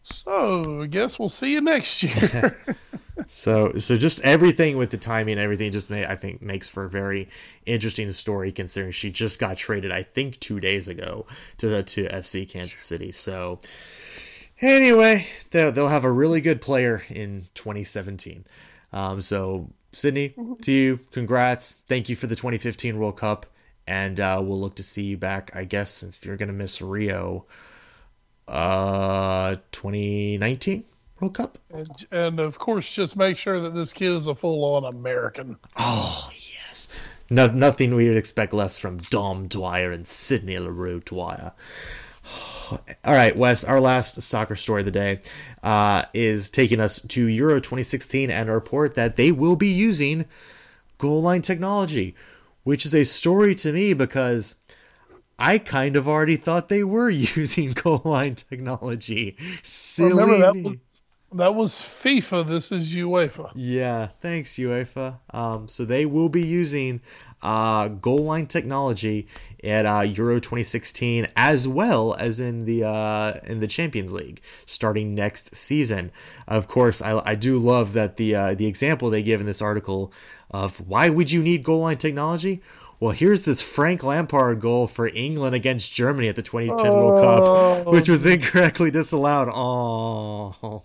So 0.07 0.83
I 0.83 0.87
guess 0.87 1.19
we'll 1.19 1.29
see 1.29 1.53
you 1.53 1.61
next 1.61 2.03
year. 2.03 2.57
so 3.27 3.77
so 3.77 3.97
just 3.97 4.21
everything 4.21 4.77
with 4.77 4.91
the 4.91 4.97
timing 4.97 5.39
everything 5.39 5.73
just 5.73 5.91
may 5.91 6.07
I 6.07 6.15
think 6.15 6.41
makes 6.41 6.69
for 6.69 6.85
a 6.85 6.89
very 6.89 7.29
interesting 7.65 8.09
story 8.11 8.53
considering 8.53 8.93
she 8.93 9.11
just 9.11 9.41
got 9.41 9.57
traded 9.57 9.91
I 9.91 10.05
think 10.05 10.39
two 10.39 10.61
days 10.61 10.87
ago 10.87 11.27
to 11.59 11.69
the 11.69 11.83
to 11.83 12.09
FC 12.09 12.49
Kansas 12.49 12.79
City. 12.79 13.11
So 13.11 13.61
anyway, 14.61 15.27
they'll 15.51 15.73
they'll 15.73 15.89
have 15.89 16.05
a 16.05 16.13
really 16.13 16.41
good 16.41 16.61
player 16.61 17.03
in 17.09 17.49
2017. 17.55 18.45
Um, 18.93 19.21
so 19.21 19.71
Sydney, 19.93 20.35
to 20.63 20.73
you, 20.73 21.01
congrats. 21.11 21.81
Thank 21.89 22.09
you 22.09 22.15
for 22.15 22.29
the 22.29 22.37
2015 22.37 22.99
World 22.99 23.17
Cup, 23.17 23.47
and 23.89 24.21
uh, 24.21 24.41
we'll 24.45 24.61
look 24.61 24.77
to 24.77 24.83
see 24.85 25.05
you 25.05 25.17
back. 25.17 25.51
I 25.55 25.65
guess 25.65 25.91
since 25.91 26.23
you're 26.25 26.37
gonna 26.37 26.53
miss 26.53 26.81
Rio 26.81 27.47
uh 28.49 29.57
2019 29.73 30.85
World 31.21 31.35
Cup. 31.35 31.59
And, 31.71 32.07
and, 32.13 32.41
of 32.41 32.59
course, 32.59 32.93
just 32.93 33.17
make 33.17 33.39
sure 33.39 33.59
that 33.59 33.71
this 33.71 33.93
kid 33.93 34.13
is 34.13 34.27
a 34.27 34.35
full-on 34.35 34.85
American. 34.85 35.57
Oh 35.77 36.31
yes, 36.33 36.89
no, 37.31 37.47
nothing 37.47 37.95
we 37.95 38.09
would 38.09 38.19
expect 38.19 38.53
less 38.53 38.77
from 38.77 38.99
Dom 38.99 39.49
Dwyer 39.49 39.91
and 39.91 40.07
Sydney 40.07 40.59
Leroux 40.59 41.01
Dwyer. 41.01 41.53
All 42.71 43.15
right, 43.15 43.37
Wes, 43.37 43.65
our 43.65 43.81
last 43.81 44.21
soccer 44.21 44.57
story 44.57 44.83
of 44.83 44.85
the 44.85 44.91
day 44.91 45.21
uh, 45.63 46.05
is 46.13 46.51
taking 46.51 46.81
us 46.81 47.01
to 47.01 47.27
Euro 47.27 47.61
2016 47.61 48.31
and 48.31 48.49
a 48.51 48.53
report 48.53 48.95
that 48.95 49.17
they 49.17 49.33
will 49.33 49.57
be 49.57 49.69
using 49.69 50.27
goal 50.99 51.23
line 51.23 51.43
technology, 51.43 52.15
which 52.65 52.85
is 52.85 52.95
a 52.95 53.05
story 53.05 53.55
to 53.55 53.73
me 53.73 53.95
because 53.95 54.57
I 55.39 55.59
kind 55.59 55.97
of 55.97 56.09
already 56.09 56.37
thought 56.37 56.69
they 56.69 56.85
were 56.85 57.11
using 57.37 57.73
goal 57.73 58.03
line 58.05 58.35
technology. 58.35 59.37
Silly 59.63 60.11
Remember, 60.11 60.39
that 60.39 60.55
me. 60.55 60.63
was, 60.63 61.03
that 61.33 61.55
was 61.55 61.73
FIFA. 61.73 62.47
This 62.47 62.73
is 62.73 62.95
UEFA. 62.95 63.53
Yeah, 63.55 64.09
thanks 64.21 64.55
UEFA. 64.55 65.19
Um, 65.31 65.69
so 65.69 65.85
they 65.85 66.07
will 66.07 66.29
be 66.29 66.47
using 66.47 67.01
uh, 67.43 67.89
goal 67.89 68.25
line 68.25 68.47
technology 68.47 69.29
at 69.63 69.85
uh, 69.85 70.01
Euro 70.01 70.41
2016 70.41 71.29
as 71.37 71.69
well 71.69 72.15
as 72.15 72.41
in 72.41 72.65
the 72.65 72.85
uh, 72.85 73.35
in 73.45 73.61
the 73.61 73.67
Champions 73.67 74.13
League 74.13 74.41
starting 74.65 75.15
next 75.15 75.55
season. 75.55 76.11
Of 76.49 76.69
course, 76.69 77.03
I, 77.03 77.21
I 77.25 77.35
do 77.35 77.59
love 77.59 77.93
that 77.93 78.17
the 78.17 78.35
uh, 78.35 78.55
the 78.55 78.67
example 78.67 79.11
they 79.11 79.23
give 79.23 79.41
in 79.41 79.47
this 79.47 79.61
article 79.63 80.13
of 80.51 80.81
why 80.81 81.09
would 81.11 81.31
you 81.31 81.43
need 81.43 81.63
goal 81.63 81.81
line 81.81 81.99
technology? 81.99 82.63
Well, 83.01 83.13
here's 83.13 83.43
this 83.43 83.61
Frank 83.61 84.03
Lampard 84.03 84.61
goal 84.61 84.87
for 84.87 85.09
England 85.09 85.55
against 85.55 85.93
Germany 85.93 86.29
at 86.29 86.37
the 86.37 86.43
2010 86.43 86.93
oh. 86.93 86.95
World 86.97 87.85
Cup, 87.85 87.93
which 87.93 88.09
was 88.09 88.25
incorrectly 88.27 88.91
disallowed. 88.91 89.49
Oh, 89.53 90.83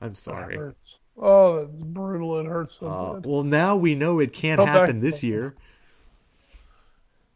I'm 0.00 0.14
sorry. 0.14 0.58
That 0.58 0.74
oh, 1.16 1.64
that's 1.64 1.82
brutal. 1.82 2.38
It 2.38 2.46
hurts 2.46 2.78
so 2.78 2.86
uh, 2.86 3.20
Well, 3.24 3.44
now 3.44 3.76
we 3.76 3.94
know 3.94 4.20
it 4.20 4.32
can't 4.32 4.58
Come 4.58 4.68
happen 4.68 4.96
back. 4.96 5.02
this 5.02 5.24
year. 5.24 5.54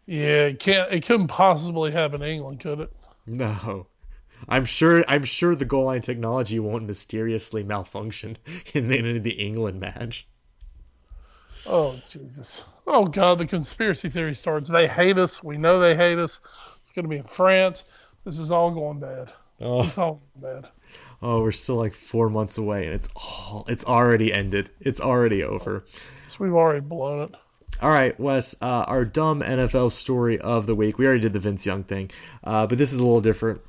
Yeah, 0.07 0.47
it 0.47 0.61
can't. 0.61 0.93
It 0.93 1.05
couldn't 1.07 1.29
possibly 1.29 1.91
happen 1.91 2.23
in 2.23 2.29
England, 2.29 2.61
could 2.61 2.81
it? 2.81 2.93
No. 3.27 3.87
I'm 4.49 4.65
sure. 4.65 5.05
I'm 5.09 5.25
sure 5.25 5.55
the 5.55 5.65
goal 5.65 5.87
line 5.87 6.03
technology 6.03 6.59
won't 6.59 6.87
mysteriously 6.87 7.65
malfunction 7.65 8.37
in 8.75 8.89
the, 8.89 8.99
in 8.99 9.23
the 9.23 9.31
England 9.31 9.81
match. 9.81 10.27
Oh 11.69 12.01
Jesus! 12.09 12.65
Oh 12.87 13.07
God! 13.07 13.39
The 13.39 13.47
conspiracy 13.47 14.09
theory 14.09 14.35
starts. 14.35 14.69
They 14.69 14.87
hate 14.87 15.19
us. 15.19 15.43
We 15.43 15.57
know 15.57 15.81
they 15.81 15.97
hate 15.97 16.19
us. 16.19 16.41
It's 16.81 16.93
going 16.93 17.05
to 17.05 17.09
be 17.09 17.17
in 17.17 17.25
France. 17.25 17.85
This 18.25 18.39
is 18.39 18.51
all 18.51 18.71
going 18.71 19.01
bad. 19.01 19.33
It's, 19.59 19.69
oh. 19.69 19.83
it's 19.83 19.99
all 19.99 20.21
bad. 20.37 20.69
Oh, 21.23 21.43
we're 21.43 21.53
still 21.53 21.77
like 21.77 21.95
four 21.95 22.29
months 22.29 22.59
away, 22.59 22.87
and 22.87 22.95
it's 22.95 23.09
all. 23.17 23.65
It's 23.69 23.85
already 23.85 24.33
ended. 24.33 24.71
It's 24.81 25.01
already 25.01 25.43
over. 25.43 25.85
So 26.29 26.37
we've 26.41 26.55
already 26.55 26.81
blown 26.81 27.23
it. 27.23 27.35
All 27.83 27.91
right, 27.91 28.19
Wes, 28.19 28.55
uh, 28.63 28.85
our 28.87 29.05
dumb 29.05 29.43
NFL 29.43 29.93
story 29.93 30.39
of 30.39 30.67
the 30.67 30.75
week. 30.75 30.99
We 30.99 31.07
already 31.07 31.21
did 31.21 31.33
the 31.33 31.41
Vince 31.41 31.67
Young 31.67 31.85
thing, 31.85 32.11
uh, 32.45 32.67
but 32.67 32.79
this 32.79 32.93
is 32.93 32.99
a 32.99 33.03
little 33.03 33.21
different. 33.21 33.61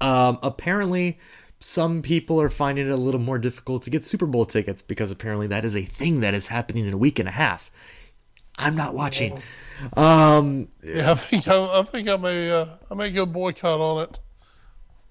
Um, 0.00 0.38
apparently, 0.42 1.18
some 1.64 2.02
people 2.02 2.42
are 2.42 2.50
finding 2.50 2.86
it 2.86 2.90
a 2.90 2.96
little 2.96 3.18
more 3.18 3.38
difficult 3.38 3.82
to 3.82 3.88
get 3.88 4.04
Super 4.04 4.26
Bowl 4.26 4.44
tickets 4.44 4.82
because 4.82 5.10
apparently 5.10 5.46
that 5.46 5.64
is 5.64 5.74
a 5.74 5.82
thing 5.82 6.20
that 6.20 6.34
is 6.34 6.48
happening 6.48 6.86
in 6.86 6.92
a 6.92 6.98
week 6.98 7.18
and 7.18 7.26
a 7.26 7.32
half. 7.32 7.70
I'm 8.58 8.76
not 8.76 8.94
watching. 8.94 9.40
Um, 9.94 10.68
yeah, 10.82 11.12
I 11.12 11.14
think 11.14 11.48
I, 11.48 11.80
I 11.80 11.82
think 11.82 12.06
I 12.06 12.18
may 12.18 12.50
uh, 12.50 12.66
I 12.90 12.94
may 12.94 13.10
go 13.10 13.24
boycott 13.24 13.80
on 13.80 14.02
it. 14.02 14.18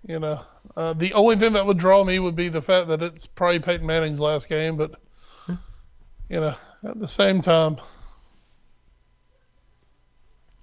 You 0.05 0.19
know, 0.19 0.41
uh, 0.77 0.93
the 0.93 1.11
only 1.13 1.38
thing 1.38 1.53
that 1.53 1.65
would 1.65 1.80
draw 1.80 2.03
me 2.03 2.19
would 2.19 2.35
be 2.35 2.49
the 2.49 2.61
fact 2.61 2.88
that 2.89 3.01
it's 3.01 3.25
probably 3.25 3.59
Peyton 3.59 3.88
Manning's 3.88 4.19
last 4.19 4.47
game, 4.47 4.77
but 4.77 4.91
you 6.30 6.39
know, 6.39 6.53
at 6.84 6.99
the 6.99 7.07
same 7.07 7.41
time, 7.41 7.77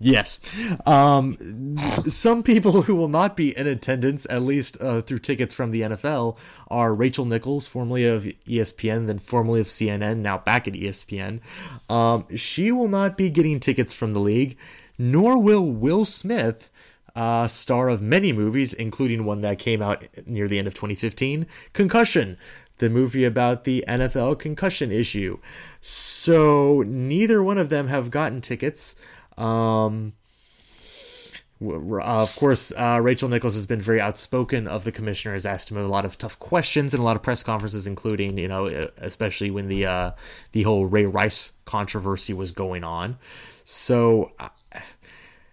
Yes. 0.02 0.40
Um, 0.86 1.76
some 2.08 2.42
people 2.42 2.82
who 2.82 2.96
will 2.96 3.08
not 3.08 3.36
be 3.36 3.56
in 3.56 3.66
attendance, 3.66 4.26
at 4.30 4.42
least 4.42 4.78
uh, 4.80 5.02
through 5.02 5.18
tickets 5.18 5.52
from 5.52 5.70
the 5.70 5.82
NFL, 5.82 6.38
are 6.68 6.94
Rachel 6.94 7.26
Nichols, 7.26 7.66
formerly 7.66 8.06
of 8.06 8.24
ESPN, 8.48 9.06
then 9.06 9.18
formerly 9.18 9.60
of 9.60 9.66
CNN, 9.66 10.18
now 10.18 10.38
back 10.38 10.66
at 10.66 10.72
ESPN. 10.72 11.40
Um, 11.90 12.24
she 12.34 12.72
will 12.72 12.88
not 12.88 13.18
be 13.18 13.28
getting 13.28 13.60
tickets 13.60 13.92
from 13.92 14.14
the 14.14 14.20
league, 14.20 14.56
nor 14.98 15.36
will 15.40 15.70
Will 15.70 16.06
Smith, 16.06 16.70
uh, 17.14 17.46
star 17.46 17.90
of 17.90 18.00
many 18.00 18.32
movies, 18.32 18.72
including 18.72 19.26
one 19.26 19.42
that 19.42 19.58
came 19.58 19.82
out 19.82 20.04
near 20.26 20.48
the 20.48 20.58
end 20.58 20.66
of 20.66 20.72
2015, 20.72 21.46
Concussion, 21.74 22.38
the 22.78 22.88
movie 22.88 23.24
about 23.24 23.64
the 23.64 23.84
NFL 23.86 24.38
concussion 24.38 24.90
issue. 24.90 25.38
So 25.82 26.82
neither 26.86 27.42
one 27.42 27.58
of 27.58 27.68
them 27.68 27.88
have 27.88 28.10
gotten 28.10 28.40
tickets. 28.40 28.96
Um, 29.40 30.12
uh, 31.62 32.00
of 32.00 32.34
course, 32.36 32.72
uh, 32.76 33.00
Rachel 33.02 33.28
Nichols 33.28 33.54
has 33.54 33.66
been 33.66 33.80
very 33.80 34.00
outspoken 34.00 34.66
of 34.66 34.84
the 34.84 34.92
commissioner, 34.92 35.34
has 35.34 35.44
asked 35.44 35.70
him 35.70 35.76
a 35.76 35.86
lot 35.86 36.04
of 36.04 36.16
tough 36.16 36.38
questions 36.38 36.94
in 36.94 37.00
a 37.00 37.02
lot 37.02 37.16
of 37.16 37.22
press 37.22 37.42
conferences, 37.42 37.86
including, 37.86 38.38
you 38.38 38.48
know, 38.48 38.66
especially 38.98 39.50
when 39.50 39.68
the 39.68 39.86
uh, 39.86 40.12
the 40.52 40.62
whole 40.62 40.86
Ray 40.86 41.04
Rice 41.04 41.52
controversy 41.66 42.32
was 42.32 42.52
going 42.52 42.82
on. 42.82 43.18
So, 43.64 44.32
uh, 44.38 44.48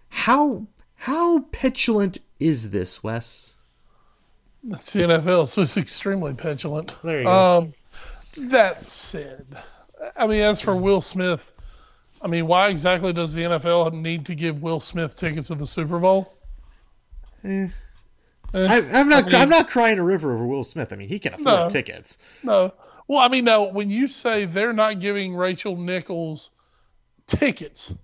how 0.08 0.66
how 0.96 1.40
petulant 1.52 2.18
is 2.40 2.70
this, 2.70 3.02
Wes? 3.02 3.56
It's 4.66 4.92
the 4.92 5.00
NFL, 5.00 5.48
so 5.48 5.62
it's 5.62 5.76
extremely 5.76 6.34
petulant. 6.34 6.94
There 7.02 7.18
you 7.18 7.24
go. 7.24 7.58
Um, 7.58 7.74
that 8.48 8.82
said, 8.82 9.46
I 10.16 10.26
mean, 10.26 10.40
as 10.40 10.60
for 10.60 10.74
Will 10.74 11.00
Smith, 11.00 11.52
I 12.20 12.26
mean, 12.26 12.46
why 12.46 12.68
exactly 12.68 13.12
does 13.12 13.32
the 13.32 13.42
NFL 13.42 13.92
need 13.92 14.26
to 14.26 14.34
give 14.34 14.62
Will 14.62 14.80
Smith 14.80 15.16
tickets 15.16 15.48
to 15.48 15.54
the 15.54 15.66
Super 15.66 15.98
Bowl? 15.98 16.34
Eh. 17.44 17.68
Eh. 18.54 18.66
I, 18.66 18.98
am 18.98 19.08
not. 19.08 19.24
I 19.24 19.26
mean, 19.26 19.34
I'm 19.36 19.48
not 19.48 19.68
crying 19.68 19.98
a 19.98 20.02
river 20.02 20.34
over 20.34 20.46
Will 20.46 20.64
Smith. 20.64 20.92
I 20.92 20.96
mean, 20.96 21.08
he 21.08 21.18
can 21.18 21.34
afford 21.34 21.46
no, 21.46 21.68
tickets. 21.68 22.18
No. 22.42 22.72
Well, 23.06 23.20
I 23.20 23.28
mean, 23.28 23.44
no. 23.44 23.64
When 23.64 23.90
you 23.90 24.08
say 24.08 24.44
they're 24.44 24.72
not 24.72 25.00
giving 25.00 25.34
Rachel 25.34 25.76
Nichols 25.76 26.50
tickets, 27.26 27.94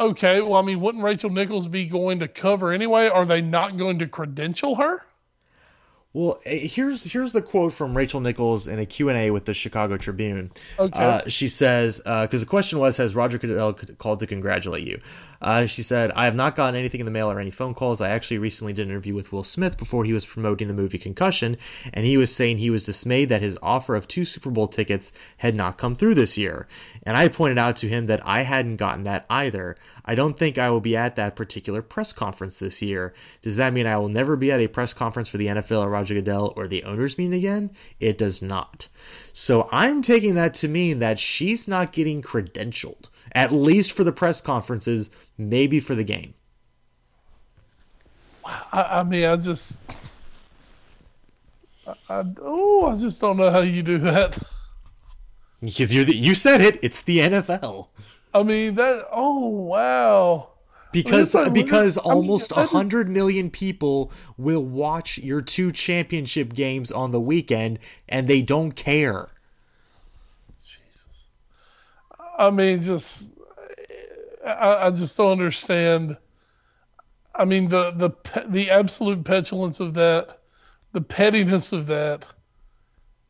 okay. 0.00 0.40
Well, 0.40 0.54
I 0.54 0.62
mean, 0.62 0.80
wouldn't 0.80 1.04
Rachel 1.04 1.30
Nichols 1.30 1.66
be 1.66 1.86
going 1.86 2.20
to 2.20 2.28
cover 2.28 2.72
anyway? 2.72 3.08
Are 3.08 3.26
they 3.26 3.40
not 3.40 3.76
going 3.76 3.98
to 3.98 4.06
credential 4.06 4.76
her? 4.76 5.02
Well, 6.14 6.40
eh, 6.44 6.66
here's 6.66 7.04
here's 7.04 7.32
the 7.32 7.42
quote 7.42 7.72
from 7.72 7.96
Rachel 7.96 8.20
Nichols 8.20 8.68
in 8.68 8.78
a 8.78 8.86
Q&A 8.86 9.30
with 9.30 9.46
the 9.46 9.54
Chicago 9.54 9.96
Tribune. 9.96 10.50
Okay. 10.78 10.98
Uh, 10.98 11.22
she 11.26 11.48
says, 11.48 11.98
because 11.98 12.40
the 12.40 12.46
question 12.46 12.78
was, 12.78 12.98
has 12.98 13.14
Roger 13.14 13.38
Goodell 13.38 13.74
called 13.98 14.20
to 14.20 14.26
congratulate 14.26 14.86
you? 14.86 15.00
Uh, 15.42 15.66
she 15.66 15.82
said, 15.82 16.12
I 16.12 16.24
have 16.24 16.36
not 16.36 16.54
gotten 16.54 16.78
anything 16.78 17.00
in 17.00 17.04
the 17.04 17.10
mail 17.10 17.30
or 17.30 17.40
any 17.40 17.50
phone 17.50 17.74
calls. 17.74 18.00
I 18.00 18.10
actually 18.10 18.38
recently 18.38 18.72
did 18.72 18.86
an 18.86 18.92
interview 18.92 19.14
with 19.14 19.32
Will 19.32 19.42
Smith 19.42 19.76
before 19.76 20.04
he 20.04 20.12
was 20.12 20.24
promoting 20.24 20.68
the 20.68 20.74
movie 20.74 20.98
Concussion, 20.98 21.56
and 21.92 22.06
he 22.06 22.16
was 22.16 22.34
saying 22.34 22.58
he 22.58 22.70
was 22.70 22.84
dismayed 22.84 23.28
that 23.30 23.42
his 23.42 23.58
offer 23.60 23.96
of 23.96 24.06
two 24.06 24.24
Super 24.24 24.50
Bowl 24.50 24.68
tickets 24.68 25.12
had 25.38 25.56
not 25.56 25.78
come 25.78 25.96
through 25.96 26.14
this 26.14 26.38
year. 26.38 26.68
And 27.02 27.16
I 27.16 27.26
pointed 27.26 27.58
out 27.58 27.76
to 27.76 27.88
him 27.88 28.06
that 28.06 28.24
I 28.24 28.42
hadn't 28.42 28.76
gotten 28.76 29.02
that 29.04 29.26
either. 29.28 29.74
I 30.04 30.14
don't 30.14 30.38
think 30.38 30.58
I 30.58 30.70
will 30.70 30.80
be 30.80 30.96
at 30.96 31.16
that 31.16 31.34
particular 31.34 31.82
press 31.82 32.12
conference 32.12 32.58
this 32.60 32.80
year. 32.80 33.12
Does 33.42 33.56
that 33.56 33.72
mean 33.72 33.86
I 33.86 33.98
will 33.98 34.08
never 34.08 34.36
be 34.36 34.52
at 34.52 34.60
a 34.60 34.68
press 34.68 34.94
conference 34.94 35.28
for 35.28 35.38
the 35.38 35.46
NFL 35.46 35.84
or 35.84 35.90
Roger 36.02 36.14
Goodell 36.14 36.52
or 36.56 36.66
the 36.66 36.82
owners 36.82 37.16
meeting 37.16 37.34
again? 37.34 37.70
It 38.00 38.18
does 38.18 38.42
not. 38.42 38.88
So 39.32 39.68
I'm 39.70 40.02
taking 40.02 40.34
that 40.34 40.52
to 40.54 40.68
mean 40.68 40.98
that 40.98 41.20
she's 41.20 41.68
not 41.68 41.92
getting 41.92 42.22
credentialed, 42.22 43.08
at 43.30 43.52
least 43.52 43.92
for 43.92 44.02
the 44.02 44.10
press 44.10 44.40
conferences, 44.40 45.12
maybe 45.38 45.78
for 45.78 45.94
the 45.94 46.02
game. 46.02 46.34
I, 48.44 48.82
I 48.82 49.02
mean, 49.04 49.26
I 49.26 49.36
just, 49.36 49.78
I, 51.86 51.94
I, 52.10 52.24
oh, 52.40 52.86
I 52.86 52.96
just 52.96 53.20
don't 53.20 53.36
know 53.36 53.50
how 53.50 53.60
you 53.60 53.84
do 53.84 53.98
that. 53.98 54.36
Because 55.60 55.94
you're 55.94 56.04
the, 56.04 56.16
you 56.16 56.34
said 56.34 56.60
it, 56.60 56.80
it's 56.82 57.02
the 57.02 57.18
NFL. 57.18 57.86
I 58.34 58.42
mean 58.42 58.74
that. 58.74 59.06
Oh 59.12 59.46
wow. 59.46 60.48
Because 60.92 61.32
Well, 61.34 61.46
it's 61.46 61.52
because 61.54 61.96
I 61.98 62.02
mean, 62.02 62.12
almost 62.12 62.50
that 62.50 62.64
is- 62.64 62.72
a 62.72 62.76
hundred 62.76 63.08
million 63.08 63.50
people 63.50 64.12
will 64.36 64.64
watch 64.64 65.18
your 65.18 65.40
two 65.40 65.72
championship 65.72 66.52
games 66.54 66.90
on 66.92 67.10
the 67.12 67.20
weekend, 67.20 67.78
and 68.08 68.28
they 68.28 68.42
don't 68.42 68.72
care. 68.72 69.28
Jesus, 70.64 71.26
I 72.38 72.50
mean, 72.50 72.82
just 72.82 73.28
I, 74.46 74.86
I 74.86 74.90
just 74.90 75.16
don't 75.16 75.32
understand. 75.32 76.16
I 77.34 77.44
mean, 77.44 77.68
the 77.68 77.92
the 77.92 78.44
the 78.48 78.70
absolute 78.70 79.24
petulance 79.24 79.80
of 79.80 79.94
that, 79.94 80.40
the 80.92 81.00
pettiness 81.00 81.72
of 81.72 81.86
that. 81.86 82.26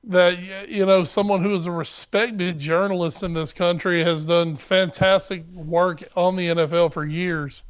That 0.04 0.68
you 0.68 0.84
know, 0.84 1.04
someone 1.04 1.42
who 1.42 1.54
is 1.54 1.66
a 1.66 1.70
respected 1.70 2.58
journalist 2.58 3.22
in 3.22 3.34
this 3.34 3.52
country 3.52 4.02
has 4.02 4.26
done 4.26 4.56
fantastic 4.56 5.44
work 5.54 6.02
on 6.16 6.34
the 6.34 6.48
NFL 6.48 6.92
for 6.92 7.06
years, 7.06 7.62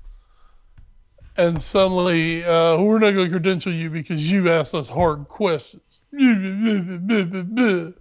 and 1.36 1.60
suddenly 1.60 2.42
uh, 2.42 2.80
we're 2.80 3.00
not 3.00 3.12
going 3.12 3.26
to 3.26 3.30
credential 3.30 3.72
you 3.72 3.90
because 3.90 4.30
you 4.30 4.48
asked 4.50 4.74
us 4.74 4.88
hard 4.88 5.28
questions. 5.28 6.02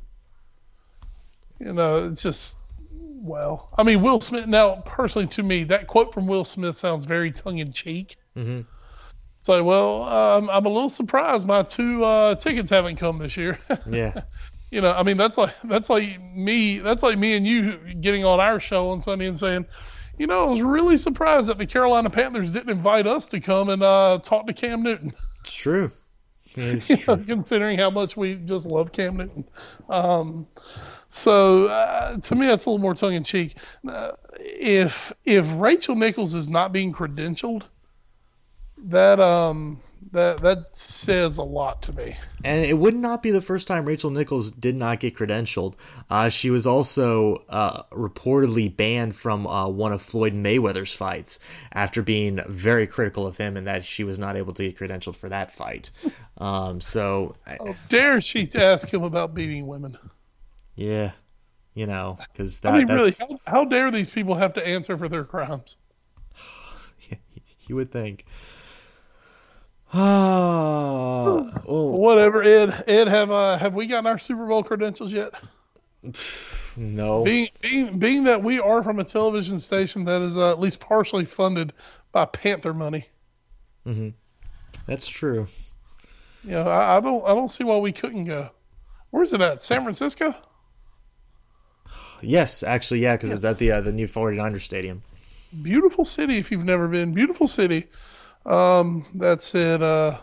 You 1.63 1.73
know, 1.73 1.97
it's 2.07 2.23
just 2.23 2.57
well, 3.21 3.69
I 3.77 3.83
mean, 3.83 4.01
Will 4.01 4.19
Smith. 4.19 4.47
Now, 4.47 4.77
personally, 4.85 5.27
to 5.27 5.43
me, 5.43 5.63
that 5.65 5.85
quote 5.85 6.11
from 6.13 6.25
Will 6.25 6.43
Smith 6.43 6.75
sounds 6.75 7.05
very 7.05 7.31
tongue 7.31 7.59
in 7.59 7.71
cheek. 7.71 8.17
Mhm. 8.35 8.65
It's 9.41 9.49
like, 9.49 9.63
well, 9.63 10.03
um, 10.03 10.51
I'm 10.51 10.67
a 10.67 10.69
little 10.69 10.87
surprised 10.87 11.47
my 11.47 11.63
two 11.63 12.03
uh, 12.03 12.35
tickets 12.35 12.69
haven't 12.69 12.97
come 12.97 13.17
this 13.17 13.35
year. 13.35 13.57
Yeah, 13.89 14.21
you 14.69 14.81
know, 14.81 14.91
I 14.91 15.01
mean, 15.01 15.17
that's 15.17 15.35
like 15.35 15.59
that's 15.63 15.89
like 15.89 16.21
me. 16.35 16.77
That's 16.77 17.01
like 17.01 17.17
me 17.17 17.35
and 17.35 17.47
you 17.47 17.75
getting 18.01 18.23
on 18.23 18.39
our 18.39 18.59
show 18.59 18.89
on 18.89 19.01
Sunday 19.01 19.25
and 19.25 19.39
saying, 19.39 19.65
you 20.19 20.27
know, 20.27 20.45
I 20.45 20.51
was 20.51 20.61
really 20.61 20.95
surprised 20.95 21.49
that 21.49 21.57
the 21.57 21.65
Carolina 21.65 22.11
Panthers 22.11 22.51
didn't 22.51 22.69
invite 22.69 23.07
us 23.07 23.25
to 23.29 23.39
come 23.39 23.69
and 23.69 23.81
uh, 23.81 24.19
talk 24.21 24.45
to 24.45 24.53
Cam 24.53 24.83
Newton. 24.83 25.11
it's 25.41 25.55
true. 25.55 25.91
It's 26.55 27.07
know, 27.07 27.17
considering 27.17 27.79
how 27.79 27.89
much 27.89 28.15
we 28.15 28.35
just 28.35 28.67
love 28.67 28.91
Cam 28.91 29.17
Newton. 29.17 29.43
Um, 29.89 30.45
so 31.09 31.65
uh, 31.65 32.17
to 32.17 32.35
me, 32.35 32.45
that's 32.45 32.67
a 32.67 32.69
little 32.69 32.81
more 32.81 32.93
tongue 32.93 33.15
in 33.15 33.23
cheek. 33.23 33.55
Uh, 33.89 34.11
if 34.39 35.11
if 35.25 35.47
Rachel 35.55 35.95
Nichols 35.95 36.35
is 36.35 36.47
not 36.47 36.71
being 36.71 36.93
credentialed, 36.93 37.63
that 38.85 39.19
um 39.19 39.79
that 40.11 40.41
that 40.41 40.73
says 40.75 41.37
a 41.37 41.43
lot 41.43 41.81
to 41.83 41.93
me. 41.93 42.15
And 42.43 42.65
it 42.65 42.77
would 42.77 42.95
not 42.95 43.23
be 43.23 43.31
the 43.31 43.41
first 43.41 43.67
time 43.67 43.85
Rachel 43.85 44.09
Nichols 44.09 44.51
did 44.51 44.75
not 44.75 44.99
get 44.99 45.15
credentialed. 45.15 45.75
Uh, 46.09 46.27
she 46.29 46.49
was 46.49 46.65
also 46.65 47.43
uh, 47.49 47.83
reportedly 47.91 48.75
banned 48.75 49.15
from 49.15 49.47
uh, 49.47 49.67
one 49.67 49.93
of 49.93 50.01
Floyd 50.01 50.33
Mayweather's 50.33 50.93
fights 50.93 51.39
after 51.71 52.01
being 52.01 52.41
very 52.47 52.87
critical 52.87 53.25
of 53.25 53.37
him 53.37 53.55
and 53.55 53.67
that 53.67 53.85
she 53.85 54.03
was 54.03 54.19
not 54.19 54.35
able 54.35 54.53
to 54.53 54.63
get 54.63 54.77
credentialed 54.77 55.15
for 55.15 55.29
that 55.29 55.51
fight. 55.51 55.91
Um, 56.39 56.81
so, 56.81 57.35
I- 57.45 57.57
Dare 57.89 58.19
she 58.21 58.49
ask 58.55 58.91
him 58.91 59.03
about 59.03 59.33
beating 59.33 59.67
women? 59.67 59.97
yeah, 60.75 61.11
you 61.73 61.85
know, 61.85 62.17
because 62.33 62.59
that, 62.61 62.73
I 62.73 62.79
mean, 62.79 62.87
really, 62.87 63.11
that's, 63.11 63.31
how, 63.31 63.39
how 63.45 63.65
dare 63.65 63.91
these 63.91 64.09
people 64.09 64.35
have 64.35 64.53
to 64.55 64.67
answer 64.67 64.97
for 64.97 65.07
their 65.07 65.23
crimes? 65.23 65.77
you 67.67 67.75
would 67.75 67.91
think. 67.91 68.25
Ah, 69.93 71.43
Whatever, 71.67 72.43
Ed. 72.43 72.83
Ed, 72.87 73.07
have 73.07 73.31
uh, 73.31 73.57
have 73.57 73.73
we 73.73 73.87
gotten 73.87 74.07
our 74.07 74.19
Super 74.19 74.45
Bowl 74.47 74.63
credentials 74.63 75.11
yet? 75.11 75.33
no. 76.77 77.23
Being 77.23 77.49
being 77.61 77.99
being 77.99 78.23
that 78.23 78.41
we 78.41 78.59
are 78.59 78.83
from 78.83 78.99
a 78.99 79.03
television 79.03 79.59
station 79.59 80.05
that 80.05 80.21
is 80.21 80.37
uh, 80.37 80.51
at 80.51 80.59
least 80.59 80.79
partially 80.79 81.25
funded 81.25 81.73
by 82.11 82.25
Panther 82.25 82.73
money, 82.73 83.07
Mm-hmm. 83.85 84.09
That's 84.85 85.07
true. 85.07 85.47
know, 86.43 86.61
I, 86.63 86.97
I 86.97 86.99
don't 86.99 87.23
I 87.23 87.33
don't 87.33 87.49
see 87.49 87.63
why 87.63 87.77
we 87.77 87.91
couldn't 87.91 88.25
go. 88.25 88.49
Where's 89.09 89.33
it 89.33 89.41
at? 89.41 89.61
San 89.61 89.83
Francisco? 89.83 90.33
Yes, 92.21 92.63
actually, 92.63 92.99
yeah, 92.99 93.15
because 93.15 93.31
it's 93.31 93.43
at 93.43 93.57
the 93.57 93.71
uh, 93.71 93.81
the 93.81 93.91
new 93.91 94.07
49er 94.07 94.61
stadium. 94.61 95.01
Beautiful 95.61 96.05
city. 96.05 96.37
If 96.37 96.51
you've 96.51 96.63
never 96.65 96.87
been, 96.87 97.11
beautiful 97.13 97.47
city. 97.47 97.87
Um, 98.45 99.05
that's 99.15 99.53
it. 99.55 99.81
Uh, 99.83 100.17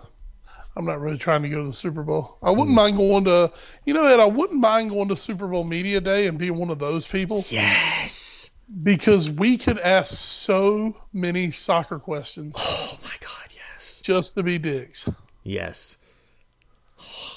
I'm 0.76 0.84
not 0.84 1.00
really 1.00 1.18
trying 1.18 1.42
to 1.42 1.48
go 1.48 1.60
to 1.62 1.66
the 1.68 1.72
Super 1.72 2.02
Bowl. 2.02 2.38
I 2.42 2.50
wouldn't 2.50 2.74
mind 2.74 2.96
going 2.96 3.24
to, 3.24 3.52
you 3.84 3.94
know, 3.94 4.06
Ed. 4.06 4.20
I 4.20 4.26
wouldn't 4.26 4.60
mind 4.60 4.90
going 4.90 5.08
to 5.08 5.16
Super 5.16 5.48
Bowl 5.48 5.64
media 5.64 6.00
day 6.00 6.26
and 6.26 6.38
being 6.38 6.56
one 6.56 6.70
of 6.70 6.78
those 6.78 7.06
people 7.06 7.44
Yes. 7.50 8.50
because 8.84 9.28
we 9.30 9.56
could 9.58 9.78
ask 9.80 10.14
so 10.14 10.96
many 11.12 11.50
soccer 11.50 11.98
questions 11.98 12.54
Oh 12.58 12.98
my 13.02 13.14
God, 13.20 13.52
yes. 13.54 14.00
just 14.04 14.34
to 14.34 14.42
be 14.44 14.58
dicks. 14.58 15.08
Yes. 15.42 15.96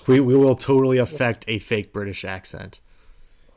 We, 0.08 0.20
we 0.20 0.36
will 0.36 0.56
totally 0.56 0.98
affect 0.98 1.46
a 1.48 1.60
fake 1.60 1.94
British 1.94 2.26
accent. 2.26 2.80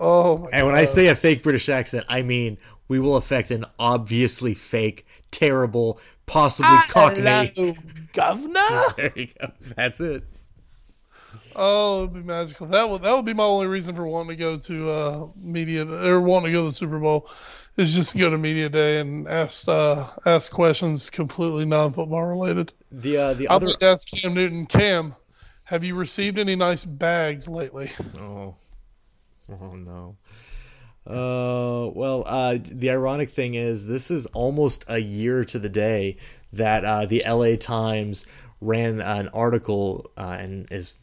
Oh 0.01 0.39
my 0.39 0.49
And 0.53 0.67
when 0.67 0.75
I 0.75 0.85
say 0.85 1.09
a 1.09 1.15
fake 1.15 1.43
British 1.43 1.69
accent, 1.69 2.05
I 2.09 2.23
mean 2.23 2.57
we 2.89 2.99
will 2.99 3.17
affect 3.17 3.51
an 3.51 3.65
obviously 3.79 4.55
fake, 4.55 5.07
terrible, 5.31 5.99
possibly 6.27 6.77
cockney. 6.89 7.77
Governor. 8.13 8.85
There 8.97 9.13
you 9.17 9.29
go. 9.41 9.51
That's 9.77 10.01
it. 10.01 10.23
Oh, 11.57 12.05
it'd 12.05 12.15
be 12.15 12.23
magical. 12.23 12.67
That 12.67 12.89
would 12.89 13.03
that 13.03 13.15
would 13.15 13.25
be 13.25 13.33
my 13.33 13.45
only 13.45 13.67
reason 13.67 13.95
for 13.95 14.07
wanting 14.07 14.31
to 14.31 14.37
go 14.37 14.57
to 14.57 14.91
uh, 14.91 15.27
media 15.37 15.87
or 15.87 16.21
wanting 16.21 16.47
to 16.47 16.53
go 16.53 16.63
to 16.63 16.69
the 16.69 16.75
Super 16.75 16.99
Bowl 16.99 17.29
is 17.77 17.95
just 17.95 18.13
to 18.13 18.19
go 18.19 18.31
to 18.31 18.39
media 18.39 18.69
day 18.69 19.01
and 19.01 19.29
ask 19.29 19.69
uh, 19.69 20.09
ask 20.27 20.51
questions 20.53 21.11
completely 21.11 21.65
non 21.65 21.93
football 21.93 22.25
related. 22.25 22.73
The 22.91 23.17
uh, 23.17 23.35
the 23.35 23.49
I'll 23.49 23.57
other 23.57 23.67
just 23.67 23.83
ask 23.83 24.09
Cam 24.09 24.35
Newton. 24.35 24.67
Cam, 24.67 25.15
have 25.65 25.85
you 25.85 25.95
received 25.95 26.39
any 26.39 26.57
nice 26.57 26.85
bags 26.85 27.49
lately? 27.49 27.91
Oh. 28.19 28.55
Oh 29.49 29.77
no. 29.77 30.17
Uh 31.07 31.91
well 31.95 32.25
uh 32.27 32.57
the 32.63 32.91
ironic 32.91 33.31
thing 33.31 33.55
is 33.55 33.87
this 33.87 34.11
is 34.11 34.25
almost 34.27 34.87
a 34.89 34.99
year 34.99 35.45
to 35.45 35.59
the 35.59 35.69
day 35.69 36.17
that 36.53 36.85
uh 36.85 37.05
the 37.05 37.23
LA 37.29 37.57
Times 37.57 38.27
ran 38.63 39.01
an 39.03 39.29
article 39.29 40.11
uh, 40.17 40.37
and 40.41 40.71
is 40.73 40.95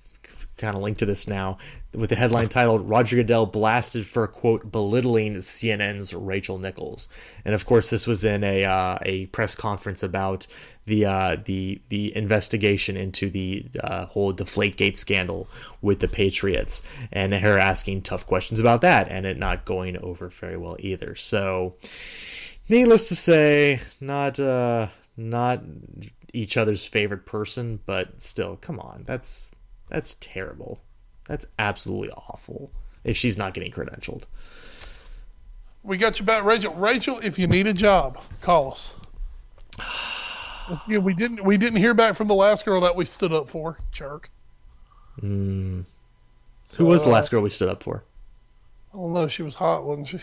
kind 0.57 0.75
of 0.75 0.81
linked 0.81 0.99
to 0.99 1.05
this 1.05 1.27
now 1.27 1.57
with 1.93 2.09
the 2.09 2.15
headline 2.15 2.47
titled 2.47 2.87
Roger 2.87 3.17
Goodell 3.17 3.45
blasted 3.45 4.05
for 4.05 4.25
quote 4.27 4.71
belittling 4.71 5.35
CNN's 5.35 6.13
Rachel 6.13 6.57
Nichols. 6.57 7.09
And 7.43 7.53
of 7.53 7.65
course 7.65 7.89
this 7.89 8.07
was 8.07 8.23
in 8.23 8.43
a 8.43 8.63
uh, 8.63 8.97
a 9.01 9.25
press 9.27 9.55
conference 9.55 10.01
about 10.01 10.47
the 10.85 11.05
uh, 11.05 11.37
the 11.43 11.81
the 11.89 12.15
investigation 12.15 12.95
into 12.95 13.29
the 13.29 13.65
uh, 13.83 14.05
whole 14.05 14.33
Deflategate 14.33 14.97
scandal 14.97 15.49
with 15.81 15.99
the 15.99 16.07
Patriots 16.07 16.81
and 17.11 17.33
her 17.33 17.57
asking 17.57 18.03
tough 18.03 18.25
questions 18.25 18.59
about 18.59 18.81
that 18.81 19.09
and 19.09 19.25
it 19.25 19.37
not 19.37 19.65
going 19.65 19.97
over 19.97 20.29
very 20.29 20.57
well 20.57 20.77
either. 20.79 21.15
So 21.15 21.75
needless 22.69 23.09
to 23.09 23.15
say, 23.15 23.81
not 23.99 24.39
uh 24.39 24.87
not 25.17 25.61
each 26.33 26.55
other's 26.55 26.85
favorite 26.85 27.25
person, 27.25 27.79
but 27.85 28.21
still, 28.21 28.55
come 28.55 28.79
on. 28.79 29.03
That's 29.05 29.51
that's 29.89 30.15
terrible. 30.21 30.81
That's 31.31 31.45
absolutely 31.59 32.09
awful. 32.09 32.69
If 33.05 33.15
she's 33.15 33.37
not 33.37 33.53
getting 33.53 33.71
credentialed. 33.71 34.23
We 35.81 35.95
got 35.95 36.19
you 36.19 36.25
back, 36.25 36.43
Rachel. 36.43 36.73
Rachel, 36.73 37.19
if 37.23 37.39
you 37.39 37.47
need 37.47 37.67
a 37.67 37.73
job, 37.73 38.21
call 38.41 38.73
us. 38.73 38.93
We 40.89 41.13
didn't 41.13 41.45
we 41.45 41.57
didn't 41.57 41.79
hear 41.79 41.93
back 41.93 42.15
from 42.15 42.27
the 42.27 42.35
last 42.35 42.65
girl 42.65 42.81
that 42.81 42.97
we 42.97 43.05
stood 43.05 43.31
up 43.31 43.49
for, 43.49 43.79
jerk. 43.93 44.29
Who 45.21 45.85
was 46.79 47.03
the 47.03 47.09
uh, 47.09 47.13
last 47.13 47.31
girl 47.31 47.41
we 47.41 47.49
stood 47.49 47.69
up 47.69 47.81
for? 47.81 48.03
I 48.93 48.97
don't 48.97 49.13
know. 49.13 49.29
She 49.29 49.41
was 49.41 49.55
hot, 49.55 49.85
wasn't 49.85 50.09
she? 50.09 50.19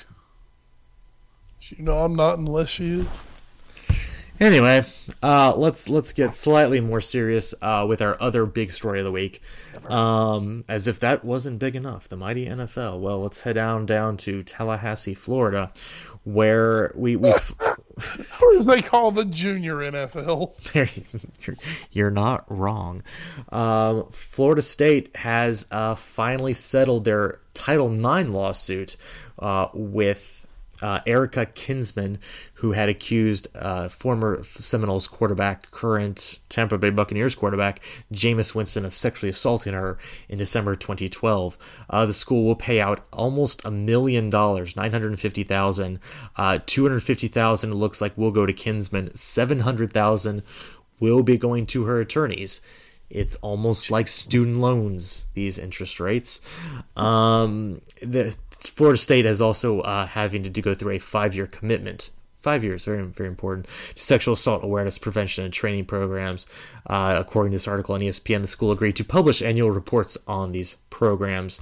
she 1.59 1.77
you 1.77 1.85
know, 1.85 1.97
I'm 1.97 2.17
not 2.17 2.37
unless 2.37 2.69
she 2.69 3.01
is. 3.01 3.07
Anyway, 4.41 4.85
uh, 5.23 5.55
let's 5.57 5.89
let's 5.89 6.13
get 6.13 6.35
slightly 6.35 6.81
more 6.81 7.01
serious 7.01 7.55
uh, 7.61 7.85
with 7.89 8.01
our 8.01 8.21
other 8.23 8.47
big 8.47 8.71
story 8.71 9.01
of 9.01 9.05
the 9.05 9.13
week. 9.13 9.43
Um, 9.89 10.65
as 10.69 10.87
if 10.87 11.01
that 11.01 11.25
wasn't 11.25 11.59
big 11.59 11.75
enough, 11.75 12.09
the 12.09 12.17
mighty 12.17 12.47
NFL. 12.47 13.01
Well, 13.01 13.21
let's 13.21 13.41
head 13.41 13.55
down 13.55 13.87
down 13.87 14.17
to 14.19 14.43
Tallahassee, 14.43 15.15
Florida, 15.15 15.73
where 16.25 16.93
we 16.95 17.17
we 17.17 17.33
Or 18.41 18.55
as 18.57 18.67
they 18.67 18.83
call 18.83 19.11
the 19.11 19.25
junior 19.25 19.77
NFL. 19.77 20.53
you're, 21.91 22.11
not 22.11 22.45
wrong. 22.49 23.03
Um, 23.51 24.09
Florida 24.11 24.63
State 24.63 25.17
has 25.17 25.67
uh, 25.71 25.95
finally 25.95 26.55
settled 26.55 27.05
their 27.05 27.41
Title 27.55 27.93
IX 27.93 28.31
lawsuit 28.31 28.97
uh, 29.39 29.69
with 29.75 30.47
uh, 30.83 31.01
Erica 31.07 31.47
Kinsman, 31.47 32.19
who 32.55 32.73
had 32.73 32.89
accused 32.89 33.49
uh, 33.55 33.89
former 33.89 34.43
Seminoles 34.45 35.09
quarterback, 35.09 35.71
current 35.71 36.41
Tampa 36.49 36.79
Bay 36.79 36.91
Buccaneers 36.91 37.35
quarterback, 37.35 37.81
Jameis 38.13 38.55
Winston, 38.55 38.85
of 38.85 38.95
sexually 38.95 39.31
assaulting 39.31 39.75
her 39.75 39.99
in 40.29 40.39
December 40.39 40.77
2012. 40.77 41.59
Uh, 41.91 42.07
the 42.07 42.13
school 42.13 42.45
will 42.45 42.57
pay 42.57 42.81
out 42.81 43.07
almost 43.13 43.65
a 43.65 43.71
million 43.71 44.31
dollars, 44.31 44.77
nine 44.77 44.93
hundred 44.93 45.19
fifty 45.19 45.45
thousand. 45.45 45.99
Uh, 46.37 46.59
two 46.67 46.83
hundred 46.83 47.01
fifty 47.01 47.29
thousand 47.29 47.75
looks 47.75 48.01
like 48.01 48.17
will 48.17 48.31
go 48.31 48.47
to 48.47 48.53
Kinsman. 48.53 49.15
Seven 49.15 49.61
hundred 49.61 49.93
thousand 49.93 50.43
will 51.01 51.23
be 51.23 51.39
going 51.39 51.67
to 51.67 51.85
her 51.85 52.01
attorneys. 52.01 52.61
It's 53.11 53.37
almost 53.37 53.91
like 53.91 54.09
student 54.09 54.59
loans, 54.59 55.27
these 55.35 55.59
interest 55.59 55.99
rates. 55.99 56.41
Um, 56.97 57.81
the 58.03 58.37
Florida 58.61 58.99
State 58.99 59.25
is 59.25 59.41
also 59.41 59.81
uh, 59.81 60.07
having 60.07 60.43
to 60.43 60.51
do, 60.51 60.61
go 60.61 60.75
through 60.75 60.93
a 60.93 60.99
five 60.99 61.35
year 61.35 61.47
commitment. 61.47 62.11
Five 62.41 62.63
years, 62.63 62.85
very 62.85 63.03
very 63.03 63.29
important. 63.29 63.67
To 63.97 64.03
sexual 64.03 64.35
assault 64.35 64.63
awareness, 64.63 64.97
prevention, 64.97 65.45
and 65.45 65.53
training 65.53 65.87
programs. 65.87 66.47
Uh, 66.87 67.17
according 67.19 67.51
to 67.51 67.57
this 67.57 67.67
article 67.67 67.97
on 67.97 68.01
ESPN, 68.01 68.43
the 68.43 68.47
school 68.47 68.71
agreed 68.71 68.95
to 68.97 69.05
publish 69.05 69.43
annual 69.43 69.73
reports 69.73 70.17
on 70.29 70.53
these 70.53 70.77
programs. 70.89 71.61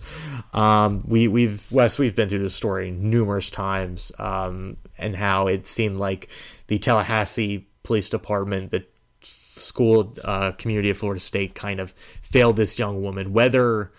Um, 0.52 1.02
we 1.06 1.28
we've 1.28 1.70
Wes, 1.72 1.98
we've 1.98 2.14
been 2.14 2.28
through 2.28 2.40
this 2.40 2.54
story 2.54 2.90
numerous 2.90 3.48
times, 3.48 4.12
um, 4.18 4.76
and 4.98 5.16
how 5.16 5.46
it 5.46 5.66
seemed 5.66 5.96
like 5.96 6.28
the 6.66 6.78
Tallahassee 6.78 7.66
Police 7.82 8.10
Department, 8.10 8.70
the 8.70 8.84
school 9.60 10.14
uh, 10.24 10.52
community 10.52 10.90
of 10.90 10.98
Florida 10.98 11.20
State 11.20 11.54
kind 11.54 11.80
of 11.80 11.92
failed 12.22 12.56
this 12.56 12.78
young 12.78 13.02
woman, 13.02 13.32
whether 13.32 13.92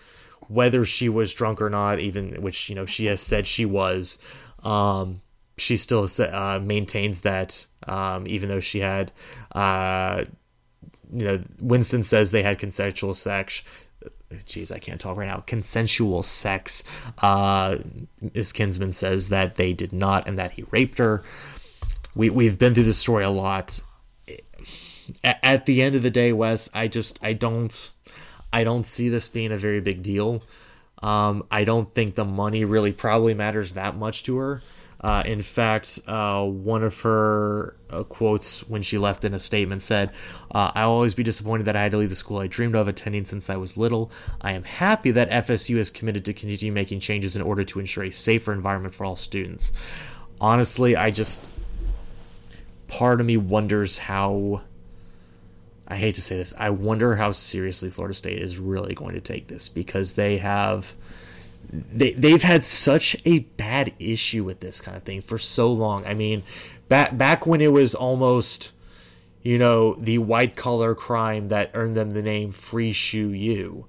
whether 0.48 0.84
she 0.84 1.08
was 1.08 1.34
drunk 1.34 1.60
or 1.60 1.68
not, 1.68 2.00
even 2.00 2.40
which 2.42 2.68
you 2.68 2.74
know 2.74 2.86
she 2.86 3.06
has 3.06 3.20
said 3.20 3.46
she 3.46 3.64
was. 3.64 4.18
Um, 4.62 5.22
she 5.56 5.76
still 5.76 6.06
uh, 6.20 6.60
maintains 6.62 7.22
that 7.22 7.66
um, 7.86 8.26
even 8.26 8.48
though 8.48 8.60
she 8.60 8.80
had, 8.80 9.12
uh, 9.52 10.24
you 11.12 11.24
know, 11.24 11.42
Winston 11.60 12.02
says 12.02 12.30
they 12.30 12.42
had 12.42 12.58
consensual 12.58 13.14
sex. 13.14 13.62
Jeez, 14.30 14.70
I 14.70 14.78
can't 14.78 15.00
talk 15.00 15.16
right 15.16 15.26
now. 15.26 15.42
Consensual 15.46 16.22
sex. 16.22 16.84
Uh, 17.18 17.78
Ms. 18.34 18.52
Kinsman 18.52 18.92
says 18.92 19.30
that 19.30 19.56
they 19.56 19.72
did 19.72 19.92
not 19.92 20.28
and 20.28 20.38
that 20.38 20.52
he 20.52 20.64
raped 20.70 20.98
her. 20.98 21.22
We 22.14 22.30
we've 22.30 22.58
been 22.58 22.74
through 22.74 22.84
this 22.84 22.98
story 22.98 23.24
a 23.24 23.30
lot 23.30 23.80
at 25.24 25.66
the 25.66 25.82
end 25.82 25.94
of 25.94 26.02
the 26.02 26.10
day, 26.10 26.32
Wes, 26.32 26.68
I 26.74 26.88
just 26.88 27.18
I 27.22 27.32
don't 27.32 27.92
I 28.52 28.64
don't 28.64 28.84
see 28.84 29.08
this 29.08 29.28
being 29.28 29.52
a 29.52 29.58
very 29.58 29.80
big 29.80 30.02
deal. 30.02 30.42
Um, 31.02 31.44
I 31.50 31.64
don't 31.64 31.94
think 31.94 32.14
the 32.14 32.24
money 32.24 32.64
really 32.64 32.92
probably 32.92 33.34
matters 33.34 33.74
that 33.74 33.96
much 33.96 34.24
to 34.24 34.36
her. 34.38 34.62
Uh, 35.00 35.22
in 35.24 35.42
fact, 35.42 36.00
uh, 36.08 36.44
one 36.44 36.82
of 36.82 37.00
her 37.02 37.76
uh, 37.90 38.02
quotes 38.02 38.68
when 38.68 38.82
she 38.82 38.98
left 38.98 39.24
in 39.24 39.32
a 39.32 39.38
statement 39.38 39.80
said, 39.80 40.10
uh, 40.52 40.72
I'll 40.74 40.90
always 40.90 41.14
be 41.14 41.22
disappointed 41.22 41.66
that 41.66 41.76
I 41.76 41.82
had 41.82 41.92
to 41.92 41.98
leave 41.98 42.08
the 42.08 42.16
school 42.16 42.38
I 42.38 42.48
dreamed 42.48 42.74
of 42.74 42.88
attending 42.88 43.24
since 43.24 43.48
I 43.48 43.56
was 43.56 43.76
little. 43.76 44.10
I 44.40 44.52
am 44.52 44.64
happy 44.64 45.12
that 45.12 45.30
FSU 45.30 45.76
is 45.76 45.90
committed 45.90 46.24
to 46.24 46.32
continue 46.32 46.72
making 46.72 46.98
changes 46.98 47.36
in 47.36 47.42
order 47.42 47.62
to 47.62 47.78
ensure 47.78 48.04
a 48.04 48.10
safer 48.10 48.52
environment 48.52 48.92
for 48.92 49.04
all 49.04 49.14
students. 49.16 49.72
Honestly, 50.40 50.96
I 50.96 51.10
just. 51.10 51.48
Part 52.88 53.20
of 53.20 53.26
me 53.26 53.36
wonders 53.36 53.98
how 53.98 54.62
I 55.88 55.96
hate 55.96 56.14
to 56.16 56.22
say 56.22 56.36
this. 56.36 56.52
I 56.58 56.68
wonder 56.70 57.16
how 57.16 57.32
seriously 57.32 57.88
Florida 57.88 58.14
State 58.14 58.38
is 58.38 58.58
really 58.58 58.94
going 58.94 59.14
to 59.14 59.20
take 59.20 59.48
this 59.48 59.68
because 59.68 60.14
they 60.14 60.36
have 60.36 60.94
they 61.72 62.12
they've 62.12 62.42
had 62.42 62.62
such 62.62 63.16
a 63.24 63.40
bad 63.40 63.94
issue 63.98 64.44
with 64.44 64.60
this 64.60 64.82
kind 64.82 64.96
of 64.96 65.02
thing 65.02 65.22
for 65.22 65.38
so 65.38 65.72
long. 65.72 66.06
I 66.06 66.12
mean, 66.12 66.42
back 66.88 67.16
back 67.16 67.46
when 67.46 67.62
it 67.62 67.72
was 67.72 67.94
almost 67.94 68.72
you 69.42 69.58
know 69.58 69.94
the 69.94 70.18
white 70.18 70.56
collar 70.56 70.94
crime 70.94 71.48
that 71.48 71.70
earned 71.72 71.96
them 71.96 72.10
the 72.10 72.22
name 72.22 72.52
Free 72.52 72.92
Shoe 72.92 73.30
U. 73.30 73.86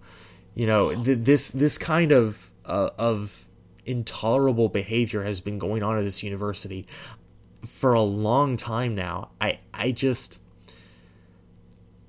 You 0.55 0.67
know 0.67 0.93
th- 1.03 1.19
this 1.21 1.49
this 1.49 1.77
kind 1.77 2.13
of 2.13 2.49
uh, 2.65 2.91
of 2.97 3.45
intolerable 3.85 4.69
behavior 4.69 5.23
has 5.23 5.41
been 5.41 5.59
going 5.59 5.83
on 5.83 5.97
at 5.97 6.03
this 6.03 6.23
university 6.23 6.87
for 7.65 7.93
a 7.93 8.01
long 8.01 8.55
time 8.55 8.95
now. 8.95 9.31
I 9.41 9.59
I 9.73 9.91
just 9.91 10.39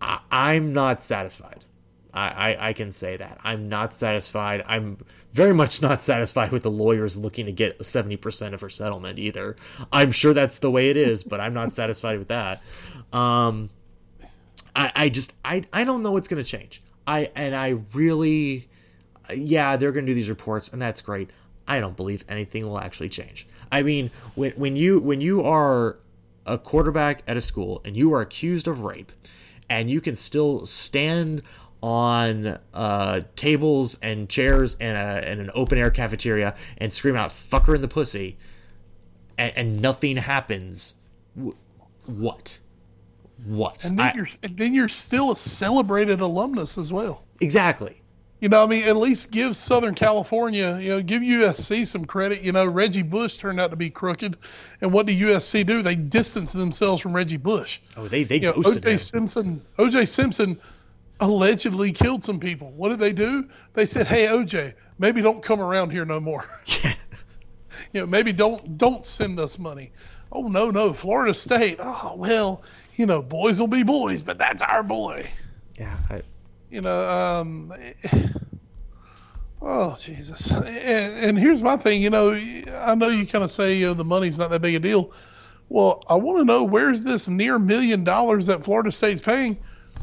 I, 0.01 0.55
am 0.55 0.72
not 0.72 1.01
satisfied. 1.01 1.64
I, 2.12 2.28
I, 2.28 2.68
I, 2.68 2.72
can 2.72 2.90
say 2.90 3.16
that. 3.16 3.39
I'm 3.44 3.68
not 3.68 3.93
satisfied. 3.93 4.62
I'm 4.66 4.98
very 5.32 5.55
much 5.55 5.82
not 5.82 6.02
satisfied 6.02 6.52
with 6.52 6.62
the 6.62 6.70
lawyers 6.70 7.18
looking 7.18 7.47
to 7.47 7.52
get 7.52 7.78
70% 7.78 8.55
of 8.55 8.60
her 8.60 8.70
settlement 8.70 9.18
either. 9.18 9.56
I'm 9.93 10.10
sure 10.10 10.35
that's 10.35 10.59
the 10.59 10.70
way 10.70 10.90
it 10.90 10.97
is, 10.97 11.22
but 11.22 11.40
I'm 11.40 11.55
not 11.55 11.72
satisfied 11.72 12.18
with 12.18 12.28
that. 12.28 12.62
Um, 13.12 13.70
I, 14.74 14.93
I 14.94 15.09
just, 15.09 15.35
I, 15.44 15.62
I 15.72 15.85
don't 15.85 16.02
know 16.02 16.12
what's 16.12 16.28
going 16.28 16.43
to 16.43 16.48
change. 16.48 16.82
I, 17.06 17.31
and 17.35 17.55
I 17.55 17.77
really, 17.93 18.68
yeah, 19.35 19.77
they're 19.77 19.93
going 19.93 20.06
to 20.06 20.10
do 20.10 20.14
these 20.14 20.31
reports 20.31 20.68
and 20.68 20.81
that's 20.81 21.01
great. 21.01 21.31
I 21.68 21.81
don't 21.81 21.97
believe 21.97 22.24
anything 22.28 22.66
will 22.66 22.78
actually 22.78 23.09
change. 23.10 23.47
I 23.70 23.82
mean, 23.82 24.10
when, 24.35 24.52
when 24.52 24.77
you, 24.77 24.98
when 24.98 25.20
you 25.20 25.43
are 25.43 25.98
a 26.47 26.59
quarterback 26.59 27.22
at 27.28 27.36
a 27.36 27.40
school 27.40 27.81
and 27.85 27.97
you 27.97 28.12
are 28.14 28.20
accused 28.20 28.66
of 28.66 28.81
rape, 28.81 29.12
and 29.70 29.88
you 29.88 30.01
can 30.02 30.14
still 30.14 30.66
stand 30.66 31.42
on 31.82 32.59
uh, 32.74 33.20
tables 33.36 33.97
and 34.02 34.28
chairs 34.28 34.74
in, 34.74 34.94
a, 34.94 35.22
in 35.26 35.40
an 35.40 35.51
open 35.55 35.78
air 35.78 35.90
cafeteria 35.90 36.55
and 36.76 36.92
scream 36.92 37.16
out 37.16 37.30
"fucker 37.30 37.74
in 37.74 37.80
the 37.80 37.88
pussy," 37.88 38.36
and, 39.38 39.52
and 39.56 39.80
nothing 39.80 40.18
happens. 40.18 40.97
W- 41.36 41.56
what? 42.05 42.59
What? 43.47 43.84
And 43.84 43.98
then 43.98 44.10
I, 44.10 44.14
you're 44.14 44.28
and 44.42 44.56
then 44.59 44.74
you're 44.74 44.88
still 44.88 45.32
a 45.32 45.36
celebrated 45.36 46.20
alumnus 46.20 46.76
as 46.76 46.92
well. 46.92 47.24
Exactly. 47.40 47.99
You 48.41 48.49
know, 48.49 48.65
I 48.65 48.67
mean, 48.67 48.85
at 48.85 48.97
least 48.97 49.31
give 49.31 49.55
Southern 49.55 49.95
California, 49.95 50.79
you 50.81 50.89
know, 50.89 51.03
give 51.03 51.21
USC 51.21 51.87
some 51.87 52.07
credit. 52.07 52.41
You 52.41 52.53
know, 52.53 52.65
Reggie 52.65 53.03
Bush 53.03 53.37
turned 53.37 53.61
out 53.61 53.71
to 53.71 53.77
be 53.77 53.91
crooked, 53.91 54.37
and 54.81 54.93
what 54.93 55.07
did 55.07 55.19
USC 55.19 55.67
do? 55.67 55.83
They 55.83 55.95
distanced 55.95 56.55
themselves 56.55 57.03
from 57.03 57.15
Reggie 57.15 57.37
Bush. 57.37 57.81
Oh, 57.99 58.09
they 58.09 58.25
they 58.25 58.37
you 58.37 58.43
know, 58.43 58.55
OJ 58.55 58.85
him. 58.85 58.99
Simpson. 58.99 59.62
OJ 59.79 60.09
Simpson 60.09 60.59
allegedly 61.21 61.93
killed 61.93 62.25
some 62.25 62.41
people. 62.41 62.71
What 62.71 62.89
did 62.89 62.99
they 62.99 63.12
do? 63.12 63.47
They 63.75 63.85
said, 63.85 64.07
"Hey, 64.07 64.27
OJ, 64.27 64.73
maybe 64.99 65.21
don't 65.21 65.43
come 65.43 65.61
around 65.61 65.91
here 65.91 66.05
no 66.05 66.21
more. 66.21 66.45
Yeah. 66.83 66.95
you 67.93 68.01
know, 68.03 68.07
maybe 68.07 68.33
don't 68.33 68.79
don't 68.79 69.05
send 69.05 69.39
us 69.39 69.59
money." 69.59 69.93
Oh 70.33 70.43
no, 70.43 70.71
no, 70.71 70.93
Florida 70.95 71.35
State. 71.35 71.77
Oh 71.79 72.15
well, 72.17 72.62
you 72.97 73.05
know, 73.05 73.21
boys 73.21 73.61
will 73.61 73.67
be 73.67 73.83
boys, 73.83 74.23
but 74.23 74.39
that's 74.39 74.62
our 74.62 74.83
boy. 74.83 75.29
Yeah. 75.79 75.97
I, 76.09 76.23
You 76.70 76.80
know, 76.82 77.10
um, 77.10 77.72
oh 79.62 79.97
Jesus. 80.01 80.51
And, 80.51 81.24
and 81.24 81.38
here's 81.38 81.62
my 81.62 81.76
thing. 81.76 82.02
You 82.02 82.10
know, 82.10 82.32
I 82.32 82.94
know 82.94 83.09
you 83.09 83.26
kind 83.26 83.44
of 83.44 83.51
say 83.51 83.74
you 83.74 83.86
know 83.86 83.94
the 83.94 84.05
money's 84.05 84.38
not 84.38 84.51
that 84.51 84.62
big 84.62 84.74
a 84.74 84.78
deal. 84.80 85.12
Well, 85.68 86.02
I 86.09 86.14
want 86.16 86.38
to 86.38 86.44
know 86.44 86.64
where's 86.64 87.02
this 87.02 87.28
near 87.28 87.59
million 87.59 88.05
dollars 88.05 88.47
that 88.47 88.64
Florida 88.64 88.90
State's 88.90 89.20
paying? 89.20 89.59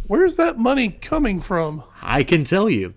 Where's 0.08 0.36
that 0.36 0.58
money 0.58 0.90
coming 0.90 1.42
from? 1.42 1.84
I 2.02 2.24
can 2.24 2.44
tell 2.44 2.70
you. 2.70 2.94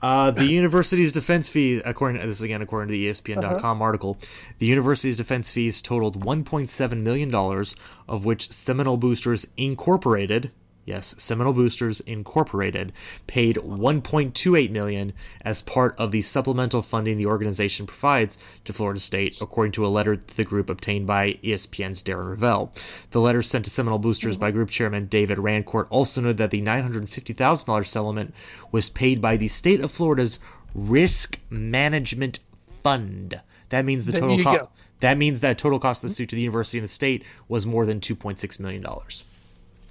Uh, 0.00 0.30
the 0.32 0.44
university's 0.44 1.12
defense 1.12 1.48
fee, 1.48 1.80
according 1.84 2.20
to 2.20 2.26
this 2.26 2.42
again, 2.42 2.60
according 2.60 2.88
to 2.88 2.92
the 2.92 3.08
ESPN.com 3.08 3.80
article, 3.80 4.18
the 4.58 4.66
university's 4.66 5.16
defense 5.16 5.50
fees 5.50 5.80
totaled 5.80 6.24
1.7 6.24 7.02
million 7.02 7.30
dollars, 7.30 7.74
of 8.08 8.24
which 8.24 8.50
Seminole 8.50 8.96
Boosters 8.96 9.46
Incorporated, 9.56 10.50
Yes, 10.84 11.14
Seminole 11.16 11.54
Boosters 11.54 12.00
Incorporated 12.00 12.92
paid 13.26 13.56
1.28 13.56 14.70
million 14.70 15.14
as 15.40 15.62
part 15.62 15.98
of 15.98 16.12
the 16.12 16.20
supplemental 16.20 16.82
funding 16.82 17.16
the 17.16 17.26
organization 17.26 17.86
provides 17.86 18.36
to 18.64 18.72
Florida 18.72 19.00
State, 19.00 19.40
according 19.40 19.72
to 19.72 19.86
a 19.86 19.88
letter 19.88 20.16
to 20.16 20.36
the 20.36 20.44
group 20.44 20.68
obtained 20.68 21.06
by 21.06 21.34
ESPN's 21.42 22.02
Darren 22.02 22.36
Rovell. 22.36 22.76
The 23.12 23.20
letter 23.20 23.42
sent 23.42 23.64
to 23.64 23.70
Seminole 23.70 23.98
Boosters 23.98 24.36
by 24.36 24.50
group 24.50 24.68
chairman 24.68 25.06
David 25.06 25.38
Rancourt 25.38 25.86
also 25.88 26.20
noted 26.20 26.36
that 26.36 26.50
the 26.50 26.60
$950,000 26.60 27.86
settlement 27.86 28.34
was 28.70 28.90
paid 28.90 29.20
by 29.22 29.36
the 29.36 29.48
state 29.48 29.80
of 29.80 29.90
Florida's 29.90 30.38
Risk 30.74 31.38
Management 31.48 32.40
Fund. 32.82 33.40
That 33.70 33.86
means 33.86 34.04
the 34.04 34.12
total 34.12 34.38
cost. 34.38 34.66
That 35.00 35.18
means 35.18 35.40
that 35.40 35.58
total 35.58 35.78
cost 35.78 36.04
of 36.04 36.10
the 36.10 36.14
suit 36.14 36.28
to 36.30 36.36
the 36.36 36.42
university 36.42 36.78
and 36.78 36.84
the 36.84 36.92
state 36.92 37.24
was 37.48 37.66
more 37.66 37.86
than 37.86 38.00
2.6 38.00 38.60
million 38.60 38.82
dollars. 38.82 39.24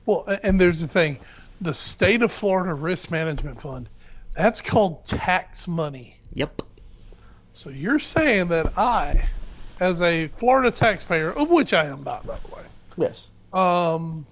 Well, 0.06 0.26
and 0.44 0.60
there's 0.60 0.82
the 0.82 0.88
thing 0.88 1.20
the 1.62 1.74
state 1.74 2.22
of 2.22 2.32
Florida 2.32 2.74
Risk 2.74 3.10
Management 3.10 3.60
Fund, 3.60 3.88
that's 4.36 4.62
called 4.62 5.06
tax 5.06 5.68
money. 5.68 6.18
Yep. 6.34 6.62
So 7.54 7.70
you're 7.70 8.00
saying 8.00 8.50
that 8.50 8.78
I, 8.78 9.26
as 9.80 10.02
a 10.02 10.28
Florida 10.28 10.72
taxpayer, 10.72 11.32
of 11.32 11.50
which 11.50 11.74
I 11.74 11.86
am 11.86 12.04
not, 12.04 12.26
by 12.26 12.38
the 12.38 12.56
way, 12.56 12.62
Yes. 12.98 13.32
Um, 13.54 14.26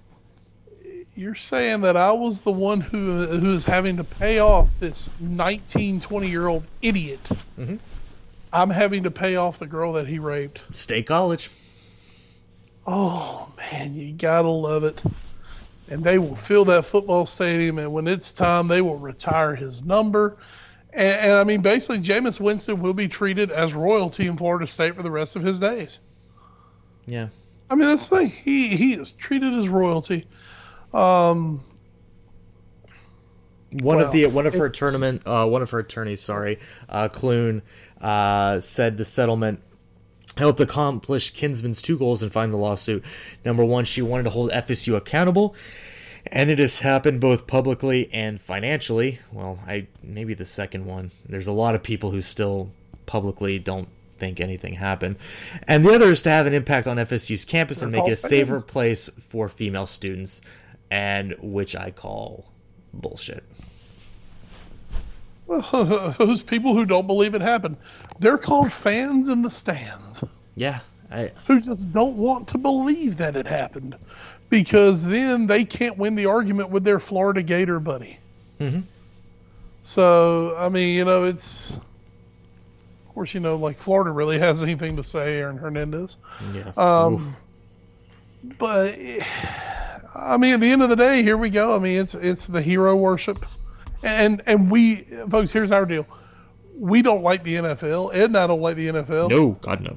you're 1.14 1.34
saying 1.34 1.82
that 1.82 1.96
I 1.96 2.12
was 2.12 2.40
the 2.40 2.52
one 2.52 2.80
who 2.80 3.26
who 3.26 3.54
is 3.54 3.66
having 3.66 3.96
to 3.98 4.04
pay 4.04 4.38
off 4.38 4.70
this 4.80 5.10
19, 5.20 6.00
20 6.00 6.28
year 6.28 6.48
old 6.48 6.64
idiot. 6.80 7.28
I'm 8.52 8.70
having 8.70 9.02
to 9.04 9.10
pay 9.10 9.36
off 9.36 9.58
the 9.58 9.66
girl 9.66 9.92
that 9.94 10.06
he 10.06 10.18
raped. 10.18 10.62
State 10.74 11.06
college. 11.06 11.50
Oh 12.86 13.52
man, 13.56 13.94
you 13.94 14.12
gotta 14.12 14.48
love 14.48 14.84
it. 14.84 15.02
And 15.92 16.02
they 16.02 16.18
will 16.18 16.34
fill 16.34 16.64
that 16.64 16.84
football 16.84 17.26
stadium, 17.26 17.78
and 17.78 17.92
when 17.92 18.08
it's 18.08 18.32
time, 18.32 18.66
they 18.66 18.80
will 18.80 18.96
retire 18.96 19.54
his 19.54 19.82
number. 19.82 20.38
And, 20.92 21.20
and 21.20 21.32
I 21.32 21.44
mean, 21.44 21.60
basically, 21.60 21.98
Jameis 21.98 22.40
Winston 22.40 22.80
will 22.80 22.94
be 22.94 23.06
treated 23.06 23.50
as 23.50 23.74
royalty 23.74 24.26
in 24.26 24.36
Florida 24.36 24.66
State 24.66 24.94
for 24.94 25.02
the 25.02 25.10
rest 25.10 25.36
of 25.36 25.42
his 25.42 25.58
days. 25.58 26.00
Yeah. 27.06 27.28
I 27.68 27.74
mean, 27.74 27.88
that's 27.88 28.06
the 28.06 28.16
thing. 28.16 28.30
He 28.30 28.68
he 28.68 28.94
is 28.94 29.12
treated 29.12 29.52
as 29.52 29.68
royalty. 29.68 30.26
Um, 30.94 31.62
One 33.80 34.00
of 34.00 34.12
the 34.12 34.26
one 34.26 34.46
of 34.46 34.54
her 34.54 34.68
tournament 34.68 35.22
uh, 35.26 35.46
one 35.46 35.62
of 35.62 35.70
her 35.70 35.78
attorneys, 35.78 36.20
sorry, 36.20 36.58
uh, 36.88 37.08
Clune, 37.08 37.62
uh, 38.00 38.60
said 38.60 38.98
the 38.98 39.04
settlement 39.04 39.62
helped 40.36 40.60
accomplish 40.60 41.32
Kinsman's 41.32 41.82
two 41.82 41.98
goals 41.98 42.22
in 42.22 42.30
filing 42.30 42.50
the 42.50 42.56
lawsuit. 42.56 43.04
Number 43.44 43.64
one, 43.64 43.84
she 43.84 44.02
wanted 44.02 44.24
to 44.24 44.30
hold 44.30 44.50
FSU 44.50 44.96
accountable, 44.96 45.54
and 46.30 46.50
it 46.50 46.58
has 46.58 46.80
happened 46.80 47.20
both 47.20 47.46
publicly 47.46 48.12
and 48.12 48.40
financially. 48.40 49.18
Well, 49.32 49.58
I 49.66 49.88
maybe 50.02 50.34
the 50.34 50.44
second 50.44 50.86
one. 50.86 51.10
There's 51.28 51.48
a 51.48 51.52
lot 51.52 51.74
of 51.74 51.82
people 51.82 52.10
who 52.10 52.22
still 52.22 52.70
publicly 53.06 53.58
don't 53.58 53.88
think 54.10 54.40
anything 54.40 54.74
happened, 54.74 55.16
and 55.66 55.84
the 55.84 55.92
other 55.92 56.10
is 56.10 56.22
to 56.22 56.30
have 56.30 56.46
an 56.46 56.54
impact 56.54 56.86
on 56.86 56.96
FSU's 56.96 57.44
campus 57.44 57.82
and 57.82 57.92
make 57.92 58.06
it 58.06 58.12
a 58.12 58.16
safer 58.16 58.60
place 58.60 59.10
for 59.28 59.48
female 59.48 59.86
students, 59.86 60.40
and 60.90 61.34
which 61.40 61.76
I 61.76 61.90
call 61.90 62.52
bullshit. 62.92 63.44
those 66.18 66.42
people 66.42 66.74
who 66.74 66.86
don't 66.86 67.06
believe 67.06 67.34
it 67.34 67.42
happened, 67.42 67.76
they're 68.22 68.38
called 68.38 68.72
fans 68.72 69.28
in 69.28 69.42
the 69.42 69.50
stands 69.50 70.24
Yeah, 70.54 70.80
I 71.10 71.30
who 71.46 71.60
just 71.60 71.92
don't 71.92 72.16
want 72.16 72.48
to 72.48 72.58
believe 72.58 73.16
that 73.18 73.36
it 73.36 73.46
happened 73.46 73.96
because 74.48 75.04
then 75.04 75.46
they 75.46 75.64
can't 75.64 75.96
win 75.98 76.14
the 76.14 76.26
argument 76.26 76.70
with 76.70 76.84
their 76.84 76.98
Florida 76.98 77.42
Gator 77.42 77.80
buddy. 77.80 78.18
Mm-hmm. 78.60 78.80
So, 79.82 80.54
I 80.58 80.68
mean, 80.68 80.96
you 80.96 81.04
know, 81.04 81.24
it's. 81.24 81.76
Of 83.08 83.14
course, 83.14 83.34
you 83.34 83.40
know, 83.40 83.56
like 83.56 83.78
Florida 83.78 84.10
really 84.10 84.38
has 84.38 84.62
anything 84.62 84.96
to 84.96 85.04
say, 85.04 85.36
Aaron 85.36 85.58
Hernandez. 85.58 86.16
yeah. 86.54 86.72
Um, 86.78 87.36
but 88.58 88.98
I 90.14 90.36
mean, 90.36 90.54
at 90.54 90.60
the 90.60 90.70
end 90.70 90.82
of 90.82 90.88
the 90.88 90.96
day, 90.96 91.22
here 91.22 91.36
we 91.36 91.50
go. 91.50 91.76
I 91.76 91.78
mean, 91.78 92.00
it's 92.00 92.14
it's 92.14 92.46
the 92.46 92.62
hero 92.62 92.96
worship, 92.96 93.44
and 94.02 94.42
and 94.46 94.70
we 94.70 94.96
folks. 95.30 95.52
Here's 95.52 95.72
our 95.72 95.84
deal: 95.84 96.06
we 96.76 97.02
don't 97.02 97.22
like 97.22 97.42
the 97.44 97.56
NFL. 97.56 98.14
Ed 98.14 98.24
and 98.24 98.36
I 98.38 98.46
don't 98.46 98.60
like 98.60 98.76
the 98.76 98.88
NFL. 98.88 99.30
no, 99.30 99.50
God 99.52 99.80
no. 99.82 99.96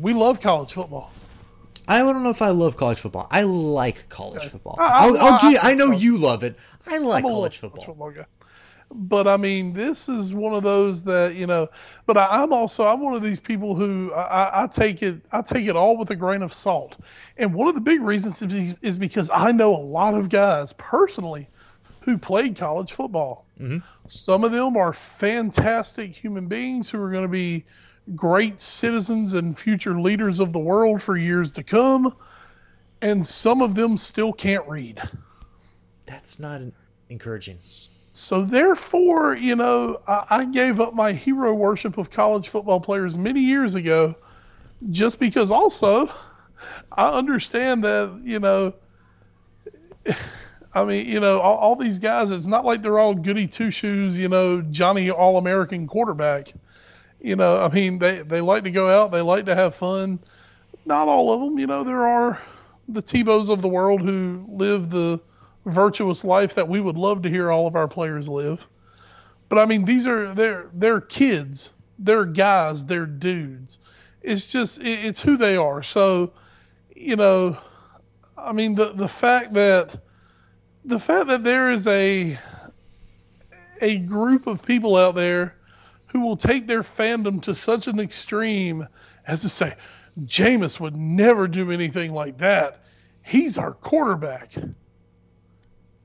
We 0.00 0.14
love 0.14 0.40
college 0.40 0.72
football. 0.72 1.12
I 1.88 1.98
don't 1.98 2.22
know 2.22 2.30
if 2.30 2.40
I 2.42 2.48
love 2.50 2.76
college 2.76 3.00
football. 3.00 3.26
I 3.30 3.42
like 3.42 4.08
college 4.08 4.44
football. 4.44 4.76
I- 4.80 5.06
I'll, 5.08 5.18
I'll 5.18 5.34
I- 5.34 5.50
give, 5.52 5.60
I 5.62 5.74
know 5.74 5.90
you 5.90 6.16
love 6.16 6.42
it. 6.42 6.56
I 6.86 6.98
like 6.98 7.24
I'm 7.24 7.30
a 7.30 7.34
college 7.34 7.58
football. 7.58 8.10
guy. 8.10 8.24
But 8.94 9.26
I 9.26 9.38
mean, 9.38 9.72
this 9.72 10.06
is 10.08 10.34
one 10.34 10.52
of 10.54 10.62
those 10.62 11.02
that 11.04 11.34
you 11.34 11.46
know. 11.46 11.68
But 12.06 12.18
I, 12.18 12.42
I'm 12.42 12.52
also 12.52 12.86
I'm 12.86 13.00
one 13.00 13.14
of 13.14 13.22
these 13.22 13.40
people 13.40 13.74
who 13.74 14.12
I, 14.14 14.22
I- 14.44 14.62
I 14.64 14.66
take 14.66 15.02
it 15.02 15.16
I 15.32 15.40
take 15.42 15.66
it 15.66 15.76
all 15.76 15.96
with 15.96 16.10
a 16.10 16.16
grain 16.16 16.42
of 16.42 16.52
salt. 16.52 16.96
And 17.38 17.52
one 17.54 17.68
of 17.68 17.74
the 17.74 17.80
big 17.80 18.00
reasons 18.02 18.40
is 18.42 18.98
because 18.98 19.30
I 19.32 19.50
know 19.50 19.74
a 19.74 19.80
lot 19.82 20.14
of 20.14 20.28
guys 20.28 20.72
personally 20.74 21.48
who 22.00 22.18
played 22.18 22.56
college 22.56 22.92
football. 22.92 23.46
Mm-hmm. 23.62 23.78
Some 24.08 24.42
of 24.42 24.50
them 24.50 24.76
are 24.76 24.92
fantastic 24.92 26.12
human 26.14 26.48
beings 26.48 26.90
who 26.90 27.00
are 27.00 27.10
going 27.10 27.22
to 27.22 27.28
be 27.28 27.64
great 28.16 28.60
citizens 28.60 29.34
and 29.34 29.56
future 29.56 30.00
leaders 30.00 30.40
of 30.40 30.52
the 30.52 30.58
world 30.58 31.00
for 31.00 31.16
years 31.16 31.52
to 31.52 31.62
come. 31.62 32.12
And 33.02 33.24
some 33.24 33.62
of 33.62 33.74
them 33.76 33.96
still 33.96 34.32
can't 34.32 34.68
read. 34.68 35.00
That's 36.06 36.40
not 36.40 36.60
en- 36.60 36.72
encouraging. 37.08 37.58
So 37.60 38.42
therefore, 38.42 39.36
you 39.36 39.54
know, 39.54 40.00
I, 40.08 40.26
I 40.30 40.44
gave 40.44 40.80
up 40.80 40.94
my 40.94 41.12
hero 41.12 41.54
worship 41.54 41.98
of 41.98 42.10
college 42.10 42.48
football 42.48 42.80
players 42.80 43.16
many 43.16 43.40
years 43.40 43.76
ago, 43.76 44.14
just 44.90 45.20
because 45.20 45.50
also 45.50 46.12
I 46.92 47.08
understand 47.08 47.84
that 47.84 48.20
you 48.24 48.40
know, 48.40 48.74
I 50.74 50.84
mean, 50.84 51.06
you 51.06 51.20
know, 51.20 51.40
all, 51.40 51.56
all 51.56 51.76
these 51.76 51.98
guys. 51.98 52.30
It's 52.30 52.46
not 52.46 52.64
like 52.64 52.82
they're 52.82 52.98
all 52.98 53.14
goody 53.14 53.46
two 53.46 53.70
shoes, 53.70 54.16
you 54.16 54.28
know, 54.28 54.62
Johnny 54.62 55.10
All 55.10 55.36
American 55.36 55.86
quarterback. 55.86 56.52
You 57.20 57.36
know, 57.36 57.62
I 57.62 57.68
mean, 57.68 57.98
they 57.98 58.22
they 58.22 58.40
like 58.40 58.64
to 58.64 58.70
go 58.70 58.88
out, 58.88 59.12
they 59.12 59.20
like 59.20 59.46
to 59.46 59.54
have 59.54 59.74
fun. 59.74 60.18
Not 60.84 61.08
all 61.08 61.32
of 61.32 61.40
them, 61.40 61.58
you 61.58 61.66
know. 61.66 61.84
There 61.84 62.06
are 62.06 62.40
the 62.88 63.02
Tebows 63.02 63.48
of 63.48 63.62
the 63.62 63.68
world 63.68 64.00
who 64.00 64.44
live 64.48 64.90
the 64.90 65.20
virtuous 65.66 66.24
life 66.24 66.54
that 66.54 66.68
we 66.68 66.80
would 66.80 66.96
love 66.96 67.22
to 67.22 67.28
hear 67.28 67.52
all 67.52 67.66
of 67.66 67.76
our 67.76 67.86
players 67.86 68.28
live. 68.28 68.66
But 69.48 69.58
I 69.58 69.66
mean, 69.66 69.84
these 69.84 70.06
are 70.06 70.34
they're 70.34 70.70
they're 70.72 71.00
kids, 71.00 71.70
they're 71.98 72.24
guys, 72.24 72.84
they're 72.84 73.06
dudes. 73.06 73.78
It's 74.22 74.48
just 74.48 74.80
it, 74.80 75.04
it's 75.04 75.20
who 75.20 75.36
they 75.36 75.56
are. 75.56 75.82
So, 75.82 76.32
you 76.96 77.16
know, 77.16 77.58
I 78.36 78.52
mean 78.52 78.74
the 78.74 78.94
the 78.94 79.08
fact 79.08 79.52
that 79.52 79.96
the 80.84 80.98
fact 80.98 81.28
that 81.28 81.44
there 81.44 81.70
is 81.70 81.86
a 81.86 82.38
a 83.80 83.98
group 83.98 84.46
of 84.46 84.62
people 84.64 84.96
out 84.96 85.14
there 85.14 85.56
who 86.06 86.20
will 86.20 86.36
take 86.36 86.66
their 86.66 86.82
fandom 86.82 87.42
to 87.42 87.54
such 87.54 87.88
an 87.88 87.98
extreme 87.98 88.86
as 89.26 89.42
to 89.42 89.48
say, 89.48 89.74
Jameis 90.20 90.78
would 90.80 90.96
never 90.96 91.48
do 91.48 91.70
anything 91.70 92.12
like 92.12 92.38
that. 92.38 92.84
He's 93.24 93.56
our 93.56 93.72
quarterback. 93.72 94.54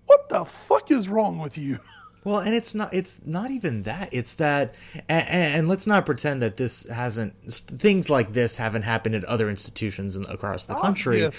What 0.06 0.30
the 0.30 0.46
fuck 0.46 0.92
is 0.92 1.10
wrong 1.10 1.40
with 1.40 1.58
you? 1.58 1.80
Well, 2.24 2.40
and 2.40 2.54
it's 2.54 2.76
not. 2.76 2.94
It's 2.94 3.22
not 3.26 3.52
even 3.52 3.84
that. 3.84 4.10
It's 4.12 4.34
that, 4.34 4.76
and, 5.08 5.28
and 5.30 5.70
let's 5.70 5.88
not 5.88 6.06
pretend 6.06 6.42
that 6.42 6.58
this 6.58 6.86
hasn't. 6.88 7.42
Things 7.50 8.10
like 8.10 8.34
this 8.34 8.58
haven't 8.58 8.82
happened 8.82 9.16
at 9.16 9.24
other 9.24 9.50
institutions 9.50 10.18
in, 10.18 10.26
across 10.26 10.66
the 10.66 10.76
ah, 10.76 10.82
country. 10.82 11.22
Yes. 11.22 11.34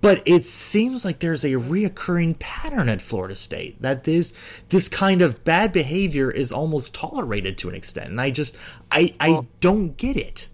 But 0.00 0.22
it 0.26 0.44
seems 0.44 1.04
like 1.04 1.18
there's 1.18 1.44
a 1.44 1.52
reoccurring 1.52 2.38
pattern 2.38 2.88
at 2.88 3.02
Florida 3.02 3.34
State 3.34 3.82
that 3.82 4.04
this 4.04 4.32
this 4.68 4.88
kind 4.88 5.22
of 5.22 5.42
bad 5.44 5.72
behavior 5.72 6.30
is 6.30 6.52
almost 6.52 6.94
tolerated 6.94 7.58
to 7.58 7.68
an 7.68 7.74
extent, 7.74 8.10
and 8.10 8.20
I 8.20 8.30
just 8.30 8.56
I 8.92 9.12
I 9.18 9.40
don't 9.60 9.96
get 9.96 10.16
it. 10.16 10.48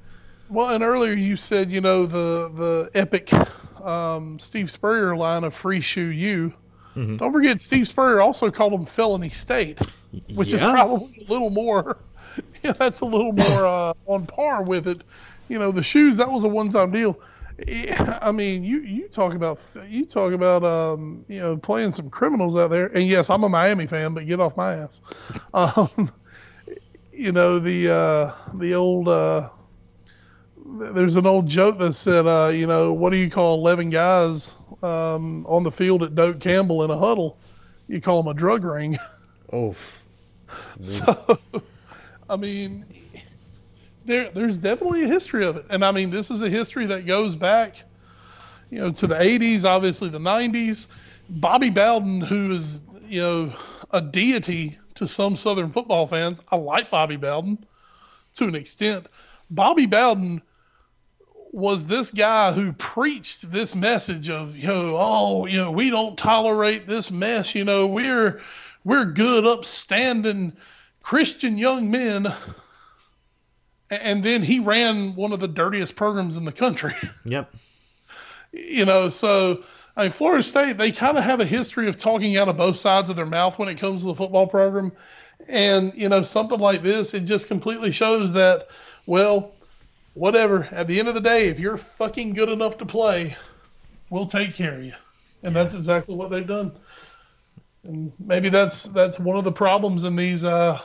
Well, 0.49 0.71
and 0.71 0.83
earlier 0.83 1.13
you 1.13 1.37
said, 1.37 1.71
you 1.71 1.81
know, 1.83 2.07
the 2.07 2.51
the 2.55 2.91
epic 2.95 3.31
um, 3.83 4.39
Steve 4.39 4.71
Spurrier 4.71 5.15
line 5.17 5.45
of 5.45 5.55
"Free 5.55 5.81
Shoe 5.81 6.09
You." 6.11 6.53
Don't 6.95 7.33
forget, 7.33 7.61
Steve 7.61 7.89
Spurrier 7.89 8.23
also 8.23 8.51
called 8.51 8.73
them 8.73 8.87
"Felony 8.87 9.29
State," 9.31 9.79
which 10.35 10.53
is 10.53 10.61
probably 10.63 11.27
a 11.29 11.33
little 11.33 11.51
more. 11.51 11.99
Yeah, 12.65 12.73
that's 12.73 12.99
a 12.99 13.05
little 13.05 13.33
more 13.33 13.65
uh, 13.67 13.93
on 14.07 14.27
par 14.27 14.65
with 14.65 14.89
it. 14.89 15.05
You 15.49 15.61
know, 15.61 15.71
the 15.71 15.85
shoes 15.85 16.17
that 16.17 16.29
was 16.33 16.43
a 16.43 16.49
one-time 16.49 16.91
deal. 16.91 17.21
Yeah, 17.69 18.19
I 18.21 18.33
mean, 18.33 18.65
you 18.65 18.81
you 18.81 19.09
talk 19.09 19.35
about 19.35 19.61
you 19.89 20.05
talk 20.07 20.33
about 20.33 20.65
um, 20.65 21.25
you 21.29 21.39
know 21.39 21.57
playing 21.57 21.93
some 21.93 22.11
criminals 22.11 22.57
out 22.57 22.71
there. 22.71 22.87
And 22.87 23.07
yes, 23.07 23.31
I'm 23.31 23.45
a 23.45 23.49
Miami 23.49 23.87
fan, 23.87 24.13
but 24.15 24.27
get 24.27 24.41
off 24.41 24.57
my 24.57 24.75
ass. 24.75 25.01
Um, 25.55 26.11
you 27.13 27.31
know 27.31 27.61
the 27.61 27.91
uh, 27.93 28.33
the 28.55 28.75
old 28.75 29.07
uh, 29.09 29.51
there's 30.65 31.17
an 31.17 31.27
old 31.27 31.47
joke 31.47 31.79
that 31.79 31.95
said, 31.95 32.27
uh, 32.27 32.49
you 32.49 32.67
know, 32.67 32.93
what 32.93 33.11
do 33.11 33.17
you 33.17 33.31
call 33.31 33.55
11 33.55 33.91
guys 33.91 34.55
um, 34.83 35.47
on 35.47 35.63
the 35.63 35.71
field 35.71 36.03
at 36.03 36.15
Doak 36.15 36.41
Campbell 36.41 36.83
in 36.85 36.91
a 36.91 36.97
huddle? 36.97 37.39
You 37.87 38.01
call 38.01 38.23
them 38.23 38.31
a 38.31 38.35
drug 38.35 38.65
ring. 38.65 38.99
Oh, 39.53 39.77
So, 40.81 41.39
I 42.29 42.37
mean, 42.37 42.85
there 44.05 44.31
there's 44.31 44.59
definitely 44.59 45.05
a 45.05 45.09
history 45.09 45.45
of 45.45 45.57
it, 45.57 45.67
and 45.71 45.85
I 45.85 45.93
mean, 45.93 46.11
this 46.11 46.31
is 46.31 46.43
a 46.43 46.49
history 46.49 46.87
that 46.87 47.07
goes 47.07 47.35
back, 47.35 47.83
you 48.71 48.79
know, 48.79 48.93
to 48.93 49.07
the 49.07 49.15
'80s, 49.15 49.65
obviously 49.65 50.09
the 50.09 50.19
'90s. 50.19 50.87
Bobby 51.29 51.71
Bowden, 51.71 52.21
who 52.21 52.53
is 52.53 52.81
you 53.07 53.21
know 53.21 53.53
a 53.91 54.01
deity 54.01 54.79
to 54.95 55.07
some 55.09 55.37
Southern 55.37 55.71
football 55.71 56.07
fans, 56.07 56.41
I 56.51 56.57
like 56.57 56.91
Bobby 56.91 57.17
Bowden 57.17 57.65
to 58.35 58.45
an 58.45 58.55
extent. 58.55 59.07
Bobby 59.51 59.87
Bowden 59.87 60.43
was 61.55 61.87
this 61.87 62.11
guy 62.11 62.51
who 62.51 62.73
preached 62.73 63.53
this 63.53 63.77
message 63.77 64.29
of 64.29 64.57
you 64.57 64.67
know 64.67 64.97
oh 64.99 65.47
you 65.47 65.57
know 65.57 65.71
we 65.71 65.89
don't 65.89 66.19
tolerate 66.19 66.89
this 66.89 67.13
mess 67.13 67.55
you 67.55 67.65
know 67.65 67.87
we're 67.87 68.41
we're 68.83 69.05
good 69.05 69.47
upstanding 69.47 70.53
christian 71.01 71.57
young 71.57 71.89
men 71.89 72.27
and 74.03 74.23
then 74.23 74.43
he 74.43 74.61
ran 74.61 75.15
one 75.15 75.33
of 75.33 75.41
the 75.41 75.49
dirtiest 75.49 75.97
programs 75.97 76.37
in 76.37 76.45
the 76.45 76.53
country 76.53 76.93
yep. 77.25 77.53
you 78.53 78.85
know 78.85 79.09
so 79.09 79.63
i 79.97 80.03
mean 80.03 80.11
florida 80.13 80.43
state 80.43 80.79
they 80.79 80.93
kind 80.93 81.19
of 81.19 81.25
have 81.25 81.41
a 81.41 81.45
history 81.45 81.89
of 81.89 81.97
talking 81.97 82.37
out 82.37 82.49
of 82.49 82.57
both 82.57 82.77
sides 82.77 83.11
of 83.11 83.17
their 83.17 83.27
mouth 83.27 83.59
when 83.59 83.69
it 83.69 83.77
comes 83.77 84.03
to 84.03 84.07
the 84.07 84.15
football 84.15 84.47
program 84.47 84.93
and 85.49 85.93
you 85.95 86.09
know 86.09 86.23
something 86.23 86.61
like 86.61 86.83
this 86.83 87.15
it 87.15 87.21
just 87.21 87.49
completely 87.49 87.91
shows 87.93 88.33
that 88.33 88.69
well 89.07 89.55
whatever. 90.15 90.67
At 90.71 90.87
the 90.87 90.99
end 90.99 91.09
of 91.09 91.15
the 91.15 91.21
day, 91.21 91.49
if 91.49 91.61
you're 91.61 91.77
fucking 91.77 92.33
good 92.35 92.49
enough 92.49 92.79
to 92.79 92.87
play, 92.87 93.37
we'll 94.11 94.27
take 94.27 94.55
care 94.55 94.75
of 94.75 94.85
you. 94.85 94.95
And 95.43 95.55
that's 95.55 95.75
exactly 95.75 96.15
what 96.15 96.31
they've 96.31 96.47
done. 96.47 96.73
And 97.85 98.13
maybe 98.19 98.49
that's 98.49 98.85
that's 98.85 99.21
one 99.21 99.37
of 99.37 99.45
the 99.45 99.53
problems 99.53 100.05
in 100.05 100.17
these 100.17 100.43
uh, 100.43 100.81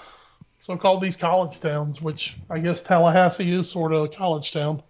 so-called 0.61 1.01
these 1.01 1.17
college 1.17 1.59
towns, 1.59 2.01
which 2.01 2.35
I 2.49 2.59
guess 2.59 2.83
Tallahassee 2.83 3.51
is 3.51 3.69
sort 3.69 3.93
of 3.93 4.03
a 4.03 4.07
college 4.07 4.51
town. 4.51 4.83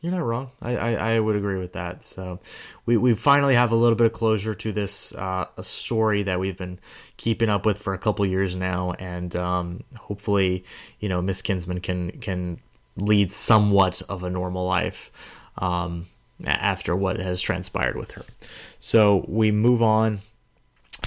You're 0.00 0.12
not 0.12 0.24
wrong. 0.24 0.50
I, 0.62 0.76
I, 0.76 0.92
I 0.92 1.20
would 1.20 1.34
agree 1.34 1.58
with 1.58 1.72
that. 1.72 2.04
So 2.04 2.38
we, 2.86 2.96
we 2.96 3.14
finally 3.14 3.56
have 3.56 3.72
a 3.72 3.74
little 3.74 3.96
bit 3.96 4.06
of 4.06 4.12
closure 4.12 4.54
to 4.54 4.70
this 4.70 5.12
uh, 5.14 5.46
a 5.56 5.64
story 5.64 6.22
that 6.22 6.38
we've 6.38 6.56
been 6.56 6.78
keeping 7.16 7.48
up 7.48 7.66
with 7.66 7.78
for 7.78 7.94
a 7.94 7.98
couple 7.98 8.24
years 8.24 8.54
now, 8.54 8.92
and 9.00 9.34
um, 9.34 9.82
hopefully, 9.96 10.64
you 11.00 11.08
know, 11.08 11.20
Miss 11.20 11.42
Kinsman 11.42 11.80
can 11.80 12.12
can 12.20 12.60
lead 13.00 13.32
somewhat 13.32 14.00
of 14.08 14.22
a 14.22 14.30
normal 14.30 14.66
life 14.66 15.10
um, 15.56 16.06
after 16.46 16.94
what 16.94 17.18
has 17.18 17.42
transpired 17.42 17.96
with 17.96 18.12
her. 18.12 18.24
So 18.78 19.24
we 19.26 19.50
move 19.50 19.82
on. 19.82 20.20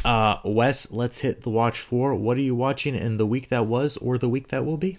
Uh, 0.03 0.37
Wes, 0.43 0.91
let's 0.91 1.19
hit 1.19 1.41
the 1.41 1.49
watch 1.49 1.79
for. 1.79 2.15
What 2.15 2.37
are 2.37 2.41
you 2.41 2.55
watching 2.55 2.95
in 2.95 3.17
the 3.17 3.25
week 3.25 3.49
that 3.49 3.67
was 3.67 3.97
or 3.97 4.17
the 4.17 4.29
week 4.29 4.47
that 4.49 4.65
will 4.65 4.77
be? 4.77 4.97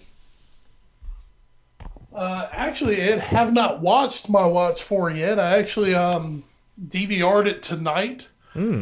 Uh, 2.13 2.47
actually, 2.51 3.01
I 3.01 3.17
have 3.17 3.53
not 3.53 3.81
watched 3.81 4.29
my 4.29 4.45
watch 4.45 4.83
for 4.83 5.09
yet. 5.09 5.39
I 5.39 5.57
actually 5.57 5.95
um, 5.95 6.43
DVR'd 6.87 7.47
it 7.47 7.63
tonight 7.63 8.29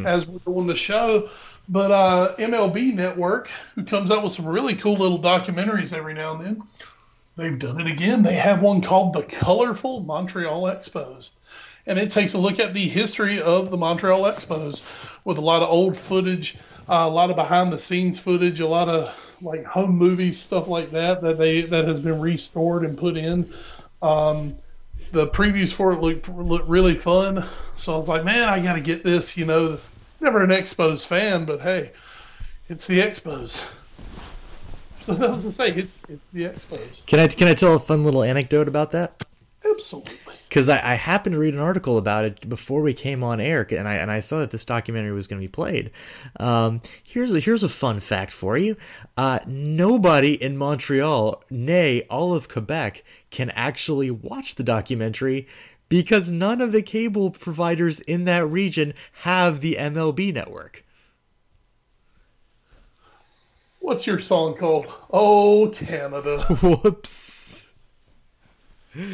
as 0.06 0.26
we're 0.26 0.38
doing 0.40 0.66
the 0.66 0.76
show. 0.76 1.28
But 1.68 1.90
uh, 1.90 2.34
MLB 2.38 2.94
Network, 2.94 3.48
who 3.74 3.84
comes 3.84 4.10
out 4.10 4.22
with 4.22 4.32
some 4.32 4.46
really 4.46 4.74
cool 4.74 4.94
little 4.94 5.18
documentaries 5.20 5.92
every 5.96 6.12
now 6.12 6.34
and 6.36 6.44
then, 6.44 6.62
they've 7.36 7.58
done 7.58 7.80
it 7.80 7.86
again. 7.86 8.22
They 8.22 8.34
have 8.34 8.62
one 8.62 8.80
called 8.80 9.12
The 9.12 9.22
Colorful 9.22 10.00
Montreal 10.00 10.64
Expos. 10.64 11.30
And 11.86 11.98
it 11.98 12.10
takes 12.10 12.34
a 12.34 12.38
look 12.38 12.60
at 12.60 12.74
the 12.74 12.86
history 12.88 13.40
of 13.40 13.70
the 13.70 13.76
Montreal 13.76 14.22
Expos 14.22 15.11
with 15.24 15.38
a 15.38 15.40
lot 15.40 15.62
of 15.62 15.68
old 15.68 15.96
footage, 15.96 16.56
uh, 16.88 17.06
a 17.06 17.08
lot 17.08 17.30
of 17.30 17.36
behind 17.36 17.72
the 17.72 17.78
scenes 17.78 18.18
footage, 18.18 18.60
a 18.60 18.66
lot 18.66 18.88
of 18.88 19.38
like 19.42 19.64
home 19.64 19.96
movies, 19.96 20.38
stuff 20.38 20.68
like 20.68 20.90
that 20.90 21.20
that 21.20 21.38
they 21.38 21.62
that 21.62 21.84
has 21.84 22.00
been 22.00 22.20
restored 22.20 22.84
and 22.84 22.96
put 22.96 23.16
in. 23.16 23.52
Um, 24.00 24.56
the 25.12 25.26
previews 25.28 25.72
for 25.72 25.92
it 25.92 26.00
looked, 26.00 26.28
looked 26.28 26.68
really 26.68 26.94
fun, 26.94 27.44
so 27.76 27.92
I 27.92 27.96
was 27.96 28.08
like, 28.08 28.24
man, 28.24 28.48
I 28.48 28.62
got 28.62 28.74
to 28.74 28.80
get 28.80 29.04
this. 29.04 29.36
You 29.36 29.44
know, 29.44 29.78
never 30.20 30.42
an 30.42 30.50
Expos 30.50 31.06
fan, 31.06 31.44
but 31.44 31.60
hey, 31.60 31.92
it's 32.68 32.86
the 32.86 33.00
Expos. 33.00 33.70
So 35.02 35.14
that 35.14 35.30
was 35.30 35.42
to 35.42 35.50
say, 35.50 35.70
it's 35.70 36.00
it's 36.08 36.30
the 36.30 36.44
Expos. 36.44 37.04
Can 37.06 37.18
I 37.18 37.26
can 37.26 37.48
I 37.48 37.54
tell 37.54 37.74
a 37.74 37.78
fun 37.80 38.04
little 38.04 38.22
anecdote 38.22 38.68
about 38.68 38.92
that? 38.92 39.20
Absolutely. 39.68 40.14
Because 40.52 40.68
I, 40.68 40.92
I 40.92 40.94
happened 40.96 41.32
to 41.32 41.38
read 41.38 41.54
an 41.54 41.60
article 41.60 41.96
about 41.96 42.26
it 42.26 42.46
before 42.46 42.82
we 42.82 42.92
came 42.92 43.24
on 43.24 43.40
air, 43.40 43.66
and 43.70 43.88
I 43.88 43.94
and 43.94 44.10
I 44.10 44.20
saw 44.20 44.40
that 44.40 44.50
this 44.50 44.66
documentary 44.66 45.12
was 45.12 45.26
going 45.26 45.40
to 45.40 45.48
be 45.48 45.50
played. 45.50 45.92
Um, 46.38 46.82
here's 47.08 47.34
a, 47.34 47.40
here's 47.40 47.64
a 47.64 47.70
fun 47.70 48.00
fact 48.00 48.32
for 48.32 48.58
you: 48.58 48.76
uh, 49.16 49.38
nobody 49.46 50.34
in 50.34 50.58
Montreal, 50.58 51.42
nay, 51.48 52.02
all 52.10 52.34
of 52.34 52.50
Quebec, 52.50 53.02
can 53.30 53.48
actually 53.54 54.10
watch 54.10 54.56
the 54.56 54.62
documentary 54.62 55.48
because 55.88 56.30
none 56.30 56.60
of 56.60 56.72
the 56.72 56.82
cable 56.82 57.30
providers 57.30 58.00
in 58.00 58.26
that 58.26 58.46
region 58.46 58.92
have 59.22 59.62
the 59.62 59.76
MLB 59.76 60.34
network. 60.34 60.84
What's 63.80 64.06
your 64.06 64.18
song 64.18 64.54
called? 64.54 64.84
Oh, 65.10 65.70
Canada. 65.74 66.40
Whoops. 66.60 67.71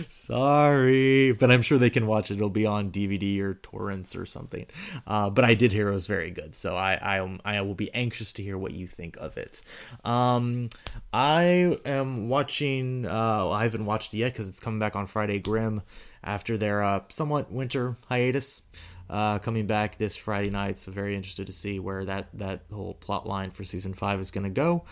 Sorry, 0.09 1.32
but 1.32 1.50
I'm 1.50 1.62
sure 1.62 1.78
they 1.78 1.90
can 1.90 2.06
watch 2.06 2.30
it. 2.30 2.34
It'll 2.34 2.50
be 2.50 2.66
on 2.66 2.90
DVD 2.90 3.40
or 3.40 3.55
torrents 3.55 4.16
or 4.16 4.26
something. 4.26 4.66
Uh, 5.06 5.30
but 5.30 5.44
I 5.44 5.55
did 5.55 5.72
hear 5.72 5.88
it 5.88 5.92
was 5.92 6.06
very 6.06 6.30
good, 6.30 6.55
so 6.55 6.74
I 6.76 6.94
I, 6.94 7.18
am- 7.18 7.40
I 7.44 7.60
will 7.60 7.74
be 7.74 7.92
anxious 7.94 8.32
to 8.34 8.42
hear 8.42 8.59
what 8.59 8.72
you 8.72 8.86
think 8.86 9.16
of 9.18 9.36
it. 9.36 9.62
Um, 10.05 10.68
I 11.12 11.78
am 11.84 12.28
watching. 12.28 13.06
Uh, 13.06 13.50
I 13.50 13.62
haven't 13.62 13.86
watched 13.86 14.14
it 14.14 14.18
yet 14.18 14.32
because 14.32 14.48
it's 14.48 14.60
coming 14.60 14.80
back 14.80 14.96
on 14.96 15.06
Friday. 15.06 15.38
Grim 15.38 15.82
after 16.24 16.56
their 16.56 16.82
uh, 16.82 17.00
somewhat 17.09 17.50
winter 17.52 17.96
hiatus. 18.09 18.62
Uh, 19.10 19.38
coming 19.38 19.66
back 19.66 19.96
this 19.96 20.16
Friday 20.16 20.50
night, 20.50 20.76
so 20.76 20.92
very 20.92 21.16
interested 21.16 21.46
to 21.46 21.52
see 21.52 21.78
where 21.78 22.05
that 22.05 22.28
that 22.34 22.60
whole 22.70 22.92
plot 22.94 23.26
line 23.26 23.50
for 23.50 23.64
season 23.64 23.94
five 23.94 24.20
is 24.20 24.30
going 24.30 24.44
to 24.44 24.50
go. 24.50 24.84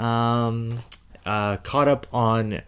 Um, 0.00 0.78
uh, 1.24 1.56
caught 1.56 1.88
up 1.88 2.06
on 2.12 2.60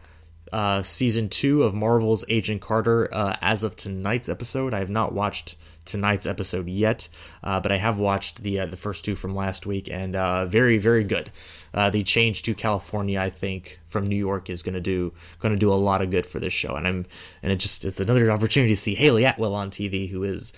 uh, 0.53 0.83
season 0.83 1.29
two 1.29 1.63
of 1.63 1.75
Marvel's 1.75 2.25
Agent 2.29 2.61
Carter 2.61 3.09
uh, 3.13 3.37
as 3.41 3.63
of 3.63 3.77
tonight's 3.77 4.29
episode. 4.29 4.75
I 4.75 4.79
have 4.79 4.91
not 4.91 5.13
watched 5.13 5.57
tonight's 5.85 6.27
episode 6.27 6.69
yet, 6.69 7.09
uh, 7.43 7.61
but 7.61 7.73
I 7.73 7.77
have 7.77 7.99
watched 7.99 8.43
the 8.43 8.61
uh, 8.61 8.67
the 8.67 8.77
first 8.77 9.05
two 9.05 9.15
from 9.15 9.35
last 9.35 9.67
week, 9.67 9.89
and 9.91 10.15
uh, 10.15 10.47
very 10.47 10.79
very 10.79 11.05
good. 11.05 11.31
Uh, 11.75 11.91
the 11.91 12.03
change 12.03 12.43
to 12.43 12.55
California, 12.55 13.21
I 13.21 13.31
think, 13.31 13.81
from 13.89 14.07
New 14.07 14.17
York 14.17 14.51
is 14.51 14.63
going 14.63 14.75
to 14.75 14.81
do 14.81 15.13
to 15.43 15.57
do 15.57 15.73
a 15.73 15.75
lot 15.75 16.03
of 16.03 16.11
good 16.11 16.27
for 16.27 16.41
this 16.41 16.53
show, 16.53 16.75
and 16.75 16.87
I'm 16.87 17.07
and 17.43 17.53
it 17.53 17.57
just 17.57 17.85
it's 17.85 18.01
another 18.01 18.31
opportunity 18.31 18.73
to 18.73 18.81
see 18.81 18.95
Hayley 18.95 19.25
Atwell 19.25 19.55
on 19.55 19.71
TV, 19.71 20.11
who 20.11 20.23
is 20.25 20.53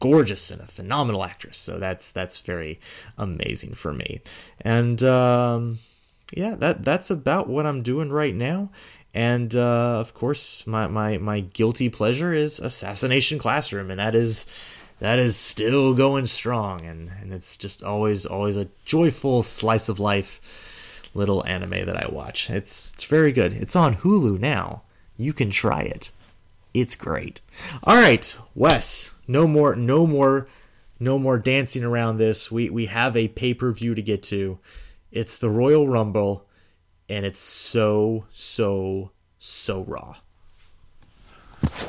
gorgeous 0.00 0.50
and 0.50 0.60
a 0.60 0.66
phenomenal 0.66 1.24
actress. 1.24 1.56
So 1.56 1.78
that's 1.78 2.12
that's 2.12 2.38
very 2.38 2.80
amazing 3.18 3.74
for 3.74 3.92
me. 3.92 4.20
And 4.60 5.02
um, 5.02 5.78
yeah, 6.34 6.54
that 6.56 6.84
that's 6.84 7.10
about 7.10 7.48
what 7.48 7.66
I'm 7.66 7.82
doing 7.82 8.10
right 8.10 8.34
now. 8.34 8.70
And 9.16 9.56
uh, 9.56 9.98
of 9.98 10.12
course, 10.12 10.66
my, 10.66 10.88
my 10.88 11.16
my 11.16 11.40
guilty 11.40 11.88
pleasure 11.88 12.34
is 12.34 12.60
Assassination 12.60 13.38
Classroom, 13.38 13.90
and 13.90 13.98
that 13.98 14.14
is 14.14 14.44
that 14.98 15.18
is 15.18 15.38
still 15.38 15.94
going 15.94 16.26
strong, 16.26 16.82
and 16.82 17.10
and 17.22 17.32
it's 17.32 17.56
just 17.56 17.82
always 17.82 18.26
always 18.26 18.58
a 18.58 18.68
joyful 18.84 19.42
slice 19.42 19.88
of 19.88 19.98
life 19.98 21.08
little 21.14 21.42
anime 21.46 21.86
that 21.86 21.96
I 21.96 22.12
watch. 22.12 22.50
It's 22.50 22.92
it's 22.92 23.04
very 23.04 23.32
good. 23.32 23.54
It's 23.54 23.74
on 23.74 23.96
Hulu 23.96 24.38
now. 24.38 24.82
You 25.16 25.32
can 25.32 25.50
try 25.50 25.80
it. 25.80 26.10
It's 26.74 26.94
great. 26.94 27.40
All 27.84 27.96
right, 27.96 28.36
Wes. 28.54 29.14
No 29.26 29.46
more, 29.46 29.74
no 29.74 30.06
more, 30.06 30.46
no 31.00 31.18
more 31.18 31.38
dancing 31.38 31.84
around 31.84 32.18
this. 32.18 32.52
We 32.52 32.68
we 32.68 32.84
have 32.84 33.16
a 33.16 33.28
pay 33.28 33.54
per 33.54 33.72
view 33.72 33.94
to 33.94 34.02
get 34.02 34.22
to. 34.24 34.58
It's 35.10 35.38
the 35.38 35.48
Royal 35.48 35.88
Rumble, 35.88 36.45
and 37.08 37.24
it's 37.24 37.40
so 37.40 38.24
so 38.32 39.10
so 39.38 39.82
raw. 39.82 40.16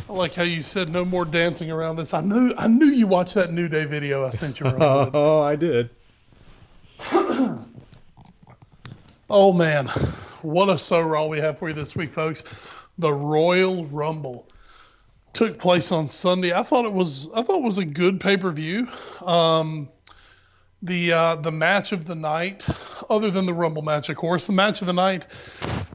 I 0.10 0.14
like 0.14 0.34
how 0.34 0.44
you 0.44 0.64
said 0.64 0.90
no 0.90 1.04
more 1.04 1.26
dancing 1.26 1.70
around 1.72 1.98
this. 1.98 2.14
I 2.14 2.22
knew 2.22 2.54
I 2.58 2.68
knew 2.68 2.86
you 2.86 3.08
watched 3.08 3.36
that 3.36 3.52
New 3.52 3.68
Day 3.68 3.86
video 3.86 4.26
I 4.26 4.30
sent 4.30 4.60
you. 4.60 4.68
Oh, 4.78 5.42
I 5.42 5.56
did. 5.56 5.90
oh 9.30 9.54
man, 9.54 9.88
what 10.42 10.70
a 10.70 10.78
so 10.78 11.02
raw 11.02 11.26
we 11.26 11.40
have 11.40 11.60
for 11.60 11.70
you 11.70 11.74
this 11.74 11.96
week, 11.96 12.14
folks. 12.14 12.44
The 12.98 13.12
Royal 13.12 13.86
Rumble 13.88 14.48
took 15.34 15.60
place 15.60 15.92
on 15.92 16.08
Sunday. 16.08 16.54
I 16.54 16.64
thought 16.64 16.86
it 16.86 16.94
was 16.94 17.30
I 17.34 17.44
thought 17.44 17.58
it 17.58 17.64
was 17.64 17.78
a 17.78 17.86
good 17.86 18.20
pay 18.20 18.38
per 18.38 18.52
view. 18.52 18.88
Um, 19.26 19.90
the 20.82 21.12
uh, 21.12 21.36
the 21.36 21.52
match 21.52 21.92
of 21.92 22.06
the 22.06 22.16
night, 22.16 22.68
other 23.10 23.32
than 23.32 23.46
the 23.46 23.54
Rumble 23.54 23.82
match, 23.82 24.10
of 24.10 24.16
course, 24.16 24.46
the 24.46 24.54
match 24.54 24.82
of 24.82 24.88
the 24.88 24.94
night 24.94 25.26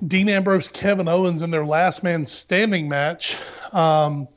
Dean 0.06 0.28
Ambrose, 0.28 0.68
Kevin 0.68 1.06
Owens 1.08 1.42
in 1.42 1.50
their 1.50 1.64
last 1.64 2.02
man 2.02 2.26
standing 2.26 2.88
match. 2.88 3.36
Um, 3.72 4.28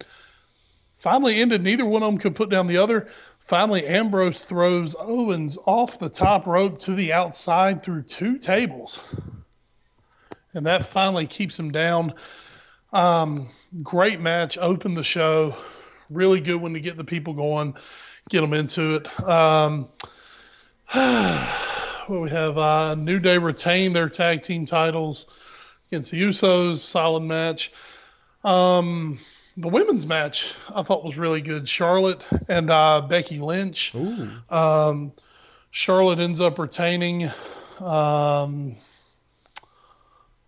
finally 0.96 1.42
ended. 1.42 1.64
Neither 1.64 1.86
one 1.86 2.04
of 2.04 2.08
them 2.08 2.20
could 2.20 2.36
put 2.36 2.50
down 2.50 2.68
the 2.68 2.78
other. 2.78 3.08
Finally, 3.40 3.86
Ambrose 3.88 4.42
throws 4.42 4.96
Owens 4.98 5.58
off 5.66 6.00
the 6.00 6.10
top 6.10 6.46
rope 6.46 6.80
to 6.80 6.94
the 6.94 7.14
outside 7.14 7.84
through 7.84 8.04
two 8.04 8.38
tables. 8.38 9.04
And 10.54 10.66
that 10.68 10.86
finally 10.86 11.28
keeps 11.28 11.58
him 11.60 11.72
down. 11.72 12.14
Um, 12.94 13.50
great 13.84 14.20
match, 14.20 14.58
opened 14.58 14.98
the 14.98 15.04
show. 15.04 15.56
Really 16.10 16.42
good 16.42 16.62
one 16.62 16.74
to 16.74 16.80
get 16.80 16.98
the 16.98 17.04
people 17.04 17.34
going, 17.34 17.76
get 18.30 18.42
them 18.42 18.54
into 18.54 18.96
it. 18.96 19.24
Um, 19.28 19.88
what 22.08 22.22
we 22.22 22.30
have 22.30 22.58
uh, 22.58 22.96
New 22.96 23.20
Day 23.20 23.38
retain 23.38 23.94
their 23.94 24.10
tag 24.10 24.42
team 24.42 24.66
titles 24.66 25.26
against 25.88 26.12
the 26.12 26.22
Usos. 26.22 26.78
Solid 26.78 27.24
match. 27.24 27.72
Um, 28.44 29.20
the 29.58 29.70
women's 29.70 30.06
match 30.06 30.54
I 30.74 30.84
thought 30.84 31.04
was 31.04 31.18
really 31.18 31.42
good. 31.42 31.68
Charlotte 31.68 32.22
and 32.50 32.70
uh, 32.70 33.02
Becky 33.02 33.40
Lynch. 33.40 33.94
Um, 34.50 35.12
Charlotte 35.72 36.20
ends 36.20 36.40
up 36.40 36.60
retaining. 36.60 37.28
Um, 37.80 38.76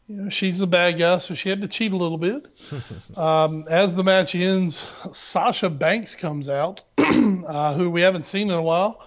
you 0.07 0.15
know, 0.15 0.29
she's 0.29 0.61
a 0.61 0.67
bad 0.67 0.97
guy, 0.99 1.17
so 1.17 1.33
she 1.33 1.49
had 1.49 1.61
to 1.61 1.67
cheat 1.67 1.91
a 1.91 1.97
little 1.97 2.17
bit. 2.17 2.47
um, 3.17 3.65
as 3.69 3.95
the 3.95 4.03
match 4.03 4.35
ends, 4.35 4.89
Sasha 5.11 5.69
Banks 5.69 6.15
comes 6.15 6.47
out, 6.47 6.81
uh, 6.97 7.73
who 7.73 7.89
we 7.89 8.01
haven't 8.01 8.25
seen 8.25 8.49
in 8.49 8.55
a 8.55 8.61
while. 8.61 9.05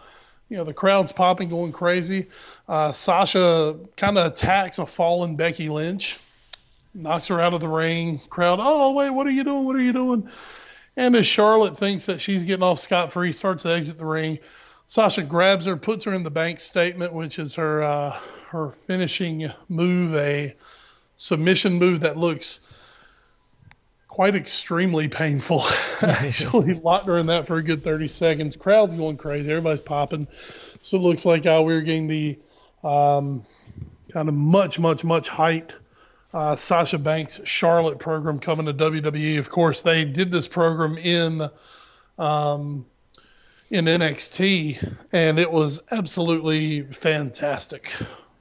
You 0.50 0.58
know, 0.58 0.64
the 0.64 0.74
crowd's 0.74 1.12
popping, 1.12 1.48
going 1.48 1.72
crazy. 1.72 2.26
Uh, 2.68 2.92
Sasha 2.92 3.78
kind 3.96 4.18
of 4.18 4.26
attacks 4.26 4.78
a 4.78 4.84
fallen 4.84 5.36
Becky 5.36 5.70
Lynch 5.70 6.18
knocks 6.94 7.28
her 7.28 7.40
out 7.40 7.54
of 7.54 7.60
the 7.60 7.68
ring. 7.68 8.20
Crowd, 8.30 8.58
oh 8.60 8.92
wait, 8.92 9.10
what 9.10 9.26
are 9.26 9.30
you 9.30 9.44
doing? 9.44 9.64
What 9.64 9.76
are 9.76 9.80
you 9.80 9.92
doing? 9.92 10.28
And 10.96 11.14
as 11.16 11.26
Charlotte 11.26 11.76
thinks 11.76 12.06
that 12.06 12.20
she's 12.20 12.44
getting 12.44 12.62
off 12.62 12.78
scot 12.78 13.12
free, 13.12 13.32
starts 13.32 13.62
to 13.62 13.70
exit 13.70 13.98
the 13.98 14.04
ring. 14.04 14.38
Sasha 14.86 15.22
grabs 15.22 15.66
her, 15.66 15.76
puts 15.76 16.04
her 16.04 16.14
in 16.14 16.24
the 16.24 16.30
bank 16.30 16.58
statement, 16.58 17.12
which 17.12 17.38
is 17.38 17.54
her 17.54 17.82
uh, 17.82 18.18
her 18.48 18.72
finishing 18.72 19.50
move, 19.68 20.14
a 20.16 20.54
submission 21.16 21.74
move 21.74 22.00
that 22.00 22.16
looks 22.16 22.60
quite 24.10 24.34
extremely 24.34 25.08
painful. 25.08 25.64
Actually, 26.02 26.74
locked 26.74 27.06
her 27.06 27.18
in 27.18 27.26
that 27.26 27.46
for 27.46 27.56
a 27.56 27.62
good 27.62 27.82
thirty 27.82 28.08
seconds. 28.08 28.56
Crowd's 28.56 28.94
going 28.94 29.16
crazy. 29.16 29.50
Everybody's 29.50 29.80
popping. 29.80 30.26
So 30.30 30.98
it 30.98 31.00
looks 31.00 31.24
like 31.24 31.46
uh, 31.46 31.62
we're 31.64 31.80
getting 31.80 32.08
the 32.08 32.38
um, 32.82 33.44
kind 34.10 34.28
of 34.28 34.34
much, 34.34 34.78
much, 34.78 35.04
much 35.04 35.28
height 35.28 35.76
uh, 36.32 36.56
Sasha 36.56 36.98
Banks 36.98 37.40
Charlotte 37.44 37.98
program 37.98 38.38
coming 38.38 38.66
to 38.66 38.74
WWE. 38.74 39.38
Of 39.38 39.50
course, 39.50 39.80
they 39.80 40.04
did 40.04 40.30
this 40.30 40.46
program 40.46 40.96
in 40.98 41.48
um, 42.18 42.86
in 43.70 43.84
NXT, 43.84 44.96
and 45.12 45.38
it 45.38 45.50
was 45.50 45.80
absolutely 45.90 46.82
fantastic. 46.92 47.92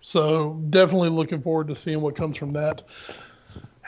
So 0.02 0.60
definitely 0.70 1.10
looking 1.10 1.41
forward 1.41 1.68
to 1.68 1.76
seeing 1.76 2.02
what 2.02 2.16
comes 2.16 2.38
from 2.38 2.52
that. 2.54 2.84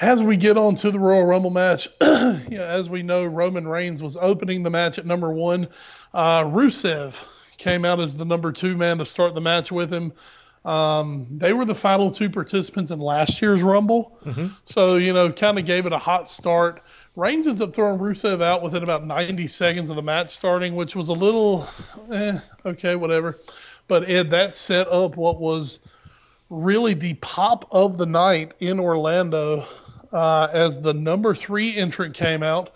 As 0.02 0.24
we 0.24 0.36
get 0.36 0.58
on 0.58 0.74
to 0.76 0.90
the 0.90 0.98
Royal 0.98 1.26
Rumble 1.26 1.52
match, 1.52 1.88
you 2.02 2.58
know, 2.58 2.66
as 2.66 2.90
we 2.90 3.04
know, 3.04 3.24
Roman 3.24 3.68
Reigns 3.68 4.02
was 4.02 4.18
opening 4.18 4.64
the 4.64 4.72
match 4.72 4.98
at 4.98 5.06
number 5.06 5.32
one. 5.32 5.68
Uh, 6.12 6.44
Rusev 6.46 7.24
came 7.58 7.86
out 7.86 8.00
as 8.00 8.16
the 8.16 8.26
number 8.26 8.52
two 8.52 8.76
man 8.76 8.98
to 8.98 9.06
start 9.06 9.36
the 9.36 9.42
match 9.42 9.72
with 9.72 9.94
him. 9.94 10.12
Um, 10.66 11.28
they 11.30 11.54
were 11.54 11.66
the 11.66 11.76
final 11.76 12.10
two 12.10 12.32
participants 12.32 12.90
in 12.90 13.00
last 13.00 13.44
year's 13.44 13.62
Rumble. 13.62 14.18
So, 14.66 14.96
you 14.96 15.14
know, 15.14 15.32
kind 15.32 15.60
of 15.60 15.66
gave 15.66 15.86
it 15.86 15.94
a 15.94 16.00
hot 16.00 16.28
start. 16.32 16.82
Reigns 17.16 17.46
ends 17.46 17.62
up 17.62 17.76
throwing 17.76 18.00
Rusev 18.00 18.42
out 18.42 18.64
within 18.64 18.82
about 18.82 19.06
90 19.06 19.46
seconds 19.46 19.92
of 19.92 19.98
the 19.98 20.02
match 20.02 20.32
starting, 20.32 20.76
which 20.76 20.96
was 20.96 21.10
a 21.10 21.14
little, 21.14 21.68
eh, 22.12 22.40
okay, 22.66 22.96
whatever. 22.96 23.38
But 23.88 24.10
Ed, 24.10 24.32
that 24.32 24.56
set 24.56 24.88
up 24.88 25.16
what 25.16 25.40
was 25.40 25.80
really 26.50 26.96
the 26.96 27.14
pop 27.16 27.68
of 27.72 27.98
the 28.00 28.06
night 28.06 28.54
in 28.60 28.80
Orlando 28.80 29.64
uh, 30.12 30.48
as 30.52 30.82
the 30.82 30.94
number 30.94 31.36
three 31.36 31.76
entrant 31.76 32.16
came 32.16 32.44
out. 32.44 32.72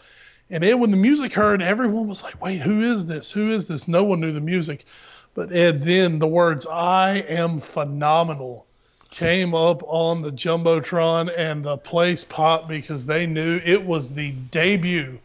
And 0.50 0.64
Ed, 0.64 0.76
when 0.76 0.92
the 0.92 0.98
music 0.98 1.34
heard, 1.34 1.62
everyone 1.62 2.08
was 2.08 2.24
like, 2.24 2.42
wait, 2.42 2.62
who 2.62 2.82
is 2.82 3.08
this? 3.08 3.32
Who 3.32 3.50
is 3.50 3.68
this? 3.68 3.88
No 3.88 4.04
one 4.04 4.20
knew 4.20 4.32
the 4.32 4.42
music. 4.42 4.86
But 5.34 5.52
Ed, 5.52 5.84
then 5.84 6.20
the 6.20 6.28
words 6.28 6.66
"I 6.66 7.18
am 7.28 7.60
phenomenal" 7.60 8.66
came 9.12 9.54
up 9.54 9.84
on 9.86 10.22
the 10.22 10.32
jumbotron, 10.32 11.30
and 11.38 11.64
the 11.64 11.78
place 11.78 12.24
popped 12.24 12.70
because 12.70 13.06
they 13.06 13.28
knew 13.28 13.60
it 13.66 13.86
was 13.86 14.14
the 14.14 14.32
debut 14.32 15.20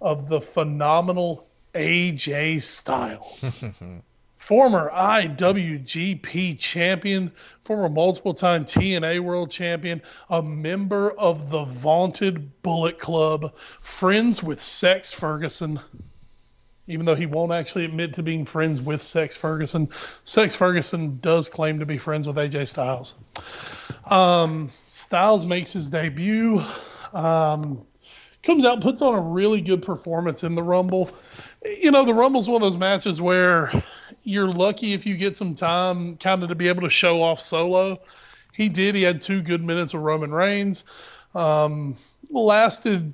of 0.00 0.28
the 0.28 0.40
phenomenal 0.40 1.46
AJ 1.74 2.62
Styles, 2.62 3.50
former 4.42 4.90
IWGP 4.90 6.58
champion, 6.58 7.30
former 7.62 7.88
multiple-time 7.88 8.64
TNA 8.64 9.20
World 9.20 9.52
Champion, 9.52 10.02
a 10.30 10.42
member 10.42 11.12
of 11.12 11.48
the 11.48 11.62
vaunted 11.62 12.60
Bullet 12.62 12.98
Club, 12.98 13.54
friends 13.80 14.42
with 14.42 14.60
Sex 14.60 15.12
Ferguson 15.12 15.78
even 16.88 17.06
though 17.06 17.14
he 17.14 17.26
won't 17.26 17.52
actually 17.52 17.84
admit 17.84 18.12
to 18.12 18.24
being 18.24 18.44
friends 18.44 18.82
with 18.82 19.00
Sex 19.00 19.36
Ferguson. 19.36 19.88
Sex 20.24 20.56
Ferguson 20.56 21.20
does 21.20 21.48
claim 21.48 21.78
to 21.78 21.86
be 21.86 21.96
friends 21.96 22.26
with 22.26 22.36
AJ 22.36 22.66
Styles. 22.66 23.14
Um, 24.06 24.72
Styles 24.88 25.46
makes 25.46 25.72
his 25.72 25.88
debut, 25.88 26.60
um, 27.12 27.86
comes 28.42 28.64
out, 28.64 28.80
puts 28.80 29.00
on 29.00 29.14
a 29.14 29.20
really 29.20 29.60
good 29.60 29.82
performance 29.82 30.42
in 30.42 30.56
the 30.56 30.62
Rumble. 30.62 31.08
You 31.80 31.92
know, 31.92 32.04
the 32.04 32.14
Rumble's 32.14 32.48
one 32.48 32.56
of 32.56 32.62
those 32.62 32.76
matches 32.76 33.20
where 33.20 33.70
you're 34.24 34.48
lucky 34.48 34.92
if 34.92 35.06
you 35.06 35.16
get 35.16 35.36
some 35.36 35.54
time 35.54 36.16
kind 36.16 36.42
of 36.42 36.48
to 36.48 36.54
be 36.54 36.68
able 36.68 36.82
to 36.82 36.90
show 36.90 37.22
off 37.22 37.40
solo. 37.40 38.00
He 38.52 38.68
did. 38.68 38.94
He 38.94 39.02
had 39.02 39.20
two 39.20 39.42
good 39.42 39.64
minutes 39.64 39.94
of 39.94 40.02
Roman 40.02 40.32
Reigns. 40.32 40.84
Um, 41.34 41.96
lasted 42.30 43.12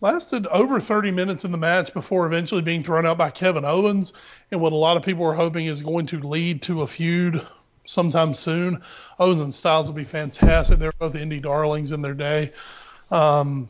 lasted 0.00 0.46
over 0.46 0.80
30 0.80 1.10
minutes 1.10 1.44
in 1.44 1.52
the 1.52 1.58
match 1.58 1.92
before 1.92 2.26
eventually 2.26 2.62
being 2.62 2.82
thrown 2.82 3.04
out 3.04 3.18
by 3.18 3.30
Kevin 3.30 3.64
Owens 3.64 4.14
and 4.50 4.60
what 4.60 4.72
a 4.72 4.76
lot 4.76 4.96
of 4.96 5.02
people 5.02 5.24
are 5.26 5.34
hoping 5.34 5.66
is 5.66 5.82
going 5.82 6.06
to 6.06 6.18
lead 6.20 6.62
to 6.62 6.82
a 6.82 6.86
feud 6.86 7.46
sometime 7.84 8.32
soon. 8.32 8.80
Owens 9.18 9.40
and 9.40 9.52
Styles 9.52 9.88
will 9.88 9.96
be 9.96 10.04
fantastic. 10.04 10.78
They're 10.78 10.92
both 10.98 11.14
indie 11.14 11.42
darlings 11.42 11.92
in 11.92 12.00
their 12.00 12.14
day. 12.14 12.52
Um, 13.10 13.68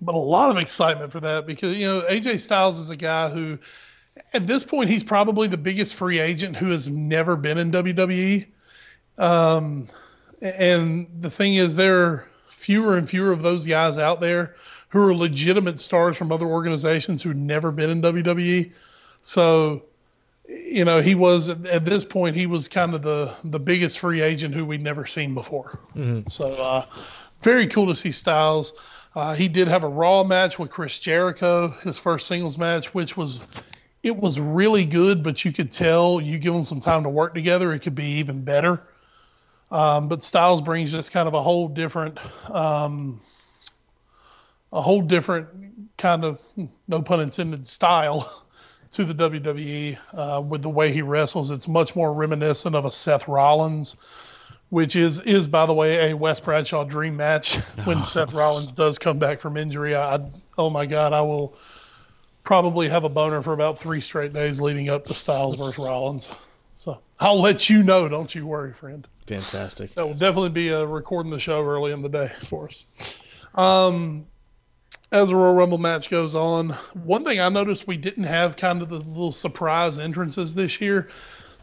but 0.00 0.14
a 0.14 0.18
lot 0.18 0.50
of 0.50 0.56
excitement 0.56 1.12
for 1.12 1.20
that 1.20 1.46
because, 1.46 1.76
you 1.76 1.86
know, 1.86 2.00
AJ 2.08 2.40
Styles 2.40 2.78
is 2.78 2.90
a 2.90 2.96
guy 2.96 3.28
who, 3.28 3.58
at 4.32 4.46
this 4.46 4.64
point, 4.64 4.90
he's 4.90 5.04
probably 5.04 5.48
the 5.48 5.56
biggest 5.56 5.94
free 5.94 6.18
agent 6.18 6.56
who 6.56 6.70
has 6.70 6.88
never 6.88 7.36
been 7.36 7.58
in 7.58 7.72
WWE. 7.72 8.46
Um, 9.18 9.88
and 10.40 11.06
the 11.20 11.30
thing 11.30 11.54
is, 11.54 11.76
there 11.76 11.98
are 11.98 12.28
fewer 12.48 12.96
and 12.96 13.08
fewer 13.08 13.32
of 13.32 13.42
those 13.42 13.66
guys 13.66 13.98
out 13.98 14.20
there 14.20 14.54
who 14.88 15.00
are 15.00 15.14
legitimate 15.14 15.78
stars 15.78 16.16
from 16.16 16.32
other 16.32 16.46
organizations 16.46 17.22
who've 17.22 17.36
never 17.36 17.70
been 17.70 17.90
in 17.90 18.02
WWE. 18.02 18.72
So, 19.22 19.82
you 20.48 20.84
know, 20.84 21.00
he 21.00 21.14
was 21.14 21.48
at 21.48 21.84
this 21.84 22.04
point 22.04 22.34
he 22.34 22.46
was 22.46 22.66
kind 22.68 22.94
of 22.94 23.02
the 23.02 23.34
the 23.44 23.60
biggest 23.60 23.98
free 23.98 24.20
agent 24.20 24.54
who 24.54 24.64
we'd 24.64 24.82
never 24.82 25.06
seen 25.06 25.34
before. 25.34 25.78
So, 26.26 26.52
uh, 26.54 26.86
very 27.40 27.66
cool 27.66 27.86
to 27.86 27.94
see 27.94 28.10
Styles. 28.12 28.72
Uh, 29.14 29.34
he 29.34 29.48
did 29.48 29.68
have 29.68 29.84
a 29.84 29.88
Raw 29.88 30.22
match 30.24 30.58
with 30.58 30.70
Chris 30.70 30.98
Jericho, 30.98 31.68
his 31.82 31.98
first 31.98 32.26
singles 32.26 32.56
match, 32.58 32.94
which 32.94 33.16
was 33.16 33.42
it 34.02 34.16
was 34.16 34.40
really 34.40 34.86
good, 34.86 35.22
but 35.22 35.44
you 35.44 35.52
could 35.52 35.70
tell 35.70 36.20
you 36.20 36.38
give 36.38 36.54
them 36.54 36.64
some 36.64 36.80
time 36.80 37.02
to 37.02 37.08
work 37.08 37.34
together, 37.34 37.72
it 37.72 37.80
could 37.80 37.94
be 37.94 38.18
even 38.18 38.42
better. 38.42 38.82
Um, 39.70 40.08
but 40.08 40.22
Styles 40.22 40.60
brings 40.60 40.90
just 40.90 41.12
kind 41.12 41.28
of 41.28 41.34
a 41.34 41.42
whole 41.42 41.68
different 41.68 42.18
um, 42.50 43.20
a 44.72 44.80
whole 44.80 45.02
different 45.02 45.48
kind 45.96 46.24
of 46.24 46.42
no 46.88 47.02
pun 47.02 47.20
intended 47.20 47.68
style 47.68 48.46
to 48.90 49.04
the 49.04 49.14
WWE 49.14 49.98
uh, 50.14 50.40
with 50.40 50.62
the 50.62 50.70
way 50.70 50.92
he 50.92 51.02
wrestles. 51.02 51.50
It's 51.50 51.68
much 51.68 51.94
more 51.94 52.12
reminiscent 52.12 52.74
of 52.74 52.84
a 52.84 52.90
Seth 52.90 53.28
Rollins, 53.28 53.96
which 54.70 54.96
is 54.96 55.20
is 55.20 55.46
by 55.46 55.66
the 55.66 55.74
way 55.74 56.10
a 56.10 56.16
Wes 56.16 56.40
Bradshaw 56.40 56.84
dream 56.84 57.16
match 57.16 57.56
when 57.84 58.02
Seth 58.04 58.32
Rollins 58.32 58.72
does 58.72 58.98
come 58.98 59.18
back 59.18 59.38
from 59.38 59.56
injury. 59.56 59.94
I, 59.94 60.16
I 60.16 60.20
oh 60.58 60.70
my 60.70 60.86
god, 60.86 61.12
I 61.12 61.20
will 61.20 61.56
probably 62.42 62.88
have 62.88 63.04
a 63.04 63.08
boner 63.08 63.42
for 63.42 63.52
about 63.52 63.78
three 63.78 64.00
straight 64.00 64.32
days 64.32 64.60
leading 64.60 64.88
up 64.88 65.04
to 65.06 65.14
Styles 65.14 65.56
versus 65.56 65.78
Rollins. 65.78 66.34
So 66.76 67.00
I'll 67.18 67.40
let 67.40 67.68
you 67.68 67.82
know. 67.82 68.08
Don't 68.08 68.34
you 68.34 68.46
worry, 68.46 68.72
friend. 68.72 69.06
Fantastic. 69.26 69.94
That 69.94 70.06
will 70.06 70.14
definitely 70.14 70.50
be 70.50 70.72
uh, 70.72 70.84
recording 70.84 71.30
the 71.30 71.38
show 71.38 71.62
early 71.62 71.92
in 71.92 72.02
the 72.02 72.08
day 72.08 72.28
for 72.28 72.66
us. 72.66 73.46
Um, 73.54 74.26
as 75.12 75.28
the 75.28 75.36
Royal 75.36 75.54
Rumble 75.54 75.78
match 75.78 76.08
goes 76.08 76.34
on, 76.34 76.70
one 77.04 77.24
thing 77.24 77.40
I 77.40 77.48
noticed 77.48 77.86
we 77.86 77.96
didn't 77.96 78.24
have 78.24 78.56
kind 78.56 78.80
of 78.80 78.88
the 78.88 78.98
little 78.98 79.32
surprise 79.32 79.98
entrances 79.98 80.54
this 80.54 80.80
year. 80.80 81.08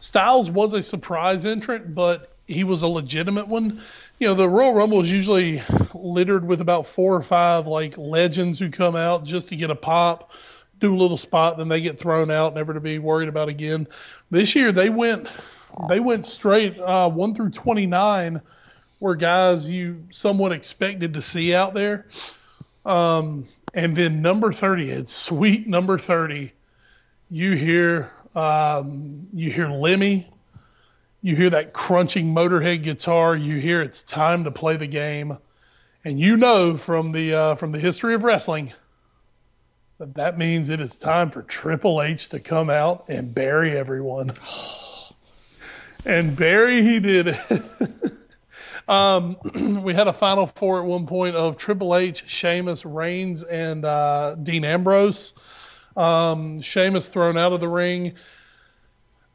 Styles 0.00 0.50
was 0.50 0.72
a 0.74 0.82
surprise 0.82 1.44
entrant, 1.44 1.94
but 1.94 2.32
he 2.46 2.64
was 2.64 2.82
a 2.82 2.88
legitimate 2.88 3.48
one. 3.48 3.80
you 4.18 4.28
know, 4.28 4.34
the 4.34 4.48
Royal 4.48 4.74
Rumble 4.74 5.00
is 5.00 5.10
usually 5.10 5.60
littered 5.94 6.46
with 6.46 6.60
about 6.60 6.86
four 6.86 7.14
or 7.14 7.22
five 7.22 7.66
like 7.66 7.96
legends 7.98 8.58
who 8.58 8.70
come 8.70 8.96
out 8.96 9.24
just 9.24 9.48
to 9.48 9.56
get 9.56 9.70
a 9.70 9.74
pop, 9.74 10.32
do 10.78 10.94
a 10.94 10.98
little 10.98 11.16
spot, 11.16 11.58
then 11.58 11.68
they 11.68 11.80
get 11.80 11.98
thrown 11.98 12.30
out, 12.30 12.54
never 12.54 12.74
to 12.74 12.80
be 12.80 12.98
worried 12.98 13.28
about 13.28 13.48
again. 13.48 13.86
This 14.30 14.54
year 14.54 14.72
they 14.72 14.90
went 14.90 15.28
they 15.88 16.00
went 16.00 16.24
straight 16.24 16.78
uh, 16.80 17.10
one 17.10 17.34
through 17.34 17.50
twenty 17.50 17.86
nine, 17.86 18.40
were 19.00 19.16
guys 19.16 19.68
you 19.68 20.04
somewhat 20.10 20.52
expected 20.52 21.14
to 21.14 21.22
see 21.22 21.54
out 21.54 21.74
there. 21.74 22.06
Um, 22.84 23.46
and 23.74 23.96
then 23.96 24.22
number 24.22 24.52
thirty, 24.52 24.90
it's 24.90 25.12
sweet 25.12 25.66
number 25.66 25.98
thirty. 25.98 26.52
You 27.30 27.52
hear 27.52 28.10
um, 28.34 29.26
you 29.32 29.50
hear 29.50 29.68
Lemmy, 29.68 30.28
you 31.22 31.36
hear 31.36 31.50
that 31.50 31.72
crunching 31.72 32.34
Motorhead 32.34 32.82
guitar. 32.82 33.36
You 33.36 33.58
hear 33.58 33.82
it's 33.82 34.02
time 34.02 34.44
to 34.44 34.50
play 34.50 34.76
the 34.76 34.86
game, 34.86 35.36
and 36.04 36.18
you 36.18 36.36
know 36.36 36.76
from 36.76 37.12
the 37.12 37.34
uh, 37.34 37.54
from 37.56 37.72
the 37.72 37.78
history 37.78 38.14
of 38.14 38.24
wrestling 38.24 38.72
that 39.98 40.14
that 40.14 40.38
means 40.38 40.68
it 40.68 40.80
is 40.80 40.96
time 40.96 41.30
for 41.30 41.42
Triple 41.42 42.02
H 42.02 42.28
to 42.28 42.38
come 42.38 42.70
out 42.70 43.04
and 43.08 43.34
bury 43.34 43.76
everyone. 43.76 44.30
and 46.06 46.36
bury 46.36 46.82
he 46.82 47.00
did 47.00 47.28
it. 47.28 48.12
um, 48.88 49.36
we 49.82 49.94
had 49.94 50.06
a 50.06 50.12
final 50.12 50.46
four 50.46 50.78
at 50.80 50.86
one 50.86 51.06
point 51.06 51.34
of 51.34 51.56
Triple 51.56 51.96
H, 51.96 52.28
Sheamus, 52.28 52.84
Reigns, 52.84 53.42
and 53.42 53.84
uh, 53.84 54.36
Dean 54.36 54.64
Ambrose. 54.64 55.34
Um, 55.96 56.60
Sheamus 56.60 57.08
thrown 57.08 57.36
out 57.36 57.52
of 57.52 57.58
the 57.58 57.68
ring. 57.68 58.14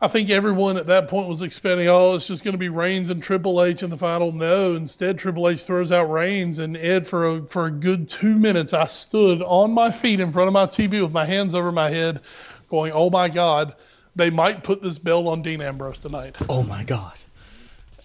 I 0.03 0.09
think 0.09 0.29
everyone 0.29 0.75
at 0.75 0.87
that 0.87 1.07
point 1.07 1.29
was 1.29 1.41
expecting, 1.41 1.87
oh, 1.87 2.15
it's 2.15 2.27
just 2.27 2.43
going 2.43 2.51
to 2.51 2.57
be 2.57 2.67
Reigns 2.67 3.09
and 3.09 3.23
Triple 3.23 3.63
H 3.63 3.83
in 3.83 3.89
the 3.89 3.95
final. 3.95 4.33
No, 4.33 4.75
instead, 4.75 5.17
Triple 5.17 5.47
H 5.47 5.63
throws 5.63 5.93
out 5.93 6.11
Reigns 6.11 6.59
and 6.59 6.75
Ed 6.75 7.07
for 7.07 7.25
a, 7.25 7.47
for 7.47 7.67
a 7.67 7.71
good 7.71 8.09
two 8.09 8.35
minutes. 8.35 8.73
I 8.73 8.85
stood 8.87 9.41
on 9.43 9.71
my 9.71 9.91
feet 9.91 10.19
in 10.19 10.29
front 10.33 10.47
of 10.47 10.53
my 10.53 10.65
TV 10.65 11.01
with 11.01 11.13
my 11.13 11.23
hands 11.23 11.55
over 11.55 11.71
my 11.71 11.89
head, 11.89 12.19
going, 12.67 12.91
oh 12.93 13.09
my 13.11 13.29
God, 13.29 13.75
they 14.13 14.29
might 14.29 14.61
put 14.61 14.81
this 14.81 14.99
belt 14.99 15.25
on 15.25 15.41
Dean 15.41 15.61
Ambrose 15.61 15.99
tonight. 15.99 16.35
Oh 16.49 16.63
my 16.63 16.83
God. 16.83 17.17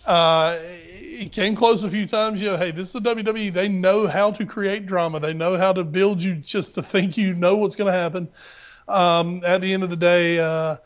Uh, 0.06 0.56
it 0.62 1.32
came 1.32 1.56
close 1.56 1.82
a 1.82 1.90
few 1.90 2.06
times. 2.06 2.40
You 2.40 2.52
know, 2.52 2.56
hey, 2.56 2.70
this 2.70 2.94
is 2.94 3.02
the 3.02 3.12
WWE. 3.12 3.52
They 3.52 3.68
know 3.68 4.06
how 4.06 4.30
to 4.30 4.46
create 4.46 4.86
drama. 4.86 5.18
They 5.18 5.34
know 5.34 5.58
how 5.58 5.72
to 5.72 5.82
build 5.82 6.22
you 6.22 6.36
just 6.36 6.76
to 6.76 6.82
think 6.82 7.16
you 7.16 7.34
know 7.34 7.56
what's 7.56 7.74
going 7.74 7.92
to 7.92 7.98
happen. 7.98 8.28
Um, 8.86 9.42
at 9.44 9.62
the 9.62 9.74
end 9.74 9.82
of 9.82 9.90
the 9.90 9.96
day, 9.96 10.38
uh, 10.38 10.76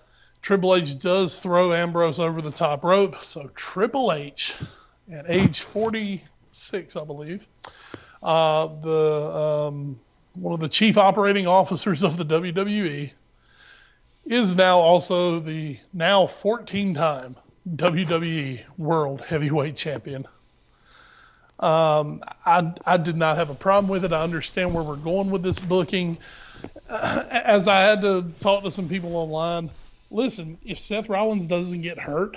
Triple 0.42 0.74
H 0.74 0.98
does 0.98 1.40
throw 1.40 1.72
Ambrose 1.72 2.18
over 2.18 2.42
the 2.42 2.50
top 2.50 2.82
rope. 2.82 3.24
So 3.24 3.48
Triple 3.54 4.12
H, 4.12 4.54
at 5.10 5.24
age 5.28 5.60
46, 5.60 6.96
I 6.96 7.04
believe, 7.04 7.46
uh, 8.24 8.66
the 8.66 9.32
um, 9.70 10.00
one 10.34 10.52
of 10.52 10.60
the 10.60 10.68
chief 10.68 10.98
operating 10.98 11.46
officers 11.46 12.02
of 12.02 12.16
the 12.16 12.24
WWE, 12.24 13.12
is 14.24 14.54
now 14.54 14.78
also 14.78 15.38
the 15.38 15.78
now 15.92 16.26
14-time 16.26 17.36
WWE 17.76 18.60
World 18.78 19.20
Heavyweight 19.20 19.76
Champion. 19.76 20.26
Um, 21.60 22.22
I, 22.44 22.72
I 22.84 22.96
did 22.96 23.16
not 23.16 23.36
have 23.36 23.50
a 23.50 23.54
problem 23.54 23.88
with 23.88 24.04
it. 24.04 24.12
I 24.12 24.22
understand 24.22 24.74
where 24.74 24.82
we're 24.82 24.96
going 24.96 25.30
with 25.30 25.44
this 25.44 25.60
booking. 25.60 26.18
As 26.88 27.68
I 27.68 27.80
had 27.82 28.02
to 28.02 28.24
talk 28.40 28.64
to 28.64 28.70
some 28.70 28.88
people 28.88 29.14
online, 29.14 29.70
listen, 30.12 30.58
if 30.64 30.78
Seth 30.78 31.08
Rollins 31.08 31.48
doesn't 31.48 31.82
get 31.82 31.98
hurt, 31.98 32.36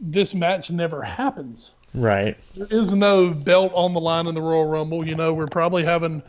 this 0.00 0.34
match 0.34 0.70
never 0.70 1.02
happens. 1.02 1.74
Right. 1.92 2.36
There 2.56 2.68
is 2.70 2.94
no 2.94 3.30
belt 3.30 3.72
on 3.74 3.94
the 3.94 4.00
line 4.00 4.26
in 4.26 4.34
the 4.34 4.40
Royal 4.40 4.66
Rumble. 4.66 5.06
You 5.06 5.16
know, 5.16 5.34
we're 5.34 5.46
probably 5.46 5.84
having 5.84 6.22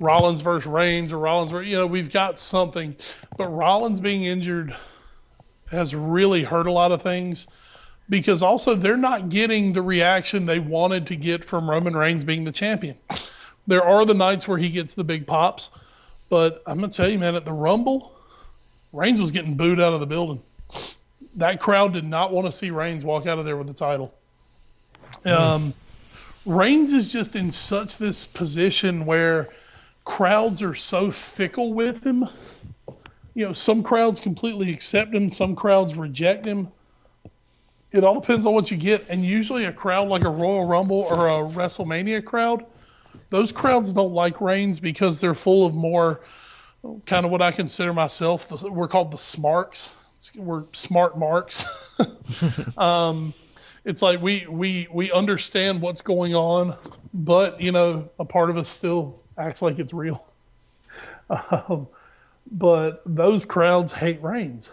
Rollins 0.00 0.40
versus 0.40 0.66
Reigns 0.66 1.12
or 1.12 1.18
Rollins, 1.18 1.52
you 1.68 1.76
know, 1.76 1.86
we've 1.86 2.10
got 2.10 2.38
something. 2.38 2.96
But 3.36 3.48
Rollins 3.48 4.00
being 4.00 4.24
injured 4.24 4.74
has 5.70 5.94
really 5.94 6.42
hurt 6.42 6.66
a 6.66 6.72
lot 6.72 6.92
of 6.92 7.02
things 7.02 7.46
because 8.08 8.42
also 8.42 8.74
they're 8.74 8.96
not 8.96 9.28
getting 9.28 9.72
the 9.72 9.82
reaction 9.82 10.46
they 10.46 10.60
wanted 10.60 11.06
to 11.08 11.16
get 11.16 11.44
from 11.44 11.68
Roman 11.68 11.96
Reigns 11.96 12.24
being 12.24 12.44
the 12.44 12.52
champion. 12.52 12.96
There 13.66 13.82
are 13.82 14.04
the 14.04 14.14
nights 14.14 14.46
where 14.46 14.58
he 14.58 14.68
gets 14.68 14.94
the 14.94 15.02
big 15.02 15.26
pops, 15.26 15.70
but 16.28 16.62
I'm 16.66 16.78
going 16.78 16.90
to 16.90 16.96
tell 16.96 17.08
you, 17.08 17.18
man, 17.18 17.34
at 17.34 17.44
the 17.44 17.52
Rumble, 17.52 18.15
Reigns 18.96 19.20
was 19.20 19.30
getting 19.30 19.54
booed 19.54 19.78
out 19.78 19.92
of 19.92 20.00
the 20.00 20.06
building. 20.06 20.42
That 21.36 21.60
crowd 21.60 21.92
did 21.92 22.04
not 22.04 22.32
want 22.32 22.46
to 22.46 22.52
see 22.52 22.70
Reigns 22.70 23.04
walk 23.04 23.26
out 23.26 23.38
of 23.38 23.44
there 23.44 23.58
with 23.58 23.66
the 23.66 23.74
title. 23.74 24.14
Um, 25.26 25.74
Reigns 26.46 26.92
is 26.92 27.12
just 27.12 27.36
in 27.36 27.50
such 27.50 27.98
this 27.98 28.24
position 28.24 29.04
where 29.04 29.50
crowds 30.06 30.62
are 30.62 30.74
so 30.74 31.10
fickle 31.10 31.74
with 31.74 32.06
him. 32.06 32.24
You 33.34 33.44
know, 33.44 33.52
some 33.52 33.82
crowds 33.82 34.18
completely 34.18 34.72
accept 34.72 35.14
him, 35.14 35.28
some 35.28 35.54
crowds 35.54 35.94
reject 35.94 36.46
him. 36.46 36.68
It 37.92 38.02
all 38.02 38.18
depends 38.18 38.46
on 38.46 38.54
what 38.54 38.70
you 38.70 38.78
get. 38.78 39.04
And 39.10 39.22
usually, 39.22 39.66
a 39.66 39.72
crowd 39.72 40.08
like 40.08 40.24
a 40.24 40.30
Royal 40.30 40.64
Rumble 40.64 41.06
or 41.10 41.28
a 41.28 41.46
WrestleMania 41.48 42.24
crowd, 42.24 42.64
those 43.28 43.52
crowds 43.52 43.92
don't 43.92 44.14
like 44.14 44.40
Reigns 44.40 44.80
because 44.80 45.20
they're 45.20 45.34
full 45.34 45.66
of 45.66 45.74
more 45.74 46.20
kind 47.06 47.24
of 47.24 47.32
what 47.32 47.42
I 47.42 47.52
consider 47.52 47.92
myself. 47.92 48.50
We're 48.62 48.88
called 48.88 49.12
the 49.12 49.18
smarks. 49.18 49.92
We're 50.34 50.64
smart 50.72 51.18
marks. 51.18 51.64
um, 52.78 53.32
it's 53.84 54.02
like 54.02 54.20
we 54.20 54.46
we 54.48 54.88
we 54.92 55.12
understand 55.12 55.80
what's 55.80 56.00
going 56.00 56.34
on, 56.34 56.76
but 57.14 57.60
you 57.60 57.72
know, 57.72 58.10
a 58.18 58.24
part 58.24 58.50
of 58.50 58.56
us 58.56 58.68
still 58.68 59.20
acts 59.38 59.62
like 59.62 59.78
it's 59.78 59.92
real. 59.92 60.24
Um, 61.28 61.88
but 62.52 63.02
those 63.04 63.44
crowds 63.44 63.92
hate 63.92 64.22
Reigns. 64.22 64.70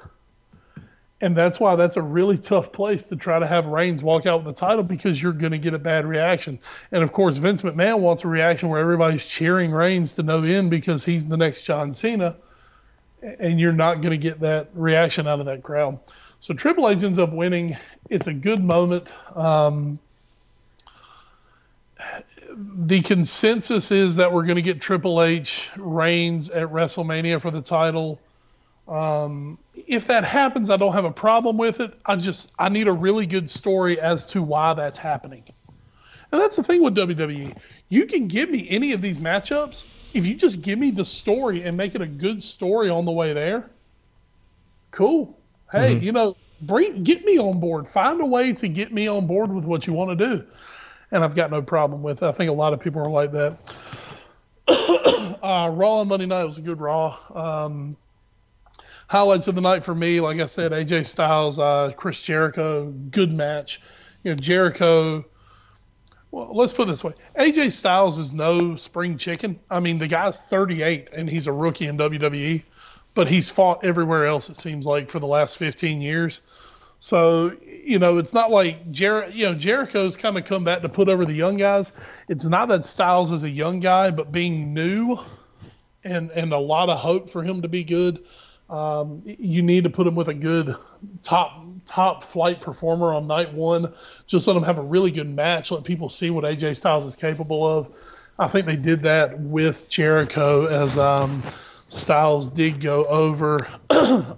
And 1.24 1.38
that's 1.38 1.58
why 1.58 1.78
that's 1.78 1.96
a 1.96 2.02
really 2.02 2.38
tough 2.38 2.74
place 2.74 3.04
to 3.06 3.16
try 3.16 3.40
to 3.40 3.48
have 3.48 3.66
Reigns 3.68 4.04
walk 4.04 4.26
out 4.26 4.44
with 4.44 4.54
the 4.54 4.60
title 4.60 4.84
because 4.84 5.22
you're 5.22 5.32
going 5.32 5.54
to 5.54 5.58
get 5.58 5.74
a 5.74 5.80
bad 5.80 6.06
reaction. 6.06 6.60
And 6.92 7.02
of 7.02 7.14
course, 7.14 7.38
Vince 7.38 7.62
McMahon 7.62 8.02
wants 8.02 8.26
a 8.26 8.28
reaction 8.28 8.68
where 8.68 8.82
everybody's 8.82 9.24
cheering 9.24 9.72
Reigns 9.72 10.16
to 10.16 10.24
no 10.24 10.44
end 10.44 10.70
because 10.70 11.06
he's 11.06 11.26
the 11.26 11.38
next 11.38 11.62
John 11.62 11.94
Cena. 11.94 12.36
And 13.40 13.58
you're 13.58 13.72
not 13.72 14.02
going 14.02 14.12
to 14.12 14.18
get 14.18 14.42
that 14.42 14.68
reaction 14.74 15.26
out 15.26 15.40
of 15.40 15.46
that 15.46 15.64
crowd. 15.64 15.98
So 16.42 16.54
Triple 16.54 16.90
H 16.90 17.04
ends 17.04 17.18
up 17.18 17.32
winning. 17.32 17.78
It's 18.10 18.28
a 18.28 18.34
good 18.34 18.62
moment. 18.62 19.08
Um, 19.34 20.00
the 22.54 23.00
consensus 23.00 23.92
is 23.92 24.18
that 24.18 24.34
we're 24.34 24.44
going 24.44 24.58
to 24.58 24.62
get 24.62 24.82
Triple 24.82 25.24
H 25.24 25.70
Reigns 25.78 26.50
at 26.50 26.68
WrestleMania 26.68 27.42
for 27.42 27.50
the 27.50 27.62
title. 27.62 28.20
Um, 28.90 29.58
if 29.76 30.08
that 30.08 30.24
happens, 30.24 30.70
I 30.70 30.78
don't 30.78 30.94
have 30.94 31.06
a 31.06 31.12
problem 31.12 31.58
with 31.58 31.80
it. 31.80 31.94
I 32.06 32.16
just 32.16 32.52
I 32.60 32.70
need 32.70 32.88
a 32.88 32.94
really 32.94 33.26
good 33.26 33.50
story 33.50 34.00
as 34.00 34.26
to 34.28 34.42
why 34.42 34.74
that's 34.74 34.98
happening. 34.98 35.44
And 36.32 36.42
that's 36.42 36.56
the 36.56 36.64
thing 36.64 36.84
with 36.84 36.96
WWE. 36.96 37.56
You 37.90 38.06
can 38.06 38.28
give 38.28 38.50
me 38.50 38.68
any 38.70 38.92
of 38.94 39.02
these 39.02 39.20
matchups 39.20 39.86
if 40.14 40.26
you 40.26 40.36
just 40.36 40.62
give 40.62 40.80
me 40.80 40.92
the 40.92 41.06
story 41.06 41.64
and 41.64 41.78
make 41.78 41.96
it 41.96 42.02
a 42.02 42.08
good 42.08 42.42
story 42.42 42.90
on 42.90 43.06
the 43.06 43.12
way 43.12 43.34
there. 43.34 43.70
Cool. 44.92 45.38
Hey, 45.72 45.96
mm-hmm. 45.96 46.06
you 46.06 46.12
know, 46.12 46.36
bring 46.64 47.04
get 47.04 47.24
me 47.26 47.38
on 47.40 47.60
board. 47.60 47.88
Find 47.88 48.22
a 48.22 48.26
way 48.26 48.54
to 48.54 48.68
get 48.68 48.92
me 48.92 49.08
on 49.08 49.28
board 49.28 49.52
with 49.52 49.66
what 49.66 49.88
you 49.88 49.94
want 49.94 50.18
to 50.18 50.28
do. 50.28 50.46
And 51.12 51.24
I've 51.24 51.36
got 51.36 51.52
no 51.52 51.62
problem 51.62 52.02
with 52.02 52.24
it. 52.24 52.26
I 52.26 52.32
think 52.32 52.50
a 52.50 52.54
lot 52.54 52.74
of 52.74 52.80
people 52.80 53.02
are 53.02 53.10
like 53.10 53.32
that. 53.32 53.58
uh, 55.44 55.70
Raw 55.72 56.00
on 56.00 56.08
Monday 56.08 56.26
night 56.26 56.46
was 56.46 56.58
a 56.58 56.62
good 56.62 56.80
Raw. 56.80 57.16
Um, 57.34 57.96
highlights 59.14 59.48
of 59.48 59.54
the 59.54 59.62
night 59.62 59.84
for 59.84 59.94
me, 59.94 60.20
like 60.20 60.40
I 60.40 60.48
said, 60.48 60.72
AJ 60.72 61.06
Styles, 61.06 61.60
uh, 61.60 61.92
Chris 61.96 62.20
Jericho, 62.24 62.88
good 63.12 63.32
match. 63.32 63.80
You 64.24 64.32
know, 64.32 64.36
Jericho. 64.36 65.24
Well, 66.32 66.50
let's 66.56 66.74
put 66.74 66.88
this 66.88 67.04
way: 67.04 67.14
AJ 67.38 67.74
Styles 67.74 68.18
is 68.18 68.34
no 68.34 68.76
spring 68.76 69.20
chicken. 69.20 69.60
I 69.70 69.80
mean, 69.80 70.00
the 70.00 70.08
guy's 70.08 70.42
38 70.42 71.10
and 71.14 71.30
he's 71.30 71.46
a 71.46 71.52
rookie 71.54 71.86
in 71.86 71.96
WWE, 71.96 72.64
but 73.14 73.28
he's 73.28 73.52
fought 73.52 73.86
everywhere 73.86 74.26
else. 74.26 74.50
It 74.50 74.58
seems 74.58 74.88
like 74.88 75.12
for 75.12 75.20
the 75.20 75.28
last 75.28 75.60
15 75.60 76.02
years. 76.02 76.42
So 77.00 77.56
you 77.62 78.00
know, 78.00 78.18
it's 78.18 78.34
not 78.34 78.50
like 78.50 78.92
Jer- 78.92 79.30
you 79.32 79.46
know 79.46 79.54
Jericho's 79.54 80.18
kind 80.18 80.40
of 80.40 80.46
come 80.46 80.64
back 80.64 80.82
to 80.82 80.90
put 80.90 81.08
over 81.08 81.24
the 81.24 81.34
young 81.34 81.58
guys. 81.58 81.92
It's 82.30 82.46
not 82.46 82.68
that 82.70 82.84
Styles 82.84 83.32
is 83.32 83.44
a 83.44 83.50
young 83.50 83.80
guy, 83.80 84.10
but 84.10 84.32
being 84.32 84.74
new 84.74 85.20
and 86.04 86.32
and 86.32 86.52
a 86.52 86.58
lot 86.58 86.90
of 86.90 86.98
hope 86.98 87.30
for 87.30 87.44
him 87.44 87.62
to 87.62 87.68
be 87.68 87.84
good 87.84 88.26
um, 88.70 89.22
you 89.26 89.62
need 89.62 89.84
to 89.84 89.90
put 89.90 90.08
him 90.08 90.16
with 90.16 90.28
a 90.28 90.34
good 90.34 90.74
top 91.22 91.64
top 91.86 92.24
flight 92.24 92.62
performer 92.62 93.14
on 93.14 93.28
night 93.28 93.54
one. 93.54 93.94
Just 94.26 94.48
let 94.48 94.56
him 94.56 94.64
have 94.64 94.78
a 94.78 94.84
really 94.84 95.12
good 95.12 95.30
match. 95.30 95.72
Let 95.72 95.84
people 95.84 96.10
see 96.10 96.30
what 96.30 96.44
AJ 96.44 96.78
Styles 96.78 97.06
is 97.06 97.16
capable 97.16 97.66
of. 97.66 97.96
I 98.40 98.48
think 98.48 98.66
they 98.66 98.76
did 98.76 99.04
that 99.04 99.40
with 99.40 99.90
Jericho 99.90 100.66
as 100.66 100.98
um, 100.98 101.44
Styles 101.88 102.48
did 102.48 102.80
go 102.80 103.06
over. 103.06 103.68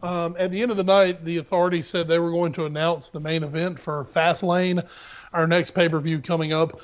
um, 0.04 0.36
at 0.38 0.52
the 0.52 0.62
end 0.62 0.72
of 0.72 0.78
the 0.78 0.84
night, 0.84 1.24
the 1.24 1.38
authorities 1.38 1.88
said 1.88 2.08
they 2.08 2.20
were 2.20 2.32
going 2.32 2.52
to 2.54 2.66
announce 2.66 3.10
the 3.10 3.20
main 3.20 3.44
event 3.44 3.80
for 3.80 4.04
Fastlane. 4.04 4.86
our 5.34 5.48
next 5.48 5.72
pay 5.72 5.88
per 5.88 6.00
view 6.00 6.20
coming 6.20 6.52
up. 6.52 6.82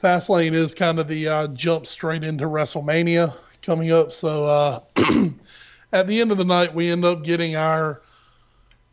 Fastlane 0.00 0.54
is 0.54 0.74
kind 0.74 0.98
of 0.98 1.08
the 1.08 1.28
uh, 1.28 1.46
jump 1.48 1.86
straight 1.86 2.24
into 2.24 2.44
WrestleMania 2.44 3.34
coming 3.62 3.92
up. 3.92 4.12
So 4.12 4.44
uh, 4.44 4.80
at 5.92 6.06
the 6.06 6.20
end 6.20 6.30
of 6.30 6.38
the 6.38 6.44
night, 6.44 6.74
we 6.74 6.90
end 6.90 7.04
up 7.04 7.24
getting 7.24 7.56
our 7.56 8.02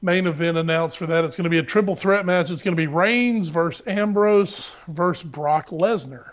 main 0.02 0.28
event 0.28 0.58
announced 0.58 0.98
for 0.98 1.08
that. 1.08 1.26
It's 1.26 1.36
going 1.36 1.46
to 1.46 1.50
be 1.50 1.58
a 1.58 1.64
triple 1.64 1.96
threat 1.96 2.26
match. 2.26 2.52
It's 2.52 2.62
going 2.62 2.76
to 2.76 2.82
be 2.82 2.88
Reigns 2.88 3.50
versus 3.50 3.86
Ambrose 3.88 4.72
versus 4.88 5.24
Brock 5.24 5.70
Lesnar. 5.70 6.32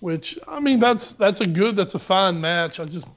Which 0.00 0.38
I 0.46 0.60
mean, 0.60 0.78
that's 0.78 1.12
that's 1.12 1.40
a 1.40 1.46
good, 1.46 1.76
that's 1.76 1.94
a 1.94 1.98
fine 1.98 2.40
match. 2.40 2.78
I 2.78 2.84
just, 2.84 3.10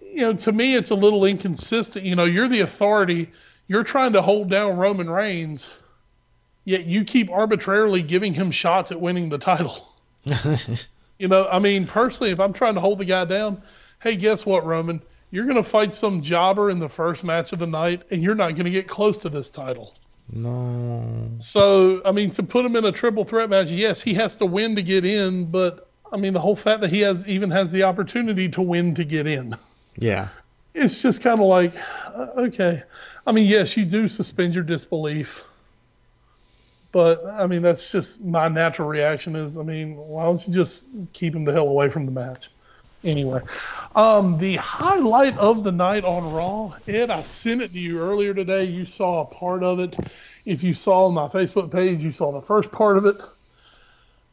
you 0.00 0.20
know, 0.20 0.32
to 0.34 0.52
me, 0.52 0.76
it's 0.76 0.90
a 0.90 0.94
little 0.94 1.24
inconsistent. 1.24 2.04
You 2.04 2.14
know, 2.14 2.24
you're 2.24 2.48
the 2.48 2.60
authority. 2.60 3.30
You're 3.66 3.82
trying 3.82 4.12
to 4.12 4.22
hold 4.22 4.48
down 4.48 4.76
Roman 4.76 5.10
Reigns, 5.10 5.68
yet 6.64 6.86
you 6.86 7.02
keep 7.02 7.30
arbitrarily 7.30 8.02
giving 8.02 8.32
him 8.32 8.52
shots 8.52 8.92
at 8.92 9.00
winning 9.00 9.28
the 9.28 9.38
title. 9.38 9.92
you 11.18 11.26
know, 11.26 11.48
I 11.50 11.58
mean, 11.58 11.84
personally, 11.84 12.30
if 12.30 12.38
I'm 12.38 12.52
trying 12.52 12.74
to 12.74 12.80
hold 12.80 12.98
the 12.98 13.04
guy 13.04 13.24
down, 13.24 13.60
hey, 14.06 14.14
guess 14.14 14.46
what, 14.46 14.64
Roman? 14.64 15.02
You're 15.32 15.46
going 15.46 15.56
to 15.56 15.68
fight 15.68 15.92
some 15.92 16.22
jobber 16.22 16.70
in 16.70 16.78
the 16.78 16.88
first 16.88 17.24
match 17.24 17.52
of 17.52 17.58
the 17.58 17.66
night, 17.66 18.02
and 18.12 18.22
you're 18.22 18.36
not 18.36 18.52
going 18.52 18.64
to 18.64 18.70
get 18.70 18.86
close 18.86 19.18
to 19.18 19.28
this 19.28 19.50
title. 19.50 19.94
No. 20.32 21.28
So, 21.38 22.02
I 22.04 22.12
mean, 22.12 22.30
to 22.30 22.44
put 22.44 22.64
him 22.64 22.76
in 22.76 22.84
a 22.84 22.92
triple 22.92 23.24
threat 23.24 23.50
match, 23.50 23.72
yes, 23.72 24.00
he 24.00 24.14
has 24.14 24.36
to 24.36 24.46
win 24.46 24.76
to 24.76 24.82
get 24.82 25.04
in, 25.04 25.46
but 25.46 25.88
I 26.12 26.18
mean, 26.18 26.34
the 26.34 26.40
whole 26.40 26.54
fact 26.54 26.82
that 26.82 26.90
he 26.90 27.00
has 27.00 27.26
even 27.26 27.50
has 27.50 27.72
the 27.72 27.82
opportunity 27.82 28.48
to 28.50 28.62
win 28.62 28.94
to 28.94 29.02
get 29.02 29.26
in, 29.26 29.56
Yeah. 29.96 30.28
it's 30.74 31.02
just 31.02 31.20
kind 31.20 31.40
of 31.40 31.46
like, 31.46 31.74
uh, 32.06 32.28
okay. 32.36 32.84
I 33.26 33.32
mean, 33.32 33.48
yes, 33.48 33.76
you 33.76 33.84
do 33.84 34.06
suspend 34.06 34.54
your 34.54 34.62
disbelief, 34.62 35.42
but 36.92 37.18
I 37.26 37.48
mean, 37.48 37.62
that's 37.62 37.90
just 37.90 38.24
my 38.24 38.46
natural 38.46 38.86
reaction. 38.86 39.34
Is 39.34 39.58
I 39.58 39.64
mean, 39.64 39.96
why 39.96 40.24
don't 40.24 40.46
you 40.46 40.54
just 40.54 40.86
keep 41.12 41.34
him 41.34 41.44
the 41.44 41.52
hell 41.52 41.66
away 41.66 41.88
from 41.88 42.06
the 42.06 42.12
match? 42.12 42.50
Anyway, 43.04 43.40
um, 43.94 44.38
the 44.38 44.56
highlight 44.56 45.36
of 45.38 45.64
the 45.64 45.72
night 45.72 46.04
on 46.04 46.32
Raw, 46.32 46.74
Ed, 46.88 47.10
I 47.10 47.22
sent 47.22 47.62
it 47.62 47.72
to 47.72 47.78
you 47.78 48.00
earlier 48.00 48.34
today. 48.34 48.64
You 48.64 48.84
saw 48.84 49.20
a 49.20 49.24
part 49.24 49.62
of 49.62 49.78
it. 49.78 49.96
If 50.44 50.62
you 50.62 50.74
saw 50.74 51.10
my 51.10 51.28
Facebook 51.28 51.70
page, 51.72 52.02
you 52.02 52.10
saw 52.10 52.32
the 52.32 52.42
first 52.42 52.72
part 52.72 52.96
of 52.96 53.06
it. 53.06 53.22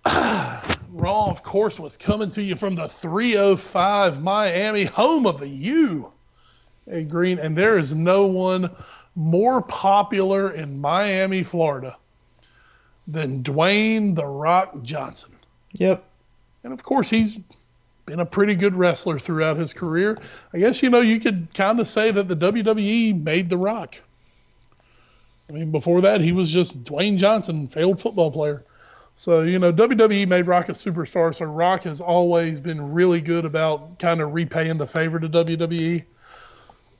Raw, 0.91 1.29
of 1.29 1.43
course, 1.43 1.79
was 1.79 1.97
coming 1.97 2.29
to 2.29 2.41
you 2.41 2.55
from 2.55 2.75
the 2.75 2.87
305 2.87 4.21
Miami, 4.21 4.85
home 4.85 5.25
of 5.25 5.39
the 5.39 5.47
U. 5.47 6.11
Ed 6.89 7.09
Greene, 7.09 7.39
and 7.39 7.57
there 7.57 7.77
is 7.77 7.93
no 7.93 8.25
one 8.25 8.69
more 9.15 9.61
popular 9.61 10.51
in 10.51 10.81
Miami, 10.81 11.43
Florida 11.43 11.95
than 13.07 13.43
Dwayne 13.43 14.15
The 14.15 14.25
Rock 14.25 14.81
Johnson. 14.83 15.31
Yep. 15.73 16.03
And 16.63 16.73
of 16.73 16.83
course, 16.83 17.09
he's 17.09 17.39
been 18.05 18.19
a 18.19 18.25
pretty 18.25 18.55
good 18.55 18.75
wrestler 18.75 19.17
throughout 19.17 19.57
his 19.57 19.73
career. 19.73 20.17
I 20.53 20.59
guess, 20.59 20.83
you 20.83 20.89
know, 20.89 21.01
you 21.01 21.19
could 21.19 21.47
kind 21.53 21.79
of 21.79 21.87
say 21.87 22.11
that 22.11 22.27
the 22.27 22.35
WWE 22.35 23.23
made 23.23 23.49
The 23.49 23.57
Rock. 23.57 23.95
I 25.49 25.53
mean, 25.53 25.71
before 25.71 26.01
that, 26.01 26.21
he 26.21 26.31
was 26.31 26.51
just 26.51 26.83
Dwayne 26.83 27.17
Johnson, 27.17 27.67
failed 27.67 27.99
football 27.99 28.31
player. 28.31 28.63
So, 29.15 29.41
you 29.41 29.59
know, 29.59 29.71
WWE 29.71 30.27
made 30.27 30.47
Rock 30.47 30.69
a 30.69 30.73
superstar. 30.73 31.35
So, 31.35 31.45
Rock 31.45 31.83
has 31.83 32.01
always 32.01 32.59
been 32.59 32.93
really 32.93 33.21
good 33.21 33.45
about 33.45 33.99
kind 33.99 34.21
of 34.21 34.33
repaying 34.33 34.77
the 34.77 34.87
favor 34.87 35.19
to 35.19 35.29
WWE. 35.29 36.03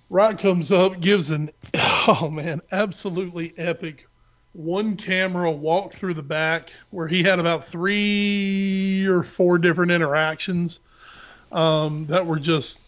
Rock 0.10 0.38
comes 0.38 0.72
up, 0.72 1.00
gives 1.00 1.32
an, 1.32 1.50
oh 1.74 2.30
man, 2.32 2.62
absolutely 2.72 3.54
epic 3.58 4.06
one 4.54 4.96
camera 4.96 5.52
walk 5.52 5.92
through 5.92 6.14
the 6.14 6.24
back 6.24 6.72
where 6.92 7.08
he 7.08 7.24
had 7.24 7.40
about 7.40 7.66
three 7.66 9.06
or 9.08 9.24
four 9.24 9.58
different 9.58 9.92
interactions 9.92 10.80
um, 11.54 12.08
that 12.08 12.26
were 12.26 12.40
just 12.40 12.82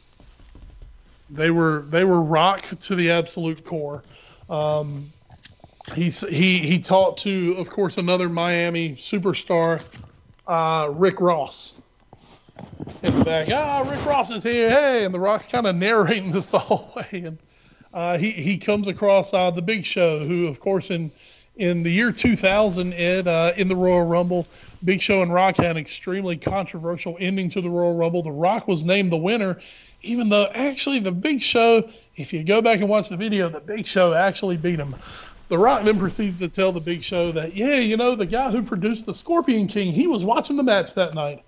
they 1.29 1.51
were 1.51 1.85
they 1.89 2.03
were 2.03 2.21
rock 2.21 2.61
to 2.81 2.95
the 2.95 3.11
absolute 3.11 3.63
core. 3.63 4.03
Um, 4.49 5.05
he 5.95 6.09
he 6.09 6.59
he 6.59 6.79
talked 6.79 7.19
to, 7.19 7.55
of 7.57 7.69
course, 7.69 7.97
another 7.97 8.27
Miami 8.27 8.93
superstar, 8.93 9.79
uh, 10.47 10.91
Rick 10.91 11.21
Ross. 11.21 11.81
In 13.03 13.19
the 13.19 13.25
back, 13.25 13.49
ah, 13.51 13.85
Rick 13.87 14.05
Ross 14.05 14.31
is 14.31 14.43
here. 14.43 14.69
Hey, 14.69 15.03
and 15.03 15.13
the 15.13 15.19
Rock's 15.19 15.45
kind 15.45 15.67
of 15.67 15.75
narrating 15.75 16.31
this 16.31 16.47
the 16.47 16.59
whole 16.59 16.91
way, 16.95 17.23
and 17.25 17.37
uh, 17.93 18.17
he 18.17 18.31
he 18.31 18.57
comes 18.57 18.87
across 18.87 19.33
uh, 19.33 19.51
the 19.51 19.61
Big 19.61 19.85
Show, 19.85 20.19
who, 20.19 20.47
of 20.47 20.59
course, 20.59 20.89
in 20.89 21.11
in 21.57 21.83
the 21.83 21.89
year 21.89 22.11
2000, 22.11 22.93
Ed, 22.93 23.27
uh, 23.27 23.53
in 23.57 23.67
the 23.67 23.75
Royal 23.75 24.05
Rumble, 24.05 24.47
Big 24.83 25.01
Show 25.01 25.21
and 25.21 25.33
Rock 25.33 25.57
had 25.57 25.71
an 25.71 25.77
extremely 25.77 26.37
controversial 26.37 27.15
ending 27.19 27.49
to 27.49 27.61
the 27.61 27.69
Royal 27.69 27.95
Rumble. 27.95 28.21
The 28.21 28.31
Rock 28.31 28.67
was 28.67 28.83
named 28.83 29.11
the 29.11 29.17
winner, 29.17 29.59
even 30.01 30.29
though 30.29 30.47
actually 30.53 30.99
the 30.99 31.11
Big 31.11 31.41
Show, 31.41 31.89
if 32.15 32.33
you 32.33 32.43
go 32.43 32.61
back 32.61 32.79
and 32.79 32.89
watch 32.89 33.09
the 33.09 33.17
video, 33.17 33.49
the 33.49 33.61
Big 33.61 33.85
Show 33.85 34.13
actually 34.13 34.57
beat 34.57 34.79
him. 34.79 34.89
The 35.47 35.57
Rock 35.57 35.83
then 35.83 35.99
proceeds 35.99 36.39
to 36.39 36.47
tell 36.47 36.71
the 36.71 36.79
Big 36.79 37.03
Show 37.03 37.31
that, 37.31 37.55
yeah, 37.55 37.75
you 37.75 37.97
know, 37.97 38.15
the 38.15 38.25
guy 38.25 38.51
who 38.51 38.61
produced 38.61 39.05
the 39.05 39.13
Scorpion 39.13 39.67
King, 39.67 39.91
he 39.93 40.07
was 40.07 40.23
watching 40.23 40.57
the 40.57 40.63
match 40.63 40.93
that 40.95 41.13
night. 41.13 41.43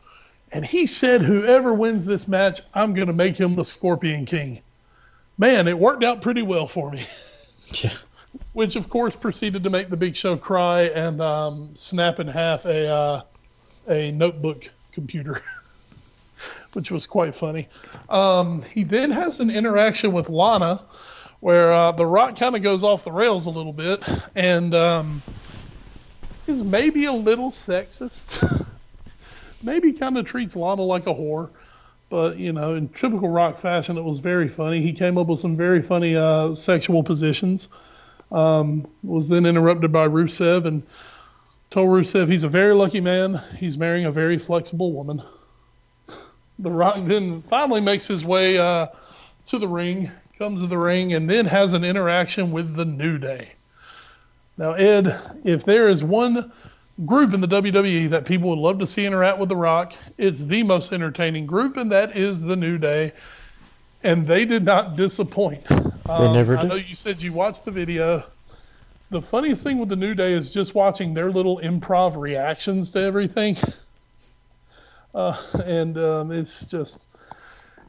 And 0.54 0.64
he 0.64 0.88
said, 0.88 1.22
whoever 1.22 1.74
wins 1.74 2.06
this 2.06 2.28
match, 2.28 2.62
I'm 2.74 2.94
going 2.94 3.08
to 3.08 3.14
make 3.14 3.36
him 3.36 3.56
the 3.56 3.66
Scorpion 3.66 4.26
King. 4.26 4.62
Man, 5.38 5.68
it 5.68 5.78
worked 5.78 6.04
out 6.04 6.22
pretty 6.22 6.42
well 6.42 6.68
for 6.68 6.92
me. 6.92 7.04
Yeah. 7.84 7.92
Which 8.54 8.76
of 8.76 8.90
course 8.90 9.16
proceeded 9.16 9.64
to 9.64 9.70
make 9.70 9.90
the 9.90 9.98
Big 9.98 10.16
Show 10.16 10.38
cry 10.38 10.90
and 10.96 11.22
um, 11.22 11.76
snap 11.76 12.20
in 12.20 12.28
half 12.28 12.66
a 12.66 12.88
uh, 12.90 13.22
a 13.88 14.12
notebook 14.12 14.72
computer, 14.92 15.40
which 16.74 16.92
was 16.92 17.06
quite 17.06 17.36
funny. 17.36 17.68
Um, 18.10 18.62
he 18.64 18.84
then 18.84 19.12
has 19.12 19.40
an 19.40 19.50
interaction 19.50 20.12
with 20.12 20.30
Lana, 20.30 20.84
where 21.40 21.72
uh, 21.72 21.92
the 21.92 22.06
Rock 22.06 22.38
kind 22.38 22.56
of 22.56 22.62
goes 22.62 22.84
off 22.84 23.04
the 23.04 23.12
rails 23.12 23.46
a 23.46 23.50
little 23.50 23.74
bit 23.74 24.04
and 24.36 24.74
um, 24.74 25.22
is 26.48 26.64
maybe 26.64 27.06
a 27.06 27.14
little 27.14 27.52
sexist. 27.52 28.66
maybe 29.64 29.94
kind 29.94 30.18
of 30.18 30.26
treats 30.26 30.56
Lana 30.56 30.82
like 30.82 31.08
a 31.08 31.14
whore. 31.14 31.50
But 32.10 32.38
you 32.38 32.54
know, 32.54 32.76
in 32.76 32.88
typical 32.90 33.30
Rock 33.30 33.58
fashion, 33.58 33.98
it 33.98 34.04
was 34.04 34.20
very 34.20 34.48
funny. 34.48 34.82
He 34.82 34.94
came 34.94 35.18
up 35.18 35.28
with 35.28 35.40
some 35.40 35.58
very 35.58 35.82
funny 35.82 36.16
uh, 36.16 36.56
sexual 36.56 37.04
positions 37.04 37.68
um, 38.32 38.88
was 39.04 39.30
then 39.30 39.46
interrupted 39.46 39.92
by 39.92 40.08
Rusev 40.08 40.66
and 40.66 40.84
told 41.70 41.90
Rusev 41.90 42.30
he's 42.30 42.44
a 42.44 42.50
very 42.50 42.74
lucky 42.74 43.02
man. 43.02 43.40
He's 43.58 43.78
marrying 43.78 44.06
a 44.06 44.12
very 44.12 44.38
flexible 44.38 44.92
woman. 44.92 45.22
The 46.60 46.72
Rock 46.72 46.96
then 47.02 47.44
finally 47.44 47.82
makes 47.82 48.08
his 48.08 48.26
way 48.26 48.58
uh, 48.58 48.88
to 49.46 49.60
the 49.60 49.68
ring, 49.68 50.10
comes 50.40 50.62
to 50.62 50.68
the 50.68 50.78
ring, 50.78 51.14
and 51.14 51.30
then 51.30 51.46
has 51.46 51.74
an 51.74 51.84
interaction 51.84 52.52
with 52.52 52.74
the 52.74 52.84
New 52.84 53.20
Day. 53.20 53.50
Now, 54.58 54.72
Ed, 54.72 55.16
if 55.44 55.66
there 55.66 55.88
is 55.88 56.04
one 56.04 56.52
group 57.06 57.36
in 57.36 57.42
the 57.42 57.48
WWE 57.48 58.10
that 58.10 58.26
people 58.26 58.50
would 58.50 58.58
love 58.58 58.80
to 58.80 58.88
see 58.88 59.06
interact 59.06 59.38
with 59.38 59.50
The 59.50 59.56
Rock, 59.56 59.94
it's 60.18 60.44
the 60.44 60.64
most 60.64 60.92
entertaining 60.92 61.46
group, 61.46 61.78
and 61.78 61.92
that 61.92 62.18
is 62.18 62.42
the 62.42 62.56
New 62.56 62.80
Day. 62.80 63.12
And 64.04 64.28
they 64.28 64.46
did 64.46 64.64
not 64.64 64.96
disappoint. 64.96 65.70
Um, 66.10 66.34
never 66.34 66.56
did. 66.56 66.66
I 66.66 66.68
know 66.68 66.76
you 66.76 66.96
said 66.96 67.22
you 67.22 67.34
watched 67.34 67.66
the 67.66 67.72
video. 67.72 68.24
The 69.10 69.22
funniest 69.22 69.64
thing 69.64 69.80
with 69.80 69.90
the 69.90 69.96
New 69.96 70.16
Day 70.16 70.34
is 70.34 70.54
just 70.54 70.76
watching 70.76 71.14
their 71.14 71.32
little 71.32 71.60
improv 71.60 72.18
reactions 72.18 72.92
to 72.92 73.02
everything. 73.02 73.58
Uh, 75.16 75.36
and 75.66 75.98
um, 75.98 76.32
it's 76.32 76.66
just, 76.68 77.08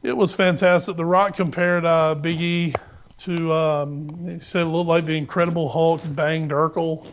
it 0.01 0.17
was 0.17 0.33
fantastic. 0.33 0.95
The 0.95 1.05
Rock 1.05 1.35
compared 1.35 1.85
uh, 1.85 2.15
Big 2.15 2.41
E 2.41 2.73
to, 3.17 3.53
um, 3.53 4.25
he 4.25 4.39
said 4.39 4.63
it 4.63 4.69
looked 4.69 4.87
like 4.87 5.05
the 5.05 5.15
Incredible 5.15 5.69
Hulk 5.69 6.01
banged 6.15 6.49
Urkel. 6.49 7.05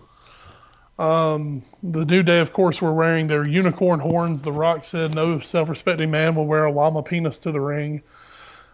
Um, 0.98 1.62
the 1.82 2.06
New 2.06 2.22
Day, 2.22 2.40
of 2.40 2.54
course, 2.54 2.80
were 2.80 2.94
wearing 2.94 3.26
their 3.26 3.46
unicorn 3.46 4.00
horns. 4.00 4.40
The 4.40 4.52
Rock 4.52 4.84
said 4.84 5.14
no 5.14 5.40
self 5.40 5.68
respecting 5.68 6.10
man 6.10 6.34
will 6.34 6.46
wear 6.46 6.64
a 6.64 6.72
llama 6.72 7.02
penis 7.02 7.38
to 7.40 7.52
the 7.52 7.60
ring. 7.60 8.02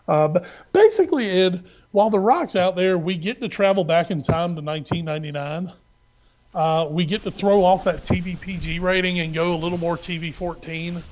Uh, 0.09 0.29
but 0.29 0.65
basically, 0.73 1.29
Ed, 1.31 1.65
while 1.93 2.11
The 2.11 2.19
Rock's 2.19 2.57
out 2.57 2.77
there, 2.77 2.99
we 2.99 3.17
get 3.17 3.41
to 3.41 3.49
travel 3.49 3.85
back 3.85 4.11
in 4.11 4.21
time 4.23 4.57
to 4.57 4.63
1999. 4.63 5.73
Uh, 6.55 6.89
we 6.91 7.07
get 7.07 7.23
to 7.23 7.31
throw 7.31 7.65
off 7.65 7.85
that 7.85 8.03
TV 8.03 8.39
PG 8.39 8.79
rating 8.81 9.21
and 9.21 9.33
go 9.33 9.55
a 9.55 9.57
little 9.57 9.79
more 9.79 9.97
TV 9.97 10.35
14. 10.35 11.03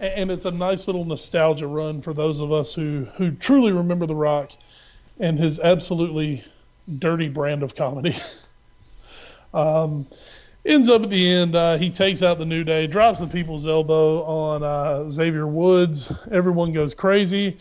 A- 0.00 0.18
And 0.18 0.30
it's 0.30 0.44
a 0.44 0.50
nice 0.50 0.86
little 0.86 1.04
nostalgia 1.04 1.66
run 1.66 2.02
for 2.02 2.12
those 2.12 2.40
of 2.40 2.52
us 2.52 2.74
who, 2.74 3.04
who 3.16 3.30
truly 3.32 3.72
remember 3.72 4.06
The 4.06 4.14
Rock 4.16 4.52
and 5.20 5.38
his 5.38 5.58
absolutely 5.60 6.44
dirty 6.98 7.28
brand 7.28 7.62
of 7.62 7.74
comedy. 7.74 8.14
um, 9.54 10.06
ends 10.66 10.88
up 10.88 11.02
at 11.02 11.10
the 11.10 11.28
end, 11.30 11.56
uh, 11.56 11.76
he 11.78 11.90
takes 11.90 12.22
out 12.22 12.38
the 12.38 12.46
New 12.46 12.64
Day, 12.64 12.86
drops 12.86 13.20
the 13.20 13.26
people's 13.26 13.66
elbow 13.66 14.22
on 14.24 14.62
uh, 14.62 15.08
Xavier 15.08 15.46
Woods. 15.46 16.28
Everyone 16.30 16.72
goes 16.72 16.94
crazy. 16.94 17.58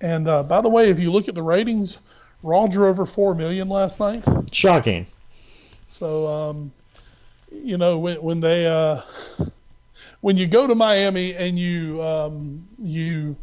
And 0.00 0.28
uh, 0.28 0.42
by 0.42 0.60
the 0.60 0.68
way, 0.68 0.90
if 0.90 1.00
you 1.00 1.10
look 1.10 1.28
at 1.28 1.34
the 1.34 1.42
ratings, 1.42 1.98
Raw 2.42 2.66
drew 2.66 2.88
over 2.88 3.06
four 3.06 3.34
million 3.34 3.68
last 3.68 3.98
night. 3.98 4.22
Shocking. 4.52 5.06
So, 5.88 6.26
um, 6.26 6.72
you 7.50 7.78
know, 7.78 7.98
when 7.98 8.22
when 8.22 8.40
they 8.40 8.66
uh, 8.66 9.00
when 10.20 10.36
you 10.36 10.46
go 10.46 10.66
to 10.66 10.74
Miami 10.74 11.34
and 11.34 11.58
you 11.58 12.02
um, 12.02 12.66
you 12.78 13.36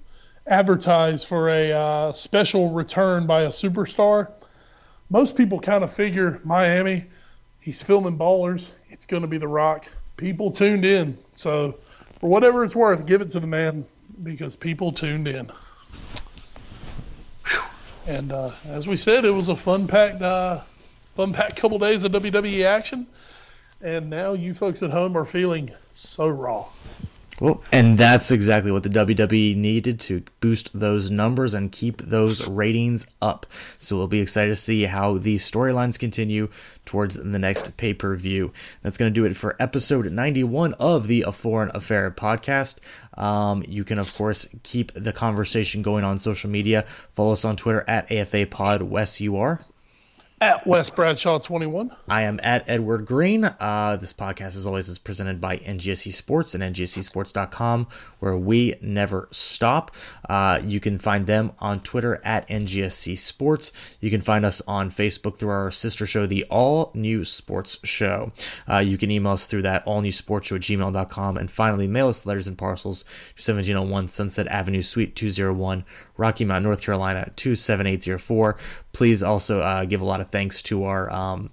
advertise 0.48 1.24
for 1.24 1.50
a 1.50 1.72
uh, 1.72 2.12
special 2.12 2.72
return 2.72 3.26
by 3.26 3.44
a 3.44 3.50
superstar, 3.50 4.32
most 5.10 5.38
people 5.38 5.60
kind 5.60 5.84
of 5.84 5.94
figure 5.94 6.42
Miami. 6.44 7.06
He's 7.62 7.82
filming 7.82 8.18
ballers. 8.18 8.78
It's 8.90 9.06
going 9.06 9.22
to 9.24 9.30
be 9.30 9.38
The 9.38 9.48
Rock. 9.48 9.86
People 10.18 10.52
tuned 10.52 10.86
in. 10.86 11.18
So, 11.36 11.76
for 12.20 12.30
whatever 12.30 12.64
it's 12.64 12.76
worth, 12.76 13.06
give 13.06 13.22
it 13.22 13.30
to 13.32 13.40
the 13.40 13.48
man 13.48 13.86
because 14.22 14.56
people 14.56 14.92
tuned 14.92 15.28
in. 15.28 15.50
And 18.06 18.32
uh, 18.32 18.52
as 18.68 18.88
we 18.88 18.98
said, 18.98 19.24
it 19.26 19.32
was 19.32 19.48
a 19.48 19.56
fun 19.56 19.88
packed, 19.88 20.22
uh, 20.22 20.62
fun 21.16 21.32
packed 21.34 21.56
couple 21.56 21.80
days 21.80 22.04
of 22.04 22.12
WWE 22.12 22.66
action. 22.66 23.08
And 23.82 24.10
now 24.10 24.34
you 24.34 24.54
folks 24.54 24.84
at 24.84 24.92
home 24.92 25.18
are 25.18 25.26
feeling 25.26 25.72
so 25.92 26.28
raw. 26.28 26.68
Well, 27.40 27.64
and 27.72 27.98
that's 27.98 28.32
exactly 28.32 28.72
what 28.72 28.84
the 28.84 28.90
WWE 28.90 29.56
needed 29.56 30.00
to 30.02 30.24
boost 30.40 30.80
those 30.80 31.10
numbers 31.10 31.54
and 31.54 31.72
keep 31.72 32.02
those 32.02 32.48
ratings 32.48 33.08
up. 33.22 33.46
So 33.80 33.98
we'll 33.98 34.08
be 34.08 34.20
excited 34.20 34.50
to 34.50 34.56
see 34.56 34.84
how 34.84 35.18
these 35.18 35.50
storylines 35.50 35.98
continue 35.98 36.50
towards 36.86 37.16
the 37.16 37.40
next 37.40 37.76
pay 37.78 37.94
per 37.94 38.16
view. 38.16 38.54
That's 38.82 38.98
going 38.98 39.12
to 39.12 39.20
do 39.20 39.26
it 39.26 39.36
for 39.36 39.56
episode 39.60 40.12
91 40.12 40.74
of 40.76 41.08
the 41.08 41.24
A 41.26 41.32
Foreign 41.32 41.72
Affair 41.74 42.12
podcast. 42.12 42.78
Um, 43.18 43.64
you 43.68 43.84
can, 43.84 44.00
of 44.00 44.14
course, 44.14 44.48
keep 44.62 44.94
the 44.94 45.14
conversation 45.14 45.82
going 45.82 46.04
on 46.04 46.20
social 46.20 46.50
media. 46.50 46.86
Follow 47.14 47.34
us 47.34 47.46
on 47.46 47.56
Twitter 47.56 47.84
at 47.88 48.12
AFA 48.12 48.46
Pod 48.46 48.84
Wes. 48.84 49.20
You 49.20 49.38
are 49.38 49.60
at 50.44 50.68
Wes 50.68 50.90
Bradshaw 50.90 51.38
21. 51.38 51.96
I 52.10 52.24
am 52.24 52.38
at 52.44 52.68
Edward 52.68 53.06
Greene. 53.06 53.46
Uh, 53.46 53.96
this 53.96 54.12
podcast, 54.12 54.58
as 54.58 54.68
always, 54.68 54.90
is 54.90 54.98
presented 54.98 55.40
by 55.40 55.56
NGSC 55.60 56.12
Sports 56.12 56.54
and 56.54 56.62
NGSCSports.com, 56.62 57.88
where 58.20 58.36
we 58.36 58.76
never 58.82 59.30
stop. 59.32 59.96
Uh, 60.28 60.60
you 60.62 60.82
can 60.82 61.00
find 61.00 61.28
them 61.28 61.54
on 61.60 61.80
Twitter 61.80 62.20
at 62.26 62.46
NGSC 62.50 63.18
Sports. 63.18 63.72
You 64.02 64.10
can 64.10 64.20
find 64.20 64.46
us 64.46 64.62
on 64.68 64.92
Facebook 64.92 65.38
through 65.38 65.52
our 65.52 65.72
sister 65.72 66.06
show, 66.06 66.26
The 66.26 66.44
All 66.50 66.92
New 66.94 67.24
Sports 67.24 67.80
Show. 67.86 68.34
Uh, 68.70 68.80
you 68.80 68.98
can 68.98 69.12
email 69.12 69.32
us 69.32 69.46
through 69.46 69.62
that 69.62 69.88
all 69.88 70.02
new 70.02 70.12
sports 70.12 70.50
show 70.50 70.58
at 70.58 70.62
gmail.com. 70.62 71.38
And 71.38 71.50
finally, 71.50 71.88
mail 71.88 72.10
us 72.10 72.26
letters 72.26 72.48
and 72.48 72.58
parcels 72.58 73.04
to 73.04 73.54
1701 73.54 74.10
Sunset 74.10 74.48
Avenue, 74.48 74.82
Suite 74.82 75.16
201, 75.16 75.86
Rocky 76.18 76.46
Mount, 76.46 76.64
North 76.64 76.82
Carolina 76.82 77.32
27804. 77.36 78.58
Please 78.92 79.24
also 79.24 79.62
uh, 79.62 79.86
give 79.86 80.02
a 80.02 80.06
lot 80.06 80.22
of 80.22 80.30
thanks 80.30 80.62
to 80.64 80.86
our 80.86 81.12
um, 81.12 81.50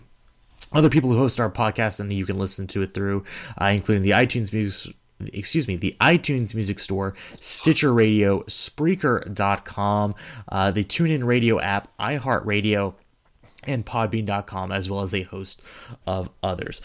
other 0.73 0.89
people 0.89 1.11
who 1.11 1.19
host 1.19 1.41
our 1.41 1.51
podcast 1.51 2.01
and 2.01 2.13
you 2.13 2.27
can 2.27 2.39
listen 2.39 2.67
to 2.69 2.83
it 2.83 2.95
through, 2.95 3.25
uh, 3.61 3.67
including 3.67 4.03
the 4.03 4.11
iTunes 4.11 4.53
Music 4.53 4.95
excuse 5.35 5.69
me, 5.69 5.77
the 5.77 5.95
iTunes 6.01 6.55
Music 6.55 6.79
Store, 6.79 7.15
Stitcher 7.41 7.93
Radio, 7.93 8.41
Spreaker.com, 8.45 10.15
uh, 10.49 10.71
the 10.71 10.83
TuneIn 10.83 11.25
Radio 11.27 11.61
app, 11.61 11.95
iHeartRadio, 11.99 12.95
and 13.65 13.85
Podbean.com, 13.85 14.73
as 14.73 14.89
well 14.89 15.03
as 15.03 15.15
a 15.15 15.23
host 15.25 15.61
of 16.07 16.31
others. 16.43 16.81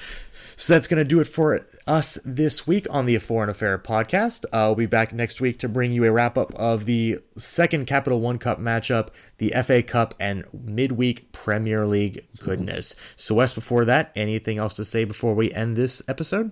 So 0.56 0.74
that's 0.74 0.88
going 0.88 1.02
to 1.02 1.08
do 1.08 1.20
it 1.20 1.28
for 1.28 1.62
us 1.88 2.18
this 2.26 2.66
week 2.66 2.88
on 2.90 3.06
the 3.06 3.18
Foreign 3.20 3.50
Affair 3.50 3.78
podcast. 3.78 4.46
Uh, 4.46 4.68
we'll 4.68 4.76
be 4.76 4.86
back 4.86 5.14
next 5.14 5.40
week 5.40 5.60
to 5.60 5.70
bring 5.70 5.92
you 5.92 6.04
a 6.06 6.12
wrap 6.12 6.38
up 6.38 6.54
of 6.56 6.86
the 6.86 7.20
second 7.38 7.86
Capital 7.86 8.20
One 8.20 8.40
Cup 8.40 8.60
matchup, 8.60 9.10
the 9.38 9.54
FA 9.64 9.84
Cup, 9.84 10.14
and 10.20 10.46
midweek 10.54 11.32
Premier 11.32 11.86
League 11.86 12.26
goodness. 12.40 12.96
So, 13.16 13.36
Wes, 13.36 13.54
before 13.54 13.86
that, 13.86 14.12
anything 14.16 14.58
else 14.58 14.76
to 14.78 14.86
say 14.86 15.06
before 15.06 15.36
we 15.36 15.52
end 15.52 15.76
this 15.76 16.02
episode? 16.08 16.52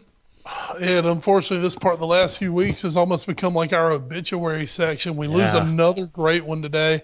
And 0.81 1.07
unfortunately, 1.07 1.64
this 1.64 1.76
part 1.76 1.93
of 1.93 1.99
the 1.99 2.07
last 2.07 2.38
few 2.38 2.53
weeks 2.53 2.81
has 2.81 2.97
almost 2.97 3.26
become 3.26 3.55
like 3.55 3.73
our 3.73 3.91
obituary 3.91 4.65
section. 4.65 5.15
We 5.15 5.27
lose 5.27 5.53
another 5.53 6.05
great 6.05 6.45
one 6.45 6.61
today. 6.61 7.01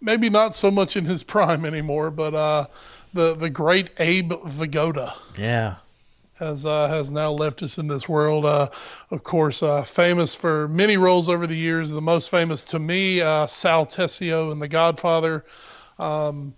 Maybe 0.00 0.30
not 0.30 0.54
so 0.54 0.70
much 0.70 0.96
in 0.96 1.04
his 1.04 1.22
prime 1.22 1.64
anymore, 1.64 2.10
but 2.10 2.34
uh, 2.34 2.66
the 3.14 3.34
the 3.34 3.50
great 3.50 3.90
Abe 3.98 4.32
Vigoda 4.32 5.12
Yeah. 5.38 5.76
Has 6.40 6.66
uh, 6.66 6.88
has 6.88 7.12
now 7.12 7.30
left 7.30 7.62
us 7.62 7.78
in 7.78 7.86
this 7.86 8.08
world. 8.08 8.44
Uh, 8.44 8.68
of 9.10 9.22
course, 9.22 9.62
uh, 9.62 9.82
famous 9.82 10.34
for 10.34 10.66
many 10.68 10.96
roles 10.96 11.28
over 11.28 11.46
the 11.46 11.56
years. 11.56 11.90
The 11.90 12.00
most 12.00 12.30
famous 12.30 12.64
to 12.66 12.78
me, 12.78 13.20
uh, 13.20 13.46
Sal 13.46 13.86
Tessio 13.86 14.50
in 14.50 14.58
The 14.58 14.66
Godfather. 14.66 15.44
Um, 15.98 16.54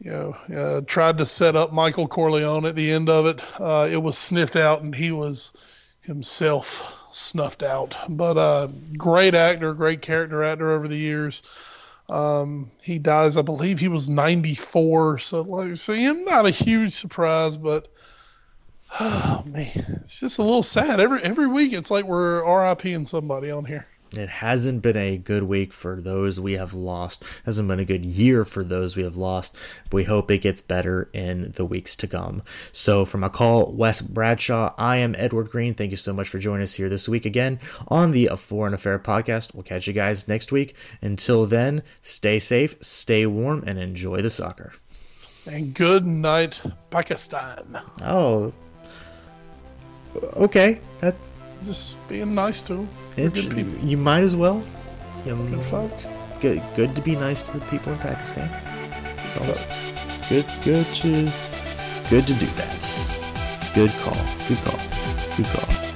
you 0.00 0.10
know, 0.10 0.36
uh, 0.54 0.80
tried 0.86 1.18
to 1.18 1.26
set 1.26 1.54
up 1.54 1.72
Michael 1.72 2.08
Corleone 2.08 2.66
at 2.66 2.74
the 2.74 2.90
end 2.90 3.08
of 3.08 3.26
it. 3.26 3.42
Uh, 3.60 3.88
it 3.90 4.02
was 4.02 4.18
sniffed 4.18 4.56
out, 4.56 4.82
and 4.82 4.94
he 4.94 5.12
was 5.12 5.52
himself 6.00 7.08
snuffed 7.10 7.62
out. 7.62 7.96
But 8.08 8.68
great 8.96 9.34
actor, 9.34 9.72
great 9.74 10.02
character 10.02 10.44
actor 10.44 10.72
over 10.72 10.88
the 10.88 10.96
years. 10.96 11.42
Um, 12.08 12.70
he 12.82 12.98
dies, 12.98 13.36
I 13.36 13.42
believe 13.42 13.78
he 13.78 13.88
was 13.88 14.08
94. 14.08 15.18
So, 15.18 15.42
like 15.42 15.66
you're 15.66 15.76
saying, 15.76 16.24
not 16.24 16.46
a 16.46 16.50
huge 16.50 16.92
surprise, 16.92 17.56
but 17.56 17.88
oh 19.00 19.42
man, 19.46 19.70
it's 20.00 20.18
just 20.18 20.38
a 20.38 20.42
little 20.42 20.62
sad. 20.62 21.00
Every 21.00 21.22
every 21.22 21.46
week, 21.46 21.72
it's 21.72 21.90
like 21.90 22.04
we're 22.04 22.42
RIPing 22.42 23.06
somebody 23.06 23.50
on 23.50 23.64
here. 23.64 23.86
It 24.12 24.28
hasn't 24.28 24.82
been 24.82 24.96
a 24.96 25.18
good 25.18 25.42
week 25.42 25.72
for 25.72 26.00
those 26.00 26.40
we 26.40 26.52
have 26.52 26.72
lost. 26.72 27.22
It 27.22 27.28
Hasn't 27.44 27.68
been 27.68 27.80
a 27.80 27.84
good 27.84 28.04
year 28.06 28.44
for 28.44 28.62
those 28.62 28.96
we 28.96 29.02
have 29.02 29.16
lost. 29.16 29.56
We 29.92 30.04
hope 30.04 30.30
it 30.30 30.38
gets 30.38 30.62
better 30.62 31.10
in 31.12 31.52
the 31.52 31.64
weeks 31.64 31.96
to 31.96 32.06
come. 32.06 32.42
So, 32.72 33.04
from 33.04 33.24
a 33.24 33.30
call, 33.30 33.72
Wes 33.72 34.00
Bradshaw, 34.00 34.74
I 34.78 34.98
am 34.98 35.14
Edward 35.18 35.50
Greene. 35.50 35.74
Thank 35.74 35.90
you 35.90 35.96
so 35.96 36.12
much 36.12 36.28
for 36.28 36.38
joining 36.38 36.62
us 36.62 36.74
here 36.74 36.88
this 36.88 37.08
week 37.08 37.26
again 37.26 37.58
on 37.88 38.12
the 38.12 38.28
A 38.28 38.36
Foreign 38.36 38.74
Affair 38.74 38.98
podcast. 38.98 39.54
We'll 39.54 39.64
catch 39.64 39.86
you 39.86 39.92
guys 39.92 40.28
next 40.28 40.52
week. 40.52 40.74
Until 41.02 41.46
then, 41.46 41.82
stay 42.00 42.38
safe, 42.38 42.76
stay 42.80 43.26
warm, 43.26 43.64
and 43.66 43.78
enjoy 43.78 44.22
the 44.22 44.30
soccer. 44.30 44.72
And 45.46 45.74
good 45.74 46.06
night, 46.06 46.60
Pakistan. 46.90 47.78
Oh, 48.02 48.52
okay. 50.36 50.80
That's 51.00 51.22
Just 51.64 51.96
being 52.08 52.34
nice 52.34 52.62
to 52.64 52.74
them. 52.74 52.88
They're 53.16 53.30
good 53.30 53.50
people. 53.54 53.72
you 53.84 53.96
might 53.96 54.22
as 54.22 54.36
well. 54.36 54.62
Um, 55.28 55.50
Good 55.50 55.62
folk. 55.64 55.90
good, 56.40 56.62
good 56.76 56.94
to 56.94 57.02
be 57.02 57.16
nice 57.16 57.48
to 57.50 57.58
the 57.58 57.64
people 57.66 57.92
in 57.92 57.98
Pakistan. 57.98 58.48
It's 59.26 59.36
always 59.38 59.58
it's 59.58 60.28
good, 60.28 60.46
good 60.64 60.86
to, 61.02 61.10
good 62.10 62.26
to 62.28 62.34
do 62.34 62.46
that. 62.60 62.76
It's 62.76 63.70
good 63.74 63.90
call, 64.04 64.20
good 64.46 64.60
call, 64.64 64.80
good 65.36 65.46
call. 65.46 65.95